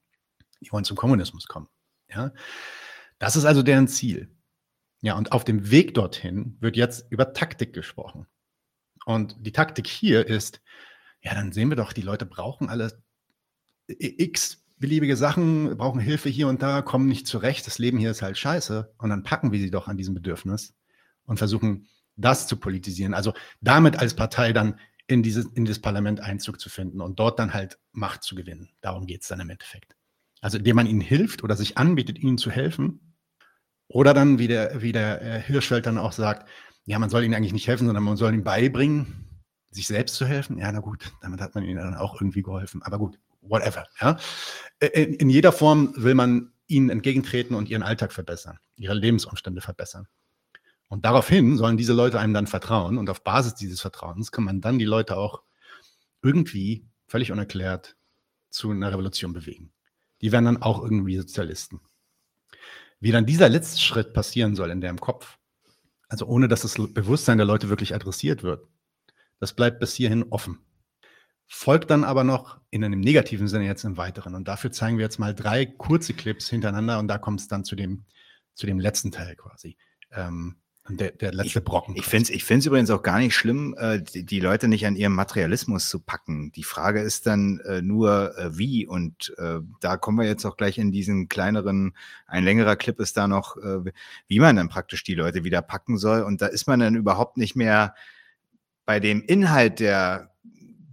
Die 0.62 0.72
wollen 0.72 0.86
zum 0.86 0.96
Kommunismus 0.96 1.48
kommen. 1.48 1.68
Ja? 2.10 2.32
Das 3.20 3.36
ist 3.36 3.46
also 3.46 3.62
deren 3.62 3.88
Ziel. 3.88 4.34
Ja, 5.02 5.18
und 5.18 5.34
auf 5.34 5.44
dem 5.44 5.70
Weg 5.70 5.94
dorthin 5.96 6.56
wird 6.62 6.78
jetzt 6.78 7.12
über 7.12 7.34
Taktik 7.34 7.74
gesprochen. 7.74 8.26
Und 9.06 9.36
die 9.46 9.52
Taktik 9.52 9.88
hier 9.88 10.26
ist, 10.26 10.62
ja, 11.24 11.34
dann 11.34 11.52
sehen 11.52 11.70
wir 11.70 11.76
doch, 11.76 11.94
die 11.94 12.02
Leute 12.02 12.26
brauchen 12.26 12.70
alle 12.70 13.02
x 13.88 14.64
beliebige 14.78 15.16
Sachen, 15.16 15.78
brauchen 15.78 16.02
Hilfe 16.02 16.28
hier 16.28 16.50
und 16.50 16.62
da, 16.62 16.82
kommen 16.82 17.08
nicht 17.08 17.26
zurecht, 17.26 17.66
das 17.66 17.80
Leben 17.80 17.98
hier 17.98 18.12
ist 18.12 18.22
halt 18.22 18.38
scheiße. 18.38 18.94
Und 18.98 19.10
dann 19.10 19.24
packen 19.24 19.54
wir 19.54 19.60
sie 19.60 19.72
doch 19.72 19.88
an 19.88 19.98
diesem 19.98 20.14
Bedürfnis 20.14 20.74
und 21.26 21.38
versuchen, 21.38 21.88
das 22.18 22.48
zu 22.48 22.58
politisieren. 22.58 23.14
Also 23.14 23.34
damit 23.62 23.98
als 23.98 24.14
Partei 24.14 24.52
dann 24.52 24.80
in, 25.08 25.24
dieses, 25.24 25.46
in 25.54 25.64
das 25.66 25.80
Parlament 25.80 26.20
Einzug 26.20 26.60
zu 26.60 26.70
finden 26.70 27.00
und 27.00 27.18
dort 27.20 27.40
dann 27.40 27.54
halt 27.54 27.80
Macht 27.94 28.24
zu 28.24 28.36
gewinnen. 28.36 28.70
Darum 28.82 29.06
geht 29.06 29.22
es 29.22 29.30
dann 29.30 29.40
im 29.40 29.50
Endeffekt. 29.50 29.96
Also 30.42 30.58
indem 30.58 30.76
man 30.76 30.88
ihnen 30.88 31.02
hilft 31.02 31.44
oder 31.44 31.56
sich 31.56 31.78
anbietet, 31.78 32.20
ihnen 32.20 32.38
zu 32.38 32.52
helfen. 32.52 33.16
Oder 33.88 34.14
dann, 34.14 34.40
wie 34.40 34.48
der, 34.48 34.82
wie 34.82 34.92
der 34.92 35.22
äh, 35.22 35.42
Hirschfeld 35.42 35.86
dann 35.86 35.98
auch 35.98 36.12
sagt, 36.12 36.50
ja, 36.86 37.00
man 37.00 37.10
soll 37.10 37.24
ihnen 37.24 37.36
eigentlich 37.36 37.54
nicht 37.54 37.68
helfen, 37.68 37.86
sondern 37.86 38.04
man 38.04 38.18
soll 38.18 38.34
ihnen 38.34 38.44
beibringen, 38.44 39.23
sich 39.74 39.88
selbst 39.88 40.16
zu 40.16 40.26
helfen. 40.26 40.58
Ja, 40.58 40.72
na 40.72 40.80
gut, 40.80 41.12
damit 41.22 41.42
hat 41.42 41.56
man 41.56 41.64
ihnen 41.64 41.78
dann 41.78 41.96
auch 41.96 42.20
irgendwie 42.20 42.42
geholfen. 42.42 42.82
Aber 42.84 42.98
gut, 42.98 43.20
whatever. 43.42 43.86
Ja? 44.00 44.18
Äh, 44.80 44.88
in, 45.04 45.14
in 45.16 45.30
jeder 45.30 45.52
Form 45.52 45.94
will 45.96 46.16
man 46.16 46.52
ihnen 46.68 46.90
entgegentreten 46.90 47.56
und 47.56 47.70
ihren 47.70 47.84
Alltag 47.84 48.14
verbessern, 48.14 48.60
ihre 48.78 48.94
Lebensumstände 48.94 49.62
verbessern. 49.62 50.08
Und 50.90 51.06
daraufhin 51.06 51.58
sollen 51.58 51.78
diese 51.78 51.94
Leute 51.94 52.20
einem 52.20 52.34
dann 52.34 52.48
vertrauen 52.48 52.98
und 52.98 53.10
auf 53.10 53.24
Basis 53.24 53.56
dieses 53.56 53.82
Vertrauens 53.82 54.32
kann 54.32 54.44
man 54.44 54.62
dann 54.62 54.78
die 54.78 54.86
Leute 54.86 55.18
auch 55.18 55.42
irgendwie 56.22 56.86
völlig 57.08 57.32
unerklärt 57.32 57.96
zu 58.50 58.72
einer 58.72 58.92
Revolution 58.92 59.34
bewegen. 59.34 59.72
Die 60.22 60.32
werden 60.32 60.46
dann 60.46 60.62
auch 60.62 60.82
irgendwie 60.82 61.18
Sozialisten. 61.18 61.82
Wie 63.00 63.12
dann 63.12 63.26
dieser 63.26 63.50
letzte 63.50 63.82
Schritt 63.82 64.14
passieren 64.14 64.56
soll 64.56 64.72
in 64.72 64.82
deren 64.82 65.00
Kopf, 65.00 65.38
also 66.08 66.26
ohne 66.26 66.48
dass 66.48 66.62
das 66.62 66.76
Bewusstsein 66.76 67.38
der 67.38 67.48
Leute 67.48 67.70
wirklich 67.70 67.94
adressiert 67.94 68.44
wird, 68.44 68.68
das 69.44 69.52
bleibt 69.52 69.82
bis 69.82 69.94
hierhin 69.94 70.24
offen. 70.30 70.60
Folgt 71.48 71.92
dann 71.92 72.06
aber 72.06 72.24
noch 72.24 72.62
in 72.70 72.82
einem 72.82 73.02
negativen 73.02 73.50
Sinne 73.50 73.66
jetzt 73.66 73.84
im 73.84 73.98
Weiteren. 73.98 74.36
Und 74.36 74.48
dafür 74.48 74.72
zeigen 74.72 74.98
wir 74.98 75.04
jetzt 75.04 75.20
mal 75.20 75.36
drei 75.36 75.66
kurze 75.66 76.14
Clips 76.14 76.50
hintereinander 76.50 76.98
und 76.98 77.10
da 77.10 77.18
kommt 77.18 77.42
es 77.42 77.50
dann 77.50 77.66
zu 77.66 77.76
dem, 77.76 78.06
zu 78.54 78.68
dem 78.68 78.80
letzten 78.80 79.12
Teil 79.12 79.36
quasi. 79.36 79.76
Ähm, 80.12 80.56
der, 80.88 81.12
der 81.12 81.34
letzte 81.34 81.60
Brocken. 81.60 81.94
Ich, 81.96 82.04
ich 82.04 82.08
finde 82.08 82.24
es 82.24 82.30
ich 82.30 82.46
find's 82.46 82.66
übrigens 82.66 82.90
auch 82.90 83.04
gar 83.04 83.20
nicht 83.20 83.36
schlimm, 83.36 83.76
äh, 83.78 84.02
die, 84.02 84.26
die, 84.26 84.40
Leute 84.40 84.70
nicht 84.70 84.86
an 84.86 84.96
ihrem 84.96 85.14
Materialismus 85.14 85.90
zu 85.90 86.00
packen. 86.00 86.54
Die 86.54 86.64
Frage 86.64 87.02
ist 87.02 87.28
dann 87.28 87.60
äh, 87.66 87.82
nur, 87.82 88.38
äh, 88.38 88.58
wie. 88.58 88.88
Und 88.88 89.34
äh, 89.40 89.60
da 89.82 89.98
kommen 89.98 90.20
wir 90.20 90.26
jetzt 90.26 90.46
auch 90.46 90.56
gleich 90.56 90.78
in 90.78 90.94
diesen 90.94 91.28
kleineren, 91.28 91.98
ein 92.28 92.46
längerer 92.46 92.78
Clip 92.78 92.98
ist 93.02 93.18
da 93.18 93.28
noch, 93.28 93.58
äh, 93.58 93.92
wie 94.28 94.40
man 94.40 94.56
dann 94.56 94.70
praktisch 94.70 95.04
die 95.04 95.16
Leute 95.16 95.44
wieder 95.44 95.62
packen 95.62 95.98
soll. 95.98 96.22
Und 96.22 96.42
da 96.42 96.48
ist 96.48 96.66
man 96.66 96.80
dann 96.80 96.96
überhaupt 96.96 97.36
nicht 97.36 97.58
mehr 97.58 97.94
bei 98.86 99.00
dem 99.00 99.22
Inhalt 99.22 99.80
der 99.80 100.34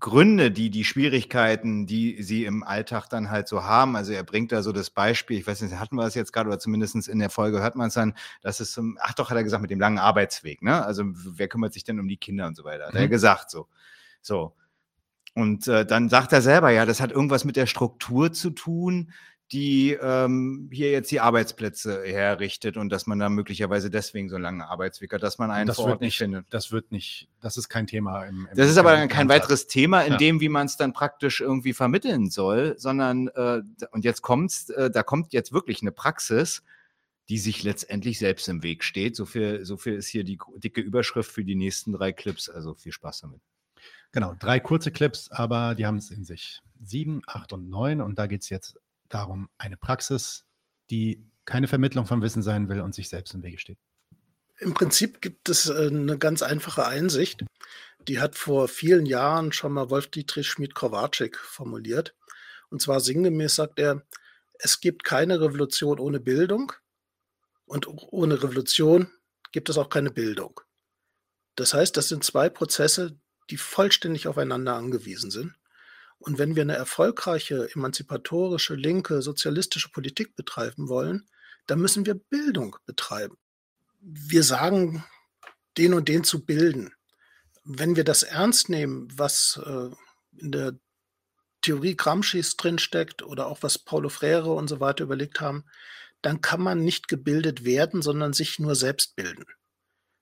Gründe, 0.00 0.50
die 0.50 0.70
die 0.70 0.84
Schwierigkeiten, 0.84 1.86
die 1.86 2.22
sie 2.22 2.46
im 2.46 2.62
Alltag 2.62 3.08
dann 3.08 3.30
halt 3.30 3.46
so 3.48 3.64
haben. 3.64 3.96
Also 3.96 4.12
er 4.12 4.24
bringt 4.24 4.50
da 4.50 4.62
so 4.62 4.72
das 4.72 4.88
Beispiel, 4.88 5.38
ich 5.38 5.46
weiß 5.46 5.60
nicht, 5.60 5.78
hatten 5.78 5.96
wir 5.96 6.04
das 6.04 6.14
jetzt 6.14 6.32
gerade 6.32 6.48
oder 6.48 6.58
zumindest 6.58 7.06
in 7.06 7.18
der 7.18 7.28
Folge 7.28 7.60
hört 7.60 7.76
man 7.76 7.88
es 7.88 7.94
dann, 7.94 8.14
dass 8.40 8.60
es 8.60 8.72
zum, 8.72 8.98
ach 9.00 9.12
doch, 9.12 9.28
hat 9.28 9.36
er 9.36 9.44
gesagt, 9.44 9.60
mit 9.60 9.70
dem 9.70 9.78
langen 9.78 9.98
Arbeitsweg, 9.98 10.62
ne? 10.62 10.84
Also 10.84 11.04
wer 11.06 11.48
kümmert 11.48 11.74
sich 11.74 11.84
denn 11.84 12.00
um 12.00 12.08
die 12.08 12.16
Kinder 12.16 12.46
und 12.46 12.56
so 12.56 12.64
weiter? 12.64 12.86
Hat 12.86 12.94
mhm. 12.94 13.00
er 13.00 13.08
gesagt 13.08 13.50
so. 13.50 13.68
So. 14.22 14.54
Und 15.34 15.68
äh, 15.68 15.84
dann 15.86 16.08
sagt 16.08 16.32
er 16.32 16.42
selber, 16.42 16.70
ja, 16.70 16.86
das 16.86 17.00
hat 17.00 17.12
irgendwas 17.12 17.44
mit 17.44 17.56
der 17.56 17.66
Struktur 17.66 18.32
zu 18.32 18.50
tun, 18.50 19.12
die 19.52 19.98
ähm, 20.00 20.68
hier 20.72 20.92
jetzt 20.92 21.10
die 21.10 21.18
Arbeitsplätze 21.18 22.04
herrichtet 22.04 22.76
und 22.76 22.88
dass 22.88 23.06
man 23.06 23.18
da 23.18 23.28
möglicherweise 23.28 23.90
deswegen 23.90 24.28
so 24.28 24.38
lange 24.38 24.68
Arbeitsweg 24.68 25.12
hat, 25.12 25.24
dass 25.24 25.38
man 25.38 25.50
einen 25.50 25.66
das 25.66 25.76
vor 25.76 25.86
Ort 25.86 26.00
nicht 26.00 26.18
findet. 26.18 26.46
Das 26.50 26.70
wird 26.70 26.92
nicht, 26.92 27.28
das 27.40 27.56
ist 27.56 27.68
kein 27.68 27.88
Thema. 27.88 28.24
Im, 28.26 28.46
im 28.50 28.56
das 28.56 28.70
ist 28.70 28.78
aber 28.78 29.08
kein 29.08 29.28
weiteres 29.28 29.66
Thema 29.66 30.02
in 30.02 30.12
ja. 30.12 30.18
dem, 30.18 30.40
wie 30.40 30.48
man 30.48 30.66
es 30.66 30.76
dann 30.76 30.92
praktisch 30.92 31.40
irgendwie 31.40 31.72
vermitteln 31.72 32.30
soll, 32.30 32.74
sondern 32.78 33.28
äh, 33.28 33.62
und 33.90 34.04
jetzt 34.04 34.22
kommt's, 34.22 34.70
äh, 34.70 34.88
da 34.88 35.02
kommt 35.02 35.32
jetzt 35.32 35.52
wirklich 35.52 35.82
eine 35.82 35.90
Praxis, 35.90 36.62
die 37.28 37.38
sich 37.38 37.64
letztendlich 37.64 38.20
selbst 38.20 38.48
im 38.48 38.62
Weg 38.62 38.84
steht. 38.84 39.16
So 39.16 39.26
viel, 39.26 39.64
so 39.64 39.76
viel 39.76 39.94
ist 39.94 40.06
hier 40.06 40.22
die 40.22 40.38
dicke 40.56 40.80
Überschrift 40.80 41.30
für 41.30 41.44
die 41.44 41.56
nächsten 41.56 41.92
drei 41.92 42.12
Clips. 42.12 42.48
Also 42.48 42.74
viel 42.74 42.92
Spaß 42.92 43.22
damit. 43.22 43.40
Genau, 44.12 44.34
drei 44.38 44.60
kurze 44.60 44.90
Clips, 44.90 45.30
aber 45.30 45.74
die 45.74 45.86
haben 45.86 45.96
es 45.96 46.10
in 46.10 46.24
sich. 46.24 46.60
Sieben, 46.82 47.22
acht 47.26 47.52
und 47.52 47.68
neun 47.68 48.00
und 48.00 48.18
da 48.18 48.26
geht 48.26 48.42
es 48.42 48.48
jetzt 48.48 48.76
darum 49.10 49.48
eine 49.58 49.76
Praxis, 49.76 50.46
die 50.90 51.26
keine 51.44 51.68
Vermittlung 51.68 52.06
von 52.06 52.22
Wissen 52.22 52.42
sein 52.42 52.68
will 52.68 52.80
und 52.80 52.94
sich 52.94 53.08
selbst 53.08 53.34
im 53.34 53.42
Wege 53.42 53.58
steht. 53.58 53.78
Im 54.58 54.74
Prinzip 54.74 55.20
gibt 55.20 55.48
es 55.48 55.68
äh, 55.68 55.86
eine 55.86 56.18
ganz 56.18 56.42
einfache 56.42 56.86
Einsicht. 56.86 57.44
Die 58.08 58.20
hat 58.20 58.36
vor 58.36 58.68
vielen 58.68 59.06
Jahren 59.06 59.52
schon 59.52 59.72
mal 59.72 59.90
Wolf-Dietrich 59.90 60.48
Schmid-Kowalczyk 60.48 61.36
formuliert. 61.36 62.14
Und 62.68 62.80
zwar 62.80 63.00
sinngemäß 63.00 63.56
sagt 63.56 63.78
er, 63.78 64.02
es 64.58 64.80
gibt 64.80 65.04
keine 65.04 65.40
Revolution 65.40 65.98
ohne 65.98 66.20
Bildung 66.20 66.72
und 67.64 67.86
ohne 67.88 68.42
Revolution 68.42 69.10
gibt 69.52 69.70
es 69.70 69.78
auch 69.78 69.88
keine 69.88 70.10
Bildung. 70.10 70.60
Das 71.56 71.74
heißt, 71.74 71.96
das 71.96 72.08
sind 72.08 72.24
zwei 72.24 72.48
Prozesse, 72.48 73.18
die 73.48 73.56
vollständig 73.56 74.28
aufeinander 74.28 74.76
angewiesen 74.76 75.30
sind. 75.30 75.54
Und 76.20 76.38
wenn 76.38 76.54
wir 76.54 76.62
eine 76.62 76.76
erfolgreiche, 76.76 77.70
emanzipatorische, 77.74 78.74
linke, 78.74 79.22
sozialistische 79.22 79.90
Politik 79.90 80.36
betreiben 80.36 80.88
wollen, 80.88 81.26
dann 81.66 81.80
müssen 81.80 82.06
wir 82.06 82.14
Bildung 82.14 82.76
betreiben. 82.84 83.36
Wir 84.00 84.44
sagen, 84.44 85.04
den 85.78 85.94
und 85.94 86.08
den 86.08 86.24
zu 86.24 86.44
bilden. 86.44 86.92
Wenn 87.64 87.96
wir 87.96 88.04
das 88.04 88.22
ernst 88.22 88.68
nehmen, 88.68 89.08
was 89.16 89.60
äh, 89.64 89.90
in 90.36 90.52
der 90.52 90.78
Theorie 91.62 91.96
Gramsci's 91.96 92.56
drinsteckt 92.56 93.22
oder 93.22 93.46
auch 93.46 93.62
was 93.62 93.78
Paulo 93.78 94.08
Freire 94.08 94.52
und 94.52 94.68
so 94.68 94.80
weiter 94.80 95.04
überlegt 95.04 95.40
haben, 95.40 95.64
dann 96.22 96.40
kann 96.42 96.60
man 96.60 96.80
nicht 96.84 97.08
gebildet 97.08 97.64
werden, 97.64 98.02
sondern 98.02 98.32
sich 98.32 98.58
nur 98.58 98.74
selbst 98.74 99.16
bilden. 99.16 99.46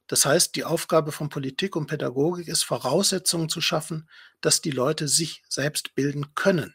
Das 0.08 0.24
heißt, 0.24 0.56
die 0.56 0.64
Aufgabe 0.64 1.12
von 1.12 1.28
Politik 1.28 1.76
und 1.76 1.86
Pädagogik 1.86 2.48
ist, 2.48 2.64
Voraussetzungen 2.64 3.48
zu 3.48 3.60
schaffen, 3.60 4.08
dass 4.40 4.62
die 4.62 4.70
Leute 4.70 5.06
sich 5.06 5.44
selbst 5.48 5.94
bilden 5.94 6.34
können. 6.34 6.74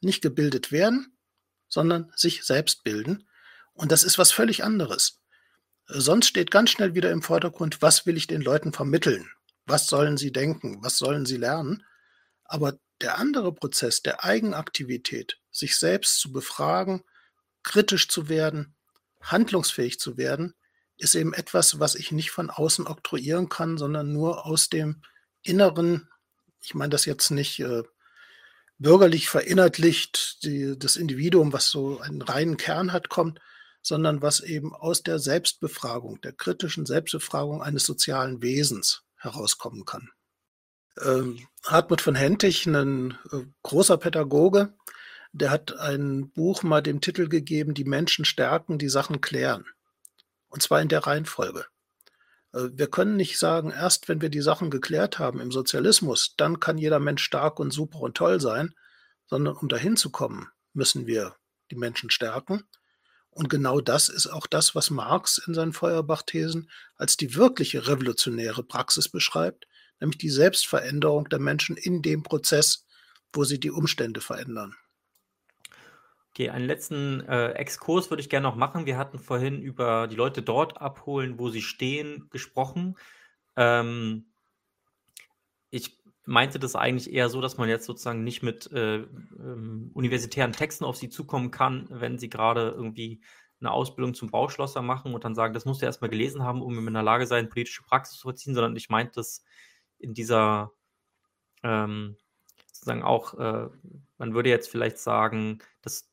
Nicht 0.00 0.22
gebildet 0.22 0.70
werden, 0.72 1.18
sondern 1.68 2.12
sich 2.14 2.44
selbst 2.44 2.84
bilden. 2.84 3.28
Und 3.72 3.92
das 3.92 4.04
ist 4.04 4.16
was 4.16 4.30
völlig 4.30 4.62
anderes. 4.62 5.20
Sonst 5.86 6.28
steht 6.28 6.52
ganz 6.52 6.70
schnell 6.70 6.94
wieder 6.94 7.10
im 7.10 7.22
Vordergrund, 7.22 7.82
was 7.82 8.06
will 8.06 8.16
ich 8.16 8.28
den 8.28 8.40
Leuten 8.40 8.72
vermitteln? 8.72 9.28
Was 9.66 9.88
sollen 9.88 10.16
sie 10.16 10.32
denken? 10.32 10.78
Was 10.82 10.98
sollen 10.98 11.26
sie 11.26 11.36
lernen? 11.36 11.84
Aber 12.44 12.78
der 13.00 13.18
andere 13.18 13.52
Prozess 13.52 14.02
der 14.02 14.24
Eigenaktivität, 14.24 15.40
sich 15.50 15.76
selbst 15.76 16.20
zu 16.20 16.30
befragen, 16.30 17.02
kritisch 17.64 18.08
zu 18.08 18.28
werden, 18.28 18.76
handlungsfähig 19.20 19.98
zu 19.98 20.16
werden, 20.16 20.54
ist 21.02 21.14
eben 21.14 21.34
etwas, 21.34 21.80
was 21.80 21.94
ich 21.94 22.12
nicht 22.12 22.30
von 22.30 22.50
außen 22.50 22.86
oktroyieren 22.86 23.48
kann, 23.48 23.76
sondern 23.76 24.12
nur 24.12 24.46
aus 24.46 24.68
dem 24.68 25.02
Inneren, 25.42 26.08
ich 26.62 26.74
meine 26.74 26.90
das 26.90 27.04
jetzt 27.04 27.30
nicht 27.30 27.60
äh, 27.60 27.82
bürgerlich 28.78 29.28
verinnerlicht, 29.28 30.44
die, 30.44 30.78
das 30.78 30.96
Individuum, 30.96 31.52
was 31.52 31.70
so 31.70 32.00
einen 32.00 32.22
reinen 32.22 32.56
Kern 32.56 32.92
hat, 32.92 33.08
kommt, 33.08 33.40
sondern 33.82 34.22
was 34.22 34.40
eben 34.40 34.74
aus 34.74 35.02
der 35.02 35.18
Selbstbefragung, 35.18 36.20
der 36.20 36.32
kritischen 36.32 36.86
Selbstbefragung 36.86 37.62
eines 37.62 37.84
sozialen 37.84 38.42
Wesens 38.42 39.02
herauskommen 39.16 39.84
kann. 39.84 40.10
Ähm, 41.00 41.46
Hartmut 41.64 42.00
von 42.00 42.14
Hentig, 42.14 42.66
ein 42.66 43.18
äh, 43.32 43.44
großer 43.62 43.96
Pädagoge, 43.96 44.74
der 45.32 45.50
hat 45.50 45.76
ein 45.78 46.30
Buch 46.30 46.62
mal 46.62 46.82
dem 46.82 47.00
Titel 47.00 47.28
gegeben, 47.28 47.74
Die 47.74 47.84
Menschen 47.84 48.24
stärken, 48.24 48.78
die 48.78 48.90
Sachen 48.90 49.20
klären. 49.20 49.64
Und 50.52 50.62
zwar 50.62 50.82
in 50.82 50.88
der 50.88 51.06
Reihenfolge. 51.06 51.64
Äh, 52.52 52.68
wir 52.74 52.88
können 52.88 53.16
nicht 53.16 53.38
sagen, 53.38 53.70
erst 53.70 54.08
wenn 54.08 54.20
wir 54.20 54.28
die 54.28 54.42
Sachen 54.42 54.70
geklärt 54.70 55.18
haben 55.18 55.40
im 55.40 55.50
Sozialismus, 55.50 56.34
dann 56.36 56.60
kann 56.60 56.76
jeder 56.76 57.00
Mensch 57.00 57.24
stark 57.24 57.58
und 57.58 57.70
super 57.70 58.00
und 58.00 58.18
toll 58.18 58.38
sein, 58.38 58.74
sondern 59.26 59.56
um 59.56 59.68
dahin 59.68 59.96
zu 59.96 60.10
kommen, 60.10 60.48
müssen 60.74 61.06
wir 61.06 61.36
die 61.70 61.76
Menschen 61.76 62.10
stärken. 62.10 62.64
Und 63.30 63.48
genau 63.48 63.80
das 63.80 64.10
ist 64.10 64.26
auch 64.26 64.46
das, 64.46 64.74
was 64.74 64.90
Marx 64.90 65.38
in 65.38 65.54
seinen 65.54 65.72
Feuerbach-Thesen 65.72 66.70
als 66.96 67.16
die 67.16 67.34
wirkliche 67.34 67.86
revolutionäre 67.88 68.62
Praxis 68.62 69.08
beschreibt, 69.08 69.66
nämlich 70.00 70.18
die 70.18 70.28
Selbstveränderung 70.28 71.30
der 71.30 71.38
Menschen 71.38 71.78
in 71.78 72.02
dem 72.02 72.22
Prozess, 72.22 72.84
wo 73.32 73.44
sie 73.44 73.58
die 73.58 73.70
Umstände 73.70 74.20
verändern. 74.20 74.76
Okay, 76.34 76.48
einen 76.48 76.64
letzten 76.64 77.20
äh, 77.28 77.50
Exkurs 77.52 78.10
würde 78.10 78.22
ich 78.22 78.30
gerne 78.30 78.48
noch 78.48 78.56
machen. 78.56 78.86
Wir 78.86 78.96
hatten 78.96 79.18
vorhin 79.18 79.60
über 79.60 80.08
die 80.08 80.16
Leute 80.16 80.40
dort 80.42 80.80
abholen, 80.80 81.38
wo 81.38 81.50
sie 81.50 81.60
stehen, 81.60 82.28
gesprochen. 82.30 82.96
Ähm, 83.54 84.32
ich 85.68 85.98
meinte 86.24 86.58
das 86.58 86.74
eigentlich 86.74 87.12
eher 87.12 87.28
so, 87.28 87.42
dass 87.42 87.58
man 87.58 87.68
jetzt 87.68 87.84
sozusagen 87.84 88.24
nicht 88.24 88.42
mit 88.42 88.72
äh, 88.72 89.00
ähm, 89.00 89.90
universitären 89.92 90.52
Texten 90.52 90.84
auf 90.84 90.96
sie 90.96 91.10
zukommen 91.10 91.50
kann, 91.50 91.86
wenn 91.90 92.18
sie 92.18 92.30
gerade 92.30 92.70
irgendwie 92.70 93.20
eine 93.60 93.70
Ausbildung 93.70 94.14
zum 94.14 94.30
Bauschlosser 94.30 94.80
machen 94.80 95.12
und 95.12 95.24
dann 95.24 95.34
sagen, 95.34 95.52
das 95.52 95.66
musst 95.66 95.82
du 95.82 95.86
erstmal 95.86 96.10
gelesen 96.10 96.42
haben, 96.42 96.62
um 96.62 96.86
in 96.88 96.94
der 96.94 97.02
Lage 97.02 97.26
sein, 97.26 97.50
politische 97.50 97.82
Praxis 97.82 98.16
zu 98.16 98.22
vollziehen, 98.22 98.54
sondern 98.54 98.74
ich 98.74 98.88
meinte 98.88 99.16
das 99.16 99.44
in 99.98 100.14
dieser 100.14 100.72
ähm, 101.62 102.16
sozusagen 102.72 103.02
auch, 103.02 103.34
äh, 103.34 103.68
man 104.16 104.34
würde 104.34 104.48
jetzt 104.48 104.70
vielleicht 104.70 104.96
sagen, 104.98 105.58
dass 105.82 106.11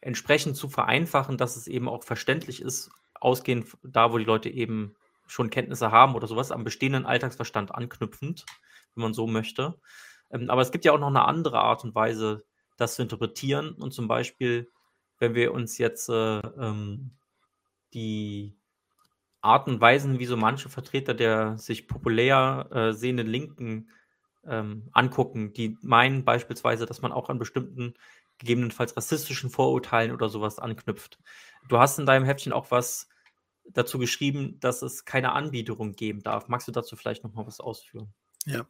entsprechend 0.00 0.56
zu 0.56 0.68
vereinfachen, 0.68 1.36
dass 1.36 1.56
es 1.56 1.66
eben 1.66 1.88
auch 1.88 2.04
verständlich 2.04 2.62
ist, 2.62 2.90
ausgehend 3.14 3.76
da, 3.82 4.12
wo 4.12 4.18
die 4.18 4.24
Leute 4.24 4.48
eben 4.48 4.94
schon 5.26 5.50
Kenntnisse 5.50 5.90
haben 5.90 6.14
oder 6.14 6.26
sowas, 6.26 6.52
am 6.52 6.64
bestehenden 6.64 7.06
Alltagsverstand 7.06 7.74
anknüpfend, 7.74 8.46
wenn 8.94 9.02
man 9.02 9.14
so 9.14 9.26
möchte. 9.26 9.78
Ähm, 10.30 10.50
aber 10.50 10.62
es 10.62 10.70
gibt 10.70 10.84
ja 10.84 10.92
auch 10.92 10.98
noch 10.98 11.08
eine 11.08 11.24
andere 11.24 11.60
Art 11.60 11.84
und 11.84 11.94
Weise, 11.94 12.44
das 12.76 12.94
zu 12.94 13.02
interpretieren. 13.02 13.72
Und 13.72 13.92
zum 13.92 14.08
Beispiel, 14.08 14.70
wenn 15.18 15.34
wir 15.34 15.52
uns 15.52 15.78
jetzt 15.78 16.08
äh, 16.08 16.38
ähm, 16.38 17.12
die 17.94 18.56
Arten 19.40 19.70
und 19.70 19.80
Weisen, 19.80 20.18
wie 20.18 20.26
so 20.26 20.36
manche 20.36 20.68
Vertreter 20.68 21.14
der 21.14 21.56
sich 21.58 21.88
populär 21.88 22.68
äh, 22.72 22.92
sehenden 22.92 23.26
Linken 23.26 23.90
ähm, 24.44 24.88
angucken, 24.92 25.52
die 25.52 25.76
meinen 25.82 26.24
beispielsweise, 26.24 26.86
dass 26.86 27.02
man 27.02 27.12
auch 27.12 27.28
an 27.28 27.38
bestimmten 27.38 27.94
gegebenenfalls 28.38 28.96
rassistischen 28.96 29.50
Vorurteilen 29.50 30.12
oder 30.12 30.28
sowas 30.28 30.58
anknüpft. 30.58 31.18
Du 31.68 31.78
hast 31.78 31.98
in 31.98 32.06
deinem 32.06 32.24
Heftchen 32.24 32.52
auch 32.52 32.70
was 32.70 33.08
dazu 33.64 33.98
geschrieben, 33.98 34.58
dass 34.60 34.82
es 34.82 35.04
keine 35.04 35.32
Anbiederung 35.32 35.92
geben 35.92 36.22
darf. 36.22 36.48
Magst 36.48 36.68
du 36.68 36.72
dazu 36.72 36.96
vielleicht 36.96 37.24
noch 37.24 37.34
mal 37.34 37.46
was 37.46 37.60
ausführen? 37.60 38.12
Ja, 38.44 38.66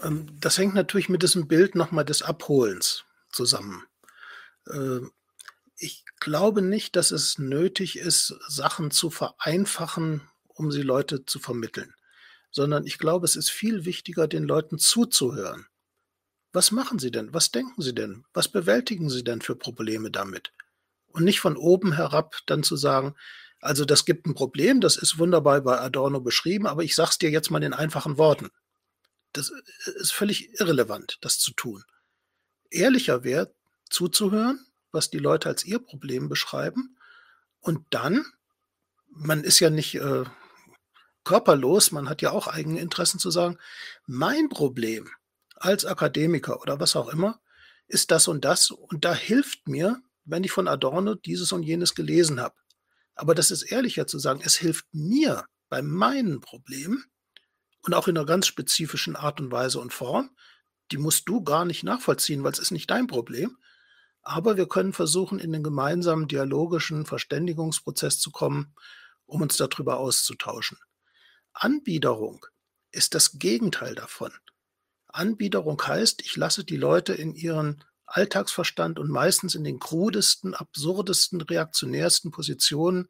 ähm, 0.00 0.26
das 0.40 0.58
hängt 0.58 0.74
natürlich 0.74 1.08
mit 1.08 1.22
diesem 1.22 1.48
Bild 1.48 1.74
noch 1.74 1.90
mal 1.90 2.04
des 2.04 2.22
Abholens 2.22 3.04
zusammen. 3.30 3.84
Ähm, 4.70 5.12
ich 5.76 6.04
glaube 6.20 6.62
nicht, 6.62 6.96
dass 6.96 7.10
es 7.10 7.38
nötig 7.38 7.98
ist, 7.98 8.34
Sachen 8.48 8.90
zu 8.90 9.10
vereinfachen, 9.10 10.22
um 10.48 10.70
sie 10.70 10.82
Leute 10.82 11.24
zu 11.26 11.38
vermitteln, 11.38 11.94
sondern 12.50 12.86
ich 12.86 12.98
glaube, 12.98 13.24
es 13.24 13.36
ist 13.36 13.50
viel 13.50 13.84
wichtiger, 13.84 14.28
den 14.28 14.44
Leuten 14.44 14.78
zuzuhören 14.78 15.66
was 16.54 16.70
machen 16.70 17.00
Sie 17.00 17.10
denn? 17.10 17.34
Was 17.34 17.50
denken 17.50 17.82
Sie 17.82 17.94
denn? 17.94 18.24
Was 18.32 18.48
bewältigen 18.48 19.10
Sie 19.10 19.24
denn 19.24 19.42
für 19.42 19.56
Probleme 19.56 20.10
damit? 20.10 20.52
Und 21.08 21.24
nicht 21.24 21.40
von 21.40 21.56
oben 21.56 21.92
herab 21.92 22.36
dann 22.46 22.62
zu 22.62 22.76
sagen, 22.76 23.14
also 23.60 23.84
das 23.84 24.04
gibt 24.04 24.26
ein 24.26 24.34
Problem, 24.34 24.80
das 24.80 24.96
ist 24.96 25.18
wunderbar 25.18 25.60
bei 25.62 25.80
Adorno 25.80 26.20
beschrieben, 26.20 26.66
aber 26.66 26.84
ich 26.84 26.94
sag's 26.94 27.18
dir 27.18 27.30
jetzt 27.30 27.50
mal 27.50 27.62
in 27.62 27.72
einfachen 27.72 28.18
Worten. 28.18 28.50
Das 29.32 29.50
ist 29.96 30.12
völlig 30.12 30.60
irrelevant, 30.60 31.18
das 31.22 31.38
zu 31.38 31.52
tun. 31.52 31.82
Ehrlicher 32.70 33.24
wäre, 33.24 33.52
zuzuhören, 33.90 34.64
was 34.92 35.10
die 35.10 35.18
Leute 35.18 35.48
als 35.48 35.64
ihr 35.64 35.80
Problem 35.80 36.28
beschreiben. 36.28 36.96
Und 37.60 37.84
dann, 37.90 38.24
man 39.08 39.42
ist 39.42 39.58
ja 39.58 39.70
nicht 39.70 39.96
äh, 39.96 40.24
körperlos, 41.24 41.90
man 41.90 42.08
hat 42.08 42.22
ja 42.22 42.30
auch 42.30 42.46
eigene 42.46 42.80
Interessen 42.80 43.18
zu 43.18 43.30
sagen, 43.30 43.58
mein 44.06 44.48
Problem 44.48 45.10
als 45.64 45.84
Akademiker 45.84 46.60
oder 46.60 46.80
was 46.80 46.96
auch 46.96 47.08
immer, 47.08 47.40
ist 47.86 48.10
das 48.10 48.28
und 48.28 48.44
das. 48.44 48.70
Und 48.70 49.04
da 49.04 49.14
hilft 49.14 49.66
mir, 49.68 50.02
wenn 50.24 50.44
ich 50.44 50.52
von 50.52 50.68
Adorno 50.68 51.14
dieses 51.14 51.52
und 51.52 51.62
jenes 51.62 51.94
gelesen 51.94 52.40
habe. 52.40 52.54
Aber 53.14 53.34
das 53.34 53.50
ist 53.50 53.62
ehrlicher 53.62 54.06
zu 54.06 54.18
sagen, 54.18 54.40
es 54.44 54.56
hilft 54.56 54.86
mir 54.92 55.44
bei 55.68 55.82
meinen 55.82 56.40
Problemen 56.40 57.04
und 57.82 57.94
auch 57.94 58.08
in 58.08 58.16
einer 58.16 58.26
ganz 58.26 58.46
spezifischen 58.46 59.16
Art 59.16 59.40
und 59.40 59.50
Weise 59.50 59.80
und 59.80 59.92
Form. 59.92 60.30
Die 60.90 60.98
musst 60.98 61.28
du 61.28 61.42
gar 61.42 61.64
nicht 61.64 61.84
nachvollziehen, 61.84 62.42
weil 62.44 62.52
es 62.52 62.58
ist 62.58 62.70
nicht 62.70 62.90
dein 62.90 63.06
Problem. 63.06 63.56
Aber 64.22 64.56
wir 64.56 64.66
können 64.66 64.92
versuchen, 64.92 65.38
in 65.38 65.52
den 65.52 65.62
gemeinsamen 65.62 66.28
dialogischen 66.28 67.04
Verständigungsprozess 67.06 68.18
zu 68.18 68.30
kommen, 68.30 68.74
um 69.26 69.42
uns 69.42 69.56
darüber 69.56 69.98
auszutauschen. 69.98 70.78
Anbiederung 71.52 72.44
ist 72.90 73.14
das 73.14 73.38
Gegenteil 73.38 73.94
davon. 73.94 74.32
Anbiederung 75.14 75.80
heißt, 75.80 76.22
ich 76.22 76.36
lasse 76.36 76.64
die 76.64 76.76
Leute 76.76 77.14
in 77.14 77.34
ihren 77.34 77.84
Alltagsverstand 78.06 78.98
und 78.98 79.10
meistens 79.10 79.54
in 79.54 79.64
den 79.64 79.78
krudesten, 79.78 80.54
absurdesten, 80.54 81.40
reaktionärsten 81.40 82.30
Positionen 82.30 83.08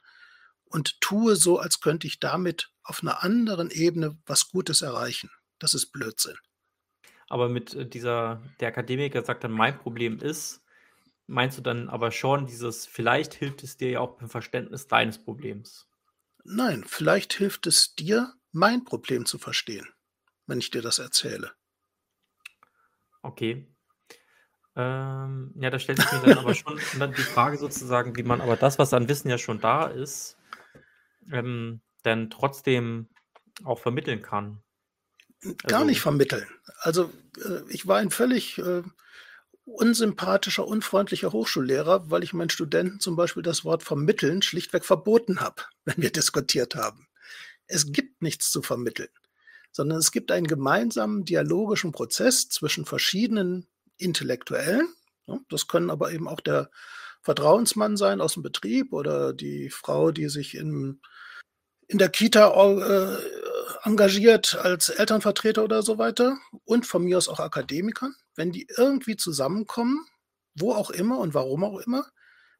und 0.64 1.01
tue 1.01 1.36
so, 1.36 1.59
als 1.59 1.81
könnte 1.81 2.06
ich 2.06 2.20
damit 2.20 2.70
auf 2.82 3.02
einer 3.02 3.22
anderen 3.22 3.70
Ebene 3.70 4.16
was 4.26 4.51
Gutes 4.51 4.82
erreichen. 4.82 5.31
Das 5.59 5.74
ist 5.74 5.93
Blödsinn. 5.93 6.36
Aber 7.28 7.48
mit 7.48 7.74
äh, 7.74 7.89
dieser, 7.89 8.43
der 8.60 8.68
Akademiker 8.68 9.24
sagt 9.24 9.44
dann, 9.44 9.52
mein 9.52 9.78
Problem 9.78 10.18
ist, 10.18 10.62
meinst 11.26 11.59
du 11.59 11.62
dann 11.62 11.89
aber 11.89 12.10
schon 12.10 12.47
dieses, 12.47 12.86
vielleicht 12.86 13.35
hilft 13.35 13.62
es 13.62 13.76
dir 13.76 13.90
ja 13.90 14.01
auch 14.01 14.18
beim 14.18 14.28
Verständnis 14.28 14.86
deines 14.86 15.18
Problems? 15.18 15.89
Nein, 16.44 16.85
vielleicht 16.86 17.32
hilft 17.32 17.66
es 17.66 17.94
dir, 17.94 18.35
mein 18.52 18.85
Problem 18.85 19.24
zu 19.24 19.39
verstehen, 19.39 19.89
wenn 20.47 20.59
ich 20.59 20.70
dir 20.70 20.82
das 20.82 20.98
erzähle. 20.98 21.52
Okay. 23.24 23.66
Ähm, 24.76 25.52
ja, 25.56 25.70
da 25.70 25.78
stellt 25.78 26.01
sich 26.01 26.12
mir 26.12 26.20
dann 26.20 26.38
aber 26.38 26.55
schon 26.55 26.78
dann 26.98 27.14
die 27.14 27.22
Frage 27.22 27.56
sozusagen, 27.56 28.16
wie 28.16 28.22
man 28.22 28.40
aber 28.40 28.56
das, 28.56 28.78
was 28.78 28.92
an 28.92 29.09
Wissen 29.09 29.30
ja 29.30 29.38
schon 29.38 29.60
da 29.60 29.86
ist, 29.86 30.36
ähm, 31.32 31.80
dann 32.02 32.28
trotzdem 32.28 33.09
auch 33.64 33.78
vermitteln 33.78 34.20
kann. 34.20 34.62
Gar 35.66 35.80
also, 35.80 35.84
nicht 35.86 36.01
vermitteln. 36.01 36.46
Also 36.80 37.10
äh, 37.38 37.60
ich 37.68 37.86
war 37.86 37.98
ein 37.98 38.10
völlig 38.10 38.59
äh, 38.59 38.82
unsympathischer, 39.64 40.66
unfreundlicher 40.66 41.32
Hochschullehrer, 41.32 42.10
weil 42.10 42.24
ich 42.24 42.34
meinen 42.34 42.51
Studenten 42.51 43.01
zum 43.01 43.16
Beispiel 43.16 43.42
das 43.42 43.64
Wort 43.64 43.82
vermitteln 43.82 44.42
schlichtweg 44.42 44.84
verboten 44.84 45.40
habe, 45.40 45.62
wenn 45.84 45.96
wir 45.96 46.10
diskutiert 46.10 46.74
haben. 46.74 47.06
Es 47.66 47.92
gibt 47.92 48.20
nichts 48.20 48.51
zu 48.51 48.60
vermitteln 48.60 49.09
sondern 49.74 49.98
es 49.98 50.12
gibt 50.12 50.30
einen 50.30 50.46
gemeinsamen 50.46 51.24
dialogischen 51.24 51.90
Prozess 51.90 52.48
zwischen 52.48 52.86
verschiedenen 52.86 53.66
Intellektuellen. 53.96 54.88
Das 55.48 55.66
können 55.66 55.90
aber 55.90 56.12
eben 56.12 56.28
auch 56.28 56.40
der 56.40 56.70
Vertrauensmann 57.22 57.96
sein 57.96 58.20
aus 58.20 58.34
dem 58.34 58.44
Betrieb 58.44 58.92
oder 58.92 59.32
die 59.32 59.70
Frau, 59.70 60.12
die 60.12 60.28
sich 60.28 60.55
in, 60.55 61.01
in 61.88 61.98
der 61.98 62.09
Kita 62.09 62.52
äh, 62.55 63.18
engagiert 63.82 64.55
als 64.55 64.90
Elternvertreter 64.90 65.64
oder 65.64 65.82
so 65.82 65.98
weiter 65.98 66.38
und 66.64 66.86
von 66.86 67.02
mir 67.02 67.18
aus 67.18 67.28
auch 67.28 67.40
Akademikern, 67.40 68.14
wenn 68.36 68.52
die 68.52 68.68
irgendwie 68.76 69.16
zusammenkommen, 69.16 70.06
wo 70.55 70.72
auch 70.72 70.90
immer 70.90 71.18
und 71.18 71.34
warum 71.34 71.64
auch 71.64 71.80
immer, 71.80 72.06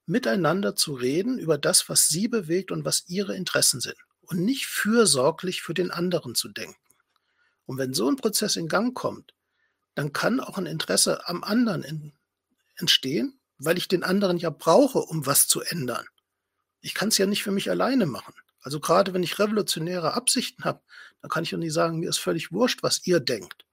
miteinander 0.07 0.74
zu 0.74 0.95
reden 0.95 1.39
über 1.39 1.59
das, 1.59 1.89
was 1.89 2.09
sie 2.09 2.27
bewegt 2.27 2.73
und 2.73 2.85
was 2.85 3.05
ihre 3.07 3.36
Interessen 3.36 3.81
sind 3.81 3.97
und 4.23 4.41
nicht 4.41 4.66
fürsorglich 4.66 5.62
für 5.62 5.74
den 5.74 5.93
anderen 5.93 6.35
zu 6.35 6.49
denken. 6.49 6.84
Und 7.66 7.78
wenn 7.78 7.95
so 7.95 8.09
ein 8.09 8.16
Prozess 8.16 8.57
in 8.57 8.69
Gang 8.69 8.95
kommt, 8.95 9.35
dann 9.95 10.12
kann 10.12 10.41
auch 10.41 10.59
ein 10.59 10.66
Interesse 10.66 11.28
am 11.28 11.45
anderen 11.45 11.82
in, 11.82 12.12
entstehen, 12.77 13.41
weil 13.59 13.78
ich 13.78 13.89
den 13.89 14.03
anderen 14.03 14.39
ja 14.39 14.51
brauche, 14.51 14.99
um 14.99 15.27
was 15.27 15.47
zu 15.47 15.61
ändern. 15.61 16.07
Ich 16.81 16.95
kann 16.95 17.09
es 17.09 17.19
ja 17.19 17.27
nicht 17.27 17.43
für 17.43 17.53
mich 17.53 17.70
alleine 17.70 18.07
machen. 18.07 18.35
Also 18.61 18.81
gerade 18.81 19.15
wenn 19.15 19.23
ich 19.23 19.39
revolutionäre 19.39 20.15
Absichten 20.15 20.65
habe, 20.65 20.82
dann 21.20 21.31
kann 21.31 21.45
ich 21.45 21.51
ja 21.51 21.59
nicht 21.59 21.73
sagen, 21.73 22.01
mir 22.01 22.09
ist 22.09 22.19
völlig 22.19 22.51
wurscht, 22.53 22.82
was 22.82 23.07
ihr 23.07 23.20
denkt. 23.20 23.65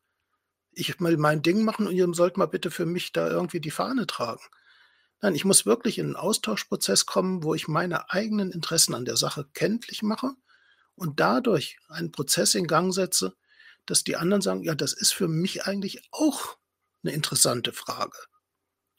Ich 0.73 0.99
will 0.99 1.17
mein 1.17 1.41
Ding 1.41 1.63
machen 1.63 1.87
und 1.87 1.95
ihr 1.95 2.07
sollt 2.13 2.37
mal 2.37 2.45
bitte 2.45 2.71
für 2.71 2.85
mich 2.85 3.11
da 3.11 3.29
irgendwie 3.29 3.59
die 3.59 3.71
Fahne 3.71 4.07
tragen. 4.07 4.43
Nein, 5.21 5.35
ich 5.35 5.45
muss 5.45 5.65
wirklich 5.65 5.97
in 5.99 6.07
einen 6.07 6.15
Austauschprozess 6.15 7.05
kommen, 7.05 7.43
wo 7.43 7.53
ich 7.53 7.67
meine 7.67 8.09
eigenen 8.11 8.51
Interessen 8.51 8.95
an 8.95 9.05
der 9.05 9.17
Sache 9.17 9.47
kenntlich 9.53 10.01
mache 10.01 10.31
und 10.95 11.19
dadurch 11.19 11.77
einen 11.89 12.11
Prozess 12.11 12.55
in 12.55 12.67
Gang 12.67 12.93
setze, 12.93 13.35
dass 13.85 14.03
die 14.03 14.15
anderen 14.15 14.41
sagen, 14.41 14.63
ja, 14.63 14.75
das 14.75 14.93
ist 14.93 15.13
für 15.13 15.27
mich 15.27 15.65
eigentlich 15.65 16.07
auch 16.11 16.57
eine 17.03 17.13
interessante 17.13 17.73
Frage. 17.73 18.17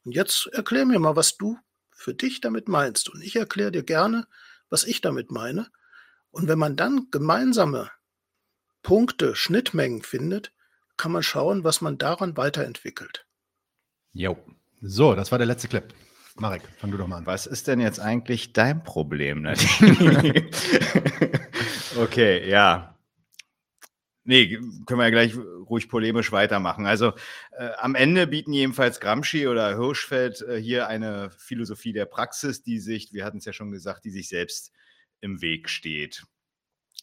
Und 0.05 0.13
jetzt 0.13 0.49
erklär 0.53 0.85
mir 0.85 0.99
mal, 0.99 1.17
was 1.17 1.37
du 1.37 1.59
für 1.91 2.15
dich 2.15 2.41
damit 2.41 2.69
meinst. 2.69 3.09
Und 3.09 3.23
ich 3.23 3.37
erkläre 3.37 3.71
dir 3.71 3.85
gerne, 3.85 4.27
was 4.69 4.85
ich 4.85 5.01
damit 5.01 5.31
meine. 5.31 5.69
Und 6.31 6.49
wenn 6.49 6.59
man 6.59 6.77
dann 6.77 7.09
gemeinsame 7.11 7.91
Punkte, 8.83 9.37
Schnittmengen 9.37 10.03
findet, 10.03 10.53
kann 10.97 11.13
man 11.13 11.23
schauen, 11.23 11.63
was 11.63 11.81
man 11.81 11.99
daran 11.99 12.37
weiterentwickelt. 12.37 13.27
Jo. 14.13 14.37
So, 14.81 15.15
das 15.15 15.31
war 15.31 15.39
der 15.39 15.47
letzte 15.47 15.69
Clip. 15.69 15.95
Marek, 16.37 16.63
fang 16.79 16.91
du 16.91 16.97
doch 16.97 17.07
mal 17.07 17.19
an. 17.19 17.27
Was 17.27 17.47
ist 17.47 17.69
denn 17.69 17.81
jetzt 17.81 18.01
eigentlich 18.01 18.53
dein 18.53 18.83
Problem, 18.83 19.43
Nadine? 19.43 20.51
okay, 21.97 22.49
ja. 22.49 22.92
Nee, 24.25 24.57
können 24.87 25.01
wir 25.01 25.05
ja 25.05 25.11
gleich 25.11 25.37
ruhig 25.37 25.89
polemisch 25.89 26.31
weitermachen. 26.31 26.87
Also 26.87 27.13
äh, 27.59 27.71
am 27.79 27.97
Ende 27.97 28.29
bieten 28.29 28.53
jedenfalls 28.53 29.01
Gramsci 29.01 29.49
oder 29.49 29.77
Hirschfeld 29.77 30.43
äh, 30.43 30.61
hier 30.61 30.87
eine 30.87 31.31
Philosophie 31.39 31.93
der 31.93 32.07
Praxis, 32.07 32.63
die 32.63 32.79
sich, 32.79 33.13
wir 33.13 33.25
hatten 33.25 33.39
es 33.39 33.47
ja 33.47 33.53
schon 33.53 33.73
gesagt, 33.73 34.05
die 34.05 34.11
sich 34.11 34.29
selbst 34.29 34.73
im 35.21 35.43
Weg 35.43 35.69
steht. 35.69 36.25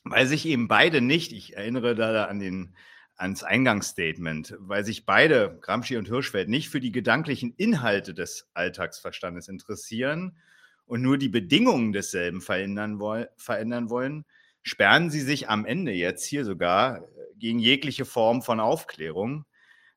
Weil 0.06 0.28
sich 0.28 0.46
eben 0.46 0.70
beide 0.70 1.02
nicht, 1.02 1.34
ich 1.34 1.58
erinnere 1.58 1.94
da 1.94 2.26
an 2.26 2.40
den 2.40 2.74
ans 3.18 3.44
Eingangsstatement, 3.44 4.56
weil 4.60 4.86
sich 4.86 5.06
beide, 5.06 5.58
Gramsci 5.62 5.98
und 5.98 6.08
Hirschfeld, 6.08 6.48
nicht 6.48 6.70
für 6.70 6.80
die 6.80 6.94
gedanklichen 6.94 7.54
Inhalte 7.58 8.14
des 8.14 8.50
Alltagsverstandes 8.54 9.50
interessieren 9.50 10.38
und 10.86 11.02
nur 11.02 11.18
die 11.18 11.28
Bedingungen 11.28 11.91
desselben 11.91 12.40
verändern, 12.40 13.02
woll 13.02 13.30
verändern 13.36 13.90
wollen, 13.90 14.26
sperren 14.61 15.10
sie 15.10 15.22
sich 15.22 15.49
am 15.49 15.65
Ende 15.65 15.91
jetzt 15.91 16.26
hier 16.26 16.45
sogar 16.45 16.98
äh, 16.98 17.03
gegen 17.38 17.60
jegliche 17.60 18.06
Form 18.06 18.41
von 18.41 18.60
Aufklärung. 18.60 19.45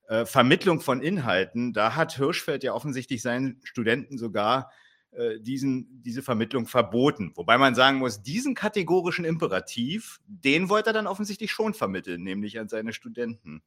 Äh, 0.09 0.26
Vermittlung 0.26 0.80
von 0.80 1.01
Inhalten, 1.01 1.72
da 1.72 1.97
hat 1.97 2.16
Hirschfeld 2.16 2.64
ja 2.64 2.72
offensichtlich 2.72 3.22
seinen 3.22 3.60
Studenten 3.64 4.18
sogar 4.18 4.70
äh, 5.12 5.40
diesen, 5.40 6.02
diese 6.02 6.22
Vermittlung 6.22 6.66
verboten. 6.66 7.32
Wobei 7.34 7.59
man 7.59 7.74
sagen 7.74 7.98
muss, 7.98 8.22
diesen 8.22 8.55
kategorischen 8.55 9.24
Imperativ, 9.24 10.20
den 10.26 10.68
wollte 10.68 10.90
er 10.90 10.94
dann 10.94 11.06
offensichtlich 11.06 11.51
schon 11.52 11.74
vermitteln, 11.74 12.22
nämlich 12.22 12.59
an 12.59 12.68
seine 12.68 12.93
Studenten. 12.93 13.62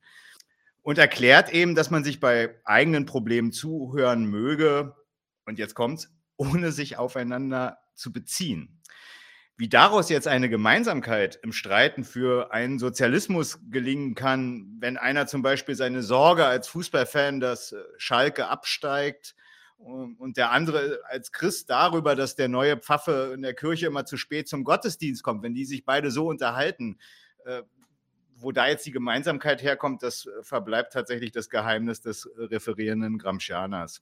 Und 0.82 0.98
erklärt 0.98 1.54
eben, 1.54 1.76
dass 1.76 1.90
man 1.90 2.04
sich 2.04 2.20
bei 2.20 2.60
eigenen 2.64 3.06
Problemen 3.06 3.52
zuhören 3.52 4.26
möge, 4.26 4.96
und 5.46 5.60
jetzt 5.60 5.76
kommt's, 5.76 6.12
ohne 6.36 6.72
sich 6.72 6.98
aufeinander 6.98 7.78
zu 7.94 8.12
beziehen. 8.12 8.75
Wie 9.58 9.70
daraus 9.70 10.10
jetzt 10.10 10.28
eine 10.28 10.50
Gemeinsamkeit 10.50 11.40
im 11.42 11.54
Streiten 11.54 12.04
für 12.04 12.52
einen 12.52 12.78
Sozialismus 12.78 13.60
gelingen 13.70 14.14
kann, 14.14 14.76
wenn 14.80 14.98
einer 14.98 15.28
zum 15.28 15.42
Beispiel 15.42 15.76
seine 15.76 16.04
Sorge 16.04 16.46
als 16.46 16.68
Fußballfan, 16.68 17.40
dass 17.40 17.72
äh, 17.72 17.78
Schalke 17.98 18.48
absteigt, 18.48 19.36
und 19.78 20.38
der 20.38 20.52
andere 20.52 21.02
als 21.10 21.32
Christ 21.32 21.70
darüber, 21.70 22.16
dass 22.16 22.36
der 22.36 22.48
neue 22.48 22.78
Pfaffe 22.78 23.32
in 23.36 23.42
der 23.42 23.54
Kirche 23.54 23.88
immer 23.88 24.06
zu 24.06 24.18
spät 24.18 24.48
zum 24.48 24.64
Gottesdienst 24.64 25.22
kommt, 25.22 25.44
wenn 25.44 25.54
die 25.54 25.66
sich 25.66 25.86
beide 25.86 26.12
so 26.12 26.28
unterhalten, 26.28 26.98
äh, 27.46 27.62
wo 28.38 28.52
da 28.52 28.68
jetzt 28.68 28.86
die 28.86 28.92
Gemeinsamkeit 28.92 29.62
herkommt, 29.62 30.02
das 30.02 30.26
äh, 30.26 30.44
verbleibt 30.44 30.94
tatsächlich 30.94 31.32
das 31.32 31.50
Geheimnis 31.50 32.02
des 32.02 32.30
referierenden 32.38 33.18
Gramscianers. 33.18 34.02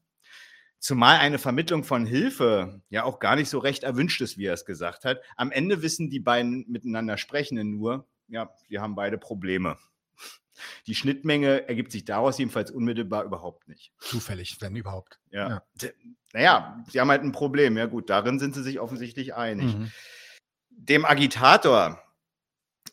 Zumal 0.84 1.20
eine 1.20 1.40
Vermittlung 1.40 1.86
von 1.86 2.06
Hilfe 2.06 2.82
ja 2.90 3.06
auch 3.06 3.20
gar 3.20 3.38
nicht 3.38 3.48
so 3.48 3.58
recht 3.58 3.84
erwünscht 3.84 4.20
ist, 4.20 4.38
wie 4.38 4.48
er 4.48 4.54
es 4.54 4.66
gesagt 4.66 5.06
hat. 5.06 5.22
Am 5.38 5.50
Ende 5.50 5.82
wissen 5.82 6.10
die 6.10 6.20
beiden 6.20 6.66
miteinander 6.68 7.18
Sprechenden 7.18 7.72
nur, 7.72 8.06
ja, 8.28 8.54
wir 8.68 8.82
haben 8.82 8.94
beide 8.94 9.18
Probleme. 9.18 9.78
Die 10.86 10.94
Schnittmenge 10.94 11.70
ergibt 11.70 11.94
sich 11.94 12.04
daraus 12.04 12.38
jedenfalls 12.38 12.70
unmittelbar 12.70 13.24
überhaupt 13.24 13.70
nicht. 13.70 13.94
Zufällig, 13.98 14.58
wenn 14.60 14.76
überhaupt. 14.76 15.22
Ja. 15.32 15.64
ja. 15.82 15.90
Naja, 16.34 16.84
sie 16.90 17.00
haben 17.00 17.10
halt 17.10 17.24
ein 17.24 17.32
Problem. 17.32 17.78
Ja, 17.78 17.86
gut, 17.86 18.10
darin 18.10 18.38
sind 18.38 18.54
sie 18.54 18.62
sich 18.62 18.82
offensichtlich 18.82 19.34
einig. 19.34 19.78
Mhm. 19.78 19.90
Dem 20.70 21.06
Agitator, 21.06 22.04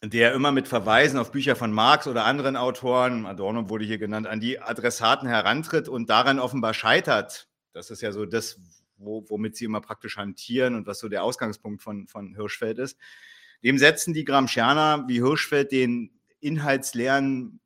der 0.01 0.33
immer 0.35 0.53
mit 0.53 0.69
Verweisen 0.69 1.19
auf 1.19 1.33
Bücher 1.33 1.57
von 1.57 1.73
Marx 1.73 2.07
oder 2.07 2.25
anderen 2.25 2.57
Autoren, 2.57 3.27
Adorno 3.27 3.69
wurde 3.69 3.85
hier 3.85 3.99
genannt, 3.99 4.29
an 4.29 4.39
die 4.39 4.61
Adressaten 4.61 5.27
herantritt 5.27 5.89
und 5.89 6.09
daran 6.09 6.39
offenbar 6.39 6.73
scheitert. 6.73 7.50
Das 7.73 7.91
ist 7.91 8.03
ja 8.03 8.13
so 8.13 8.27
das, 8.27 8.59
wo, 8.97 9.25
womit 9.29 9.57
sie 9.57 9.65
immer 9.65 9.81
praktisch 9.81 10.17
hantieren 10.17 10.75
und 10.75 10.87
was 10.87 10.99
so 10.99 11.09
der 11.09 11.25
Ausgangspunkt 11.25 11.83
von, 11.83 12.07
von 12.07 12.35
Hirschfeld 12.35 12.79
ist. 12.79 12.99
Dem 13.63 13.79
setzen 13.79 14.15
die 14.15 14.25
Gramscianer 14.25 15.05
wie 15.09 15.23
Hirschfeld 15.23 15.73
den 15.73 16.11
inhaltsleeren, 16.41 17.61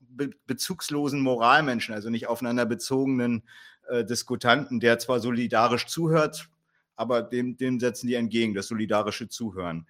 be 0.00 0.30
bezugslosen 0.46 1.20
Moralmenschen, 1.20 1.94
also 1.94 2.10
nicht 2.10 2.26
aufeinander 2.26 2.66
bezogenen 2.66 3.42
äh, 3.88 4.04
Diskutanten, 4.04 4.80
der 4.80 4.98
zwar 4.98 5.20
solidarisch 5.20 5.86
zuhört, 5.86 6.48
aber 6.96 7.22
dem, 7.22 7.56
dem 7.56 7.80
setzen 7.80 8.06
die 8.06 8.14
entgegen, 8.14 8.54
das 8.54 8.68
solidarische 8.68 9.28
Zuhören. 9.28 9.86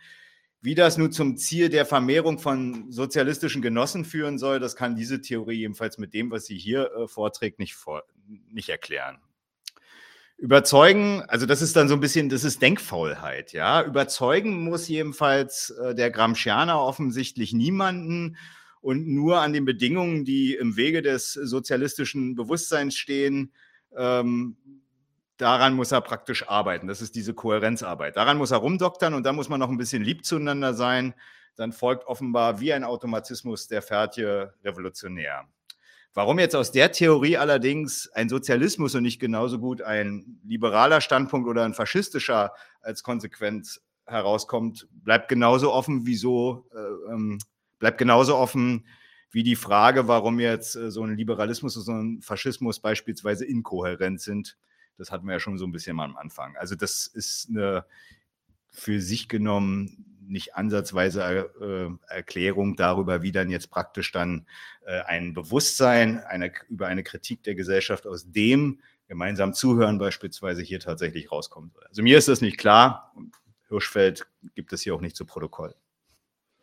Wie 0.62 0.74
das 0.74 0.98
nun 0.98 1.10
zum 1.10 1.38
Ziel 1.38 1.70
der 1.70 1.86
Vermehrung 1.86 2.38
von 2.38 2.92
sozialistischen 2.92 3.62
Genossen 3.62 4.04
führen 4.04 4.38
soll, 4.38 4.60
das 4.60 4.76
kann 4.76 4.94
diese 4.94 5.22
Theorie 5.22 5.56
jedenfalls 5.56 5.96
mit 5.96 6.12
dem, 6.12 6.30
was 6.30 6.44
sie 6.44 6.58
hier 6.58 6.90
äh, 6.92 7.08
vorträgt, 7.08 7.58
nicht, 7.58 7.74
vor, 7.74 8.04
nicht 8.26 8.68
erklären. 8.68 9.18
Überzeugen, 10.40 11.22
also 11.28 11.44
das 11.44 11.60
ist 11.60 11.76
dann 11.76 11.88
so 11.88 11.94
ein 11.94 12.00
bisschen, 12.00 12.30
das 12.30 12.44
ist 12.44 12.62
Denkfaulheit, 12.62 13.52
ja. 13.52 13.82
Überzeugen 13.82 14.64
muss 14.64 14.88
jedenfalls 14.88 15.68
äh, 15.68 15.94
der 15.94 16.10
Gramscianer 16.10 16.80
offensichtlich 16.80 17.52
niemanden 17.52 18.38
und 18.80 19.06
nur 19.06 19.40
an 19.42 19.52
den 19.52 19.66
Bedingungen, 19.66 20.24
die 20.24 20.54
im 20.54 20.76
Wege 20.76 21.02
des 21.02 21.34
sozialistischen 21.34 22.36
Bewusstseins 22.36 22.96
stehen, 22.96 23.52
ähm, 23.94 24.56
daran 25.36 25.74
muss 25.74 25.92
er 25.92 26.00
praktisch 26.00 26.48
arbeiten. 26.48 26.86
Das 26.86 27.02
ist 27.02 27.16
diese 27.16 27.34
Kohärenzarbeit. 27.34 28.16
Daran 28.16 28.38
muss 28.38 28.50
er 28.50 28.58
rumdoktern 28.58 29.12
und 29.12 29.24
da 29.24 29.34
muss 29.34 29.50
man 29.50 29.60
noch 29.60 29.68
ein 29.68 29.76
bisschen 29.76 30.02
lieb 30.02 30.24
zueinander 30.24 30.72
sein. 30.72 31.12
Dann 31.56 31.72
folgt 31.72 32.06
offenbar 32.06 32.60
wie 32.60 32.72
ein 32.72 32.84
Automatismus 32.84 33.68
der 33.68 33.82
Fährtje 33.82 34.54
revolutionär. 34.64 35.46
Warum 36.12 36.40
jetzt 36.40 36.56
aus 36.56 36.72
der 36.72 36.90
Theorie 36.90 37.36
allerdings 37.36 38.08
ein 38.14 38.28
Sozialismus 38.28 38.94
und 38.96 39.04
nicht 39.04 39.20
genauso 39.20 39.60
gut 39.60 39.80
ein 39.80 40.40
liberaler 40.44 41.00
Standpunkt 41.00 41.48
oder 41.48 41.64
ein 41.64 41.74
faschistischer 41.74 42.52
als 42.80 43.04
Konsequenz 43.04 43.80
herauskommt, 44.06 44.88
bleibt 44.90 45.28
genauso 45.28 45.72
offen, 45.72 46.06
wieso, 46.06 46.66
äh, 46.74 47.12
ähm, 47.12 47.38
bleibt 47.78 47.98
genauso 47.98 48.36
offen 48.36 48.86
wie 49.30 49.44
die 49.44 49.54
Frage, 49.54 50.08
warum 50.08 50.40
jetzt 50.40 50.74
äh, 50.74 50.90
so 50.90 51.04
ein 51.04 51.16
Liberalismus 51.16 51.76
und 51.76 51.82
so 51.84 51.92
ein 51.92 52.20
Faschismus 52.22 52.80
beispielsweise 52.80 53.44
inkohärent 53.44 54.20
sind. 54.20 54.56
Das 54.98 55.12
hatten 55.12 55.26
wir 55.26 55.34
ja 55.34 55.40
schon 55.40 55.58
so 55.58 55.64
ein 55.64 55.72
bisschen 55.72 55.94
mal 55.94 56.06
am 56.06 56.16
Anfang. 56.16 56.56
Also 56.56 56.74
das 56.74 57.06
ist 57.06 57.48
eine 57.50 57.84
für 58.68 59.00
sich 59.00 59.28
genommen 59.28 60.09
nicht 60.30 60.54
ansatzweise 60.54 61.50
äh, 61.60 62.12
Erklärung 62.12 62.76
darüber, 62.76 63.22
wie 63.22 63.32
dann 63.32 63.50
jetzt 63.50 63.70
praktisch 63.70 64.12
dann 64.12 64.46
äh, 64.86 65.00
ein 65.02 65.34
Bewusstsein 65.34 66.20
eine, 66.20 66.52
über 66.68 66.86
eine 66.86 67.02
Kritik 67.02 67.42
der 67.42 67.54
Gesellschaft 67.54 68.06
aus 68.06 68.30
dem 68.30 68.80
gemeinsam 69.08 69.54
Zuhören 69.54 69.98
beispielsweise 69.98 70.62
hier 70.62 70.80
tatsächlich 70.80 71.32
rauskommen 71.32 71.70
soll. 71.70 71.84
Also 71.88 72.02
mir 72.02 72.16
ist 72.16 72.28
das 72.28 72.40
nicht 72.40 72.58
klar. 72.58 73.12
Hirschfeld 73.68 74.26
gibt 74.54 74.72
es 74.72 74.82
hier 74.82 74.94
auch 74.94 75.00
nicht 75.00 75.16
zu 75.16 75.24
Protokoll. 75.24 75.74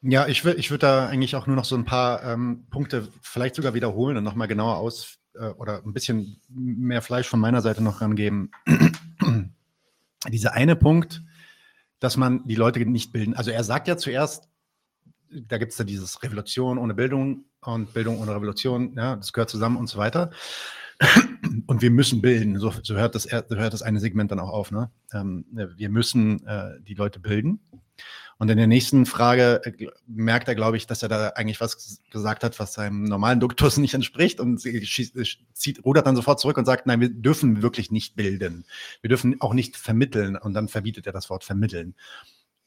Ja, 0.02 0.28
ich, 0.28 0.46
ich 0.46 0.70
würde 0.70 0.86
da 0.86 1.08
eigentlich 1.08 1.36
auch 1.36 1.48
nur 1.48 1.56
noch 1.56 1.66
so 1.66 1.76
ein 1.76 1.86
paar 1.86 2.24
ähm, 2.24 2.68
Punkte 2.70 3.08
vielleicht 3.22 3.56
sogar 3.56 3.74
wiederholen 3.74 4.16
und 4.16 4.24
nochmal 4.24 4.48
genauer 4.48 4.78
aus 4.78 5.18
äh, 5.34 5.48
oder 5.50 5.84
ein 5.84 5.94
bisschen 5.94 6.40
mehr 6.48 7.02
Fleisch 7.02 7.28
von 7.28 7.40
meiner 7.40 7.62
Seite 7.62 7.84
noch 7.84 8.00
rangeben. 8.02 8.52
Dieser 10.28 10.54
eine 10.54 10.76
Punkt, 10.76 11.24
dass 12.00 12.18
man 12.18 12.46
die 12.48 12.56
Leute 12.56 12.80
nicht 12.86 13.12
bilden. 13.12 13.34
Also 13.34 13.52
er 13.52 13.64
sagt 13.64 13.88
ja 13.88 13.98
zuerst, 13.98 14.50
da 15.30 15.58
gibt 15.58 15.72
es 15.72 15.78
da 15.78 15.84
dieses 15.84 16.24
Revolution 16.24 16.78
ohne 16.78 16.94
Bildung 16.94 17.46
und 17.62 17.94
Bildung 17.94 18.20
ohne 18.20 18.34
Revolution, 18.34 18.94
ja, 18.96 19.16
das 19.16 19.34
gehört 19.34 19.50
zusammen 19.50 19.78
und 19.78 19.88
so 19.88 19.98
weiter. 19.98 20.32
Und 21.68 21.84
wir 21.84 21.92
müssen 21.92 22.22
bilden, 22.22 22.58
so, 22.60 22.74
so 22.82 22.96
hört, 22.96 23.14
das, 23.14 23.32
hört 23.32 23.74
das 23.74 23.84
eine 23.84 24.00
Segment 24.00 24.32
dann 24.32 24.40
auch 24.40 24.50
auf. 24.50 24.72
Ne? 24.72 24.90
Ähm, 25.14 25.46
wir 25.52 25.90
müssen 25.90 26.44
äh, 26.48 26.82
die 26.82 26.96
Leute 26.96 27.20
bilden. 27.20 27.60
Und 28.40 28.50
in 28.50 28.58
der 28.58 28.68
nächsten 28.68 29.06
Frage 29.06 29.62
äh, 29.64 29.88
merkt 30.06 30.48
er, 30.48 30.56
glaube 30.56 30.78
ich, 30.78 30.86
dass 30.86 31.02
er 31.02 31.10
da 31.10 31.30
eigentlich 31.30 31.60
was 31.60 32.02
gesagt 32.12 32.44
hat, 32.44 32.60
was 32.60 32.74
seinem 32.74 33.04
normalen 33.04 33.40
Duktus 33.40 33.78
nicht 33.78 33.94
entspricht 33.94 34.40
und 34.40 34.60
zieht, 34.60 35.86
rudert 35.86 36.06
dann 36.06 36.16
sofort 36.16 36.40
zurück 36.40 36.58
und 36.58 36.66
sagt, 36.66 36.86
nein, 36.86 37.02
wir 37.02 37.10
dürfen 37.10 37.62
wirklich 37.62 37.92
nicht 37.92 38.16
bilden. 38.16 38.66
Wir 39.02 39.10
dürfen 39.10 39.42
auch 39.42 39.54
nicht 39.54 39.76
vermitteln 39.76 40.36
und 40.36 40.54
dann 40.54 40.68
verbietet 40.68 41.08
er 41.08 41.14
das 41.14 41.30
Wort 41.30 41.44
vermitteln, 41.44 41.96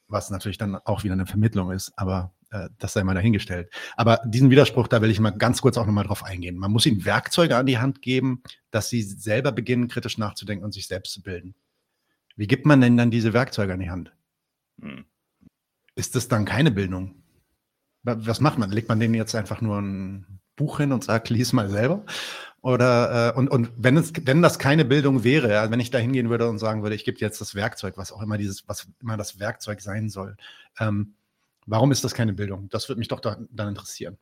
was 0.09 0.31
natürlich 0.31 0.59
dann 0.59 0.75
auch 0.77 1.05
wieder 1.05 1.15
eine 1.15 1.27
Vermittlung 1.27 1.71
ist, 1.71 1.93
aber 1.97 2.33
äh, 2.51 2.69
das 2.79 2.93
sei 2.93 3.05
mal 3.05 3.15
dahingestellt. 3.15 3.71
Aber 3.97 4.21
diesen 4.27 4.51
Widerspruch, 4.51 4.89
da 4.89 5.03
will 5.03 5.11
ich 5.11 5.21
mal 5.21 5.31
ganz 5.31 5.63
kurz 5.63 5.79
auch 5.79 5.87
nochmal 5.87 6.05
drauf 6.05 6.25
eingehen. 6.25 6.57
Man 6.57 6.73
muss 6.73 6.87
ihnen 6.87 7.05
Werkzeuge 7.05 7.57
an 7.57 7.67
die 7.67 7.79
Hand 7.79 8.03
geben, 8.03 8.43
dass 8.73 8.89
sie 8.89 9.03
selber 9.03 9.53
beginnen, 9.53 9.89
kritisch 9.89 10.19
nachzudenken 10.19 10.65
und 10.65 10.73
sich 10.73 10.89
selbst 10.89 11.13
zu 11.13 11.23
bilden. 11.23 11.55
Wie 12.37 12.47
gibt 12.47 12.67
man 12.67 12.81
denn 12.81 12.97
dann 12.97 13.11
diese 13.11 13.33
Werkzeuge 13.33 13.73
an 13.73 13.81
die 13.81 13.91
Hand? 13.91 14.13
Hm. 14.81 15.05
Ist 16.01 16.17
das 16.17 16.29
dann 16.29 16.45
keine 16.45 16.71
Bildung? 16.71 17.15
Was 18.03 18.41
macht 18.41 18.59
man? 18.59 18.71
Legt 18.71 18.89
man 18.89 18.99
denen 18.99 19.15
jetzt 19.15 19.35
einfach 19.35 19.61
nur 19.61 19.79
ein 19.79 20.41
Buch 20.57 20.79
hin 20.79 20.93
und 20.93 21.05
sagt, 21.05 21.29
lies 21.29 21.53
mal 21.53 21.69
selber? 21.69 22.05
Oder 22.63 23.35
äh, 23.35 23.39
und, 23.39 23.49
und 23.49 23.71
wenn 23.77 23.97
es, 23.97 24.13
wenn 24.25 24.43
das 24.43 24.59
keine 24.59 24.85
Bildung 24.85 25.25
wäre, 25.25 25.51
ja, 25.51 25.71
wenn 25.71 25.81
ich 25.81 25.91
da 25.91 25.99
hingehen 25.99 26.31
würde 26.31 26.49
und 26.49 26.59
sagen 26.59 26.83
würde, 26.83 26.95
ich 26.95 27.05
gebe 27.05 27.19
jetzt 27.19 27.41
das 27.41 27.55
Werkzeug, 27.55 27.97
was 27.97 28.13
auch 28.13 28.23
immer 28.23 28.39
dieses, 28.39 28.67
was 28.69 28.89
immer 29.01 29.17
das 29.17 29.39
Werkzeug 29.39 29.81
sein 29.81 30.09
soll, 30.09 30.37
ähm, 30.79 31.15
Warum 31.71 31.93
ist 31.93 32.03
das 32.03 32.15
keine 32.15 32.33
Bildung? 32.33 32.69
Das 32.69 32.89
würde 32.89 32.99
mich 32.99 33.07
doch 33.07 33.21
da, 33.21 33.37
dann 33.51 33.69
interessieren. 33.69 34.19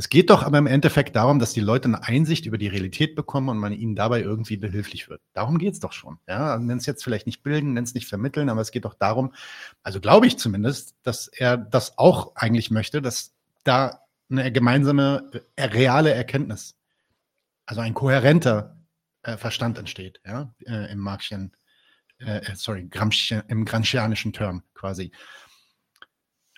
Es 0.00 0.08
geht 0.08 0.30
doch 0.30 0.44
aber 0.44 0.56
im 0.56 0.66
Endeffekt 0.66 1.14
darum, 1.14 1.38
dass 1.38 1.52
die 1.52 1.60
Leute 1.60 1.84
eine 1.84 2.02
Einsicht 2.02 2.46
über 2.46 2.56
die 2.56 2.68
Realität 2.68 3.14
bekommen 3.14 3.50
und 3.50 3.58
man 3.58 3.74
ihnen 3.74 3.94
dabei 3.94 4.22
irgendwie 4.22 4.56
behilflich 4.56 5.10
wird. 5.10 5.20
Darum 5.34 5.58
geht 5.58 5.74
es 5.74 5.80
doch 5.80 5.92
schon. 5.92 6.18
Ja, 6.26 6.56
nenn 6.56 6.78
es 6.78 6.86
jetzt 6.86 7.04
vielleicht 7.04 7.26
nicht 7.26 7.42
bilden, 7.42 7.74
nenn 7.74 7.84
es 7.84 7.92
nicht 7.92 8.08
vermitteln, 8.08 8.48
aber 8.48 8.62
es 8.62 8.70
geht 8.70 8.86
doch 8.86 8.94
darum, 8.94 9.34
also 9.82 10.00
glaube 10.00 10.26
ich 10.26 10.38
zumindest, 10.38 10.94
dass 11.02 11.28
er 11.28 11.58
das 11.58 11.98
auch 11.98 12.34
eigentlich 12.34 12.70
möchte, 12.70 13.02
dass 13.02 13.34
da 13.62 14.00
eine 14.30 14.50
gemeinsame 14.50 15.30
äh, 15.56 15.64
reale 15.64 16.14
Erkenntnis, 16.14 16.78
also 17.66 17.82
ein 17.82 17.92
kohärenter 17.92 18.78
äh, 19.22 19.36
Verstand 19.36 19.76
entsteht, 19.76 20.22
ja, 20.24 20.54
äh, 20.64 20.90
im 20.90 20.98
Marxischen, 21.00 21.54
äh, 22.20 22.38
äh, 22.38 22.56
sorry, 22.56 22.88
Gramsci, 22.88 23.42
im 23.48 23.66
Gramscianischen 23.66 24.32
Term 24.32 24.62
quasi. 24.72 25.12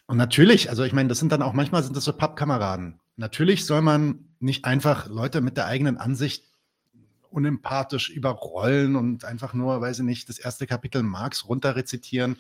Und 0.07 0.17
natürlich, 0.17 0.71
also 0.71 0.85
ich 0.85 0.93
meine, 0.93 1.09
das 1.09 1.19
sind 1.19 1.33
dann 1.33 1.43
auch 1.43 1.55
manchmal 1.55 1.83
sind 1.83 1.97
das 1.97 2.05
so 2.05 2.13
Pappkameraden. 2.13 3.01
Natürlich 3.17 3.67
soll 3.67 3.83
man 3.83 4.29
nicht 4.41 4.65
einfach 4.65 5.09
Leute 5.09 5.41
mit 5.41 5.57
der 5.57 5.67
eigenen 5.67 5.99
Ansicht 5.99 6.45
unempathisch 7.31 8.11
überrollen 8.11 8.97
und 8.97 9.25
einfach 9.25 9.55
nur, 9.55 9.81
weiß 9.81 10.01
ich 10.01 10.05
nicht, 10.05 10.29
das 10.29 10.39
erste 10.39 10.67
Kapitel 10.67 11.03
Marx 11.03 11.49
runterrezitieren 11.49 12.37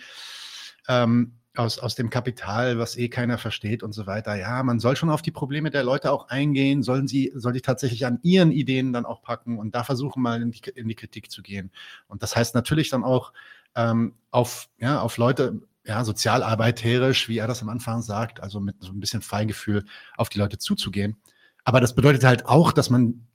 ähm, 0.88 1.34
aus, 1.54 1.78
aus 1.78 1.94
dem 1.94 2.10
Kapital, 2.10 2.78
was 2.78 2.96
eh 2.96 3.08
keiner 3.08 3.38
versteht 3.38 3.82
und 3.82 3.92
so 3.92 4.06
weiter. 4.06 4.34
Ja, 4.36 4.62
man 4.62 4.80
soll 4.80 4.96
schon 4.96 5.10
auf 5.10 5.22
die 5.22 5.30
Probleme 5.30 5.70
der 5.70 5.84
Leute 5.84 6.10
auch 6.10 6.28
eingehen, 6.28 6.82
sollen 6.82 7.08
sie, 7.08 7.32
soll 7.34 7.52
die 7.52 7.60
tatsächlich 7.60 8.06
an 8.06 8.18
ihren 8.22 8.52
Ideen 8.52 8.92
dann 8.92 9.06
auch 9.06 9.22
packen 9.22 9.58
und 9.58 9.74
da 9.74 9.84
versuchen 9.84 10.22
mal 10.22 10.40
in 10.40 10.50
die, 10.50 10.60
in 10.74 10.88
die 10.88 10.94
Kritik 10.94 11.30
zu 11.30 11.42
gehen. 11.42 11.70
Und 12.08 12.22
das 12.22 12.36
heißt 12.36 12.54
natürlich 12.54 12.90
dann 12.90 13.04
auch 13.04 13.32
ähm, 13.74 14.14
auf, 14.30 14.68
ja, 14.78 15.00
auf 15.00 15.16
Leute 15.18 15.60
ja, 15.84 16.04
sozialarbeitherisch, 16.04 17.28
wie 17.28 17.38
er 17.38 17.46
das 17.46 17.62
am 17.62 17.68
Anfang 17.68 18.02
sagt, 18.02 18.40
also 18.40 18.60
mit 18.60 18.76
so 18.80 18.92
ein 18.92 19.00
bisschen 19.00 19.22
Feingefühl 19.22 19.84
auf 20.16 20.28
die 20.28 20.38
Leute 20.38 20.58
zuzugehen. 20.58 21.16
Aber 21.64 21.80
das 21.80 21.94
bedeutet 21.94 22.24
halt 22.24 22.46
auch, 22.46 22.72
dass 22.72 22.90
man 22.90 23.26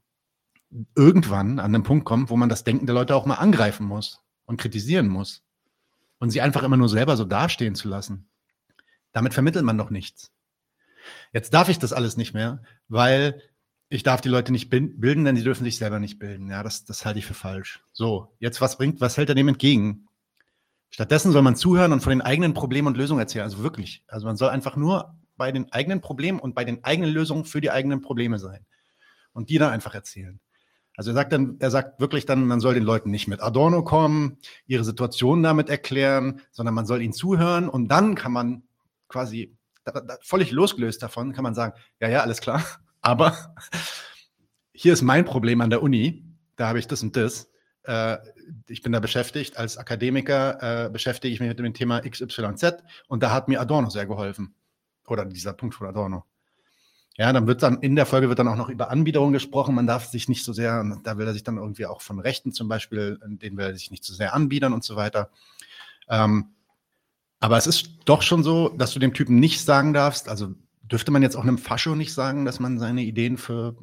irgendwann 0.96 1.60
an 1.60 1.74
den 1.74 1.84
Punkt 1.84 2.06
kommt, 2.06 2.30
wo 2.30 2.38
man 2.38 2.50
das 2.50 2.64
Denken 2.64 2.86
der 2.86 2.96
Leute 2.96 3.16
auch 3.16 3.26
mal 3.26 3.36
angreifen 3.36 3.86
muss 3.86 4.22
und 4.46 4.60
kritisieren 4.60 5.08
muss. 5.08 5.44
Und 6.20 6.32
sie 6.32 6.42
einfach 6.42 6.64
immer 6.64 6.78
nur 6.78 6.90
selber 6.90 7.16
so 7.16 7.26
dastehen 7.26 7.76
zu 7.76 7.88
lassen. 7.88 8.28
Damit 9.12 9.34
vermittelt 9.34 9.66
man 9.66 9.78
doch 9.78 9.90
nichts. 9.90 10.32
Jetzt 11.32 11.54
darf 11.54 11.70
ich 11.70 11.80
das 11.80 11.94
alles 11.94 12.18
nicht 12.18 12.34
mehr, 12.34 12.62
weil 12.88 13.42
ich 13.90 14.04
darf 14.04 14.20
die 14.20 14.30
Leute 14.30 14.52
nicht 14.52 14.70
bilden, 14.70 15.24
denn 15.24 15.38
sie 15.38 15.44
dürfen 15.44 15.64
sich 15.64 15.78
selber 15.78 16.00
nicht 16.00 16.20
bilden. 16.20 16.50
Ja, 16.50 16.64
das, 16.64 16.86
das 16.86 17.06
halte 17.06 17.20
ich 17.20 17.26
für 17.26 17.34
falsch. 17.34 17.82
So, 17.94 18.36
jetzt 18.40 18.60
was 18.60 18.78
bringt, 18.78 19.00
was 19.00 19.16
hält 19.16 19.30
er 19.30 19.36
dem 19.36 19.48
entgegen? 19.48 20.07
Stattdessen 20.90 21.32
soll 21.32 21.42
man 21.42 21.56
zuhören 21.56 21.92
und 21.94 22.02
von 22.02 22.12
den 22.12 22.22
eigenen 22.22 22.54
Problemen 22.54 22.88
und 22.88 22.98
Lösungen 22.98 23.20
erzählen. 23.20 23.44
Also 23.44 23.64
wirklich. 23.64 24.04
Also 24.08 24.26
man 24.26 24.38
soll 24.38 24.50
einfach 24.50 24.76
nur 24.76 25.16
bei 25.36 25.52
den 25.52 25.72
eigenen 25.72 26.02
Problemen 26.02 26.40
und 26.40 26.56
bei 26.56 26.64
den 26.64 26.84
eigenen 26.84 27.12
Lösungen 27.12 27.46
für 27.46 27.62
die 27.62 27.72
eigenen 27.72 28.02
Probleme 28.02 28.40
sein. 28.40 28.66
Und 29.34 29.50
die 29.50 29.58
dann 29.58 29.72
einfach 29.72 29.94
erzählen. 29.94 30.40
Also 30.98 31.12
er 31.12 31.14
sagt 31.14 31.32
dann, 31.32 31.58
er 31.60 31.70
sagt 31.70 32.00
wirklich 32.00 32.26
dann, 32.26 32.48
man 32.48 32.60
soll 32.60 32.74
den 32.74 32.84
Leuten 32.84 33.12
nicht 33.12 33.28
mit 33.28 33.40
Adorno 33.40 33.84
kommen, 33.84 34.40
ihre 34.66 34.84
Situation 34.84 35.44
damit 35.44 35.70
erklären, 35.70 36.42
sondern 36.52 36.74
man 36.74 36.88
soll 36.88 37.04
ihnen 37.04 37.14
zuhören 37.14 37.70
und 37.70 37.88
dann 37.90 38.16
kann 38.16 38.32
man 38.32 38.64
quasi 39.08 39.56
da, 39.84 39.92
da, 40.02 40.18
völlig 40.24 40.52
losgelöst 40.52 41.04
davon, 41.04 41.34
kann 41.34 41.44
man 41.44 41.54
sagen, 41.54 41.80
ja, 42.02 42.10
ja, 42.10 42.22
alles 42.22 42.42
klar, 42.42 42.64
aber 43.02 43.54
hier 44.72 44.92
ist 44.92 45.04
mein 45.04 45.24
Problem 45.24 45.62
an 45.62 45.70
der 45.70 45.84
Uni, 45.84 46.26
da 46.56 46.68
habe 46.68 46.80
ich 46.80 46.88
das 46.88 47.04
und 47.04 47.16
das 47.16 47.52
äh, 47.88 48.18
ich 48.68 48.82
bin 48.82 48.92
da 48.92 49.00
beschäftigt, 49.00 49.58
als 49.58 49.78
Akademiker 49.78 50.86
äh, 50.86 50.90
beschäftige 50.90 51.34
ich 51.34 51.40
mich 51.40 51.50
mit 51.50 51.60
dem 51.60 51.74
Thema 51.74 52.02
XYZ 52.02 52.84
und 53.08 53.24
da 53.24 53.32
hat 53.32 53.48
mir 53.48 53.62
Adorno 53.62 53.90
sehr 53.90 54.06
geholfen. 54.06 54.54
Oder 55.08 55.26
dieser 55.26 55.54
Punkt 55.54 55.76
von 55.76 55.88
Adorno. 55.88 56.26
Ja, 57.18 57.34
dann 57.34 57.48
wird 57.48 57.64
dann 57.64 57.82
in 57.82 57.96
der 57.96 58.06
Folge 58.06 58.30
wird 58.30 58.40
dann 58.40 58.48
auch 58.48 58.58
noch 58.58 58.70
über 58.70 58.92
Anbiederung 58.92 59.32
gesprochen. 59.34 59.74
Man 59.74 59.88
darf 59.88 60.06
sich 60.06 60.30
nicht 60.30 60.44
so 60.44 60.54
sehr, 60.54 60.84
da 61.04 61.18
will 61.18 61.26
er 61.26 61.34
sich 61.34 61.44
dann 61.44 61.58
irgendwie 61.58 61.86
auch 61.86 62.02
von 62.02 62.20
Rechten 62.20 62.52
zum 62.52 62.68
Beispiel, 62.68 63.20
den 63.26 63.58
will 63.58 63.66
er 63.66 63.74
sich 63.74 63.90
nicht 63.90 64.04
so 64.04 64.14
sehr 64.14 64.36
anbiedern 64.36 64.74
und 64.74 64.84
so 64.84 64.96
weiter. 64.96 65.32
Ähm, 66.10 66.50
aber 67.40 67.58
es 67.58 67.68
ist 67.68 67.90
doch 68.06 68.22
schon 68.22 68.44
so, 68.44 68.70
dass 68.70 68.94
du 68.94 69.00
dem 69.00 69.14
Typen 69.14 69.40
nicht 69.40 69.64
sagen 69.64 69.94
darfst, 69.94 70.30
also 70.30 70.54
dürfte 70.84 71.12
man 71.12 71.24
jetzt 71.24 71.36
auch 71.36 71.44
einem 71.44 71.58
Fascho 71.58 71.96
nicht 71.96 72.14
sagen, 72.14 72.46
dass 72.46 72.60
man 72.60 72.80
seine 72.80 73.02
Ideen 73.02 73.38
für 73.38 73.76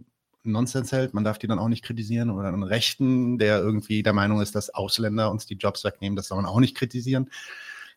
Nonsens 0.45 0.93
hält. 0.93 1.15
Man 1.15 1.25
darf 1.25 1.39
die 1.39 1.47
dann 1.47 1.59
auch 1.59 1.69
nicht 1.69 1.85
kritisieren. 1.85 2.31
Oder 2.31 2.49
einen 2.49 2.63
Rechten, 2.63 3.39
der 3.39 3.59
irgendwie 3.59 4.03
der 4.03 4.13
Meinung 4.13 4.41
ist, 4.41 4.55
dass 4.55 4.71
Ausländer 4.71 5.31
uns 5.31 5.47
die 5.47 5.57
Jobs 5.57 5.85
wegnehmen, 5.85 6.17
das 6.17 6.29
soll 6.29 6.37
man 6.41 6.47
auch 6.51 6.61
nicht 6.61 6.77
kritisieren. 6.77 7.31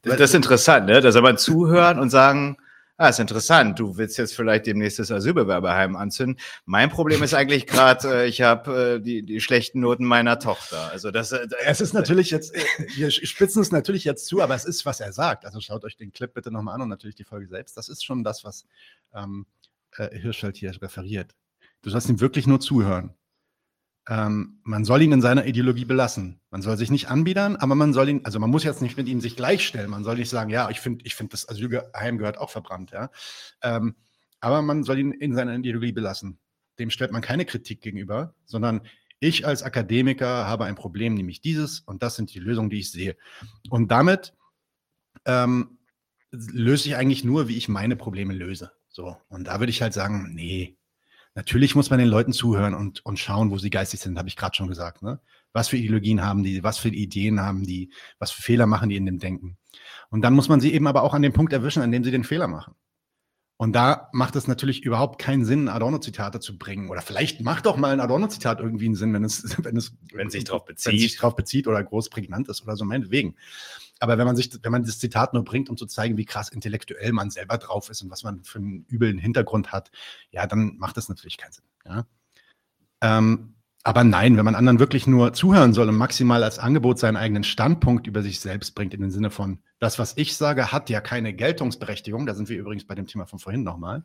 Das, 0.01 0.17
das 0.17 0.29
ist 0.31 0.35
interessant, 0.35 0.85
ne? 0.85 1.01
Da 1.01 1.11
soll 1.11 1.23
man 1.23 1.37
zuhören 1.37 1.99
und 1.99 2.09
sagen, 2.09 2.57
Ah, 2.99 3.09
ist 3.09 3.19
interessant. 3.19 3.77
Du 3.77 3.95
willst 3.97 4.17
jetzt 4.17 4.35
vielleicht 4.35 4.65
demnächst 4.65 4.97
das 4.97 5.11
Asylbewerberheim 5.11 5.95
anzünden. 5.95 6.41
Mein 6.65 6.89
Problem 6.89 7.21
ist 7.21 7.35
eigentlich 7.35 7.67
gerade, 7.67 8.23
äh, 8.23 8.27
ich 8.27 8.41
habe 8.41 8.95
äh, 8.95 8.99
die, 8.99 9.21
die 9.21 9.39
schlechten 9.39 9.81
Noten 9.81 10.03
meiner 10.03 10.39
Tochter. 10.39 10.89
Also 10.91 11.11
das. 11.11 11.31
Äh, 11.31 11.47
es 11.67 11.79
ist 11.79 11.93
natürlich 11.93 12.31
jetzt, 12.31 12.55
äh, 12.55 12.63
wir 12.95 13.11
spitzen 13.11 13.61
es 13.61 13.71
natürlich 13.71 14.03
jetzt 14.03 14.25
zu, 14.25 14.41
aber 14.41 14.55
es 14.55 14.65
ist, 14.65 14.83
was 14.87 14.99
er 14.99 15.13
sagt. 15.13 15.45
Also 15.45 15.61
schaut 15.61 15.85
euch 15.85 15.95
den 15.95 16.11
Clip 16.11 16.33
bitte 16.33 16.49
nochmal 16.49 16.73
an 16.73 16.81
und 16.81 16.89
natürlich 16.89 17.15
die 17.15 17.23
Folge 17.23 17.47
selbst. 17.47 17.77
Das 17.77 17.87
ist 17.87 18.03
schon 18.03 18.23
das, 18.23 18.43
was 18.43 18.65
ähm, 19.13 19.45
äh, 19.97 20.17
Hirschfeld 20.17 20.57
hier 20.57 20.71
referiert. 20.81 21.35
Du 21.81 21.89
sollst 21.89 22.09
ihm 22.09 22.19
wirklich 22.19 22.47
nur 22.47 22.59
zuhören. 22.59 23.13
Ähm, 24.09 24.59
man 24.63 24.85
soll 24.85 25.01
ihn 25.01 25.11
in 25.11 25.21
seiner 25.21 25.45
Ideologie 25.45 25.85
belassen. 25.85 26.39
Man 26.49 26.61
soll 26.61 26.77
sich 26.77 26.89
nicht 26.89 27.09
anbiedern, 27.09 27.57
aber 27.57 27.75
man 27.75 27.93
soll 27.93 28.07
ihn, 28.09 28.25
also 28.25 28.39
man 28.39 28.49
muss 28.49 28.63
jetzt 28.63 28.81
nicht 28.81 28.95
mit 28.97 29.07
ihm 29.07 29.19
sich 29.19 29.35
gleichstellen. 29.35 29.89
Man 29.89 30.03
soll 30.03 30.15
nicht 30.15 30.29
sagen, 30.29 30.49
ja, 30.49 30.69
ich 30.69 30.79
finde, 30.79 31.05
ich 31.05 31.15
finde, 31.15 31.31
das 31.31 31.47
Asylheim 31.49 32.17
gehört 32.17 32.37
auch 32.37 32.49
verbrannt, 32.49 32.91
ja. 32.91 33.09
Ähm, 33.61 33.95
aber 34.39 34.61
man 34.61 34.83
soll 34.83 34.99
ihn 34.99 35.11
in 35.11 35.35
seiner 35.35 35.55
Ideologie 35.55 35.91
belassen. 35.91 36.39
Dem 36.79 36.89
stellt 36.89 37.11
man 37.11 37.21
keine 37.21 37.45
Kritik 37.45 37.81
gegenüber, 37.81 38.33
sondern 38.45 38.81
ich 39.19 39.45
als 39.45 39.63
Akademiker 39.63 40.47
habe 40.47 40.65
ein 40.65 40.75
Problem, 40.75 41.15
nämlich 41.15 41.41
dieses, 41.41 41.79
und 41.81 42.03
das 42.03 42.15
sind 42.15 42.33
die 42.33 42.39
Lösungen, 42.39 42.69
die 42.69 42.79
ich 42.79 42.91
sehe. 42.91 43.17
Und 43.69 43.91
damit 43.91 44.33
ähm, 45.25 45.79
löse 46.31 46.89
ich 46.89 46.95
eigentlich 46.95 47.23
nur, 47.23 47.47
wie 47.47 47.57
ich 47.57 47.67
meine 47.67 47.95
Probleme 47.95 48.33
löse. 48.33 48.71
So. 48.89 49.17
Und 49.27 49.47
da 49.47 49.59
würde 49.59 49.71
ich 49.71 49.81
halt 49.81 49.93
sagen, 49.93 50.33
nee, 50.33 50.77
Natürlich 51.37 51.75
muss 51.75 51.91
man 51.91 51.99
den 51.99 52.07
Leuten 52.07 52.33
zuhören 52.33 52.73
und, 52.73 53.05
und 53.05 53.19
schauen, 53.19 53.51
wo 53.51 53.59
sie 53.59 53.69
geistig 53.69 53.99
sind, 53.99 54.17
habe 54.17 54.27
ich 54.27 54.35
gerade 54.35 54.55
schon 54.55 54.67
gesagt. 54.67 55.03
Ne? 55.03 55.19
Was 55.53 55.67
für 55.67 55.77
Ideologien 55.77 56.23
haben 56.23 56.41
die, 56.41 56.63
was 56.63 56.79
für 56.79 56.89
Ideen 56.89 57.39
haben 57.39 57.63
die, 57.63 57.91
was 58.17 58.31
für 58.31 58.41
Fehler 58.41 58.65
machen 58.65 58.89
die 58.89 58.95
in 58.95 59.05
dem 59.05 59.19
Denken. 59.19 59.55
Und 60.09 60.23
dann 60.23 60.33
muss 60.33 60.49
man 60.49 60.59
sie 60.61 60.73
eben 60.73 60.87
aber 60.87 61.03
auch 61.03 61.13
an 61.13 61.21
dem 61.21 61.33
Punkt 61.33 61.53
erwischen, 61.53 61.83
an 61.83 61.91
dem 61.91 62.03
sie 62.03 62.09
den 62.09 62.23
Fehler 62.23 62.47
machen. 62.47 62.73
Und 63.59 63.73
da 63.73 64.09
macht 64.13 64.35
es 64.35 64.47
natürlich 64.47 64.83
überhaupt 64.83 65.19
keinen 65.19 65.43
Sinn, 65.43 65.67
Adorno-Zitate 65.67 66.39
zu 66.39 66.59
bringen. 66.59 66.89
Oder 66.89 67.01
vielleicht 67.01 67.41
macht 67.41 67.65
doch 67.65 67.75
mal 67.75 67.91
ein 67.91 67.99
Adorno-Zitat 67.99 68.59
irgendwie 68.59 68.85
einen 68.85 68.95
Sinn, 68.95 69.13
wenn 69.13 69.23
es, 69.23 69.57
wenn 69.63 69.75
es, 69.75 69.93
wenn 70.13 70.29
sich 70.29 70.43
drauf 70.43 70.65
bezieht. 70.65 70.99
Sich 70.99 71.17
drauf 71.17 71.35
bezieht 71.35 71.67
oder 71.67 71.83
groß 71.83 72.09
prägnant 72.09 72.47
ist 72.49 72.61
oder 72.63 72.75
so, 72.75 72.85
meinetwegen. 72.85 73.35
Aber 73.99 74.19
wenn 74.19 74.27
man 74.27 74.35
sich, 74.35 74.51
wenn 74.61 74.71
man 74.71 74.83
das 74.83 74.99
Zitat 74.99 75.33
nur 75.33 75.43
bringt, 75.43 75.71
um 75.71 75.77
zu 75.77 75.87
zeigen, 75.87 76.17
wie 76.17 76.25
krass 76.25 76.49
intellektuell 76.49 77.11
man 77.13 77.31
selber 77.31 77.57
drauf 77.57 77.89
ist 77.89 78.03
und 78.03 78.11
was 78.11 78.23
man 78.23 78.43
für 78.43 78.59
einen 78.59 78.85
übeln 78.89 79.17
Hintergrund 79.17 79.71
hat, 79.71 79.89
ja, 80.29 80.45
dann 80.45 80.77
macht 80.77 80.97
das 80.97 81.09
natürlich 81.09 81.37
keinen 81.37 81.53
Sinn. 81.53 81.65
Ja? 81.83 82.05
Ähm, 83.01 83.55
aber 83.87 84.03
nein, 84.03 84.35
wenn 84.35 84.43
man 84.43 84.55
anderen 84.55 84.79
wirklich 84.79 85.07
nur 85.07 85.31
zuhören 85.31 85.73
soll 85.73 85.87
und 85.87 85.95
maximal 85.95 86.43
als 86.43 86.59
Angebot 86.59 86.99
seinen 86.99 87.15
eigenen 87.15 87.45
Standpunkt 87.45 88.05
über 88.05 88.21
sich 88.21 88.41
selbst 88.41 88.75
bringt, 88.75 88.93
in 88.93 88.99
den 88.99 89.11
Sinne 89.11 89.29
von, 89.29 89.59
das, 89.79 89.97
was 89.97 90.17
ich 90.17 90.35
sage, 90.35 90.73
hat 90.73 90.89
ja 90.89 90.99
keine 90.99 91.33
Geltungsberechtigung. 91.33 92.25
Da 92.25 92.33
sind 92.33 92.49
wir 92.49 92.57
übrigens 92.57 92.85
bei 92.85 92.95
dem 92.95 93.07
Thema 93.07 93.27
von 93.27 93.39
vorhin 93.39 93.63
nochmal. 93.63 94.03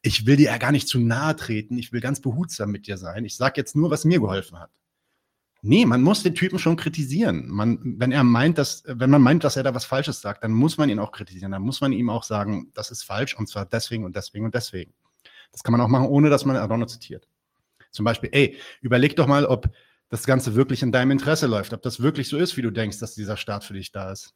Ich 0.00 0.24
will 0.24 0.36
dir 0.36 0.46
ja 0.46 0.56
gar 0.56 0.72
nicht 0.72 0.88
zu 0.88 0.98
nahe 0.98 1.36
treten. 1.36 1.76
Ich 1.76 1.92
will 1.92 2.00
ganz 2.00 2.22
behutsam 2.22 2.70
mit 2.70 2.86
dir 2.86 2.96
sein. 2.96 3.26
Ich 3.26 3.36
sage 3.36 3.60
jetzt 3.60 3.76
nur, 3.76 3.90
was 3.90 4.06
mir 4.06 4.18
geholfen 4.18 4.58
hat. 4.58 4.70
Nee, 5.60 5.84
man 5.84 6.00
muss 6.00 6.22
den 6.22 6.34
Typen 6.34 6.58
schon 6.58 6.76
kritisieren. 6.76 7.48
Man, 7.48 7.80
wenn 7.98 8.12
er 8.12 8.24
meint, 8.24 8.56
dass, 8.56 8.82
wenn 8.86 9.10
man 9.10 9.20
meint, 9.20 9.44
dass 9.44 9.58
er 9.58 9.62
da 9.62 9.74
was 9.74 9.84
Falsches 9.84 10.22
sagt, 10.22 10.42
dann 10.42 10.52
muss 10.52 10.78
man 10.78 10.88
ihn 10.88 11.00
auch 11.00 11.12
kritisieren. 11.12 11.52
Dann 11.52 11.60
muss 11.60 11.82
man 11.82 11.92
ihm 11.92 12.08
auch 12.08 12.22
sagen, 12.22 12.70
das 12.72 12.90
ist 12.90 13.02
falsch 13.02 13.36
und 13.36 13.46
zwar 13.46 13.66
deswegen 13.66 14.06
und 14.06 14.16
deswegen 14.16 14.46
und 14.46 14.54
deswegen. 14.54 14.94
Das 15.52 15.62
kann 15.62 15.72
man 15.72 15.82
auch 15.82 15.88
machen, 15.88 16.06
ohne 16.06 16.30
dass 16.30 16.46
man 16.46 16.56
Adorno 16.56 16.86
zitiert. 16.86 17.27
Zum 17.90 18.04
Beispiel, 18.04 18.30
ey, 18.32 18.56
überleg 18.80 19.16
doch 19.16 19.26
mal, 19.26 19.46
ob 19.46 19.70
das 20.08 20.24
Ganze 20.24 20.54
wirklich 20.54 20.82
in 20.82 20.92
deinem 20.92 21.10
Interesse 21.10 21.46
läuft, 21.46 21.72
ob 21.72 21.82
das 21.82 22.00
wirklich 22.00 22.28
so 22.28 22.38
ist, 22.38 22.56
wie 22.56 22.62
du 22.62 22.70
denkst, 22.70 22.98
dass 22.98 23.14
dieser 23.14 23.36
Staat 23.36 23.64
für 23.64 23.74
dich 23.74 23.92
da 23.92 24.10
ist, 24.10 24.34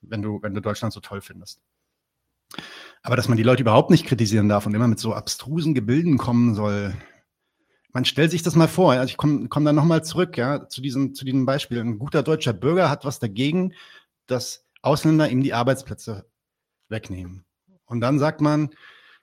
wenn 0.00 0.22
du, 0.22 0.40
wenn 0.42 0.54
du 0.54 0.60
Deutschland 0.60 0.92
so 0.92 1.00
toll 1.00 1.20
findest. 1.20 1.60
Aber 3.02 3.16
dass 3.16 3.28
man 3.28 3.36
die 3.36 3.42
Leute 3.42 3.62
überhaupt 3.62 3.90
nicht 3.90 4.06
kritisieren 4.06 4.48
darf 4.48 4.66
und 4.66 4.74
immer 4.74 4.88
mit 4.88 4.98
so 4.98 5.14
abstrusen 5.14 5.74
Gebilden 5.74 6.18
kommen 6.18 6.54
soll, 6.54 6.94
man 7.92 8.04
stellt 8.04 8.30
sich 8.30 8.42
das 8.42 8.54
mal 8.54 8.68
vor, 8.68 8.92
also 8.92 9.10
ich 9.10 9.16
komme 9.16 9.48
komm 9.48 9.64
dann 9.64 9.74
nochmal 9.74 10.04
zurück, 10.04 10.36
ja, 10.36 10.68
zu 10.68 10.80
diesem, 10.80 11.14
zu 11.14 11.24
diesem 11.24 11.46
Beispiel. 11.46 11.80
Ein 11.80 11.98
guter 11.98 12.22
deutscher 12.22 12.52
Bürger 12.52 12.90
hat 12.90 13.04
was 13.04 13.18
dagegen, 13.18 13.74
dass 14.26 14.66
Ausländer 14.82 15.28
ihm 15.28 15.42
die 15.42 15.54
Arbeitsplätze 15.54 16.26
wegnehmen. 16.88 17.44
Und 17.86 18.00
dann 18.00 18.18
sagt 18.18 18.40
man, 18.40 18.70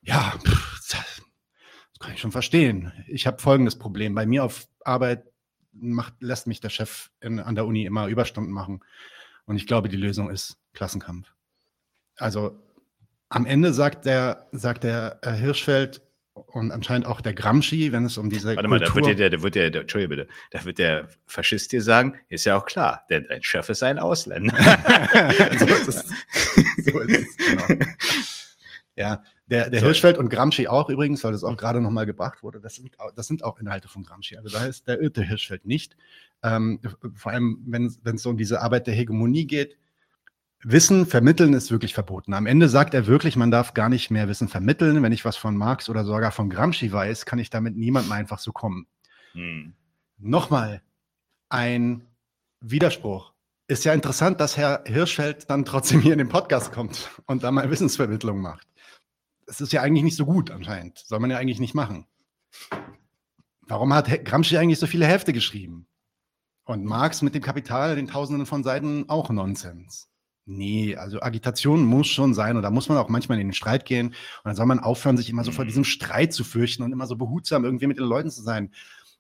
ja, 0.02 0.34
pff, 0.46 0.80
kann 2.06 2.14
ich 2.14 2.22
schon 2.22 2.32
verstehen. 2.32 2.92
Ich 3.08 3.26
habe 3.26 3.42
folgendes 3.42 3.78
Problem. 3.78 4.14
Bei 4.14 4.28
mir 4.28 4.44
auf 4.44 4.68
Arbeit 4.84 5.24
macht, 5.74 6.14
lässt 6.22 6.46
mich 6.46 6.62
der 6.62 6.70
Chef 6.70 7.10
in, 7.20 7.40
an 7.40 7.56
der 7.56 7.66
Uni 7.66 7.86
immer 7.86 8.08
Überstunden 8.08 8.54
machen. 8.54 8.82
Und 9.46 9.56
ich 9.58 9.66
glaube, 9.66 9.90
die 9.90 9.98
Lösung 9.98 10.30
ist 10.30 10.58
Klassenkampf. 10.74 11.34
Also 12.18 12.60
am 13.30 13.46
Ende 13.48 13.74
sagt 13.74 14.06
der, 14.06 14.48
sagt 14.52 14.84
der 14.84 15.20
äh, 15.24 15.32
Hirschfeld 15.32 16.02
und 16.34 16.72
anscheinend 16.72 17.08
auch 17.08 17.22
der 17.22 17.34
Gramsci, 17.34 17.92
wenn 17.92 18.06
es 18.06 18.18
um 18.20 18.30
diese 18.30 18.56
Warte 18.56 18.68
mal, 18.68 18.80
da 18.80 18.94
wird 18.94 19.08
der, 19.08 19.30
der 19.30 19.42
wird 19.42 19.56
der, 19.56 19.72
der, 19.72 19.82
Entschuldige 19.82 20.10
bitte, 20.10 20.28
da 20.52 20.64
wird 20.64 20.78
der 20.78 21.08
Faschist 21.26 21.72
dir 21.72 21.82
sagen, 21.82 22.20
ist 22.30 22.46
ja 22.46 22.56
auch 22.56 22.66
klar, 22.66 23.04
denn 23.10 23.26
dein 23.28 23.42
Chef 23.42 23.68
ist 23.70 23.82
ein 23.82 23.98
Ausländer. 23.98 24.56
so 25.58 25.66
ist 25.66 25.88
es. 25.88 26.06
So 26.86 27.00
ist 27.00 27.20
es 27.20 27.38
genau. 27.38 27.86
Ja, 28.98 29.24
der, 29.48 29.70
der 29.70 29.82
Hirschfeld 29.82 30.18
und 30.18 30.30
Gramsci 30.30 30.68
auch 30.68 30.90
übrigens, 30.90 31.24
weil 31.24 31.32
das 31.32 31.44
auch 31.44 31.56
gerade 31.56 31.80
nochmal 31.80 32.06
gebracht 32.06 32.42
wurde, 32.42 32.60
das 32.60 32.76
sind, 32.76 32.92
das 33.16 33.28
sind 33.28 33.44
auch 33.44 33.60
Inhalte 33.60 33.88
von 33.88 34.04
Gramsci. 34.04 34.38
Also 34.38 34.50
da 34.50 34.66
ist 34.66 34.88
der 34.88 35.00
irrte 35.00 35.24
Hirschfeld 35.24 35.66
nicht. 35.66 35.96
Ähm, 36.42 36.80
vor 37.14 37.32
allem, 37.32 37.60
wenn 37.66 37.86
es 37.86 38.24
so 38.24 38.32
um 38.32 38.38
diese 38.38 38.62
Arbeit 38.62 38.88
der 38.88 38.96
Hegemonie 38.96 39.46
geht, 39.46 39.78
Wissen 40.68 41.06
vermitteln 41.06 41.54
ist 41.54 41.70
wirklich 41.70 41.94
verboten. 41.94 42.34
Am 42.34 42.48
Ende 42.48 42.70
sagt 42.70 42.96
er 42.96 43.06
wirklich, 43.06 43.36
man 43.36 43.52
darf 43.52 43.76
gar 43.76 43.88
nicht 43.88 44.10
mehr 44.10 44.28
Wissen 44.28 44.48
vermitteln. 44.48 45.04
Wenn 45.04 45.12
ich 45.12 45.24
was 45.24 45.38
von 45.38 45.56
Marx 45.56 45.90
oder 45.90 46.04
sogar 46.06 46.32
von 46.32 46.50
Gramsci 46.50 46.92
weiß, 46.92 47.28
kann 47.28 47.38
ich 47.38 47.52
damit 47.52 47.78
niemandem 47.78 48.12
einfach 48.14 48.40
so 48.40 48.52
kommen. 48.52 48.88
Hm. 49.34 49.74
Nochmal 50.18 50.82
ein 51.50 52.08
Widerspruch. 52.62 53.34
Ist 53.68 53.86
ja 53.86 53.94
interessant, 53.94 54.40
dass 54.40 54.58
Herr 54.58 54.84
Hirschfeld 54.88 55.50
dann 55.52 55.66
trotzdem 55.66 56.02
hier 56.02 56.14
in 56.14 56.20
den 56.20 56.30
Podcast 56.30 56.72
kommt 56.72 57.12
und 57.28 57.44
da 57.44 57.52
mal 57.52 57.70
Wissensvermittlung 57.70 58.42
macht. 58.42 58.68
Das 59.46 59.62
ist 59.62 59.74
ja 59.74 59.82
eigentlich 59.82 60.04
nicht 60.04 60.18
so 60.18 60.26
gut 60.26 60.52
anscheinend. 60.52 61.00
Soll 61.00 61.20
man 61.20 61.30
ja 61.30 61.38
eigentlich 61.38 61.60
nicht 61.60 61.76
machen. 61.76 62.08
Warum 63.62 63.94
hat 63.94 64.26
Gramsci 64.26 64.58
eigentlich 64.58 64.80
so 64.80 64.88
viele 64.88 65.08
Hefte 65.08 65.34
geschrieben? 65.34 65.88
Und 66.66 66.84
Marx 66.84 67.22
mit 67.22 67.36
dem 67.36 67.44
Kapital, 67.44 67.96
den 67.96 68.08
Tausenden 68.08 68.46
von 68.46 68.64
Seiten, 68.64 69.08
auch 69.08 69.30
Nonsens. 69.30 70.10
Nee, 70.48 70.96
also 70.96 71.22
Agitation 71.22 71.84
muss 71.84 72.08
schon 72.08 72.36
sein 72.36 72.56
und 72.56 72.62
da 72.62 72.70
muss 72.70 72.88
man 72.88 73.00
auch 73.00 73.10
manchmal 73.10 73.40
in 73.40 73.48
den 73.48 73.54
Streit 73.54 73.86
gehen 73.86 74.08
und 74.10 74.16
dann 74.44 74.56
soll 74.56 74.68
man 74.68 74.80
aufhören, 74.80 75.18
sich 75.18 75.30
immer 75.30 75.44
so 75.44 75.52
vor 75.52 75.66
mhm. 75.66 75.70
diesem 75.70 75.84
Streit 75.84 76.34
zu 76.34 76.44
fürchten 76.44 76.84
und 76.84 76.92
immer 76.92 77.08
so 77.08 77.16
behutsam 77.16 77.66
irgendwie 77.66 77.88
mit 77.88 77.98
den 77.98 78.06
Leuten 78.06 78.30
zu 78.30 78.44
sein. 78.44 78.72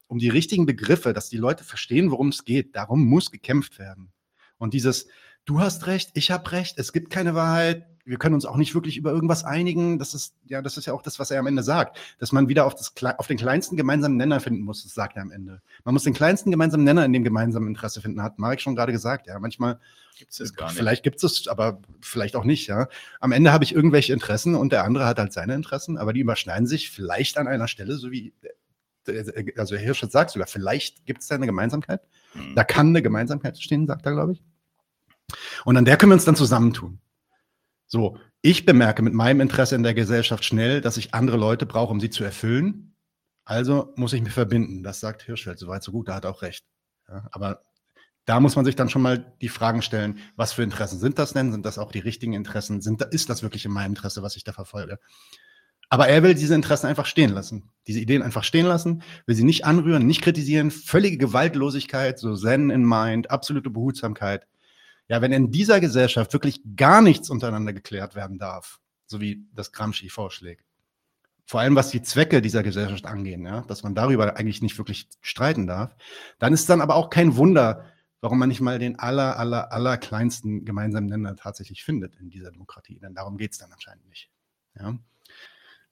Um 0.08 0.20
die 0.20 0.30
richtigen 0.30 0.68
Begriffe, 0.68 1.14
dass 1.14 1.30
die 1.30 1.38
Leute 1.38 1.64
verstehen, 1.64 2.12
worum 2.12 2.28
es 2.28 2.46
geht, 2.46 2.76
darum 2.76 3.04
muss 3.06 3.32
gekämpft 3.32 3.80
werden. 3.80 4.12
Und 4.60 4.76
dieses, 4.76 5.08
du 5.46 5.60
hast 5.60 5.88
recht, 5.88 6.12
ich 6.14 6.30
habe 6.30 6.52
recht, 6.52 6.78
es 6.78 6.94
gibt 6.94 7.10
keine 7.10 7.34
Wahrheit, 7.34 7.88
wir 8.06 8.18
können 8.18 8.36
uns 8.36 8.46
auch 8.46 8.56
nicht 8.56 8.76
wirklich 8.76 8.98
über 8.98 9.12
irgendwas 9.12 9.44
einigen. 9.44 9.98
Das 9.98 10.14
ist, 10.14 10.36
ja, 10.46 10.62
das 10.62 10.78
ist 10.78 10.86
ja 10.86 10.94
auch 10.94 11.02
das, 11.02 11.20
was 11.20 11.32
er 11.32 11.40
am 11.40 11.48
Ende 11.48 11.64
sagt, 11.64 11.98
dass 12.20 12.32
man 12.32 12.48
wieder 12.48 12.66
auf, 12.66 12.76
das, 12.76 12.94
auf 13.18 13.28
den 13.28 13.38
kleinsten 13.38 13.76
gemeinsamen 13.76 14.16
Nenner 14.16 14.40
finden 14.40 14.62
muss, 14.62 14.84
das 14.84 14.94
sagt 14.94 15.16
er 15.16 15.24
am 15.24 15.32
Ende. 15.32 15.62
Man 15.84 15.94
muss 15.94 16.04
den 16.04 16.14
kleinsten 16.14 16.52
gemeinsamen 16.52 16.84
Nenner 16.84 17.04
in 17.04 17.14
dem 17.14 17.24
gemeinsamen 17.24 17.68
Interesse 17.68 18.02
finden, 18.02 18.22
hat 18.22 18.38
Marek 18.38 18.62
schon 18.62 18.76
gerade 18.76 18.92
gesagt. 18.92 19.26
Ja, 19.28 19.40
manchmal 19.40 19.80
gibt's 20.18 20.40
es 20.40 20.54
gar 20.54 20.68
nicht. 20.68 20.78
Vielleicht 20.78 21.04
gibt 21.04 21.24
es, 21.24 21.48
aber 21.48 21.80
vielleicht 22.00 22.36
auch 22.36 22.44
nicht, 22.44 22.68
ja. 22.68 22.88
Am 23.20 23.32
Ende 23.32 23.52
habe 23.52 23.64
ich 23.64 23.74
irgendwelche 23.74 24.14
Interessen 24.14 24.54
und 24.54 24.72
der 24.72 24.84
andere 24.84 25.08
hat 25.08 25.18
halt 25.18 25.34
seine 25.34 25.56
Interessen, 25.56 25.98
aber 25.98 26.14
die 26.14 26.20
überschneiden 26.20 26.68
sich 26.68 26.92
vielleicht 26.92 27.38
an 27.40 27.48
einer 27.48 27.68
Stelle, 27.68 27.96
so 27.96 28.12
wie, 28.12 28.34
also 29.08 29.76
Herr 29.76 29.84
Hirsch 29.84 30.06
sagt 30.10 30.32
sogar, 30.32 30.48
vielleicht 30.48 31.06
gibt 31.08 31.22
es 31.22 31.28
da 31.28 31.36
eine 31.36 31.48
Gemeinsamkeit. 31.48 32.02
Mhm. 32.36 32.54
Da 32.56 32.64
kann 32.64 32.90
eine 32.90 33.02
Gemeinsamkeit 33.02 33.58
stehen, 33.60 33.88
sagt 33.88 34.06
er, 34.06 34.12
glaube 34.12 34.34
ich. 34.34 34.44
Und 35.64 35.76
an 35.76 35.86
der 35.86 35.98
können 35.98 36.12
wir 36.12 36.16
uns 36.16 36.26
dann 36.26 36.36
zusammentun. 36.36 37.00
So, 37.96 38.18
ich 38.42 38.66
bemerke 38.66 39.02
mit 39.04 39.14
meinem 39.14 39.40
Interesse 39.40 39.74
in 39.74 39.84
der 39.84 39.94
Gesellschaft 39.94 40.44
schnell, 40.44 40.82
dass 40.82 40.98
ich 40.98 41.14
andere 41.14 41.38
Leute 41.38 41.66
brauche, 41.66 41.94
um 41.94 42.02
sie 42.02 42.10
zu 42.10 42.26
erfüllen. 42.26 42.94
Also 43.46 43.94
muss 43.96 44.12
ich 44.12 44.22
mich 44.22 44.34
verbinden. 44.34 44.84
Das 44.84 45.00
sagt 45.00 45.24
Hirschfeld 45.24 45.60
soweit 45.60 45.82
so 45.82 45.94
gut, 45.94 46.10
da 46.10 46.16
hat 46.16 46.26
auch 46.26 46.42
recht. 46.42 46.66
Ja, 47.08 47.26
aber 47.32 47.62
da 48.26 48.42
muss 48.42 48.58
man 48.58 48.66
sich 48.66 48.76
dann 48.76 48.90
schon 48.90 49.02
mal 49.02 49.34
die 49.40 49.48
Fragen 49.48 49.82
stellen, 49.82 50.20
was 50.36 50.52
für 50.52 50.64
Interessen 50.64 51.00
sind 51.00 51.18
das 51.18 51.32
denn? 51.32 51.54
Sind 51.54 51.66
das 51.66 51.78
auch 51.78 51.94
die 51.94 52.00
richtigen 52.00 52.34
Interessen? 52.34 52.82
Sind, 52.82 53.02
ist 53.02 53.30
das 53.30 53.44
wirklich 53.44 53.64
in 53.64 53.72
meinem 53.72 53.92
Interesse, 53.92 54.22
was 54.22 54.36
ich 54.36 54.44
da 54.44 54.52
verfolge? 54.52 55.00
Aber 55.88 56.10
er 56.10 56.22
will 56.22 56.34
diese 56.34 56.54
Interessen 56.54 56.88
einfach 56.88 57.06
stehen 57.06 57.32
lassen, 57.32 57.72
diese 57.88 58.02
Ideen 58.02 58.24
einfach 58.24 58.44
stehen 58.44 58.66
lassen, 58.66 59.04
will 59.26 59.38
sie 59.38 59.46
nicht 59.46 59.64
anrühren, 59.64 60.06
nicht 60.06 60.22
kritisieren, 60.22 60.70
völlige 60.70 61.18
Gewaltlosigkeit, 61.18 62.20
so 62.20 62.36
Zen 62.36 62.72
in 62.72 62.84
Mind, 62.84 63.32
absolute 63.32 63.70
Behutsamkeit. 63.70 64.48
Ja, 65.08 65.22
wenn 65.22 65.32
in 65.32 65.52
dieser 65.52 65.80
Gesellschaft 65.80 66.34
wirklich 66.34 66.62
gar 66.76 67.02
nichts 67.02 67.30
untereinander 67.30 67.74
geklärt 67.74 68.16
werden 68.16 68.40
darf, 68.40 68.80
so 69.06 69.22
wie 69.22 69.46
das 69.54 69.72
Gramsci 69.72 70.10
vorschlägt, 70.10 70.66
vor 71.46 71.60
allem 71.60 71.76
was 71.76 71.92
die 71.92 72.02
Zwecke 72.02 72.42
dieser 72.42 72.64
Gesellschaft 72.64 73.06
angehen, 73.06 73.46
ja, 73.46 73.62
dass 73.62 73.84
man 73.84 73.94
darüber 73.94 74.36
eigentlich 74.36 74.64
nicht 74.64 74.80
wirklich 74.80 75.08
streiten 75.22 75.68
darf, 75.68 75.96
dann 76.40 76.54
ist 76.54 76.68
dann 76.70 76.82
aber 76.82 76.96
auch 76.96 77.12
kein 77.12 77.36
Wunder, 77.36 77.86
warum 78.20 78.40
man 78.40 78.50
nicht 78.50 78.62
mal 78.62 78.80
den 78.80 78.98
aller, 78.98 79.38
aller, 79.38 79.72
aller 79.72 79.98
kleinsten 79.98 80.66
gemeinsamen 80.66 81.08
Nenner 81.08 81.36
tatsächlich 81.36 81.84
findet 81.84 82.16
in 82.16 82.32
dieser 82.32 82.52
Demokratie. 82.52 82.98
Denn 82.98 83.14
darum 83.14 83.38
geht 83.38 83.52
es 83.52 83.60
dann 83.60 83.72
anscheinend 83.72 84.08
nicht. 84.08 84.32
Ja. 84.80 84.98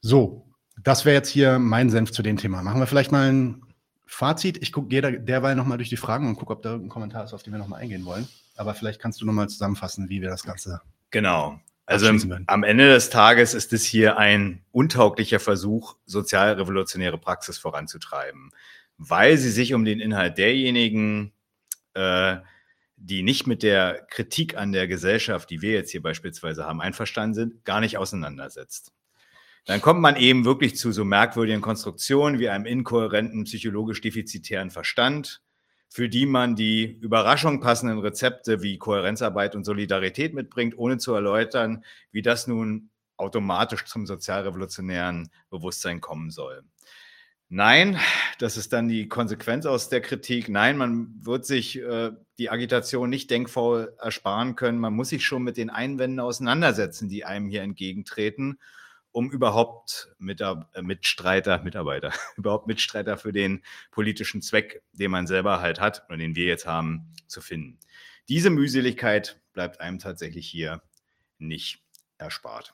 So, 0.01 0.49
das 0.81 1.05
wäre 1.05 1.15
jetzt 1.15 1.29
hier 1.29 1.59
mein 1.59 1.91
Senf 1.91 2.11
zu 2.11 2.23
dem 2.23 2.37
Thema. 2.37 2.63
Machen 2.63 2.79
wir 2.79 2.87
vielleicht 2.87 3.11
mal 3.11 3.31
ein 3.31 3.61
Fazit. 4.07 4.57
Ich 4.63 4.73
gehe 4.73 5.21
derweil 5.21 5.55
nochmal 5.55 5.77
durch 5.77 5.89
die 5.89 5.97
Fragen 5.97 6.27
und 6.27 6.35
gucke, 6.35 6.53
ob 6.53 6.63
da 6.63 6.71
irgendein 6.71 6.89
Kommentar 6.89 7.23
ist, 7.25 7.33
auf 7.33 7.43
den 7.43 7.53
wir 7.53 7.59
nochmal 7.59 7.81
eingehen 7.81 8.05
wollen 8.05 8.27
aber 8.55 8.73
vielleicht 8.73 8.99
kannst 8.99 9.21
du 9.21 9.25
nochmal 9.25 9.49
zusammenfassen, 9.49 10.09
wie 10.09 10.21
wir 10.21 10.29
das 10.29 10.43
Ganze. 10.43 10.81
Genau. 11.11 11.59
Also 11.85 12.07
am 12.47 12.63
Ende 12.63 12.87
des 12.87 13.09
Tages 13.09 13.53
ist 13.53 13.73
es 13.73 13.83
hier 13.83 14.17
ein 14.17 14.63
untauglicher 14.71 15.39
Versuch, 15.39 15.97
sozialrevolutionäre 16.05 17.17
Praxis 17.17 17.57
voranzutreiben, 17.57 18.51
weil 18.97 19.37
sie 19.37 19.51
sich 19.51 19.73
um 19.73 19.83
den 19.83 19.99
Inhalt 19.99 20.37
derjenigen, 20.37 21.33
äh, 21.93 22.37
die 22.95 23.21
nicht 23.21 23.47
mit 23.47 23.63
der 23.63 24.07
Kritik 24.09 24.55
an 24.55 24.71
der 24.71 24.87
Gesellschaft, 24.87 25.49
die 25.49 25.61
wir 25.61 25.73
jetzt 25.73 25.91
hier 25.91 26.01
beispielsweise 26.01 26.65
haben, 26.65 26.79
einverstanden 26.79 27.33
sind, 27.33 27.65
gar 27.65 27.81
nicht 27.81 27.97
auseinandersetzt. 27.97 28.93
Dann 29.65 29.81
kommt 29.81 29.99
man 29.99 30.15
eben 30.15 30.45
wirklich 30.45 30.77
zu 30.77 30.91
so 30.91 31.03
merkwürdigen 31.03 31.61
Konstruktionen 31.61 32.39
wie 32.39 32.49
einem 32.49 32.65
inkohärenten, 32.65 33.43
psychologisch 33.43 33.99
defizitären 33.99 34.71
Verstand, 34.71 35.42
für 35.93 36.09
die 36.09 36.25
man 36.25 36.55
die 36.55 36.97
Überraschung 37.01 37.59
passenden 37.59 37.99
Rezepte 37.99 38.63
wie 38.63 38.79
Kohärenzarbeit 38.79 39.55
und 39.55 39.63
Solidarität 39.63 40.33
mitbringt, 40.33 40.75
ohne 40.75 40.97
zu 40.97 41.13
erläutern, 41.13 41.83
wie 42.11 42.23
das 42.23 42.47
nun 42.47 42.89
automatisch 43.15 43.85
zum 43.85 44.07
sozialrevolutionären 44.07 45.29
Bewusstsein 45.51 46.01
kommen 46.01 46.31
soll. 46.31 46.63
Nein, 47.47 47.99
das 48.39 48.57
ist 48.57 48.73
dann 48.73 48.87
die 48.87 49.07
Konsequenz 49.07 49.67
aus 49.67 49.87
der 49.89 50.01
Kritik. 50.01 50.49
Nein, 50.49 50.77
man 50.77 51.13
wird 51.23 51.45
sich 51.45 51.79
äh, 51.79 52.09
die 52.39 52.49
Agitation 52.49 53.11
nicht 53.11 53.29
denkfaul 53.29 53.93
ersparen 53.99 54.55
können. 54.55 54.79
Man 54.79 54.95
muss 54.95 55.09
sich 55.09 55.23
schon 55.23 55.43
mit 55.43 55.57
den 55.57 55.69
Einwänden 55.69 56.19
auseinandersetzen, 56.19 57.07
die 57.07 57.23
einem 57.23 57.49
hier 57.49 57.61
entgegentreten 57.61 58.57
um 59.13 59.31
überhaupt 59.31 60.13
äh, 60.19 60.81
Mitstreiter, 60.81 61.63
Mitarbeiter, 61.63 62.11
überhaupt 62.35 62.67
Mitstreiter 62.67 63.15
für 63.15 63.31
den 63.31 63.63
politischen 63.91 64.41
Zweck, 64.41 64.83
den 64.91 65.11
man 65.11 65.27
selber 65.27 65.61
halt 65.61 65.79
hat 65.79 66.03
und 66.09 66.19
den 66.19 66.35
wir 66.35 66.45
jetzt 66.45 66.65
haben, 66.65 67.13
zu 67.27 67.39
finden. 67.39 67.79
Diese 68.27 68.49
Mühseligkeit 68.49 69.39
bleibt 69.53 69.79
einem 69.79 69.99
tatsächlich 69.99 70.49
hier 70.49 70.81
nicht 71.37 71.83
erspart. 72.17 72.73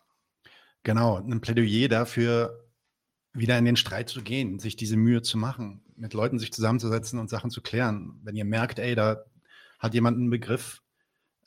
Genau, 0.83 1.17
ein 1.17 1.41
Plädoyer 1.41 1.89
dafür, 1.89 2.65
wieder 3.33 3.57
in 3.57 3.65
den 3.65 3.75
Streit 3.75 4.09
zu 4.09 4.21
gehen, 4.21 4.59
sich 4.59 4.75
diese 4.75 4.97
Mühe 4.97 5.21
zu 5.21 5.37
machen, 5.37 5.83
mit 5.95 6.13
Leuten 6.13 6.39
sich 6.39 6.53
zusammenzusetzen 6.53 7.19
und 7.19 7.29
Sachen 7.29 7.51
zu 7.51 7.61
klären. 7.61 8.19
Wenn 8.23 8.35
ihr 8.35 8.45
merkt, 8.45 8.79
ey, 8.79 8.95
da 8.95 9.25
hat 9.77 9.93
jemand 9.93 10.17
einen 10.17 10.29
Begriff, 10.29 10.81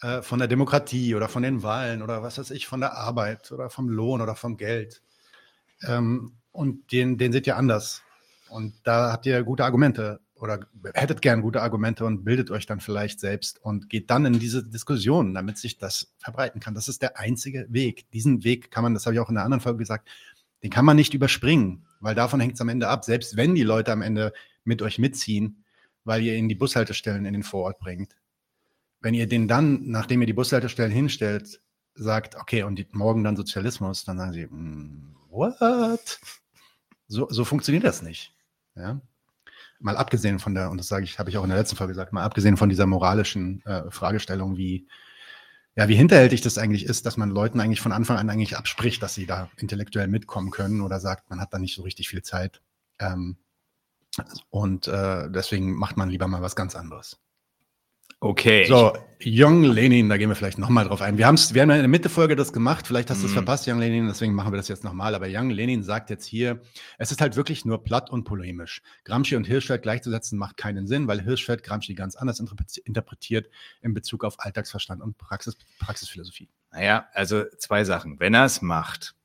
äh, 0.03 0.23
von 0.23 0.39
der 0.39 0.49
Demokratie 0.49 1.15
oder 1.15 1.29
von 1.29 1.43
den 1.43 1.63
Wahlen 1.63 2.03
oder 2.03 2.23
was 2.23 2.39
weiß 2.39 2.51
ich, 2.51 2.67
von 2.67 2.81
der 2.81 2.97
Arbeit 2.97 3.53
oder 3.53 3.71
vom 3.71 3.89
Lohn 3.89 4.21
oder 4.21 4.35
vom 4.35 4.57
Geld. 4.57 5.03
Ähm, 5.87 6.33
und 6.51 6.93
den, 6.93 7.19
den 7.19 7.33
seht 7.33 7.47
ihr 7.47 7.57
anders. 7.57 8.03
Und 8.51 8.75
da 8.85 9.13
habt 9.13 9.27
ihr 9.27 9.43
gute 9.45 9.65
Argumente 9.65 10.21
oder 10.35 10.67
hättet 10.95 11.23
gern 11.23 11.41
gute 11.41 11.63
Argumente 11.63 12.05
und 12.05 12.25
bildet 12.25 12.51
euch 12.51 12.67
dann 12.67 12.81
vielleicht 12.81 13.21
selbst 13.21 13.63
und 13.63 13.89
geht 13.89 14.11
dann 14.11 14.27
in 14.27 14.41
diese 14.41 14.65
Diskussion, 14.65 15.35
damit 15.35 15.57
sich 15.57 15.79
das 15.79 16.13
verbreiten 16.19 16.61
kann. 16.61 16.75
Das 16.75 16.89
ist 16.89 17.01
der 17.01 17.19
einzige 17.19 17.67
Weg. 17.71 18.11
Diesen 18.11 18.43
Weg 18.43 18.73
kann 18.73 18.83
man, 18.83 18.93
das 18.93 19.07
habe 19.07 19.15
ich 19.15 19.21
auch 19.21 19.29
in 19.29 19.37
der 19.37 19.45
anderen 19.45 19.61
Folge 19.61 19.79
gesagt, 19.79 20.09
den 20.65 20.71
kann 20.71 20.85
man 20.85 20.97
nicht 20.97 21.15
überspringen, 21.15 21.87
weil 22.01 22.17
davon 22.17 22.41
hängt 22.41 22.55
es 22.55 22.61
am 22.61 22.69
Ende 22.69 22.89
ab. 22.89 23.05
Selbst 23.05 23.37
wenn 23.37 23.55
die 23.55 23.63
Leute 23.63 23.93
am 23.93 24.03
Ende 24.03 24.33
mit 24.65 24.83
euch 24.83 24.99
mitziehen, 24.99 25.65
weil 26.05 26.23
ihr 26.23 26.35
ihnen 26.35 26.49
die 26.49 26.57
Bushaltestellen 26.57 27.25
in 27.25 27.35
den 27.35 27.45
Vorort 27.45 27.79
bringt, 27.79 28.17
wenn 29.03 29.15
ihr 29.15 29.27
den 29.27 29.49
dann, 29.49 29.89
nachdem 29.89 30.21
ihr 30.21 30.27
die 30.27 30.33
Bushaltestellen 30.33 30.93
hinstellt, 30.93 31.61
sagt, 31.95 32.37
okay, 32.37 32.63
und 32.63 32.95
morgen 32.95 33.25
dann 33.25 33.37
Sozialismus, 33.37 34.05
dann 34.05 34.17
sagen 34.17 34.33
sie, 34.33 34.47
mm, 34.47 35.17
what? 35.29 36.21
So, 37.09 37.29
so 37.29 37.45
funktioniert 37.45 37.85
das 37.85 38.01
nicht. 38.01 38.35
Ja? 38.75 39.01
Mal 39.81 39.97
abgesehen 39.97 40.39
von 40.39 40.55
der, 40.55 40.71
und 40.71 40.79
das 40.79 40.89
sage 40.89 41.05
ich, 41.05 41.19
habe 41.19 41.29
ich 41.29 41.37
auch 41.37 41.43
in 41.43 41.51
der 41.51 41.59
letzten 41.59 41.77
Folge 41.77 41.93
gesagt, 41.93 42.13
mal 42.13 42.23
abgesehen 42.23 42.57
von 42.57 42.69
dieser 42.69 42.87
moralischen 42.87 43.63
äh, 43.67 43.91
Fragestellung, 43.91 44.57
wie, 44.57 44.87
ja, 45.75 45.89
wie 45.89 45.97
hinterhältig 45.97 46.41
das 46.41 46.57
eigentlich 46.57 46.85
ist, 46.85 47.05
dass 47.05 47.17
man 47.17 47.31
Leuten 47.31 47.61
eigentlich 47.61 47.81
von 47.81 47.93
Anfang 47.93 48.17
an 48.17 48.31
eigentlich 48.31 48.57
abspricht, 48.57 49.03
dass 49.03 49.15
sie 49.15 49.27
da 49.27 49.51
intellektuell 49.57 50.09
mitkommen 50.09 50.51
können 50.51 50.81
oder 50.81 51.01
sagt, 51.01 51.29
man 51.29 51.41
hat 51.41 51.53
da 51.53 51.59
nicht 51.59 51.75
so 51.75 51.83
richtig 51.83 52.09
viel 52.09 52.23
Zeit. 52.23 52.63
Ähm, 52.99 53.37
und 54.51 54.87
äh, 54.87 55.31
deswegen 55.31 55.75
macht 55.75 55.97
man 55.97 56.11
lieber 56.11 56.29
mal 56.29 56.43
was 56.43 56.55
ganz 56.55 56.77
anderes. 56.77 57.19
Okay. 58.25 58.67
So, 58.67 58.93
Young 59.25 59.65
Lenin, 59.65 60.09
da 60.09 60.17
gehen 60.17 60.29
wir 60.29 60.37
vielleicht 60.37 60.59
nochmal 60.59 60.85
drauf 60.87 61.01
ein. 61.03 61.19
Wir, 61.19 61.27
haben's, 61.27 61.55
wir 61.55 61.63
haben 61.63 61.71
ja 61.71 61.75
in 61.77 61.83
der 61.83 61.89
Mitte-Folge 61.89 62.37
das 62.37 62.53
gemacht, 62.53 62.87
vielleicht 62.87 63.11
hast 63.11 63.21
du 63.23 63.27
es 63.27 63.33
Mhm. 63.33 63.37
verpasst, 63.39 63.67
Young 63.69 63.81
Lenin, 63.81 64.07
deswegen 64.07 64.33
machen 64.33 64.53
wir 64.53 64.57
das 64.59 64.69
jetzt 64.69 64.85
nochmal. 64.85 65.17
Aber 65.17 65.27
Young 65.29 65.51
Lenin 65.51 65.83
sagt 65.83 66.09
jetzt 66.09 66.25
hier, 66.25 66.61
es 66.99 67.11
ist 67.11 67.21
halt 67.21 67.35
wirklich 67.35 67.65
nur 67.65 67.83
platt 67.83 68.11
und 68.11 68.23
polemisch. 68.23 68.81
Gramsci 69.05 69.35
und 69.35 69.45
Hirschfeld 69.45 69.83
gleichzusetzen 69.83 70.39
macht 70.39 70.57
keinen 70.57 70.87
Sinn, 70.87 71.09
weil 71.09 71.21
Hirschfeld 71.21 71.65
Gramsci 71.65 71.95
ganz 71.95 72.15
anders 72.15 72.41
interpre- 72.41 72.81
interpretiert 72.85 73.49
in 73.81 73.93
Bezug 73.93 74.23
auf 74.25 74.37
Alltagsverstand 74.39 75.03
und 75.03 75.19
Praxis, 75.19 75.57
Praxisphilosophie. 75.81 76.49
Naja, 76.71 77.07
also 77.15 77.43
zwei 77.59 77.83
Sachen. 77.83 78.21
Wenn 78.21 78.35
er 78.35 78.45
es 78.45 78.63
macht, 78.63 79.17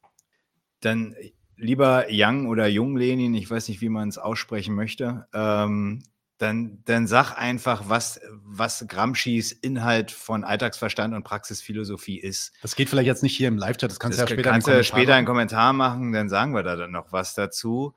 dann 0.79 1.15
lieber 1.55 2.05
Young 2.09 2.47
oder 2.47 2.67
Jung 2.67 2.97
Lenin, 2.97 3.35
ich 3.35 3.49
weiß 3.49 3.67
nicht, 3.67 3.81
wie 3.81 3.89
man 3.89 4.09
es 4.09 4.17
aussprechen 4.17 4.73
möchte, 4.73 5.27
ähm, 5.33 6.01
dann, 6.37 6.83
dann 6.85 7.07
sag 7.07 7.35
einfach, 7.35 7.89
was, 7.89 8.21
was 8.31 8.85
Gramscis 8.87 9.51
Inhalt 9.51 10.11
von 10.11 10.43
Alltagsverstand 10.43 11.15
und 11.15 11.23
Praxisphilosophie 11.23 12.19
ist. 12.19 12.53
Das 12.61 12.75
geht 12.75 12.89
vielleicht 12.89 13.07
jetzt 13.07 13.23
nicht 13.23 13.35
hier 13.35 13.47
im 13.47 13.57
Live-Chat, 13.57 13.89
das 13.89 13.99
kannst 13.99 14.19
du 14.19 14.23
ja 14.23 14.27
später 14.27 14.51
kannst 14.51 14.65
Kommentar 14.65 14.83
später 14.83 15.15
einen. 15.15 15.25
Kommentar 15.25 15.73
machen, 15.73 16.11
dann 16.11 16.29
sagen 16.29 16.53
wir 16.53 16.63
da 16.63 16.75
dann 16.75 16.91
noch 16.91 17.11
was 17.11 17.33
dazu. 17.33 17.95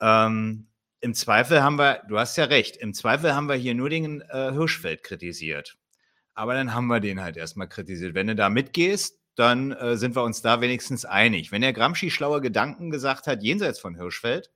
Ähm, 0.00 0.66
Im 1.00 1.14
Zweifel 1.14 1.62
haben 1.62 1.78
wir, 1.78 2.02
du 2.08 2.18
hast 2.18 2.36
ja 2.36 2.44
recht, 2.44 2.76
im 2.76 2.92
Zweifel 2.92 3.34
haben 3.34 3.48
wir 3.48 3.54
hier 3.54 3.74
nur 3.74 3.88
den 3.88 4.20
äh, 4.20 4.52
Hirschfeld 4.52 5.04
kritisiert. 5.04 5.76
Aber 6.34 6.54
dann 6.54 6.74
haben 6.74 6.88
wir 6.88 7.00
den 7.00 7.22
halt 7.22 7.36
erstmal 7.36 7.68
kritisiert. 7.68 8.14
Wenn 8.14 8.26
du 8.26 8.34
da 8.34 8.50
mitgehst, 8.50 9.18
dann 9.36 9.72
äh, 9.72 9.96
sind 9.96 10.16
wir 10.16 10.22
uns 10.22 10.42
da 10.42 10.60
wenigstens 10.60 11.04
einig. 11.04 11.52
Wenn 11.52 11.62
der 11.62 11.72
Gramsci 11.72 12.10
schlaue 12.10 12.40
Gedanken 12.40 12.90
gesagt 12.90 13.26
hat, 13.26 13.42
jenseits 13.42 13.78
von 13.78 13.94
Hirschfeld, 13.94 14.50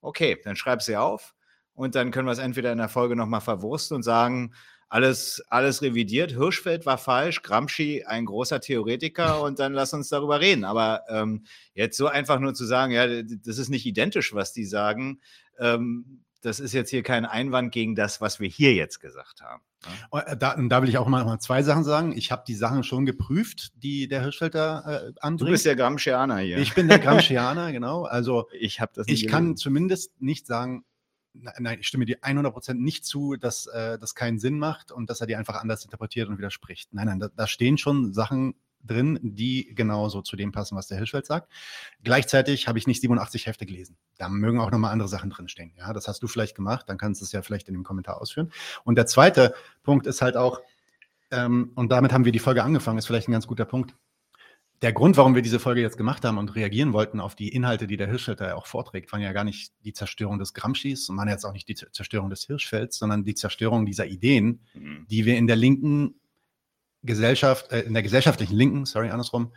okay, 0.00 0.40
dann 0.42 0.56
schreib 0.56 0.82
sie 0.82 0.96
auf 0.96 1.34
und 1.74 1.94
dann 1.94 2.10
können 2.10 2.26
wir 2.28 2.32
es 2.32 2.38
entweder 2.38 2.72
in 2.72 2.78
der 2.78 2.88
Folge 2.88 3.16
nochmal 3.16 3.40
verwursten 3.40 3.96
und 3.96 4.02
sagen, 4.02 4.52
alles, 4.88 5.42
alles 5.48 5.80
revidiert. 5.80 6.32
Hirschfeld 6.32 6.84
war 6.84 6.98
falsch, 6.98 7.40
Gramsci 7.42 8.04
ein 8.06 8.26
großer 8.26 8.60
Theoretiker 8.60 9.40
und 9.42 9.58
dann 9.58 9.72
lass 9.72 9.94
uns 9.94 10.10
darüber 10.10 10.40
reden. 10.40 10.64
Aber 10.64 11.02
ähm, 11.08 11.44
jetzt 11.74 11.96
so 11.96 12.08
einfach 12.08 12.38
nur 12.40 12.52
zu 12.54 12.66
sagen, 12.66 12.92
ja, 12.92 13.06
das 13.22 13.56
ist 13.58 13.70
nicht 13.70 13.86
identisch, 13.86 14.34
was 14.34 14.52
die 14.52 14.66
sagen, 14.66 15.20
ähm, 15.58 16.20
das 16.42 16.58
ist 16.60 16.72
jetzt 16.74 16.90
hier 16.90 17.02
kein 17.04 17.24
Einwand 17.24 17.72
gegen 17.72 17.94
das, 17.94 18.20
was 18.20 18.40
wir 18.40 18.48
hier 18.48 18.74
jetzt 18.74 18.98
gesagt 18.98 19.40
haben. 19.42 19.62
ne? 19.84 19.88
Oh, 20.10 20.18
äh, 20.18 20.36
Da, 20.36 20.52
und 20.56 20.68
da 20.68 20.82
will 20.82 20.88
ich 20.88 20.98
auch 20.98 21.06
mal, 21.06 21.24
mal 21.24 21.38
zwei 21.38 21.62
Sachen 21.62 21.84
sagen. 21.84 22.12
Ich 22.14 22.30
habe 22.32 22.42
die 22.46 22.56
Sachen 22.56 22.82
schon 22.82 23.06
geprüft, 23.06 23.70
die 23.76 24.08
der 24.08 24.22
Hirschfeld 24.22 24.54
da 24.56 24.80
äh, 24.80 25.12
Du 25.12 25.22
anbringt. 25.22 25.52
bist 25.52 25.64
der 25.64 25.76
Gramscianer 25.76 26.38
hier. 26.38 26.58
Ich 26.58 26.74
bin 26.74 26.88
der 26.88 26.98
Gramscianer, 26.98 27.72
genau. 27.72 28.02
Also 28.04 28.48
ich 28.58 28.80
habe 28.80 28.92
das 28.94 29.06
ich 29.08 29.26
kann 29.28 29.56
zumindest 29.56 30.20
nicht 30.20 30.46
sagen, 30.46 30.84
nein, 31.34 31.78
ich 31.80 31.86
stimme 31.86 32.04
dir 32.04 32.18
100% 32.20 32.74
nicht 32.74 33.04
zu, 33.04 33.36
dass 33.36 33.66
äh, 33.66 33.98
das 33.98 34.14
keinen 34.14 34.38
Sinn 34.38 34.58
macht 34.58 34.92
und 34.92 35.10
dass 35.10 35.20
er 35.20 35.26
die 35.26 35.36
einfach 35.36 35.60
anders 35.60 35.84
interpretiert 35.84 36.28
und 36.28 36.38
widerspricht. 36.38 36.92
Nein, 36.92 37.06
nein, 37.06 37.20
da, 37.20 37.28
da 37.28 37.46
stehen 37.46 37.78
schon 37.78 38.12
Sachen 38.12 38.54
drin, 38.84 39.18
die 39.22 39.74
genauso 39.74 40.22
zu 40.22 40.36
dem 40.36 40.52
passen, 40.52 40.76
was 40.76 40.88
der 40.88 40.98
Hirschfeld 40.98 41.26
sagt. 41.26 41.50
Gleichzeitig 42.02 42.68
habe 42.68 42.78
ich 42.78 42.86
nicht 42.86 43.00
87 43.00 43.46
Hefte 43.46 43.66
gelesen. 43.66 43.96
Da 44.18 44.28
mögen 44.28 44.60
auch 44.60 44.70
nochmal 44.70 44.92
andere 44.92 45.08
Sachen 45.08 45.30
drinstehen. 45.30 45.72
Ja, 45.76 45.92
das 45.92 46.08
hast 46.08 46.22
du 46.22 46.26
vielleicht 46.26 46.56
gemacht, 46.56 46.88
dann 46.88 46.98
kannst 46.98 47.20
du 47.20 47.24
es 47.24 47.32
ja 47.32 47.42
vielleicht 47.42 47.68
in 47.68 47.74
dem 47.74 47.84
Kommentar 47.84 48.20
ausführen. 48.20 48.52
Und 48.84 48.96
der 48.96 49.06
zweite 49.06 49.54
Punkt 49.82 50.06
ist 50.06 50.22
halt 50.22 50.36
auch, 50.36 50.60
ähm, 51.30 51.72
und 51.74 51.90
damit 51.90 52.12
haben 52.12 52.24
wir 52.24 52.32
die 52.32 52.38
Folge 52.38 52.62
angefangen, 52.62 52.98
ist 52.98 53.06
vielleicht 53.06 53.28
ein 53.28 53.32
ganz 53.32 53.46
guter 53.46 53.64
Punkt. 53.64 53.94
Der 54.82 54.92
Grund, 54.92 55.16
warum 55.16 55.36
wir 55.36 55.42
diese 55.42 55.60
Folge 55.60 55.80
jetzt 55.80 55.96
gemacht 55.96 56.24
haben 56.24 56.38
und 56.38 56.56
reagieren 56.56 56.92
wollten 56.92 57.20
auf 57.20 57.36
die 57.36 57.48
Inhalte, 57.48 57.86
die 57.86 57.96
der 57.96 58.08
Hirschfeld 58.08 58.40
da 58.40 58.48
ja 58.48 58.54
auch 58.56 58.66
vorträgt, 58.66 59.12
waren 59.12 59.20
ja 59.20 59.32
gar 59.32 59.44
nicht 59.44 59.72
die 59.84 59.92
Zerstörung 59.92 60.40
des 60.40 60.54
Gramscis 60.54 61.08
und 61.08 61.16
waren 61.16 61.28
jetzt 61.28 61.44
auch 61.44 61.52
nicht 61.52 61.68
die 61.68 61.74
Zerstörung 61.76 62.30
des 62.30 62.44
Hirschfelds, 62.44 62.98
sondern 62.98 63.22
die 63.24 63.34
Zerstörung 63.34 63.86
dieser 63.86 64.06
Ideen, 64.06 64.60
Mhm. 64.74 65.06
die 65.08 65.24
wir 65.24 65.36
in 65.36 65.46
der 65.46 65.54
linken 65.54 66.16
Gesellschaft, 67.02 67.70
äh, 67.70 67.82
in 67.82 67.94
der 67.94 68.02
gesellschaftlichen 68.02 68.56
Linken, 68.56 68.84
sorry, 68.84 69.10
andersrum, 69.10 69.52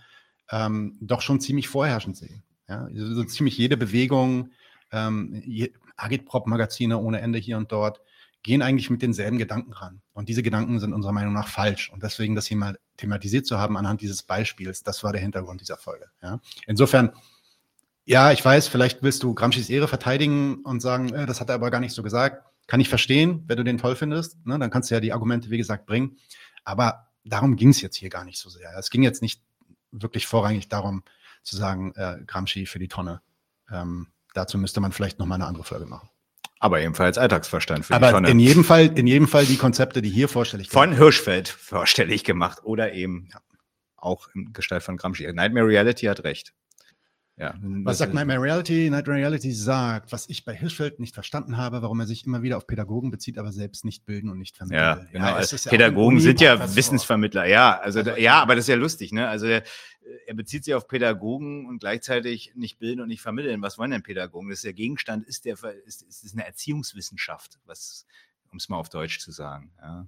ähm, 0.52 0.97
doch 1.02 1.22
schon 1.22 1.41
ziemlich 1.41 1.68
vorherrschend 1.68 2.18
sehen. 2.18 2.43
Ja, 2.69 2.88
so, 2.93 3.15
so 3.15 3.23
ziemlich 3.23 3.57
jede 3.57 3.77
Bewegung, 3.77 4.52
ähm, 4.91 5.41
je, 5.45 5.73
Agitprop-Magazine 5.97 6.99
ohne 6.99 7.22
Ende 7.22 7.39
hier 7.39 7.57
und 7.57 7.72
dort, 7.72 8.02
gehen 8.46 8.62
eigentlich 8.62 8.92
mit 8.92 9.02
denselben 9.02 9.40
Gedanken 9.40 9.74
ran. 9.74 10.04
Und 10.14 10.30
diese 10.30 10.44
Gedanken 10.44 10.80
sind 10.80 10.94
unserer 10.94 11.14
Meinung 11.14 11.34
nach 11.34 11.48
falsch. 11.48 11.90
Und 11.90 12.04
deswegen 12.04 12.36
das 12.36 12.46
hier 12.46 12.58
mal 12.58 12.78
thematisiert 12.96 13.48
zu 13.48 13.58
haben 13.58 13.76
anhand 13.76 14.02
dieses 14.02 14.22
Beispiels, 14.22 14.84
das 14.84 15.04
war 15.04 15.12
der 15.12 15.22
Hintergrund 15.22 15.62
dieser 15.62 15.78
Folge. 15.78 16.06
Ja. 16.22 16.40
Insofern, 16.68 17.12
ja, 18.06 18.32
ich 18.32 18.46
weiß, 18.46 18.68
vielleicht 18.68 19.02
willst 19.02 19.24
du 19.24 19.34
Gramscis 19.34 19.72
Ehre 19.72 19.88
verteidigen 19.88 20.58
und 20.58 20.80
sagen, 20.80 21.12
äh, 21.12 21.26
das 21.26 21.42
hat 21.42 21.50
er 21.50 21.56
aber 21.56 21.72
gar 21.72 21.80
nicht 21.80 21.96
so 21.96 22.04
gesagt. 22.04 22.46
Kann 22.68 22.80
ich 22.80 22.88
verstehen, 22.88 23.44
wenn 23.48 23.58
du 23.58 23.64
den 23.64 23.80
toll 23.80 23.96
findest. 23.96 24.46
Ne? 24.46 24.60
Dann 24.60 24.70
kannst 24.70 24.92
du 24.92 24.96
ja 24.96 25.02
die 25.02 25.12
Argumente, 25.12 25.50
wie 25.50 25.58
gesagt, 25.58 25.88
bringen. 25.88 26.18
Aber 26.66 27.08
darum 27.24 27.56
ging 27.56 27.70
es 27.70 27.82
jetzt 27.82 27.96
hier 27.96 28.10
gar 28.10 28.26
nicht 28.26 28.38
so 28.38 28.52
sehr. 28.52 28.72
Es 28.78 28.92
ging 28.92 29.02
jetzt 29.02 29.24
nicht 29.24 29.42
wirklich 29.92 30.28
vorrangig 30.28 30.70
darum, 30.70 31.02
zu 31.42 31.58
sagen, 31.58 31.96
äh, 31.96 32.20
Gramsci 32.28 32.68
für 32.68 32.78
die 32.78 32.90
Tonne. 32.90 33.22
Ähm, 33.72 34.10
dazu 34.36 34.60
müsste 34.60 34.82
man 34.82 34.92
vielleicht 34.92 35.18
noch 35.18 35.26
mal 35.26 35.36
eine 35.36 35.48
andere 35.48 35.64
Folge 35.64 35.88
machen. 35.88 36.10
Aber 36.60 36.82
ebenfalls 36.82 37.18
Alltagsverstand 37.18 37.86
für 37.86 37.94
die 37.94 37.98
Aber 37.98 38.11
Tonne. 38.11 38.30
in 38.30 38.40
jedem 38.40 38.64
Fall, 38.64 38.88
in 38.98 39.07
jedem 39.07 39.27
Fall 39.27 39.45
die 39.45 39.57
Konzepte, 39.57 40.02
die 40.02 40.10
hier 40.10 40.30
vorstellig 40.30 40.69
von 40.69 40.90
gemacht 40.90 40.98
Hirschfeld 40.98 41.49
vorstellig 41.49 42.23
gemacht 42.23 42.60
oder 42.64 42.94
eben 42.94 43.30
auch 43.98 44.27
in 44.34 44.53
Gestalt 44.53 44.84
von 44.84 44.98
Gramsci. 44.98 45.32
Nightmare 45.32 45.68
Reality 45.68 46.06
hat 46.06 46.23
recht. 46.23 46.53
Ja, 47.38 47.53
Was 47.60 47.98
sagt 47.98 48.14
Nightmare 48.14 48.41
Reality? 48.41 48.90
Nightmare 48.90 49.20
Reality 49.20 49.52
sagt, 49.52 50.14
was 50.14 50.30
ich 50.30 50.45
bei 50.45 50.56
Hirschfeld 50.56 51.02
nicht 51.02 51.14
verstanden 51.14 51.57
habe, 51.57 51.82
warum 51.82 51.99
er 51.99 52.07
sich 52.07 52.26
immer 52.26 52.44
wieder 52.44 52.56
auf 52.56 52.66
Pädagogen 52.66 53.12
bezieht, 53.12 53.38
aber 53.38 53.52
selbst 53.52 53.84
nicht 53.84 54.06
bilden 54.06 54.30
und 54.30 54.38
nicht 54.38 54.56
vermitteln 54.56 54.82
Ja, 54.82 55.06
genau. 55.12 55.34
also 55.34 55.57
ja 55.57 55.62
auch 55.62 55.70
Pädagogen 55.70 56.22
sind 56.22 56.40
ja. 56.40 56.76
Wissensvermittler. 56.76 57.45
Ja, 57.45 57.78
also, 57.78 57.99
Also, 57.99 58.12
da, 58.12 58.18
ja, 58.18 58.41
aber 58.41 58.56
das 58.56 58.66
ist 58.66 58.70
ja 58.70 58.76
lustig, 58.76 59.12
ne? 59.12 59.28
Also 59.28 59.48
der, 59.48 59.64
er 60.28 60.34
bezieht 60.34 60.64
sich 60.64 60.76
auf 60.76 60.88
Pädagogen 60.88 61.66
und 61.66 61.80
gleichzeitig 61.80 62.53
nicht 62.56 62.80
bilden 62.80 63.02
und 63.02 63.10
nicht 63.10 63.22
vermitteln. 63.22 63.62
Was 63.62 63.78
wollen 63.78 63.91
denn 63.91 64.03
Pädagogen? 64.03 64.49
Das 64.49 64.60
ist 64.60 64.66
der 64.66 64.74
Gegenstand, 64.74 65.26
ist 65.28 65.44
der 65.44 65.57
ist, 65.86 66.03
ist, 66.03 66.34
eine 66.34 66.45
Erziehungswissenschaft, 66.45 67.60
was, 67.66 68.06
um 68.49 68.57
es 68.57 68.70
mal 68.70 68.78
auf 68.78 68.88
Deutsch 68.88 69.20
zu 69.20 69.32
sagen. 69.32 69.72
Ja. 69.82 70.07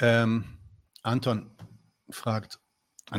Ähm, 0.00 0.58
Anton 1.02 1.52
fragt, 2.10 2.58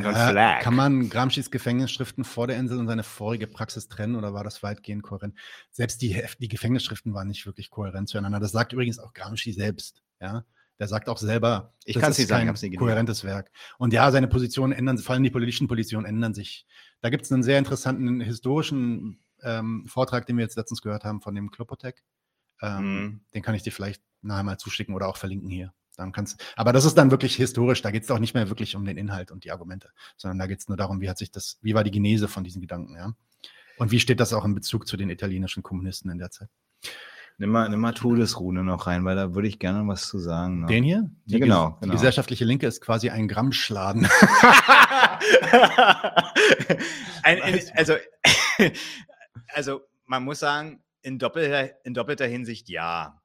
ja, 0.04 0.32
kann 0.60 0.74
man 0.74 1.08
Gramscis 1.08 1.50
Gefängnisschriften 1.50 2.24
vor 2.24 2.46
der 2.46 2.56
Insel 2.56 2.78
und 2.78 2.86
seine 2.86 3.02
vorige 3.02 3.46
Praxis 3.46 3.88
trennen 3.88 4.16
oder 4.16 4.34
war 4.34 4.44
das 4.44 4.62
weitgehend 4.62 5.02
kohärent? 5.02 5.34
Selbst 5.70 6.02
die, 6.02 6.22
die 6.40 6.48
Gefängnisschriften 6.48 7.14
waren 7.14 7.28
nicht 7.28 7.46
wirklich 7.46 7.70
kohärent 7.70 8.08
zueinander. 8.08 8.40
Das 8.40 8.52
sagt 8.52 8.72
übrigens 8.72 8.98
auch 8.98 9.12
Gramsci 9.12 9.52
selbst. 9.52 10.02
Ja? 10.20 10.44
Der 10.78 10.88
sagt 10.88 11.08
auch 11.08 11.16
selber, 11.18 11.72
Ich 11.84 11.94
das 11.94 12.02
kann's 12.02 12.16
ist 12.16 12.24
nicht 12.24 12.28
sagen, 12.28 12.42
ich 12.42 12.46
kein 12.48 12.54
nie 12.54 12.60
gelesen. 12.70 12.78
kohärentes 12.78 13.24
Werk. 13.24 13.50
Und 13.78 13.92
ja, 13.92 14.10
seine 14.10 14.28
Positionen 14.28 14.72
ändern, 14.72 14.98
vor 14.98 15.14
allem 15.14 15.22
die 15.22 15.30
politischen 15.30 15.68
Positionen 15.68 16.04
ändern 16.06 16.34
sich. 16.34 16.66
Da 17.00 17.08
gibt 17.08 17.24
es 17.24 17.32
einen 17.32 17.42
sehr 17.42 17.58
interessanten 17.58 18.20
historischen 18.20 19.20
ähm, 19.42 19.86
Vortrag, 19.86 20.26
den 20.26 20.36
wir 20.36 20.44
jetzt 20.44 20.56
letztens 20.56 20.82
gehört 20.82 21.04
haben 21.04 21.20
von 21.20 21.34
dem 21.34 21.50
Klopotek. 21.50 22.02
Ähm, 22.62 23.02
Mhm. 23.02 23.20
Den 23.34 23.42
kann 23.42 23.54
ich 23.54 23.62
dir 23.62 23.72
vielleicht 23.72 24.02
nachher 24.22 24.42
mal 24.42 24.58
zuschicken 24.58 24.94
oder 24.94 25.08
auch 25.08 25.16
verlinken 25.16 25.48
hier. 25.50 25.72
Dann 25.96 26.12
kannst, 26.12 26.42
aber 26.56 26.72
das 26.72 26.84
ist 26.84 26.94
dann 26.94 27.10
wirklich 27.10 27.36
historisch. 27.36 27.82
Da 27.82 27.90
geht 27.90 28.04
es 28.04 28.10
auch 28.10 28.18
nicht 28.18 28.34
mehr 28.34 28.48
wirklich 28.48 28.76
um 28.76 28.84
den 28.84 28.98
Inhalt 28.98 29.30
und 29.30 29.44
die 29.44 29.50
Argumente, 29.50 29.90
sondern 30.16 30.38
da 30.38 30.46
geht 30.46 30.60
es 30.60 30.68
nur 30.68 30.76
darum, 30.76 31.00
wie 31.00 31.08
hat 31.08 31.18
sich 31.18 31.30
das, 31.30 31.58
wie 31.62 31.74
war 31.74 31.84
die 31.84 31.90
Genese 31.90 32.28
von 32.28 32.44
diesen 32.44 32.60
Gedanken, 32.60 32.94
ja? 32.96 33.14
Und 33.78 33.90
wie 33.90 34.00
steht 34.00 34.20
das 34.20 34.32
auch 34.32 34.44
in 34.44 34.54
Bezug 34.54 34.86
zu 34.86 34.96
den 34.96 35.10
italienischen 35.10 35.62
Kommunisten 35.62 36.10
in 36.10 36.18
der 36.18 36.30
Zeit? 36.30 36.48
Nimm 37.38 37.50
mal, 37.50 37.68
nimm 37.68 37.80
mal 37.80 37.92
Todesrune 37.92 38.64
noch 38.64 38.86
rein, 38.86 39.04
weil 39.04 39.14
da 39.14 39.34
würde 39.34 39.46
ich 39.46 39.58
gerne 39.58 39.86
was 39.86 40.08
zu 40.08 40.18
sagen. 40.18 40.60
Ne? 40.60 40.66
Den 40.66 40.84
hier? 40.84 41.10
Ja, 41.26 41.38
genau, 41.38 41.76
Die 41.76 41.80
genau. 41.82 41.92
gesellschaftliche 41.92 42.46
Linke 42.46 42.66
ist 42.66 42.80
quasi 42.80 43.10
ein 43.10 43.28
Grammschladen. 43.28 44.06
ein, 47.22 47.36
in, 47.38 47.60
also, 47.74 47.94
also 49.48 49.82
man 50.06 50.24
muss 50.24 50.38
sagen, 50.38 50.82
in 51.02 51.18
doppelter, 51.18 51.84
in 51.84 51.92
doppelter 51.92 52.26
Hinsicht 52.26 52.70
ja. 52.70 53.20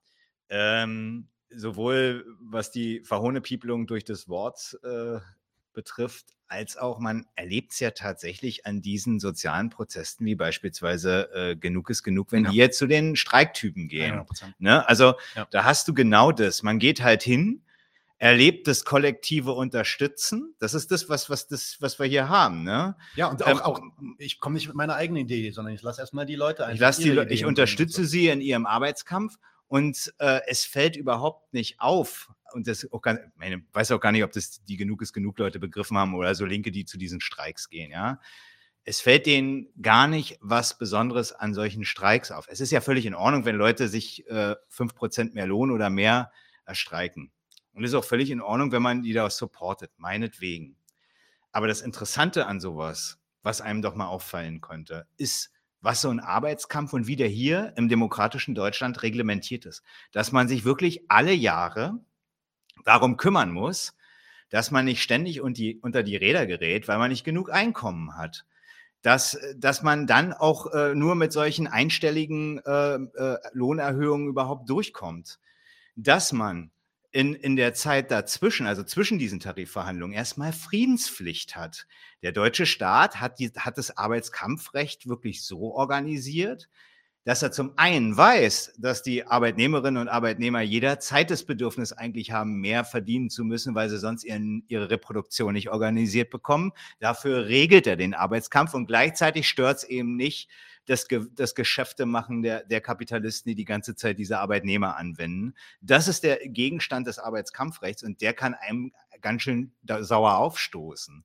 Ähm, 0.50 1.30
sowohl 1.56 2.26
was 2.40 2.72
die 2.72 3.02
Verhohnepiepelung 3.02 3.88
durch 3.88 4.04
das 4.04 4.28
Wort 4.30 4.78
äh, 4.84 5.20
betrifft, 5.74 6.26
als 6.48 6.76
auch 6.78 7.00
man 7.00 7.26
erlebt 7.36 7.72
es 7.72 7.80
ja 7.80 7.92
tatsächlich 7.92 8.66
an 8.66 8.82
diesen 8.82 9.20
sozialen 9.22 9.70
Protesten, 9.70 10.26
wie 10.26 10.36
beispielsweise 10.36 11.30
äh, 11.34 11.56
Genug 11.56 11.90
ist 11.90 12.04
genug, 12.04 12.32
wenn 12.32 12.44
Genau. 12.44 12.52
die 12.52 12.58
jetzt 12.58 12.78
zu 12.78 12.88
den 12.88 13.16
Streiktypen 13.16 13.88
gehen. 13.88 14.20
100%. 14.20 14.54
Ne? 14.60 14.88
Also 14.88 15.14
Ja. 15.36 15.48
da 15.52 15.64
hast 15.64 15.88
du 15.88 15.94
genau 15.94 16.32
das. 16.34 16.62
Man 16.62 16.78
geht 16.78 17.02
halt 17.02 17.24
hin, 17.24 17.64
erlebt 18.18 18.68
das 18.68 18.84
kollektive 18.84 19.54
Unterstützen. 19.54 20.54
Das 20.60 20.74
ist 20.74 20.92
das, 20.92 21.08
was, 21.10 21.30
was, 21.30 21.48
das, 21.48 21.78
was 21.80 21.98
wir 22.00 22.06
hier 22.06 22.28
haben. 22.30 22.64
Ne? 22.64 22.96
Ja, 23.16 23.28
und 23.28 23.42
auch, 23.44 23.50
Ähm, 23.50 23.60
auch 23.62 23.82
ich 24.18 24.40
komme 24.42 24.56
nicht 24.56 24.68
mit 24.68 24.76
meiner 24.76 24.96
eigenen 24.96 25.24
Idee, 25.24 25.52
sondern 25.52 25.74
ich 25.74 25.82
lasse 25.82 26.02
erstmal 26.02 26.26
die 26.26 26.36
Leute 26.36 26.68
Ich, 26.74 26.80
lass 26.80 26.98
die, 26.98 27.12
Le- 27.12 27.30
ich 27.30 27.46
unterstütze 27.46 28.06
sie 28.06 28.28
in 28.28 28.42
ihrem 28.42 28.66
Arbeitskampf 28.66 29.38
und 29.72 30.14
äh, 30.20 30.42
es 30.48 30.66
fällt 30.66 30.98
überhaupt 30.98 31.54
nicht 31.54 31.80
auf. 31.80 32.30
Und 32.52 32.68
das 32.68 32.86
auch 32.92 33.02
gar, 33.02 33.18
meine, 33.38 33.64
weiß 33.72 33.92
auch 33.92 34.02
gar 34.02 34.12
nicht, 34.12 34.26
ob 34.26 34.34
das 34.34 34.62
die 34.66 34.76
genug 34.76 35.02
ist, 35.02 35.14
genug 35.14 35.40
Leute 35.40 35.60
begriffen 35.60 35.98
haben 35.98 36.14
oder 36.14 36.36
so 36.36 36.44
Linke, 36.44 36.72
die 36.72 36.84
zu 36.84 36.98
diesen 36.98 37.22
Streiks 37.22 37.70
gehen, 37.70 37.90
ja. 37.90 38.20
Es 38.84 39.00
fällt 39.00 39.28
denen 39.28 39.70
gar 39.82 40.10
nicht 40.10 40.38
was 40.42 40.78
Besonderes 40.78 41.32
an 41.32 41.54
solchen 41.54 41.86
Streiks 41.86 42.32
auf. 42.32 42.50
Es 42.50 42.60
ist 42.60 42.72
ja 42.72 42.82
völlig 42.82 43.06
in 43.06 43.16
Ordnung, 43.16 43.46
wenn 43.46 43.56
Leute 43.56 43.88
sich 43.88 44.28
äh, 44.28 44.56
5% 44.70 45.36
mehr 45.36 45.48
Lohn 45.48 45.72
oder 45.72 45.90
mehr 45.90 46.34
erstreiken. 46.66 47.32
Und 47.74 47.86
ist 47.86 47.94
auch 47.94 48.04
völlig 48.04 48.30
in 48.30 48.42
Ordnung, 48.42 48.74
wenn 48.74 48.82
man 48.82 49.04
die 49.04 49.14
da 49.14 49.30
supportet, 49.30 49.92
meinetwegen. 49.96 50.76
Aber 51.54 51.68
das 51.68 51.80
Interessante 51.80 52.46
an 52.46 52.60
sowas, 52.60 53.20
was 53.42 53.62
einem 53.62 53.82
doch 53.82 53.96
mal 53.96 54.08
auffallen 54.08 54.60
könnte, 54.60 55.08
ist, 55.16 55.54
was 55.82 56.02
so 56.02 56.10
ein 56.10 56.20
Arbeitskampf 56.20 56.94
und 56.94 57.08
wie 57.08 57.16
der 57.16 57.28
hier 57.28 57.74
im 57.76 57.90
demokratischen 57.90 58.56
Deutschland 58.56 59.02
reglementiert 59.04 59.66
ist. 59.66 59.84
Dass 60.12 60.32
man 60.32 60.48
sich 60.48 60.64
wirklich 60.64 61.10
alle 61.10 61.34
Jahre 61.34 62.00
darum 62.86 63.18
kümmern 63.18 63.52
muss, 63.52 63.96
dass 64.50 64.70
man 64.70 64.86
nicht 64.86 65.02
ständig 65.02 65.42
unter 65.42 66.04
die 66.04 66.16
Räder 66.16 66.46
gerät, 66.46 66.88
weil 66.88 66.98
man 66.98 67.10
nicht 67.10 67.24
genug 67.24 67.52
Einkommen 67.52 68.18
hat. 68.18 68.46
Dass, 69.02 69.40
dass 69.58 69.82
man 69.82 70.06
dann 70.06 70.32
auch 70.32 70.72
äh, 70.74 70.94
nur 70.94 71.16
mit 71.16 71.34
solchen 71.34 71.66
einstelligen 71.66 72.60
äh, 72.60 72.96
äh, 72.96 73.38
Lohnerhöhungen 73.54 74.28
überhaupt 74.28 74.70
durchkommt. 74.70 75.40
Dass 75.96 76.34
man 76.34 76.70
in, 77.12 77.34
in 77.34 77.56
der 77.56 77.74
Zeit 77.74 78.10
dazwischen, 78.12 78.68
also 78.68 78.84
zwischen 78.84 79.20
diesen 79.20 79.40
Tarifverhandlungen, 79.40 80.16
erstmal 80.16 80.54
Friedenspflicht 80.54 81.56
hat. 81.56 81.88
Der 82.22 82.32
deutsche 82.32 82.66
Staat 82.66 83.20
hat, 83.20 83.40
die, 83.40 83.52
hat 83.58 83.78
das 83.78 83.98
Arbeitskampfrecht 83.98 85.08
wirklich 85.08 85.44
so 85.44 85.74
organisiert, 85.74 86.70
dass 87.24 87.44
er 87.44 87.52
zum 87.52 87.74
einen 87.78 88.18
weiß, 88.18 88.74
dass 88.80 89.04
die 89.04 89.26
Arbeitnehmerinnen 89.26 90.02
und 90.02 90.08
Arbeitnehmer 90.08 90.62
jederzeit 90.62 91.30
das 91.30 91.46
Bedürfnis 91.46 91.94
eigentlich 91.94 92.32
haben, 92.32 92.60
mehr 92.60 92.84
verdienen 92.84 93.30
zu 93.30 93.44
müssen, 93.44 93.76
weil 93.76 93.90
sie 93.90 94.00
sonst 94.00 94.24
ihren, 94.24 94.64
ihre 94.70 94.90
Reproduktion 94.90 95.54
nicht 95.54 95.70
organisiert 95.70 96.32
bekommen. 96.32 96.72
Dafür 97.00 97.46
regelt 97.46 97.86
er 97.86 97.96
den 97.96 98.16
Arbeitskampf 98.16 98.74
und 98.74 98.88
gleichzeitig 98.88 99.48
stört 99.48 99.78
es 99.78 99.84
eben 99.84 100.16
nicht, 100.16 100.50
das, 100.86 101.08
Ge 101.08 101.26
das 101.36 101.56
Geschäftemachen 101.56 102.42
der, 102.42 102.64
der 102.64 102.82
Kapitalisten, 102.82 103.50
die 103.50 103.56
die 103.56 103.66
ganze 103.66 103.96
Zeit 103.96 104.18
diese 104.18 104.40
Arbeitnehmer 104.40 104.98
anwenden. 104.98 105.54
Das 105.82 106.08
ist 106.08 106.24
der 106.24 106.38
Gegenstand 106.48 107.08
des 107.08 107.20
Arbeitskampfrechts 107.20 108.04
und 108.04 108.22
der 108.22 108.34
kann 108.34 108.54
einem 108.54 108.94
ganz 109.22 109.44
schön 109.44 109.72
sauer 110.00 110.38
aufstoßen. 110.38 111.24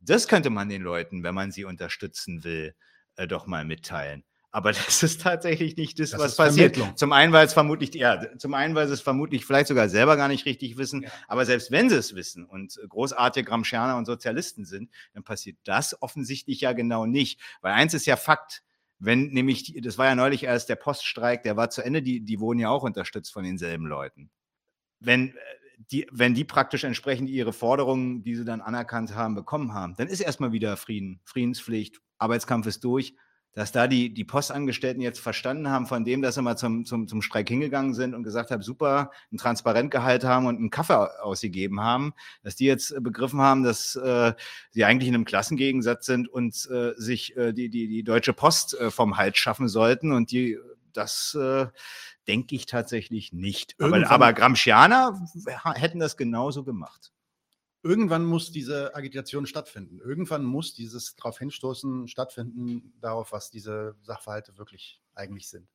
Das 0.00 0.28
könnte 0.28 0.50
man 0.50 0.68
den 0.68 0.82
Leuten, 0.82 1.22
wenn 1.22 1.34
man 1.34 1.52
sie 1.52 1.64
unterstützen 1.64 2.44
will, 2.44 2.74
äh, 3.16 3.26
doch 3.26 3.46
mal 3.46 3.64
mitteilen. 3.64 4.24
Aber 4.54 4.72
das 4.72 5.02
ist 5.02 5.22
tatsächlich 5.22 5.76
nicht 5.76 5.98
das, 5.98 6.10
das 6.10 6.20
was 6.20 6.36
passiert. 6.36 6.78
Zum 6.96 7.12
einen, 7.12 7.32
weil 7.32 7.46
es 7.46 7.54
vermutlich, 7.54 7.94
ja, 7.94 8.22
zum 8.38 8.54
einen, 8.54 8.74
weil 8.74 8.86
sie 8.86 8.94
es 8.94 9.00
vermutlich 9.00 9.46
vielleicht 9.46 9.68
sogar 9.68 9.88
selber 9.88 10.16
gar 10.16 10.28
nicht 10.28 10.44
richtig 10.44 10.76
wissen. 10.76 11.02
Ja. 11.02 11.10
Aber 11.26 11.46
selbst 11.46 11.70
wenn 11.70 11.88
sie 11.88 11.96
es 11.96 12.14
wissen 12.14 12.44
und 12.44 12.78
großartige 12.88 13.48
Gramscianer 13.48 13.96
und 13.96 14.04
Sozialisten 14.04 14.64
sind, 14.64 14.90
dann 15.14 15.24
passiert 15.24 15.56
das 15.64 16.00
offensichtlich 16.02 16.60
ja 16.60 16.72
genau 16.72 17.06
nicht. 17.06 17.40
Weil 17.62 17.72
eins 17.72 17.94
ist 17.94 18.06
ja 18.06 18.16
Fakt. 18.16 18.62
Wenn 19.04 19.30
nämlich, 19.30 19.74
das 19.82 19.98
war 19.98 20.06
ja 20.06 20.14
neulich 20.14 20.44
erst 20.44 20.68
der 20.68 20.76
Poststreik, 20.76 21.42
der 21.42 21.56
war 21.56 21.70
zu 21.70 21.82
Ende, 21.82 22.02
die, 22.02 22.20
die 22.20 22.38
wurden 22.38 22.60
ja 22.60 22.68
auch 22.68 22.84
unterstützt 22.84 23.32
von 23.32 23.42
denselben 23.42 23.86
Leuten. 23.86 24.30
Wenn 25.00 25.30
äh, 25.30 25.40
die, 25.90 26.06
wenn 26.12 26.34
die 26.34 26.44
praktisch 26.44 26.84
entsprechend 26.84 27.28
ihre 27.28 27.52
Forderungen, 27.52 28.22
die 28.22 28.36
sie 28.36 28.44
dann 28.44 28.60
anerkannt 28.60 29.16
haben, 29.16 29.34
bekommen 29.34 29.74
haben, 29.74 29.96
dann 29.96 30.06
ist 30.06 30.20
erstmal 30.20 30.52
wieder 30.52 30.76
Frieden, 30.76 31.20
Friedenspflicht, 31.24 32.00
Arbeitskampf 32.18 32.66
ist 32.66 32.84
durch 32.84 33.16
dass 33.54 33.72
da 33.72 33.86
die, 33.86 34.12
die 34.12 34.24
Postangestellten 34.24 35.02
jetzt 35.02 35.20
verstanden 35.20 35.68
haben 35.68 35.86
von 35.86 36.04
dem, 36.04 36.22
dass 36.22 36.36
sie 36.36 36.42
mal 36.42 36.56
zum, 36.56 36.84
zum, 36.84 37.06
zum 37.06 37.22
Streik 37.22 37.48
hingegangen 37.48 37.94
sind 37.94 38.14
und 38.14 38.22
gesagt 38.22 38.50
haben, 38.50 38.62
super, 38.62 39.10
ein 39.30 39.36
Transparentgehalt 39.36 40.24
haben 40.24 40.46
und 40.46 40.56
einen 40.56 40.70
Kaffee 40.70 41.22
ausgegeben 41.22 41.80
haben, 41.80 42.14
dass 42.42 42.56
die 42.56 42.64
jetzt 42.64 42.94
begriffen 43.02 43.40
haben, 43.40 43.62
dass 43.62 43.94
äh, 43.96 44.32
sie 44.70 44.84
eigentlich 44.84 45.08
in 45.08 45.14
einem 45.14 45.24
Klassengegensatz 45.24 46.06
sind 46.06 46.28
und 46.28 46.68
äh, 46.70 46.92
sich 46.96 47.36
äh, 47.36 47.52
die, 47.52 47.68
die, 47.68 47.88
die 47.88 48.02
Deutsche 48.02 48.32
Post 48.32 48.74
äh, 48.74 48.90
vom 48.90 49.16
Hals 49.16 49.36
schaffen 49.38 49.68
sollten 49.68 50.12
und 50.12 50.30
die 50.30 50.58
das 50.94 51.34
äh, 51.40 51.68
denke 52.28 52.54
ich 52.54 52.66
tatsächlich 52.66 53.32
nicht. 53.32 53.74
Aber, 53.80 54.10
aber 54.10 54.34
Gramscianer 54.34 55.26
hätten 55.74 55.98
das 55.98 56.18
genauso 56.18 56.64
gemacht 56.64 57.12
irgendwann 57.82 58.24
muss 58.24 58.52
diese 58.52 58.94
Agitation 58.94 59.46
stattfinden. 59.46 60.00
Irgendwann 60.00 60.44
muss 60.44 60.74
dieses 60.74 61.16
darauf 61.16 61.38
hinstoßen 61.38 62.08
stattfinden, 62.08 62.94
darauf, 63.00 63.32
was 63.32 63.50
diese 63.50 63.96
Sachverhalte 64.02 64.56
wirklich 64.58 65.00
eigentlich 65.14 65.48
sind. 65.48 65.68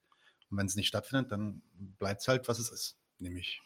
Und 0.50 0.58
wenn 0.58 0.68
es 0.68 0.76
nicht 0.76 0.88
stattfindet, 0.88 1.32
dann 1.32 1.62
bleibt 2.00 2.22
es 2.22 2.28
halt, 2.28 2.48
was 2.48 2.60
es 2.60 2.72
ist, 2.72 2.98
nämlich 3.20 3.62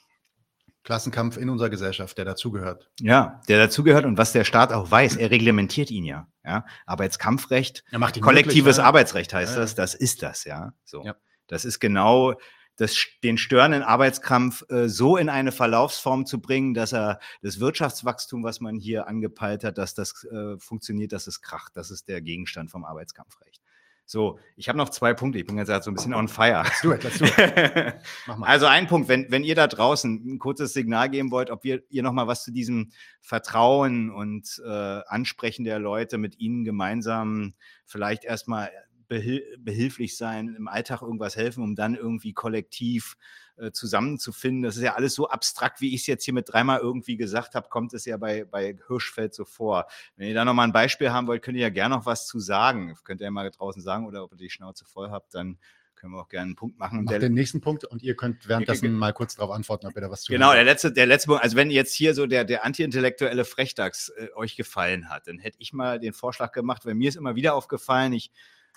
Klassenkampf 0.83 1.37
in 1.37 1.49
unserer 1.49 1.69
Gesellschaft, 1.69 2.17
der 2.17 2.25
dazugehört. 2.25 2.89
Ja, 2.99 3.41
der 3.47 3.59
dazugehört 3.59 4.05
und 4.05 4.17
was 4.17 4.31
der 4.31 4.43
Staat 4.43 4.73
auch 4.73 4.89
weiß, 4.89 5.17
er 5.17 5.29
reglementiert 5.29 5.91
ihn 5.91 6.05
ja. 6.05 6.27
ja? 6.43 6.65
Arbeitskampfrecht, 6.87 7.83
kollektives 8.21 8.77
möglich, 8.77 8.79
Arbeitsrecht 8.79 9.33
heißt 9.33 9.55
ja, 9.55 9.61
das, 9.61 9.75
das 9.75 9.93
ist 9.93 10.23
das, 10.23 10.43
ja. 10.43 10.73
So. 10.83 11.03
Ja. 11.05 11.15
Das 11.45 11.65
ist 11.65 11.79
genau 11.79 12.33
das, 12.81 13.05
den 13.23 13.37
störenden 13.37 13.83
Arbeitskampf 13.83 14.65
äh, 14.69 14.89
so 14.89 15.15
in 15.15 15.29
eine 15.29 15.51
Verlaufsform 15.51 16.25
zu 16.25 16.41
bringen, 16.41 16.73
dass 16.73 16.93
er 16.93 17.19
das 17.43 17.59
Wirtschaftswachstum, 17.59 18.43
was 18.43 18.59
man 18.59 18.79
hier 18.79 19.07
angepeilt 19.07 19.63
hat, 19.63 19.77
dass 19.77 19.93
das 19.93 20.23
äh, 20.25 20.57
funktioniert, 20.57 21.11
dass 21.11 21.27
es 21.27 21.41
kracht. 21.41 21.73
Das 21.75 21.91
ist 21.91 22.07
der 22.07 22.21
Gegenstand 22.21 22.71
vom 22.71 22.83
Arbeitskampfrecht. 22.83 23.61
So, 24.07 24.39
ich 24.57 24.67
habe 24.67 24.79
noch 24.79 24.89
zwei 24.89 25.13
Punkte. 25.13 25.37
Ich 25.37 25.45
bin 25.45 25.57
jetzt 25.57 25.67
so 25.83 25.91
ein 25.91 25.93
bisschen 25.93 26.15
on 26.15 26.27
fire. 26.27 26.63
Let's 26.63 26.81
do 26.81 26.91
it, 26.91 27.03
let's 27.03 27.19
do 27.19 27.25
it. 27.25 27.93
Also 28.41 28.65
ein 28.65 28.87
Punkt, 28.87 29.07
wenn, 29.07 29.29
wenn 29.29 29.43
ihr 29.43 29.55
da 29.55 29.67
draußen 29.67 30.33
ein 30.33 30.39
kurzes 30.39 30.73
Signal 30.73 31.09
geben 31.09 31.29
wollt, 31.29 31.51
ob 31.51 31.63
ihr, 31.63 31.83
ihr 31.89 32.01
noch 32.01 32.11
mal 32.11 32.27
was 32.27 32.43
zu 32.43 32.51
diesem 32.51 32.91
Vertrauen 33.21 34.09
und 34.09 34.59
äh, 34.65 35.01
Ansprechen 35.05 35.65
der 35.65 35.77
Leute 35.77 36.17
mit 36.17 36.39
ihnen 36.39 36.65
gemeinsam 36.65 37.53
vielleicht 37.85 38.25
erstmal 38.25 38.71
behil 39.11 39.43
behilflich 39.59 40.15
sein, 40.15 40.55
im 40.57 40.69
Alltag 40.69 41.01
irgendwas 41.01 41.35
helfen, 41.35 41.63
um 41.63 41.75
dann 41.75 41.95
irgendwie 41.95 42.31
kollektiv 42.31 43.17
äh, 43.57 43.71
zusammenzufinden. 43.71 44.63
Das 44.63 44.77
ist 44.77 44.83
ja 44.83 44.95
alles 44.95 45.15
so 45.15 45.27
abstrakt, 45.27 45.81
wie 45.81 45.93
ich 45.93 46.01
es 46.01 46.07
jetzt 46.07 46.23
hier 46.23 46.33
mit 46.33 46.47
dreimal 46.47 46.79
irgendwie 46.79 47.17
gesagt 47.17 47.53
habe, 47.53 47.67
kommt 47.67 47.93
es 47.93 48.05
ja 48.05 48.15
bei, 48.15 48.45
bei 48.45 48.77
Hirschfeld 48.87 49.33
so 49.33 49.43
vor. 49.43 49.87
Wenn 50.15 50.29
ihr 50.29 50.33
da 50.33 50.45
nochmal 50.45 50.65
ein 50.65 50.71
Beispiel 50.71 51.11
haben 51.11 51.27
wollt, 51.27 51.41
könnt 51.41 51.57
ihr 51.57 51.63
ja 51.63 51.69
gerne 51.69 51.95
noch 51.95 52.05
was 52.05 52.25
zu 52.25 52.39
sagen. 52.39 52.95
Könnt 53.03 53.19
ihr 53.19 53.25
ja 53.25 53.31
mal 53.31 53.51
draußen 53.51 53.81
sagen 53.81 54.05
oder 54.05 54.23
ob 54.23 54.31
ihr 54.31 54.37
die 54.37 54.49
Schnauze 54.49 54.85
voll 54.85 55.09
habt, 55.09 55.35
dann 55.35 55.57
können 55.95 56.13
wir 56.13 56.21
auch 56.21 56.29
gerne 56.29 56.45
einen 56.45 56.55
Punkt 56.55 56.79
machen. 56.79 57.03
Mach 57.03 57.19
den 57.19 57.33
nächsten 57.33 57.59
Punkt 57.59 57.83
und 57.83 58.01
ihr 58.01 58.15
könnt 58.15 58.47
währenddessen 58.47 58.93
mal 58.93 59.11
kurz 59.11 59.35
darauf 59.35 59.51
antworten, 59.51 59.87
ob 59.87 59.95
ihr 59.95 60.01
da 60.01 60.09
was 60.09 60.23
zu 60.23 60.31
Genau, 60.31 60.53
der 60.53 60.63
letzte, 60.63 60.93
der 60.93 61.05
letzte 61.05 61.27
Punkt, 61.27 61.43
also 61.43 61.57
wenn 61.57 61.69
jetzt 61.69 61.93
hier 61.93 62.15
so 62.15 62.27
der, 62.27 62.45
der 62.45 62.63
anti-intellektuelle 62.63 63.43
Frechdachs 63.43 64.09
äh, 64.15 64.29
euch 64.35 64.55
gefallen 64.55 65.09
hat, 65.09 65.27
dann 65.27 65.37
hätte 65.37 65.57
ich 65.59 65.73
mal 65.73 65.99
den 65.99 66.13
Vorschlag 66.13 66.53
gemacht, 66.53 66.85
weil 66.85 66.95
mir 66.95 67.09
ist 67.09 67.17
immer 67.17 67.35
wieder 67.35 67.53
aufgefallen, 67.53 68.13
ich 68.13 68.31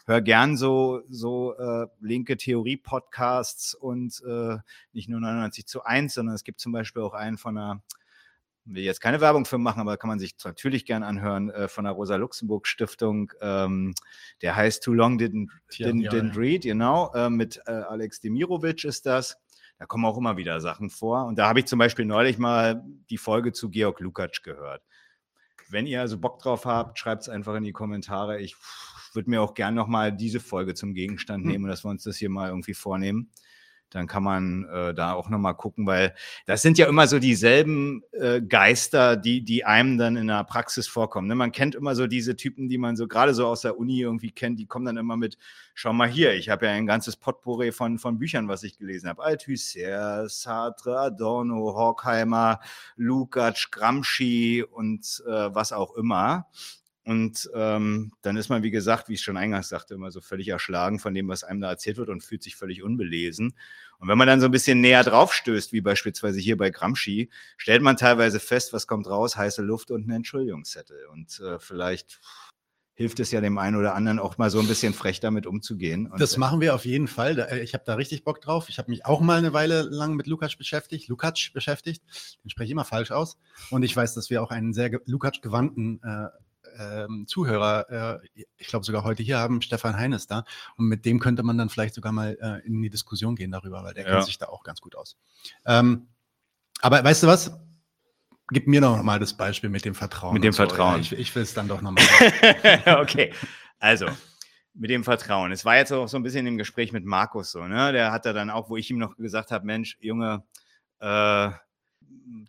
höre 0.07 0.21
gern 0.21 0.57
so, 0.57 1.03
so 1.09 1.57
äh, 1.57 1.87
linke 2.01 2.37
Theorie-Podcasts 2.37 3.75
und 3.75 4.23
äh, 4.27 4.59
nicht 4.93 5.09
nur 5.09 5.21
99 5.21 5.67
zu 5.67 5.85
1, 5.85 6.15
sondern 6.15 6.35
es 6.35 6.45
gibt 6.45 6.61
zum 6.61 6.73
Beispiel 6.73 7.03
auch 7.03 7.15
einen 7.15 7.39
von 7.39 7.57
einer, 7.57 7.83
will 8.67 8.83
jetzt 8.83 9.01
keine 9.01 9.21
Werbung 9.21 9.45
für 9.45 9.59
machen, 9.59 9.81
aber 9.81 9.97
kann 9.97 10.09
man 10.09 10.19
sich 10.19 10.35
natürlich 10.45 10.85
gern 10.85 11.03
anhören, 11.03 11.51
äh, 11.51 11.69
von 11.69 11.85
der 11.85 11.95
Rosa-Luxemburg-Stiftung. 11.95 13.33
Ähm, 13.41 13.95
der 14.43 14.57
heißt 14.57 14.83
Too 14.83 14.93
Long 14.93 15.19
Didn't, 15.19 15.49
didn't, 15.71 16.11
didn't. 16.11 16.37
Read, 16.37 16.63
genau, 16.63 17.13
äh, 17.15 17.31
mit 17.31 17.61
äh, 17.67 17.73
Alex 17.73 18.21
Demirovic 18.21 18.85
ist 18.85 19.07
das. 19.07 19.39
Da 19.79 19.87
kommen 19.87 20.05
auch 20.05 20.17
immer 20.17 20.37
wieder 20.37 20.61
Sachen 20.61 20.89
vor. 20.89 21.27
Und 21.27 21.39
da 21.39 21.49
habe 21.49 21.61
ich 21.61 21.67
zum 21.67 21.79
Beispiel 21.79 22.05
neulich 22.05 22.39
mal 22.39 22.85
die 23.11 23.19
Folge 23.19 23.53
zu 23.53 23.71
Georg 23.71 24.01
Lukacs 24.01 24.43
gehört. 24.43 24.83
Wenn 25.69 25.87
ihr 25.87 26.01
also 26.01 26.19
Bock 26.19 26.39
drauf 26.39 26.67
habt, 26.67 26.99
schreibt 26.99 27.23
es 27.23 27.29
einfach 27.29 27.55
in 27.57 27.65
die 27.65 27.73
Kommentare. 27.73 28.41
Ich 28.41 28.55
würde 29.15 29.31
mir 29.31 29.43
auch 29.43 29.55
gern 29.55 29.75
nochmal 29.75 30.13
diese 30.13 30.41
Folge 30.41 30.75
zum 30.75 30.95
Gegenstand 30.95 31.45
hm. 31.45 31.51
nehmen, 31.51 31.67
dass 31.67 31.85
wir 31.85 31.91
uns 31.91 32.05
das 32.05 32.17
hier 32.17 32.31
mal 32.31 32.49
irgendwie 32.49 32.75
vornehmen. 32.75 33.31
Dann 33.95 34.09
kann 34.09 34.25
man 34.25 34.65
äh, 34.65 34.93
da 34.93 35.13
auch 35.13 35.29
nochmal 35.29 35.55
gucken, 35.55 35.87
weil 35.87 36.15
das 36.47 36.63
sind 36.63 36.79
ja 36.79 36.89
immer 36.89 37.07
so 37.07 37.21
dieselben 37.21 38.03
äh, 38.11 38.43
Geister, 38.43 39.17
die, 39.17 39.45
die 39.45 39.65
einem 39.65 39.99
dann 39.99 40.17
in 40.17 40.27
der 40.27 40.43
Praxis 40.43 40.89
vorkommen. 40.89 41.29
Ne? 41.29 41.37
Man 41.37 41.53
kennt 41.53 41.77
immer 41.77 41.95
so 41.95 42.09
diese 42.09 42.35
Typen, 42.35 42.69
die 42.69 42.77
man 42.77 42.97
so 42.97 43.07
gerade 43.07 43.35
so 43.35 43.47
aus 43.47 43.61
der 43.61 43.79
Uni 43.79 44.01
irgendwie 44.01 44.33
kennt, 44.33 44.59
die 44.59 44.67
kommen 44.67 44.85
dann 44.85 44.97
immer 44.97 45.17
mit, 45.17 45.39
schau 45.75 45.93
mal 45.93 46.09
hier, 46.09 46.35
ich 46.35 46.49
habe 46.49 46.67
ja 46.67 46.73
ein 46.73 46.87
ganzes 46.87 47.17
Potpourri 47.17 47.71
von, 47.71 47.99
von 48.01 48.19
Büchern, 48.19 48.49
was 48.49 48.65
ich 48.65 48.79
gelesen 48.79 49.09
habe. 49.09 49.23
Althusser, 49.23 50.29
Sartre, 50.29 50.99
Adorno, 50.99 51.75
Horkheimer, 51.75 52.59
Lukács, 52.97 53.71
Gramsci 53.71 54.65
und 54.69 55.23
äh, 55.25 55.55
was 55.55 55.73
auch 55.73 55.95
immer. 55.95 56.49
Und 57.05 57.51
ähm, 57.55 58.13
dann 58.23 58.37
ist 58.37 58.49
man, 58.49 58.63
wie 58.63 58.71
gesagt, 58.71 59.09
wie 59.09 59.15
ich 59.15 59.23
schon 59.23 59.37
eingangs 59.37 59.69
sagte, 59.69 59.95
immer 59.95 60.11
so 60.11 60.23
völlig 60.23 60.49
erschlagen 60.49 60.99
von 60.99 61.13
dem, 61.13 61.29
was 61.29 61.45
einem 61.45 61.61
da 61.61 61.69
erzählt 61.69 61.99
wird 61.99 62.09
und 62.09 62.23
fühlt 62.23 62.43
sich 62.43 62.57
völlig 62.57 62.83
unbelesen. 62.83 63.55
Und 63.99 64.09
wenn 64.09 64.17
man 64.17 64.27
dann 64.27 64.41
so 64.41 64.47
ein 64.47 64.53
bisschen 64.53 64.81
näher 64.81 65.05
drauf 65.05 65.35
stößt, 65.35 65.73
wie 65.73 65.83
beispielsweise 65.83 66.41
hier 66.41 66.57
bei 66.57 66.71
Gramsci, 66.71 67.31
stellt 67.59 67.83
man 67.83 67.99
teilweise 67.99 68.41
fest, 68.41 68.73
was 68.73 68.87
kommt 68.87 69.07
raus, 69.07 69.37
heiße 69.37 69.61
Luft 69.61 69.91
und 69.91 70.07
ein 70.07 70.11
Entschuldigungszettel. 70.13 71.07
Und 71.13 71.41
äh, 71.41 71.59
vielleicht 71.59 72.21
hilft 72.95 73.19
es 73.21 73.33
ja 73.33 73.41
dem 73.41 73.59
einen 73.59 73.77
oder 73.77 73.95
anderen 73.95 74.19
auch 74.19 74.39
mal 74.39 74.51
so 74.51 74.61
ein 74.61 74.69
bisschen 74.69 74.95
frech 74.95 75.21
damit 75.21 75.47
umzugehen. 75.47 76.07
Und 76.07 76.21
das 76.21 76.37
machen 76.37 76.61
wir 76.61 76.75
auf 76.75 76.85
jeden 76.85 77.09
Fall. 77.09 77.39
Äh, 77.39 77.61
ich 77.61 77.75
habe 77.75 77.85
da 77.85 77.95
richtig 77.95 78.25
Bock 78.25 78.41
drauf. 78.41 78.69
Ich 78.69 78.79
habe 78.79 78.91
mich 78.91 79.05
auch 79.05 79.21
mal 79.21 79.37
eine 79.37 79.53
Weile 79.53 79.83
lang 79.83 80.15
mit 80.15 80.27
Lukacs 80.27 80.57
beschäftigt, 80.57 81.09
Lukacs 81.09 81.51
beschäftigt. 81.53 82.03
Den 82.43 82.51
spreche 82.51 82.67
ich 82.67 82.71
immer 82.71 82.85
falsch 82.85 83.11
aus. 83.11 83.37
Und 83.71 83.83
ich 83.83 83.95
weiß, 83.95 84.15
dass 84.15 84.31
wir 84.31 84.43
auch 84.43 84.51
einen 84.51 84.73
sehr 84.73 84.91
Lukacs 85.07 85.43
gewandten 85.43 86.01
äh, 86.03 86.29
ähm, 86.79 87.27
Zuhörer, 87.27 88.21
äh, 88.21 88.45
ich 88.57 88.67
glaube 88.67 88.85
sogar 88.85 89.05
heute 89.05 89.23
hier 89.23 89.39
haben, 89.39 89.63
Stefan 89.63 89.97
Heines 89.97 90.27
da. 90.27 90.45
Und 90.77 90.87
mit 90.87 91.05
dem 91.05 91.21
könnte 91.21 91.43
man 91.43 91.59
dann 91.59 91.69
vielleicht 91.69 91.95
sogar 91.95 92.13
mal 92.13 92.37
äh, 92.41 92.67
in 92.67 92.81
die 92.83 92.91
Diskussion 92.91 93.37
gehen 93.37 93.51
darüber, 93.51 93.85
weil 93.85 93.95
der 93.95 94.05
ja. 94.05 94.11
kennt 94.13 94.27
sich 94.27 94.39
da 94.39 94.47
auch 94.47 94.63
ganz 94.63 94.81
gut 94.81 94.97
aus. 94.97 95.17
Ähm, 95.67 96.09
aber 96.81 97.03
weißt 97.03 97.23
du 97.23 97.27
was? 97.27 97.53
gib 98.51 98.67
mir 98.67 98.81
noch 98.81 99.03
mal 99.03 99.19
das 99.19 99.35
Beispiel 99.35 99.71
mit 99.71 99.85
dem 99.85 99.95
Vertrauen. 99.95 100.35
Mit 100.35 100.45
dem 100.45 100.53
so. 100.53 100.67
Vertrauen. 100.67 101.01
Ich, 101.01 101.13
ich 101.13 101.35
will 101.35 101.43
es 101.43 101.55
dann 101.55 101.69
doch 101.69 101.81
nochmal. 101.81 102.05
okay, 103.01 103.33
also 103.79 104.07
mit 104.75 104.91
dem 104.91 105.05
Vertrauen. 105.05 105.53
Es 105.53 105.65
war 105.65 105.77
jetzt 105.77 105.93
auch 105.93 106.09
so 106.09 106.17
ein 106.17 106.23
bisschen 106.23 106.47
im 106.47 106.59
Gespräch 106.59 106.93
mit 106.93 107.05
Markus 107.05 107.53
so, 107.53 107.65
ne? 107.67 107.93
Der 107.93 108.13
hat 108.13 108.27
da 108.27 108.33
dann 108.33 108.51
auch, 108.51 108.69
wo 108.69 108.77
ich 108.77 108.91
ihm 108.91 108.99
noch 108.99 109.17
gesagt 109.17 109.51
habe, 109.51 109.65
Mensch, 109.65 109.97
Junge, 110.01 110.45
äh, 111.01 111.51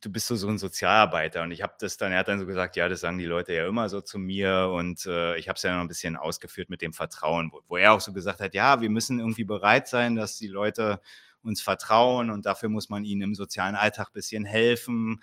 du 0.02 0.11
bist 0.11 0.27
so, 0.27 0.35
so 0.35 0.47
ein 0.47 0.57
Sozialarbeiter. 0.57 1.43
Und 1.43 1.52
ich 1.52 1.61
habe 1.61 1.73
das 1.80 1.97
dann, 1.97 2.11
er 2.11 2.19
hat 2.19 2.27
dann 2.27 2.39
so 2.39 2.45
gesagt, 2.45 2.76
ja, 2.76 2.88
das 2.88 3.02
sagen 3.02 3.18
die 3.18 3.26
Leute 3.26 3.53
ja 3.53 3.68
immer 3.68 3.89
so 3.89 4.02
zu 4.02 4.18
mir. 4.18 4.72
Und 4.73 5.06
äh, 5.06 5.38
ich 5.38 5.47
habe 5.47 5.57
es 5.57 5.64
ja 5.64 5.73
noch 5.73 5.81
ein 5.81 5.88
bisschen 5.88 6.15
ausgeführt 6.15 6.69
mit 6.69 6.81
dem 6.81 6.93
Vertrauen, 6.93 7.52
wo, 7.52 7.61
wo 7.68 7.77
er 7.77 7.93
auch 7.93 8.02
so 8.02 8.14
gesagt 8.14 8.39
hat, 8.39 8.53
ja, 8.53 8.81
wir 8.81 8.89
müssen 8.89 9.19
irgendwie 9.19 9.43
bereit 9.43 9.88
sein, 9.88 10.15
dass 10.15 10.38
die 10.38 10.47
Leute 10.47 10.99
uns 11.45 11.61
vertrauen 11.61 12.31
und 12.31 12.45
dafür 12.45 12.69
muss 12.69 12.89
man 12.89 13.06
ihnen 13.06 13.22
im 13.22 13.35
sozialen 13.35 13.76
Alltag 13.76 14.07
ein 14.07 14.14
bisschen 14.14 14.45
helfen. 14.45 15.22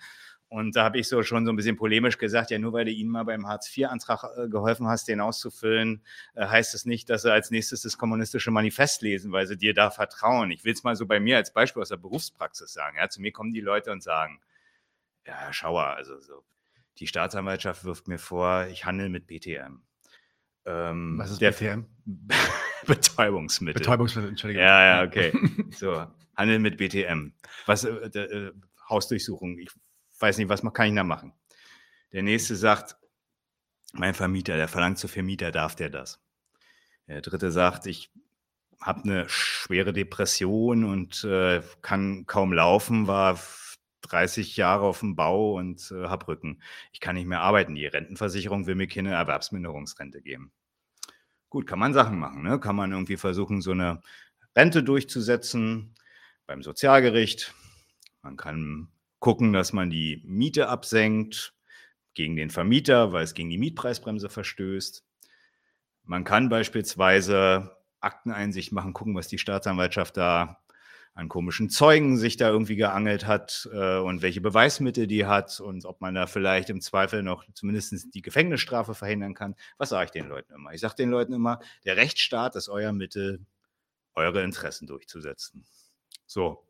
Und 0.53 0.75
da 0.75 0.83
habe 0.83 0.99
ich 0.99 1.07
so 1.07 1.23
schon 1.23 1.47
so 1.47 1.51
ein 1.51 1.55
bisschen 1.55 1.77
polemisch 1.77 2.19
gesagt, 2.19 2.51
ja, 2.51 2.59
nur 2.59 2.73
weil 2.73 2.85
du 2.85 2.91
ihnen 2.91 3.09
mal 3.09 3.23
beim 3.23 3.47
Hartz-IV-Antrag 3.47 4.23
äh, 4.37 4.49
geholfen 4.49 4.87
hast, 4.87 5.07
den 5.07 5.19
auszufüllen, 5.19 6.03
äh, 6.35 6.45
heißt 6.45 6.75
es 6.75 6.81
das 6.83 6.85
nicht, 6.85 7.09
dass 7.09 7.23
sie 7.23 7.33
als 7.33 7.49
nächstes 7.49 7.81
das 7.81 7.97
kommunistische 7.97 8.51
Manifest 8.51 9.01
lesen, 9.01 9.31
weil 9.31 9.47
sie 9.47 9.57
dir 9.57 9.73
da 9.73 9.89
vertrauen. 9.89 10.51
Ich 10.51 10.63
will 10.63 10.73
es 10.73 10.83
mal 10.83 10.95
so 10.95 11.07
bei 11.07 11.19
mir 11.19 11.37
als 11.37 11.53
Beispiel 11.53 11.81
aus 11.81 11.89
der 11.89 11.97
Berufspraxis 11.97 12.71
sagen. 12.71 12.97
Ja, 12.97 13.09
zu 13.09 13.19
mir 13.19 13.31
kommen 13.31 13.51
die 13.51 13.61
Leute 13.61 13.91
und 13.91 14.03
sagen, 14.03 14.41
ja, 15.25 15.33
Herr 15.33 15.53
Schauer, 15.53 15.87
also 15.87 16.19
so, 16.19 16.43
die 16.99 17.07
Staatsanwaltschaft 17.07 17.83
wirft 17.83 18.07
mir 18.07 18.19
vor, 18.19 18.67
ich 18.67 18.85
handle 18.85 19.09
mit 19.09 19.25
BTM. 19.25 19.81
Ähm, 20.65 21.17
Was 21.17 21.31
ist 21.31 21.41
der 21.41 21.53
BTM? 21.53 21.85
Betäubungsmittel. 22.85 23.81
Betäubungsmittel, 23.81 24.29
Entschuldigung. 24.29 24.63
Ja, 24.63 25.01
ja, 25.01 25.03
okay. 25.03 25.33
So, 25.71 26.05
Handel 26.35 26.59
mit 26.59 26.77
BTM. 26.77 27.31
Was, 27.65 27.85
äh, 27.85 27.89
äh, 27.89 28.51
Hausdurchsuchung. 28.89 29.57
Ich 29.57 29.69
weiß 30.23 30.37
nicht, 30.37 30.47
was 30.47 30.61
kann 30.73 30.87
ich 30.87 30.95
da 30.95 31.03
machen. 31.03 31.33
Der 32.13 32.23
nächste 32.23 32.55
sagt, 32.55 32.95
mein 33.91 34.13
Vermieter, 34.13 34.55
der 34.55 34.69
verlangt 34.69 34.97
zu 34.97 35.09
Vermieter, 35.09 35.51
darf 35.51 35.75
der 35.75 35.89
das? 35.89 36.21
Der 37.07 37.21
dritte 37.21 37.51
sagt, 37.51 37.85
ich 37.87 38.09
habe 38.79 39.03
eine 39.03 39.27
schwere 39.27 39.91
Depression 39.91 40.85
und 40.85 41.25
äh, 41.25 41.61
kann 41.81 42.25
kaum 42.25 42.53
laufen, 42.53 43.07
war 43.07 43.37
30 44.03 44.55
Jahre 44.55 44.85
auf 44.85 45.01
dem 45.01 45.15
Bau 45.15 45.57
und 45.57 45.91
äh, 45.91 46.07
habe 46.07 46.29
Rücken. 46.29 46.61
Ich 46.93 47.01
kann 47.01 47.15
nicht 47.15 47.27
mehr 47.27 47.41
arbeiten. 47.41 47.75
Die 47.75 47.85
Rentenversicherung 47.85 48.65
will 48.65 48.75
mir 48.75 48.87
keine 48.87 49.11
Erwerbsminderungsrente 49.11 50.21
geben. 50.21 50.53
Gut, 51.49 51.67
kann 51.67 51.79
man 51.79 51.93
Sachen 51.93 52.17
machen. 52.17 52.43
Ne? 52.43 52.61
Kann 52.61 52.77
man 52.77 52.93
irgendwie 52.93 53.17
versuchen, 53.17 53.61
so 53.61 53.71
eine 53.71 54.01
Rente 54.55 54.83
durchzusetzen 54.83 55.95
beim 56.47 56.63
Sozialgericht. 56.63 57.53
Man 58.21 58.37
kann 58.37 58.87
gucken, 59.23 59.53
dass 59.53 59.71
man 59.71 59.89
die 59.89 60.21
Miete 60.25 60.67
absenkt 60.67 61.53
gegen 62.13 62.35
den 62.35 62.49
Vermieter, 62.49 63.13
weil 63.13 63.23
es 63.23 63.33
gegen 63.33 63.49
die 63.49 63.57
Mietpreisbremse 63.57 64.27
verstößt. 64.27 65.05
Man 66.03 66.25
kann 66.25 66.49
beispielsweise 66.49 67.77
Akteneinsicht 68.01 68.73
machen, 68.73 68.91
gucken, 68.91 69.15
was 69.15 69.29
die 69.29 69.37
Staatsanwaltschaft 69.37 70.17
da 70.17 70.59
an 71.13 71.29
komischen 71.29 71.69
Zeugen 71.69 72.17
sich 72.17 72.35
da 72.35 72.49
irgendwie 72.49 72.75
geangelt 72.75 73.25
hat 73.25 73.69
äh, 73.71 73.99
und 73.99 74.21
welche 74.23 74.41
Beweismittel 74.41 75.07
die 75.07 75.25
hat 75.25 75.61
und 75.61 75.85
ob 75.85 76.01
man 76.01 76.15
da 76.15 76.27
vielleicht 76.27 76.69
im 76.69 76.81
Zweifel 76.81 77.23
noch 77.23 77.45
zumindest 77.53 78.13
die 78.13 78.21
Gefängnisstrafe 78.21 78.93
verhindern 78.93 79.35
kann. 79.35 79.55
Was 79.77 79.87
sage 79.87 80.03
ich 80.03 80.11
den 80.11 80.27
Leuten 80.27 80.51
immer? 80.51 80.73
Ich 80.73 80.81
sage 80.81 80.95
den 80.95 81.11
Leuten 81.11 81.31
immer, 81.31 81.61
der 81.85 81.95
Rechtsstaat 81.95 82.57
ist 82.57 82.67
euer 82.67 82.91
Mittel, 82.91 83.45
eure 84.15 84.43
Interessen 84.43 84.85
durchzusetzen. 84.85 85.63
So. 86.25 86.67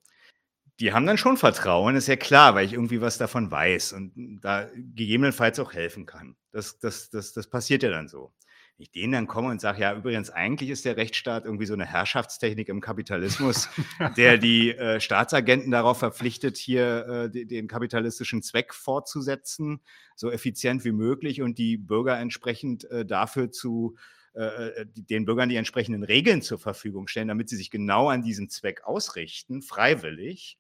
Die 0.80 0.92
haben 0.92 1.06
dann 1.06 1.18
schon 1.18 1.38
Vertrauen, 1.38 1.96
ist 1.96 2.08
ja 2.08 2.16
klar, 2.16 2.56
weil 2.56 2.66
ich 2.66 2.74
irgendwie 2.74 3.02
was 3.02 3.18
davon 3.18 3.52
weiß 3.52 3.94
und 3.94 4.40
da 4.42 4.68
gegebenenfalls 4.74 5.60
auch 5.60 5.74
helfen 5.74 6.06
kann. 6.06 6.36
Das, 6.52 6.80
das, 6.80 7.10
das, 7.10 7.34
das 7.34 7.48
passiert 7.48 7.84
ja 7.84 7.90
dann 7.90 8.08
so. 8.08 8.34
Wenn 8.78 8.86
ich 8.86 8.92
denen 8.92 9.14
dann 9.14 9.28
komme 9.28 9.50
und 9.50 9.62
sage, 9.62 9.82
ja, 9.82 9.96
übrigens, 9.96 10.32
eigentlich 10.32 10.72
ist 10.72 10.84
der 10.84 10.98
Rechtsstaat 10.98 11.46
irgendwie 11.46 11.68
so 11.68 11.76
eine 11.76 11.86
Herrschaftstechnik 11.86 12.70
im 12.70 12.82
Kapitalismus, 12.82 13.70
der 14.18 14.40
die 14.40 14.72
äh, 14.72 15.00
Staatsagenten 15.00 15.70
darauf 15.70 16.00
verpflichtet, 16.00 16.58
hier 16.58 17.06
äh, 17.08 17.30
den, 17.30 17.48
den 17.48 17.68
kapitalistischen 17.68 18.42
Zweck 18.42 18.74
fortzusetzen, 18.74 19.82
so 20.16 20.32
effizient 20.32 20.86
wie 20.86 20.92
möglich 20.92 21.44
und 21.44 21.60
die 21.60 21.78
Bürger 21.78 22.18
entsprechend 22.18 22.86
äh, 22.86 23.06
dafür 23.06 23.52
zu 23.52 23.96
äh, 24.34 24.88
den 24.96 25.26
Bürgern 25.26 25.50
die 25.50 25.58
entsprechenden 25.58 26.04
Regeln 26.04 26.42
zur 26.42 26.58
Verfügung 26.58 27.08
stellen, 27.08 27.28
damit 27.28 27.50
sie 27.50 27.56
sich 27.56 27.70
genau 27.70 28.10
an 28.10 28.24
diesen 28.24 28.50
Zweck 28.50 28.84
ausrichten, 28.84 29.62
freiwillig, 29.62 30.58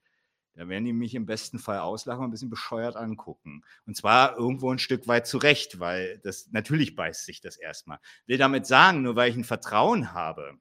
da 0.56 0.68
werden 0.68 0.86
die 0.86 0.94
mich 0.94 1.16
im 1.16 1.26
besten 1.26 1.58
Fall 1.58 1.80
auslachen 1.80 2.20
und 2.20 2.28
ein 2.28 2.32
bisschen 2.32 2.50
bescheuert 2.50 2.96
angucken. 2.96 3.64
Und 3.86 3.98
zwar 3.98 4.38
irgendwo 4.38 4.72
ein 4.72 4.80
Stück 4.80 5.08
weit 5.08 5.26
zurecht, 5.26 5.80
weil 5.80 6.20
das 6.20 6.50
natürlich 6.52 6.96
beißt 6.96 7.26
sich 7.26 7.42
das 7.42 7.58
erstmal. 7.58 8.00
Will 8.28 8.38
damit 8.38 8.68
sagen, 8.68 9.02
nur 9.02 9.16
weil 9.16 9.32
ich 9.32 9.36
ein 9.36 9.44
Vertrauen 9.44 10.14
habe, 10.14 10.60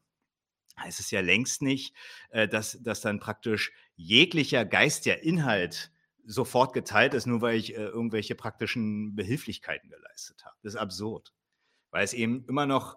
heißt 0.78 1.00
es 1.00 1.10
ja 1.10 1.20
längst 1.20 1.62
nicht, 1.62 1.94
äh, 2.30 2.48
dass, 2.48 2.82
dass 2.82 3.02
dann 3.02 3.20
praktisch 3.20 3.72
jeglicher 3.96 4.64
geistiger 4.64 5.22
Inhalt 5.22 5.92
sofort 6.24 6.72
geteilt 6.72 7.14
ist, 7.14 7.26
nur 7.26 7.42
weil 7.42 7.56
ich 7.56 7.74
äh, 7.74 7.82
irgendwelche 7.82 8.34
praktischen 8.34 9.14
Behilflichkeiten 9.14 9.90
geleistet 9.90 10.44
habe. 10.44 10.56
Das 10.62 10.74
ist 10.74 10.80
absurd. 10.80 11.34
Weil 11.90 12.04
es 12.04 12.14
eben 12.14 12.46
immer 12.48 12.64
noch 12.64 12.96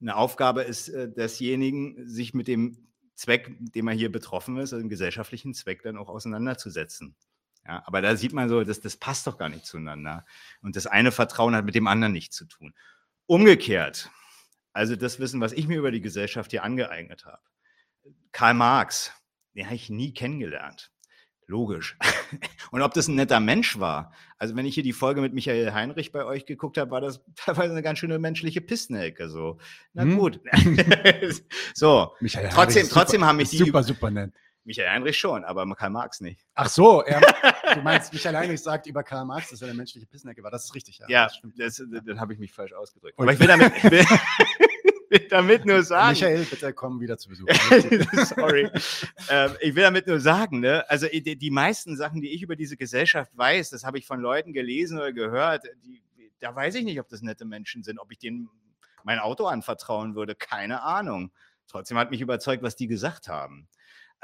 eine 0.00 0.16
Aufgabe 0.16 0.62
ist 0.62 0.88
äh, 0.88 1.10
desjenigen, 1.10 2.06
sich 2.06 2.34
mit 2.34 2.48
dem 2.48 2.88
Zweck, 3.14 3.50
dem 3.58 3.88
er 3.88 3.94
hier 3.94 4.10
betroffen 4.10 4.56
ist, 4.56 4.72
also 4.72 4.82
dem 4.82 4.88
gesellschaftlichen 4.88 5.54
Zweck 5.54 5.82
dann 5.82 5.96
auch 5.96 6.08
auseinanderzusetzen. 6.08 7.14
Ja, 7.66 7.82
aber 7.86 8.02
da 8.02 8.16
sieht 8.16 8.32
man 8.32 8.48
so, 8.48 8.62
dass 8.62 8.80
das 8.80 8.96
passt 8.96 9.26
doch 9.26 9.38
gar 9.38 9.48
nicht 9.48 9.64
zueinander. 9.64 10.26
Und 10.62 10.76
das 10.76 10.86
eine 10.86 11.12
Vertrauen 11.12 11.54
hat 11.54 11.64
mit 11.64 11.74
dem 11.74 11.86
anderen 11.86 12.12
nichts 12.12 12.36
zu 12.36 12.44
tun. 12.44 12.74
Umgekehrt, 13.26 14.10
also 14.72 14.96
das 14.96 15.18
Wissen, 15.18 15.40
was 15.40 15.52
ich 15.52 15.66
mir 15.66 15.78
über 15.78 15.90
die 15.90 16.02
Gesellschaft 16.02 16.50
hier 16.50 16.64
angeeignet 16.64 17.24
habe. 17.24 17.42
Karl 18.32 18.54
Marx, 18.54 19.12
den 19.54 19.66
habe 19.66 19.76
ich 19.76 19.88
nie 19.88 20.12
kennengelernt. 20.12 20.92
Logisch. 21.46 21.96
Und 22.70 22.82
ob 22.82 22.94
das 22.94 23.08
ein 23.08 23.14
netter 23.16 23.38
Mensch 23.40 23.78
war. 23.78 24.12
Also, 24.38 24.56
wenn 24.56 24.66
ich 24.66 24.74
hier 24.74 24.82
die 24.82 24.92
Folge 24.92 25.20
mit 25.20 25.34
Michael 25.34 25.72
Heinrich 25.74 26.10
bei 26.12 26.24
euch 26.24 26.46
geguckt 26.46 26.78
habe, 26.78 26.90
war 26.90 27.00
das 27.00 27.20
teilweise 27.36 27.72
eine 27.72 27.82
ganz 27.82 27.98
schöne 27.98 28.18
menschliche 28.18 28.60
Pissnelke. 28.60 29.28
So. 29.28 29.58
Na 29.92 30.02
Hm. 30.02 30.18
gut. 30.18 30.40
so. 31.74 32.12
Michael 32.20 32.48
Trotzdem, 32.50 32.82
Heinrich 32.82 32.92
trotzdem 32.92 33.20
super, 33.20 33.26
haben 33.28 33.36
mich 33.36 33.50
die. 33.50 33.58
super, 33.58 33.82
super 33.82 34.10
nett. 34.10 34.32
Michael 34.66 34.88
Heinrich 34.88 35.18
schon, 35.18 35.44
aber 35.44 35.66
Karl 35.76 35.90
Marx 35.90 36.22
nicht. 36.22 36.40
Ach 36.54 36.70
so, 36.70 37.02
er, 37.02 37.20
du 37.74 37.82
meinst, 37.82 38.14
Michael 38.14 38.34
Heinrich 38.34 38.62
sagt 38.62 38.86
über 38.86 39.02
Karl 39.02 39.26
Marx, 39.26 39.50
dass 39.50 39.60
er 39.60 39.68
eine 39.68 39.76
menschliche 39.76 40.06
Pissnecke 40.06 40.42
war. 40.42 40.50
Das 40.50 40.64
ist 40.64 40.74
richtig, 40.74 40.98
ja. 41.00 41.06
Ja, 41.10 41.24
das 41.24 41.36
stimmt. 41.36 41.60
das, 41.60 41.82
dann 42.06 42.18
habe 42.18 42.32
ich 42.32 42.38
mich 42.38 42.50
falsch 42.50 42.72
ausgedrückt. 42.72 43.18
Und- 43.18 43.24
Aber 43.24 43.34
ich 43.34 43.38
will 43.40 43.46
damit, 43.46 43.72
ich 43.76 43.84
will, 43.90 44.06
will 45.14 45.28
damit 45.30 45.64
nur 45.64 45.82
sagen. 45.82 46.10
Michael, 46.10 46.44
bitte 46.44 46.72
komm 46.72 47.00
wieder 47.00 47.16
zu 47.16 47.28
Besuch. 47.28 47.48
Sorry. 48.24 48.70
ähm, 49.28 49.52
ich 49.60 49.74
will 49.74 49.82
damit 49.82 50.06
nur 50.06 50.20
sagen, 50.20 50.60
ne, 50.60 50.84
also 50.88 51.06
die, 51.06 51.36
die 51.36 51.50
meisten 51.50 51.96
Sachen, 51.96 52.20
die 52.20 52.34
ich 52.34 52.42
über 52.42 52.56
diese 52.56 52.76
Gesellschaft 52.76 53.36
weiß, 53.36 53.70
das 53.70 53.84
habe 53.84 53.98
ich 53.98 54.06
von 54.06 54.20
Leuten 54.20 54.52
gelesen 54.52 54.98
oder 54.98 55.12
gehört, 55.12 55.64
die, 55.84 56.02
da 56.40 56.54
weiß 56.54 56.74
ich 56.74 56.84
nicht, 56.84 57.00
ob 57.00 57.08
das 57.08 57.22
nette 57.22 57.44
Menschen 57.44 57.82
sind, 57.82 57.98
ob 57.98 58.10
ich 58.12 58.18
denen 58.18 58.50
mein 59.02 59.18
Auto 59.18 59.46
anvertrauen 59.46 60.14
würde, 60.14 60.34
keine 60.34 60.82
Ahnung. 60.82 61.30
Trotzdem 61.66 61.98
hat 61.98 62.10
mich 62.10 62.20
überzeugt, 62.20 62.62
was 62.62 62.76
die 62.76 62.86
gesagt 62.86 63.28
haben. 63.28 63.68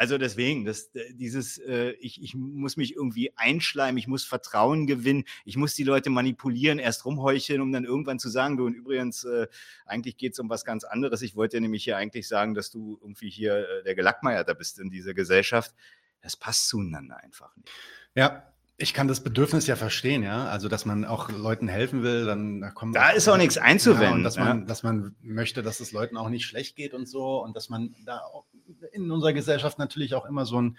Also 0.00 0.16
deswegen, 0.16 0.64
das, 0.64 0.86
äh, 0.94 1.12
dieses, 1.12 1.58
äh, 1.58 1.90
ich, 2.00 2.22
ich 2.22 2.34
muss 2.34 2.78
mich 2.78 2.96
irgendwie 2.96 3.36
einschleimen, 3.36 3.98
ich 3.98 4.06
muss 4.06 4.24
Vertrauen 4.24 4.86
gewinnen, 4.86 5.24
ich 5.44 5.58
muss 5.58 5.74
die 5.74 5.84
Leute 5.84 6.08
manipulieren, 6.08 6.78
erst 6.78 7.04
rumheucheln, 7.04 7.60
um 7.60 7.70
dann 7.70 7.84
irgendwann 7.84 8.18
zu 8.18 8.30
sagen, 8.30 8.56
du 8.56 8.64
und 8.64 8.72
übrigens, 8.72 9.24
äh, 9.24 9.46
eigentlich 9.84 10.16
geht 10.16 10.32
es 10.32 10.38
um 10.38 10.48
was 10.48 10.64
ganz 10.64 10.84
anderes. 10.84 11.20
Ich 11.20 11.36
wollte 11.36 11.60
nämlich 11.60 11.84
hier 11.84 11.98
eigentlich 11.98 12.28
sagen, 12.28 12.54
dass 12.54 12.70
du 12.70 12.98
irgendwie 13.02 13.28
hier 13.28 13.68
äh, 13.68 13.82
der 13.82 13.94
Gelackmeierte 13.94 14.54
bist 14.54 14.78
in 14.78 14.88
dieser 14.88 15.12
Gesellschaft. 15.12 15.74
Das 16.22 16.34
passt 16.34 16.70
zueinander 16.70 17.18
einfach 17.18 17.54
nicht. 17.56 17.70
Ja, 18.14 18.49
ich 18.80 18.94
kann 18.94 19.08
das 19.08 19.22
Bedürfnis 19.22 19.66
ja 19.66 19.76
verstehen, 19.76 20.22
ja. 20.22 20.46
Also, 20.46 20.68
dass 20.68 20.86
man 20.86 21.04
auch 21.04 21.30
Leuten 21.30 21.68
helfen 21.68 22.02
will, 22.02 22.24
dann 22.24 22.62
da 22.62 22.70
kommt. 22.70 22.96
Da 22.96 23.10
ist 23.10 23.28
auch 23.28 23.36
nichts 23.36 23.58
einzuwenden, 23.58 24.08
Ja, 24.08 24.14
und 24.14 24.24
dass 24.24 24.38
man, 24.38 24.60
ja. 24.60 24.64
dass 24.64 24.82
man 24.82 25.14
möchte, 25.20 25.62
dass 25.62 25.80
es 25.80 25.92
Leuten 25.92 26.16
auch 26.16 26.30
nicht 26.30 26.46
schlecht 26.46 26.76
geht 26.76 26.94
und 26.94 27.06
so. 27.06 27.42
Und 27.42 27.54
dass 27.56 27.68
man 27.68 27.94
da 28.06 28.18
auch 28.18 28.46
in 28.92 29.10
unserer 29.10 29.34
Gesellschaft 29.34 29.78
natürlich 29.78 30.14
auch 30.14 30.24
immer 30.24 30.46
so 30.46 30.62
ein, 30.62 30.78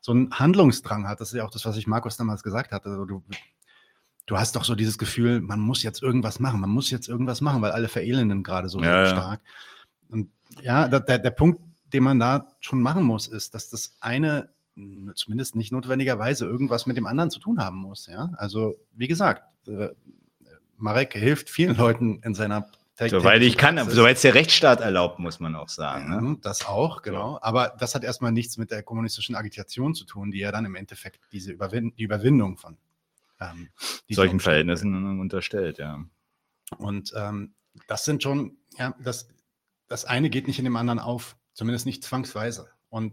so 0.00 0.12
einen 0.12 0.30
Handlungsdrang 0.32 1.06
hat. 1.06 1.20
Das 1.20 1.32
ist 1.32 1.36
ja 1.36 1.44
auch 1.44 1.50
das, 1.50 1.66
was 1.66 1.76
ich 1.76 1.86
Markus 1.86 2.16
damals 2.16 2.42
gesagt 2.42 2.72
hatte. 2.72 2.88
Also 2.88 3.04
du, 3.04 3.22
du 4.24 4.38
hast 4.38 4.56
doch 4.56 4.64
so 4.64 4.74
dieses 4.74 4.96
Gefühl, 4.96 5.42
man 5.42 5.60
muss 5.60 5.82
jetzt 5.82 6.02
irgendwas 6.02 6.40
machen, 6.40 6.60
man 6.60 6.70
muss 6.70 6.90
jetzt 6.90 7.08
irgendwas 7.08 7.42
machen, 7.42 7.60
weil 7.60 7.72
alle 7.72 7.88
verelenden 7.88 8.42
gerade 8.42 8.70
so 8.70 8.80
Ja, 8.80 9.06
stark. 9.06 9.40
Und 10.08 10.30
ja, 10.62 10.88
der, 10.88 11.18
der 11.18 11.30
Punkt, 11.30 11.60
den 11.92 12.02
man 12.02 12.18
da 12.18 12.48
schon 12.60 12.80
machen 12.80 13.02
muss, 13.02 13.28
ist, 13.28 13.54
dass 13.54 13.68
das 13.68 13.96
eine 14.00 14.53
zumindest 15.14 15.56
nicht 15.56 15.72
notwendigerweise 15.72 16.46
irgendwas 16.46 16.86
mit 16.86 16.96
dem 16.96 17.06
anderen 17.06 17.30
zu 17.30 17.38
tun 17.38 17.60
haben 17.60 17.78
muss. 17.78 18.06
Ja, 18.06 18.30
also 18.36 18.76
wie 18.92 19.08
gesagt, 19.08 19.44
äh, 19.68 19.90
Marek 20.76 21.14
hilft 21.14 21.50
vielen 21.50 21.76
Leuten 21.76 22.20
in 22.22 22.34
seiner 22.34 22.68
Soweit 22.96 23.42
ich 23.42 23.56
kann, 23.56 23.90
soweit 23.90 24.16
es 24.16 24.22
der 24.22 24.34
Rechtsstaat 24.34 24.80
erlaubt, 24.80 25.18
muss 25.18 25.40
man 25.40 25.56
auch 25.56 25.68
sagen. 25.68 26.10
Ne? 26.10 26.20
Mhm, 26.20 26.40
Das 26.42 26.64
auch, 26.64 27.02
genau. 27.02 27.40
Aber 27.42 27.74
das 27.76 27.96
hat 27.96 28.04
erstmal 28.04 28.30
nichts 28.30 28.56
mit 28.56 28.70
der 28.70 28.84
kommunistischen 28.84 29.34
Agitation 29.34 29.96
zu 29.96 30.04
tun, 30.04 30.30
die 30.30 30.38
ja 30.38 30.52
dann 30.52 30.64
im 30.64 30.76
Endeffekt 30.76 31.20
diese 31.32 31.50
Überwin 31.50 31.92
die 31.98 32.04
Überwindung 32.04 32.56
von 32.56 32.76
ähm, 33.40 33.68
solchen 34.08 34.38
Verhältnissen 34.38 35.18
unterstellt, 35.18 35.78
ja. 35.78 36.04
Und 36.78 37.12
ähm, 37.16 37.54
das 37.88 38.04
sind 38.04 38.22
schon, 38.22 38.58
ja, 38.78 38.94
das, 39.02 39.28
das 39.88 40.04
eine 40.04 40.30
geht 40.30 40.46
nicht 40.46 40.60
in 40.60 40.64
dem 40.64 40.76
anderen 40.76 41.00
auf, 41.00 41.36
zumindest 41.52 41.86
nicht 41.86 42.04
zwangsweise. 42.04 42.70
Und 42.94 43.12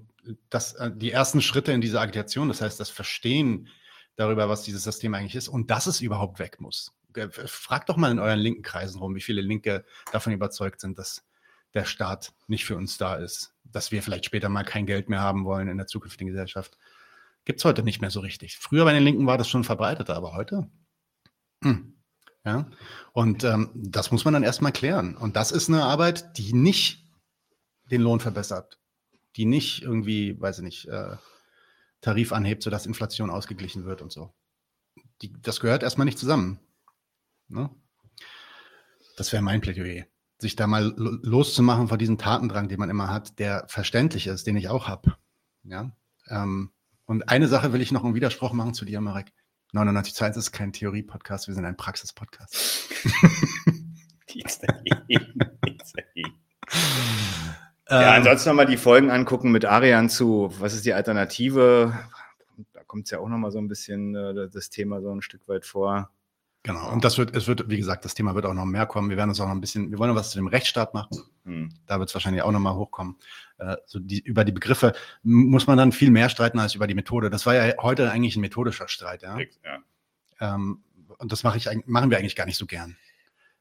das, 0.51 0.73
äh, 0.73 0.91
die 0.95 1.09
ersten 1.09 1.41
Schritte 1.41 1.71
in 1.71 1.81
dieser 1.81 2.01
Agitation, 2.01 2.49
das 2.49 2.61
heißt 2.61 2.79
das 2.79 2.91
Verstehen 2.91 3.67
darüber, 4.15 4.47
was 4.47 4.61
dieses 4.61 4.83
System 4.83 5.15
eigentlich 5.15 5.35
ist 5.35 5.47
und 5.47 5.71
dass 5.71 5.87
es 5.87 6.01
überhaupt 6.01 6.37
weg 6.37 6.61
muss. 6.61 6.93
Fragt 7.47 7.89
doch 7.89 7.97
mal 7.97 8.11
in 8.11 8.19
euren 8.19 8.37
linken 8.37 8.61
Kreisen 8.61 8.99
rum, 8.99 9.15
wie 9.15 9.21
viele 9.21 9.41
Linke 9.41 9.83
davon 10.11 10.33
überzeugt 10.33 10.81
sind, 10.81 10.99
dass 10.99 11.25
der 11.73 11.85
Staat 11.85 12.31
nicht 12.45 12.63
für 12.63 12.75
uns 12.75 12.99
da 12.99 13.15
ist, 13.15 13.55
dass 13.63 13.91
wir 13.91 14.03
vielleicht 14.03 14.25
später 14.25 14.49
mal 14.49 14.63
kein 14.63 14.85
Geld 14.85 15.09
mehr 15.09 15.21
haben 15.21 15.45
wollen 15.45 15.67
in 15.67 15.77
der 15.77 15.87
zukünftigen 15.87 16.31
Gesellschaft. 16.31 16.77
Gibt 17.43 17.57
es 17.57 17.65
heute 17.65 17.81
nicht 17.81 18.01
mehr 18.01 18.11
so 18.11 18.19
richtig. 18.19 18.59
Früher 18.59 18.85
bei 18.85 18.93
den 18.93 19.03
Linken 19.03 19.25
war 19.25 19.39
das 19.39 19.49
schon 19.49 19.63
verbreiteter, 19.63 20.15
aber 20.15 20.35
heute? 20.35 20.69
Hm. 21.63 21.95
Ja, 22.45 22.69
und 23.13 23.43
ähm, 23.43 23.71
das 23.73 24.11
muss 24.11 24.25
man 24.25 24.35
dann 24.35 24.43
erstmal 24.43 24.73
klären. 24.73 25.17
Und 25.17 25.35
das 25.35 25.51
ist 25.51 25.69
eine 25.69 25.85
Arbeit, 25.85 26.37
die 26.37 26.53
nicht 26.53 27.03
den 27.89 28.01
Lohn 28.01 28.19
verbessert, 28.19 28.77
die 29.35 29.45
nicht 29.45 29.81
irgendwie, 29.81 30.39
weiß 30.39 30.59
ich 30.59 30.63
nicht, 30.63 30.87
äh, 30.87 31.17
Tarif 32.01 32.33
anhebt, 32.33 32.63
sodass 32.63 32.85
Inflation 32.85 33.29
ausgeglichen 33.29 33.85
wird 33.85 34.01
und 34.01 34.11
so. 34.11 34.33
Die, 35.21 35.33
das 35.41 35.59
gehört 35.59 35.83
erstmal 35.83 36.05
nicht 36.05 36.17
zusammen. 36.17 36.59
Ne? 37.47 37.69
Das 39.17 39.31
wäre 39.31 39.43
mein 39.43 39.61
Plädoyer. 39.61 40.05
Sich 40.39 40.55
da 40.55 40.65
mal 40.65 40.93
loszumachen 40.97 41.87
von 41.87 41.99
diesem 41.99 42.17
Tatendrang, 42.17 42.67
den 42.67 42.79
man 42.79 42.89
immer 42.89 43.09
hat, 43.09 43.37
der 43.37 43.65
verständlich 43.67 44.27
ist, 44.27 44.47
den 44.47 44.55
ich 44.55 44.69
auch 44.69 44.87
habe. 44.87 45.15
Ja? 45.63 45.95
Ähm, 46.27 46.71
und 47.05 47.29
eine 47.29 47.47
Sache 47.47 47.73
will 47.73 47.81
ich 47.81 47.91
noch 47.91 48.03
einen 48.03 48.15
Widerspruch 48.15 48.53
machen 48.53 48.73
zu 48.73 48.85
dir, 48.85 49.01
Marek. 49.01 49.31
99 49.73 50.15
Zeit 50.15 50.35
ist 50.35 50.51
kein 50.51 50.73
Theorie-Podcast, 50.73 51.47
wir 51.47 51.55
sind 51.55 51.65
ein 51.65 51.77
Praxis-Podcast. 51.77 52.89
ja, 57.91 58.01
ähm. 58.01 58.13
ansonsten 58.17 58.49
nochmal 58.49 58.65
die 58.65 58.77
Folgen 58.77 59.11
angucken 59.11 59.51
mit 59.51 59.65
Arian 59.65 60.09
zu, 60.09 60.53
was 60.59 60.73
ist 60.73 60.85
die 60.85 60.93
Alternative? 60.93 61.93
Da 62.73 62.83
kommt 62.83 63.05
es 63.05 63.11
ja 63.11 63.19
auch 63.19 63.29
nochmal 63.29 63.51
so 63.51 63.59
ein 63.59 63.67
bisschen 63.67 64.15
äh, 64.15 64.49
das 64.49 64.69
Thema 64.69 65.01
so 65.01 65.11
ein 65.13 65.21
Stück 65.21 65.47
weit 65.47 65.65
vor. 65.65 66.09
Genau, 66.63 66.91
und 66.91 67.03
das 67.03 67.17
wird, 67.17 67.35
es 67.35 67.47
wird, 67.47 67.69
wie 67.69 67.77
gesagt, 67.77 68.05
das 68.05 68.13
Thema 68.13 68.35
wird 68.35 68.45
auch 68.45 68.53
noch 68.53 68.65
mehr 68.65 68.85
kommen. 68.85 69.09
Wir 69.09 69.17
werden 69.17 69.29
uns 69.29 69.39
auch 69.39 69.47
noch 69.47 69.55
ein 69.55 69.61
bisschen, 69.61 69.91
wir 69.91 69.97
wollen 69.97 70.09
noch 70.11 70.15
was 70.15 70.29
zu 70.29 70.37
dem 70.37 70.45
Rechtsstaat 70.45 70.93
machen. 70.93 71.17
Hm. 71.43 71.73
Da 71.87 71.97
wird 71.97 72.09
es 72.09 72.13
wahrscheinlich 72.13 72.43
auch 72.43 72.51
nochmal 72.51 72.75
hochkommen. 72.75 73.17
Äh, 73.57 73.77
so 73.87 73.97
die, 73.97 74.19
über 74.19 74.45
die 74.45 74.51
Begriffe 74.51 74.93
muss 75.23 75.65
man 75.65 75.79
dann 75.79 75.91
viel 75.91 76.11
mehr 76.11 76.29
streiten 76.29 76.59
als 76.59 76.75
über 76.75 76.85
die 76.85 76.93
Methode. 76.93 77.31
Das 77.31 77.47
war 77.47 77.55
ja 77.55 77.73
heute 77.81 78.11
eigentlich 78.11 78.35
ein 78.35 78.41
methodischer 78.41 78.87
Streit, 78.87 79.23
ja. 79.23 79.39
ja. 79.39 80.53
Ähm, 80.55 80.83
und 81.17 81.31
das 81.31 81.43
mache 81.43 81.57
ich, 81.57 81.67
machen 81.87 82.11
wir 82.11 82.19
eigentlich 82.19 82.35
gar 82.35 82.45
nicht 82.45 82.57
so 82.57 82.67
gern. 82.67 82.95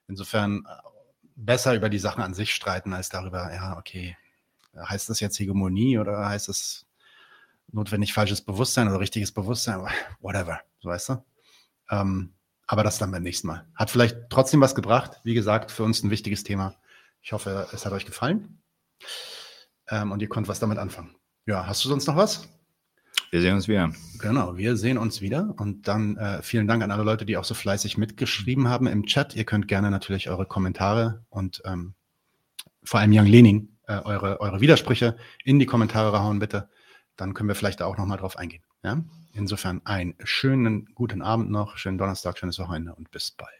Insofern 0.07 0.67
äh, 0.69 0.91
besser 1.45 1.75
über 1.75 1.89
die 1.89 1.99
Sachen 1.99 2.23
an 2.23 2.35
sich 2.35 2.55
streiten, 2.55 2.93
als 2.93 3.09
darüber, 3.09 3.53
ja, 3.53 3.79
okay, 3.79 4.17
heißt 4.77 5.09
das 5.09 5.21
jetzt 5.21 5.39
Hegemonie 5.39 5.99
oder 5.99 6.29
heißt 6.29 6.49
das 6.49 6.87
notwendig 7.73 8.13
falsches 8.13 8.43
Bewusstsein 8.43 8.89
oder 8.89 9.01
richtiges 9.01 9.33
Bewusstsein? 9.33 9.81
Whatever, 10.21 10.61
weißt 10.83 11.11
du? 11.11 11.25
Ähm, 11.91 12.35
aber 12.67 12.85
das 12.85 12.99
dann 12.99 13.11
beim 13.11 13.23
nächsten 13.23 13.49
Mal. 13.49 13.67
Hat 13.75 13.91
vielleicht 13.91 14.31
trotzdem 14.31 14.61
was 14.61 14.75
gebracht. 14.75 15.21
Wie 15.25 15.35
gesagt, 15.35 15.73
für 15.73 15.83
uns 15.83 16.03
ein 16.05 16.11
wichtiges 16.11 16.45
Thema. 16.45 16.77
Ich 17.23 17.33
hoffe, 17.33 17.69
es 17.73 17.85
hat 17.85 17.93
euch 17.93 18.07
gefallen. 18.07 18.63
Ähm, 19.89 20.13
und 20.13 20.23
ihr 20.23 20.29
könnt 20.29 20.47
was 20.47 20.61
damit 20.61 20.79
anfangen. 20.79 21.17
Ja, 21.47 21.67
hast 21.67 21.85
du 21.85 21.89
sonst 21.89 22.07
noch 22.07 22.17
was? 22.17 22.49
Wir 23.31 23.41
sehen 23.41 23.55
uns 23.55 23.69
wieder. 23.69 23.93
Genau, 24.19 24.57
wir 24.57 24.77
sehen 24.77 24.99
uns 24.99 25.21
wieder. 25.21 25.55
Und 25.57 25.87
dann 25.87 26.17
äh, 26.17 26.43
vielen 26.43 26.67
Dank 26.67 26.83
an 26.83 26.91
alle 26.91 27.05
Leute, 27.05 27.25
die 27.25 27.37
auch 27.37 27.45
so 27.45 27.55
fleißig 27.55 27.97
mitgeschrieben 27.97 28.69
haben 28.69 28.89
im 28.89 29.07
Chat. 29.07 29.37
Ihr 29.37 29.45
könnt 29.45 29.69
gerne 29.69 29.91
natürlich 29.91 30.29
eure 30.29 30.47
Kommentare 30.47 31.25
und 31.31 31.63
ähm, 31.65 31.95
vor 32.83 32.99
allem 32.99 33.13
Young 33.13 33.27
Lening 33.27 33.69
äh, 33.87 34.01
eure, 34.05 34.41
eure 34.41 34.61
Widersprüche 34.61 35.17
in 35.45 35.59
die 35.61 35.67
Kommentare 35.67 36.21
hauen, 36.21 36.41
bitte. 36.41 36.69
Dann 37.17 37.35
können 37.35 37.49
wir 37.49 37.55
vielleicht 37.55 37.81
da 37.81 37.87
auch 37.87 37.97
nochmal 37.97 38.19
drauf 38.19 38.37
eingehen. 38.37 38.63
Ja? 38.83 39.03
Insofern 39.33 39.81
einen 39.85 40.15
schönen 40.25 40.89
guten 40.95 41.23
Abend 41.23 41.51
noch, 41.51 41.77
schönen 41.77 41.99
Donnerstag, 41.99 42.37
schönes 42.37 42.59
Wochenende 42.59 42.95
und 42.95 43.13
bis 43.13 43.31
bald. 43.31 43.60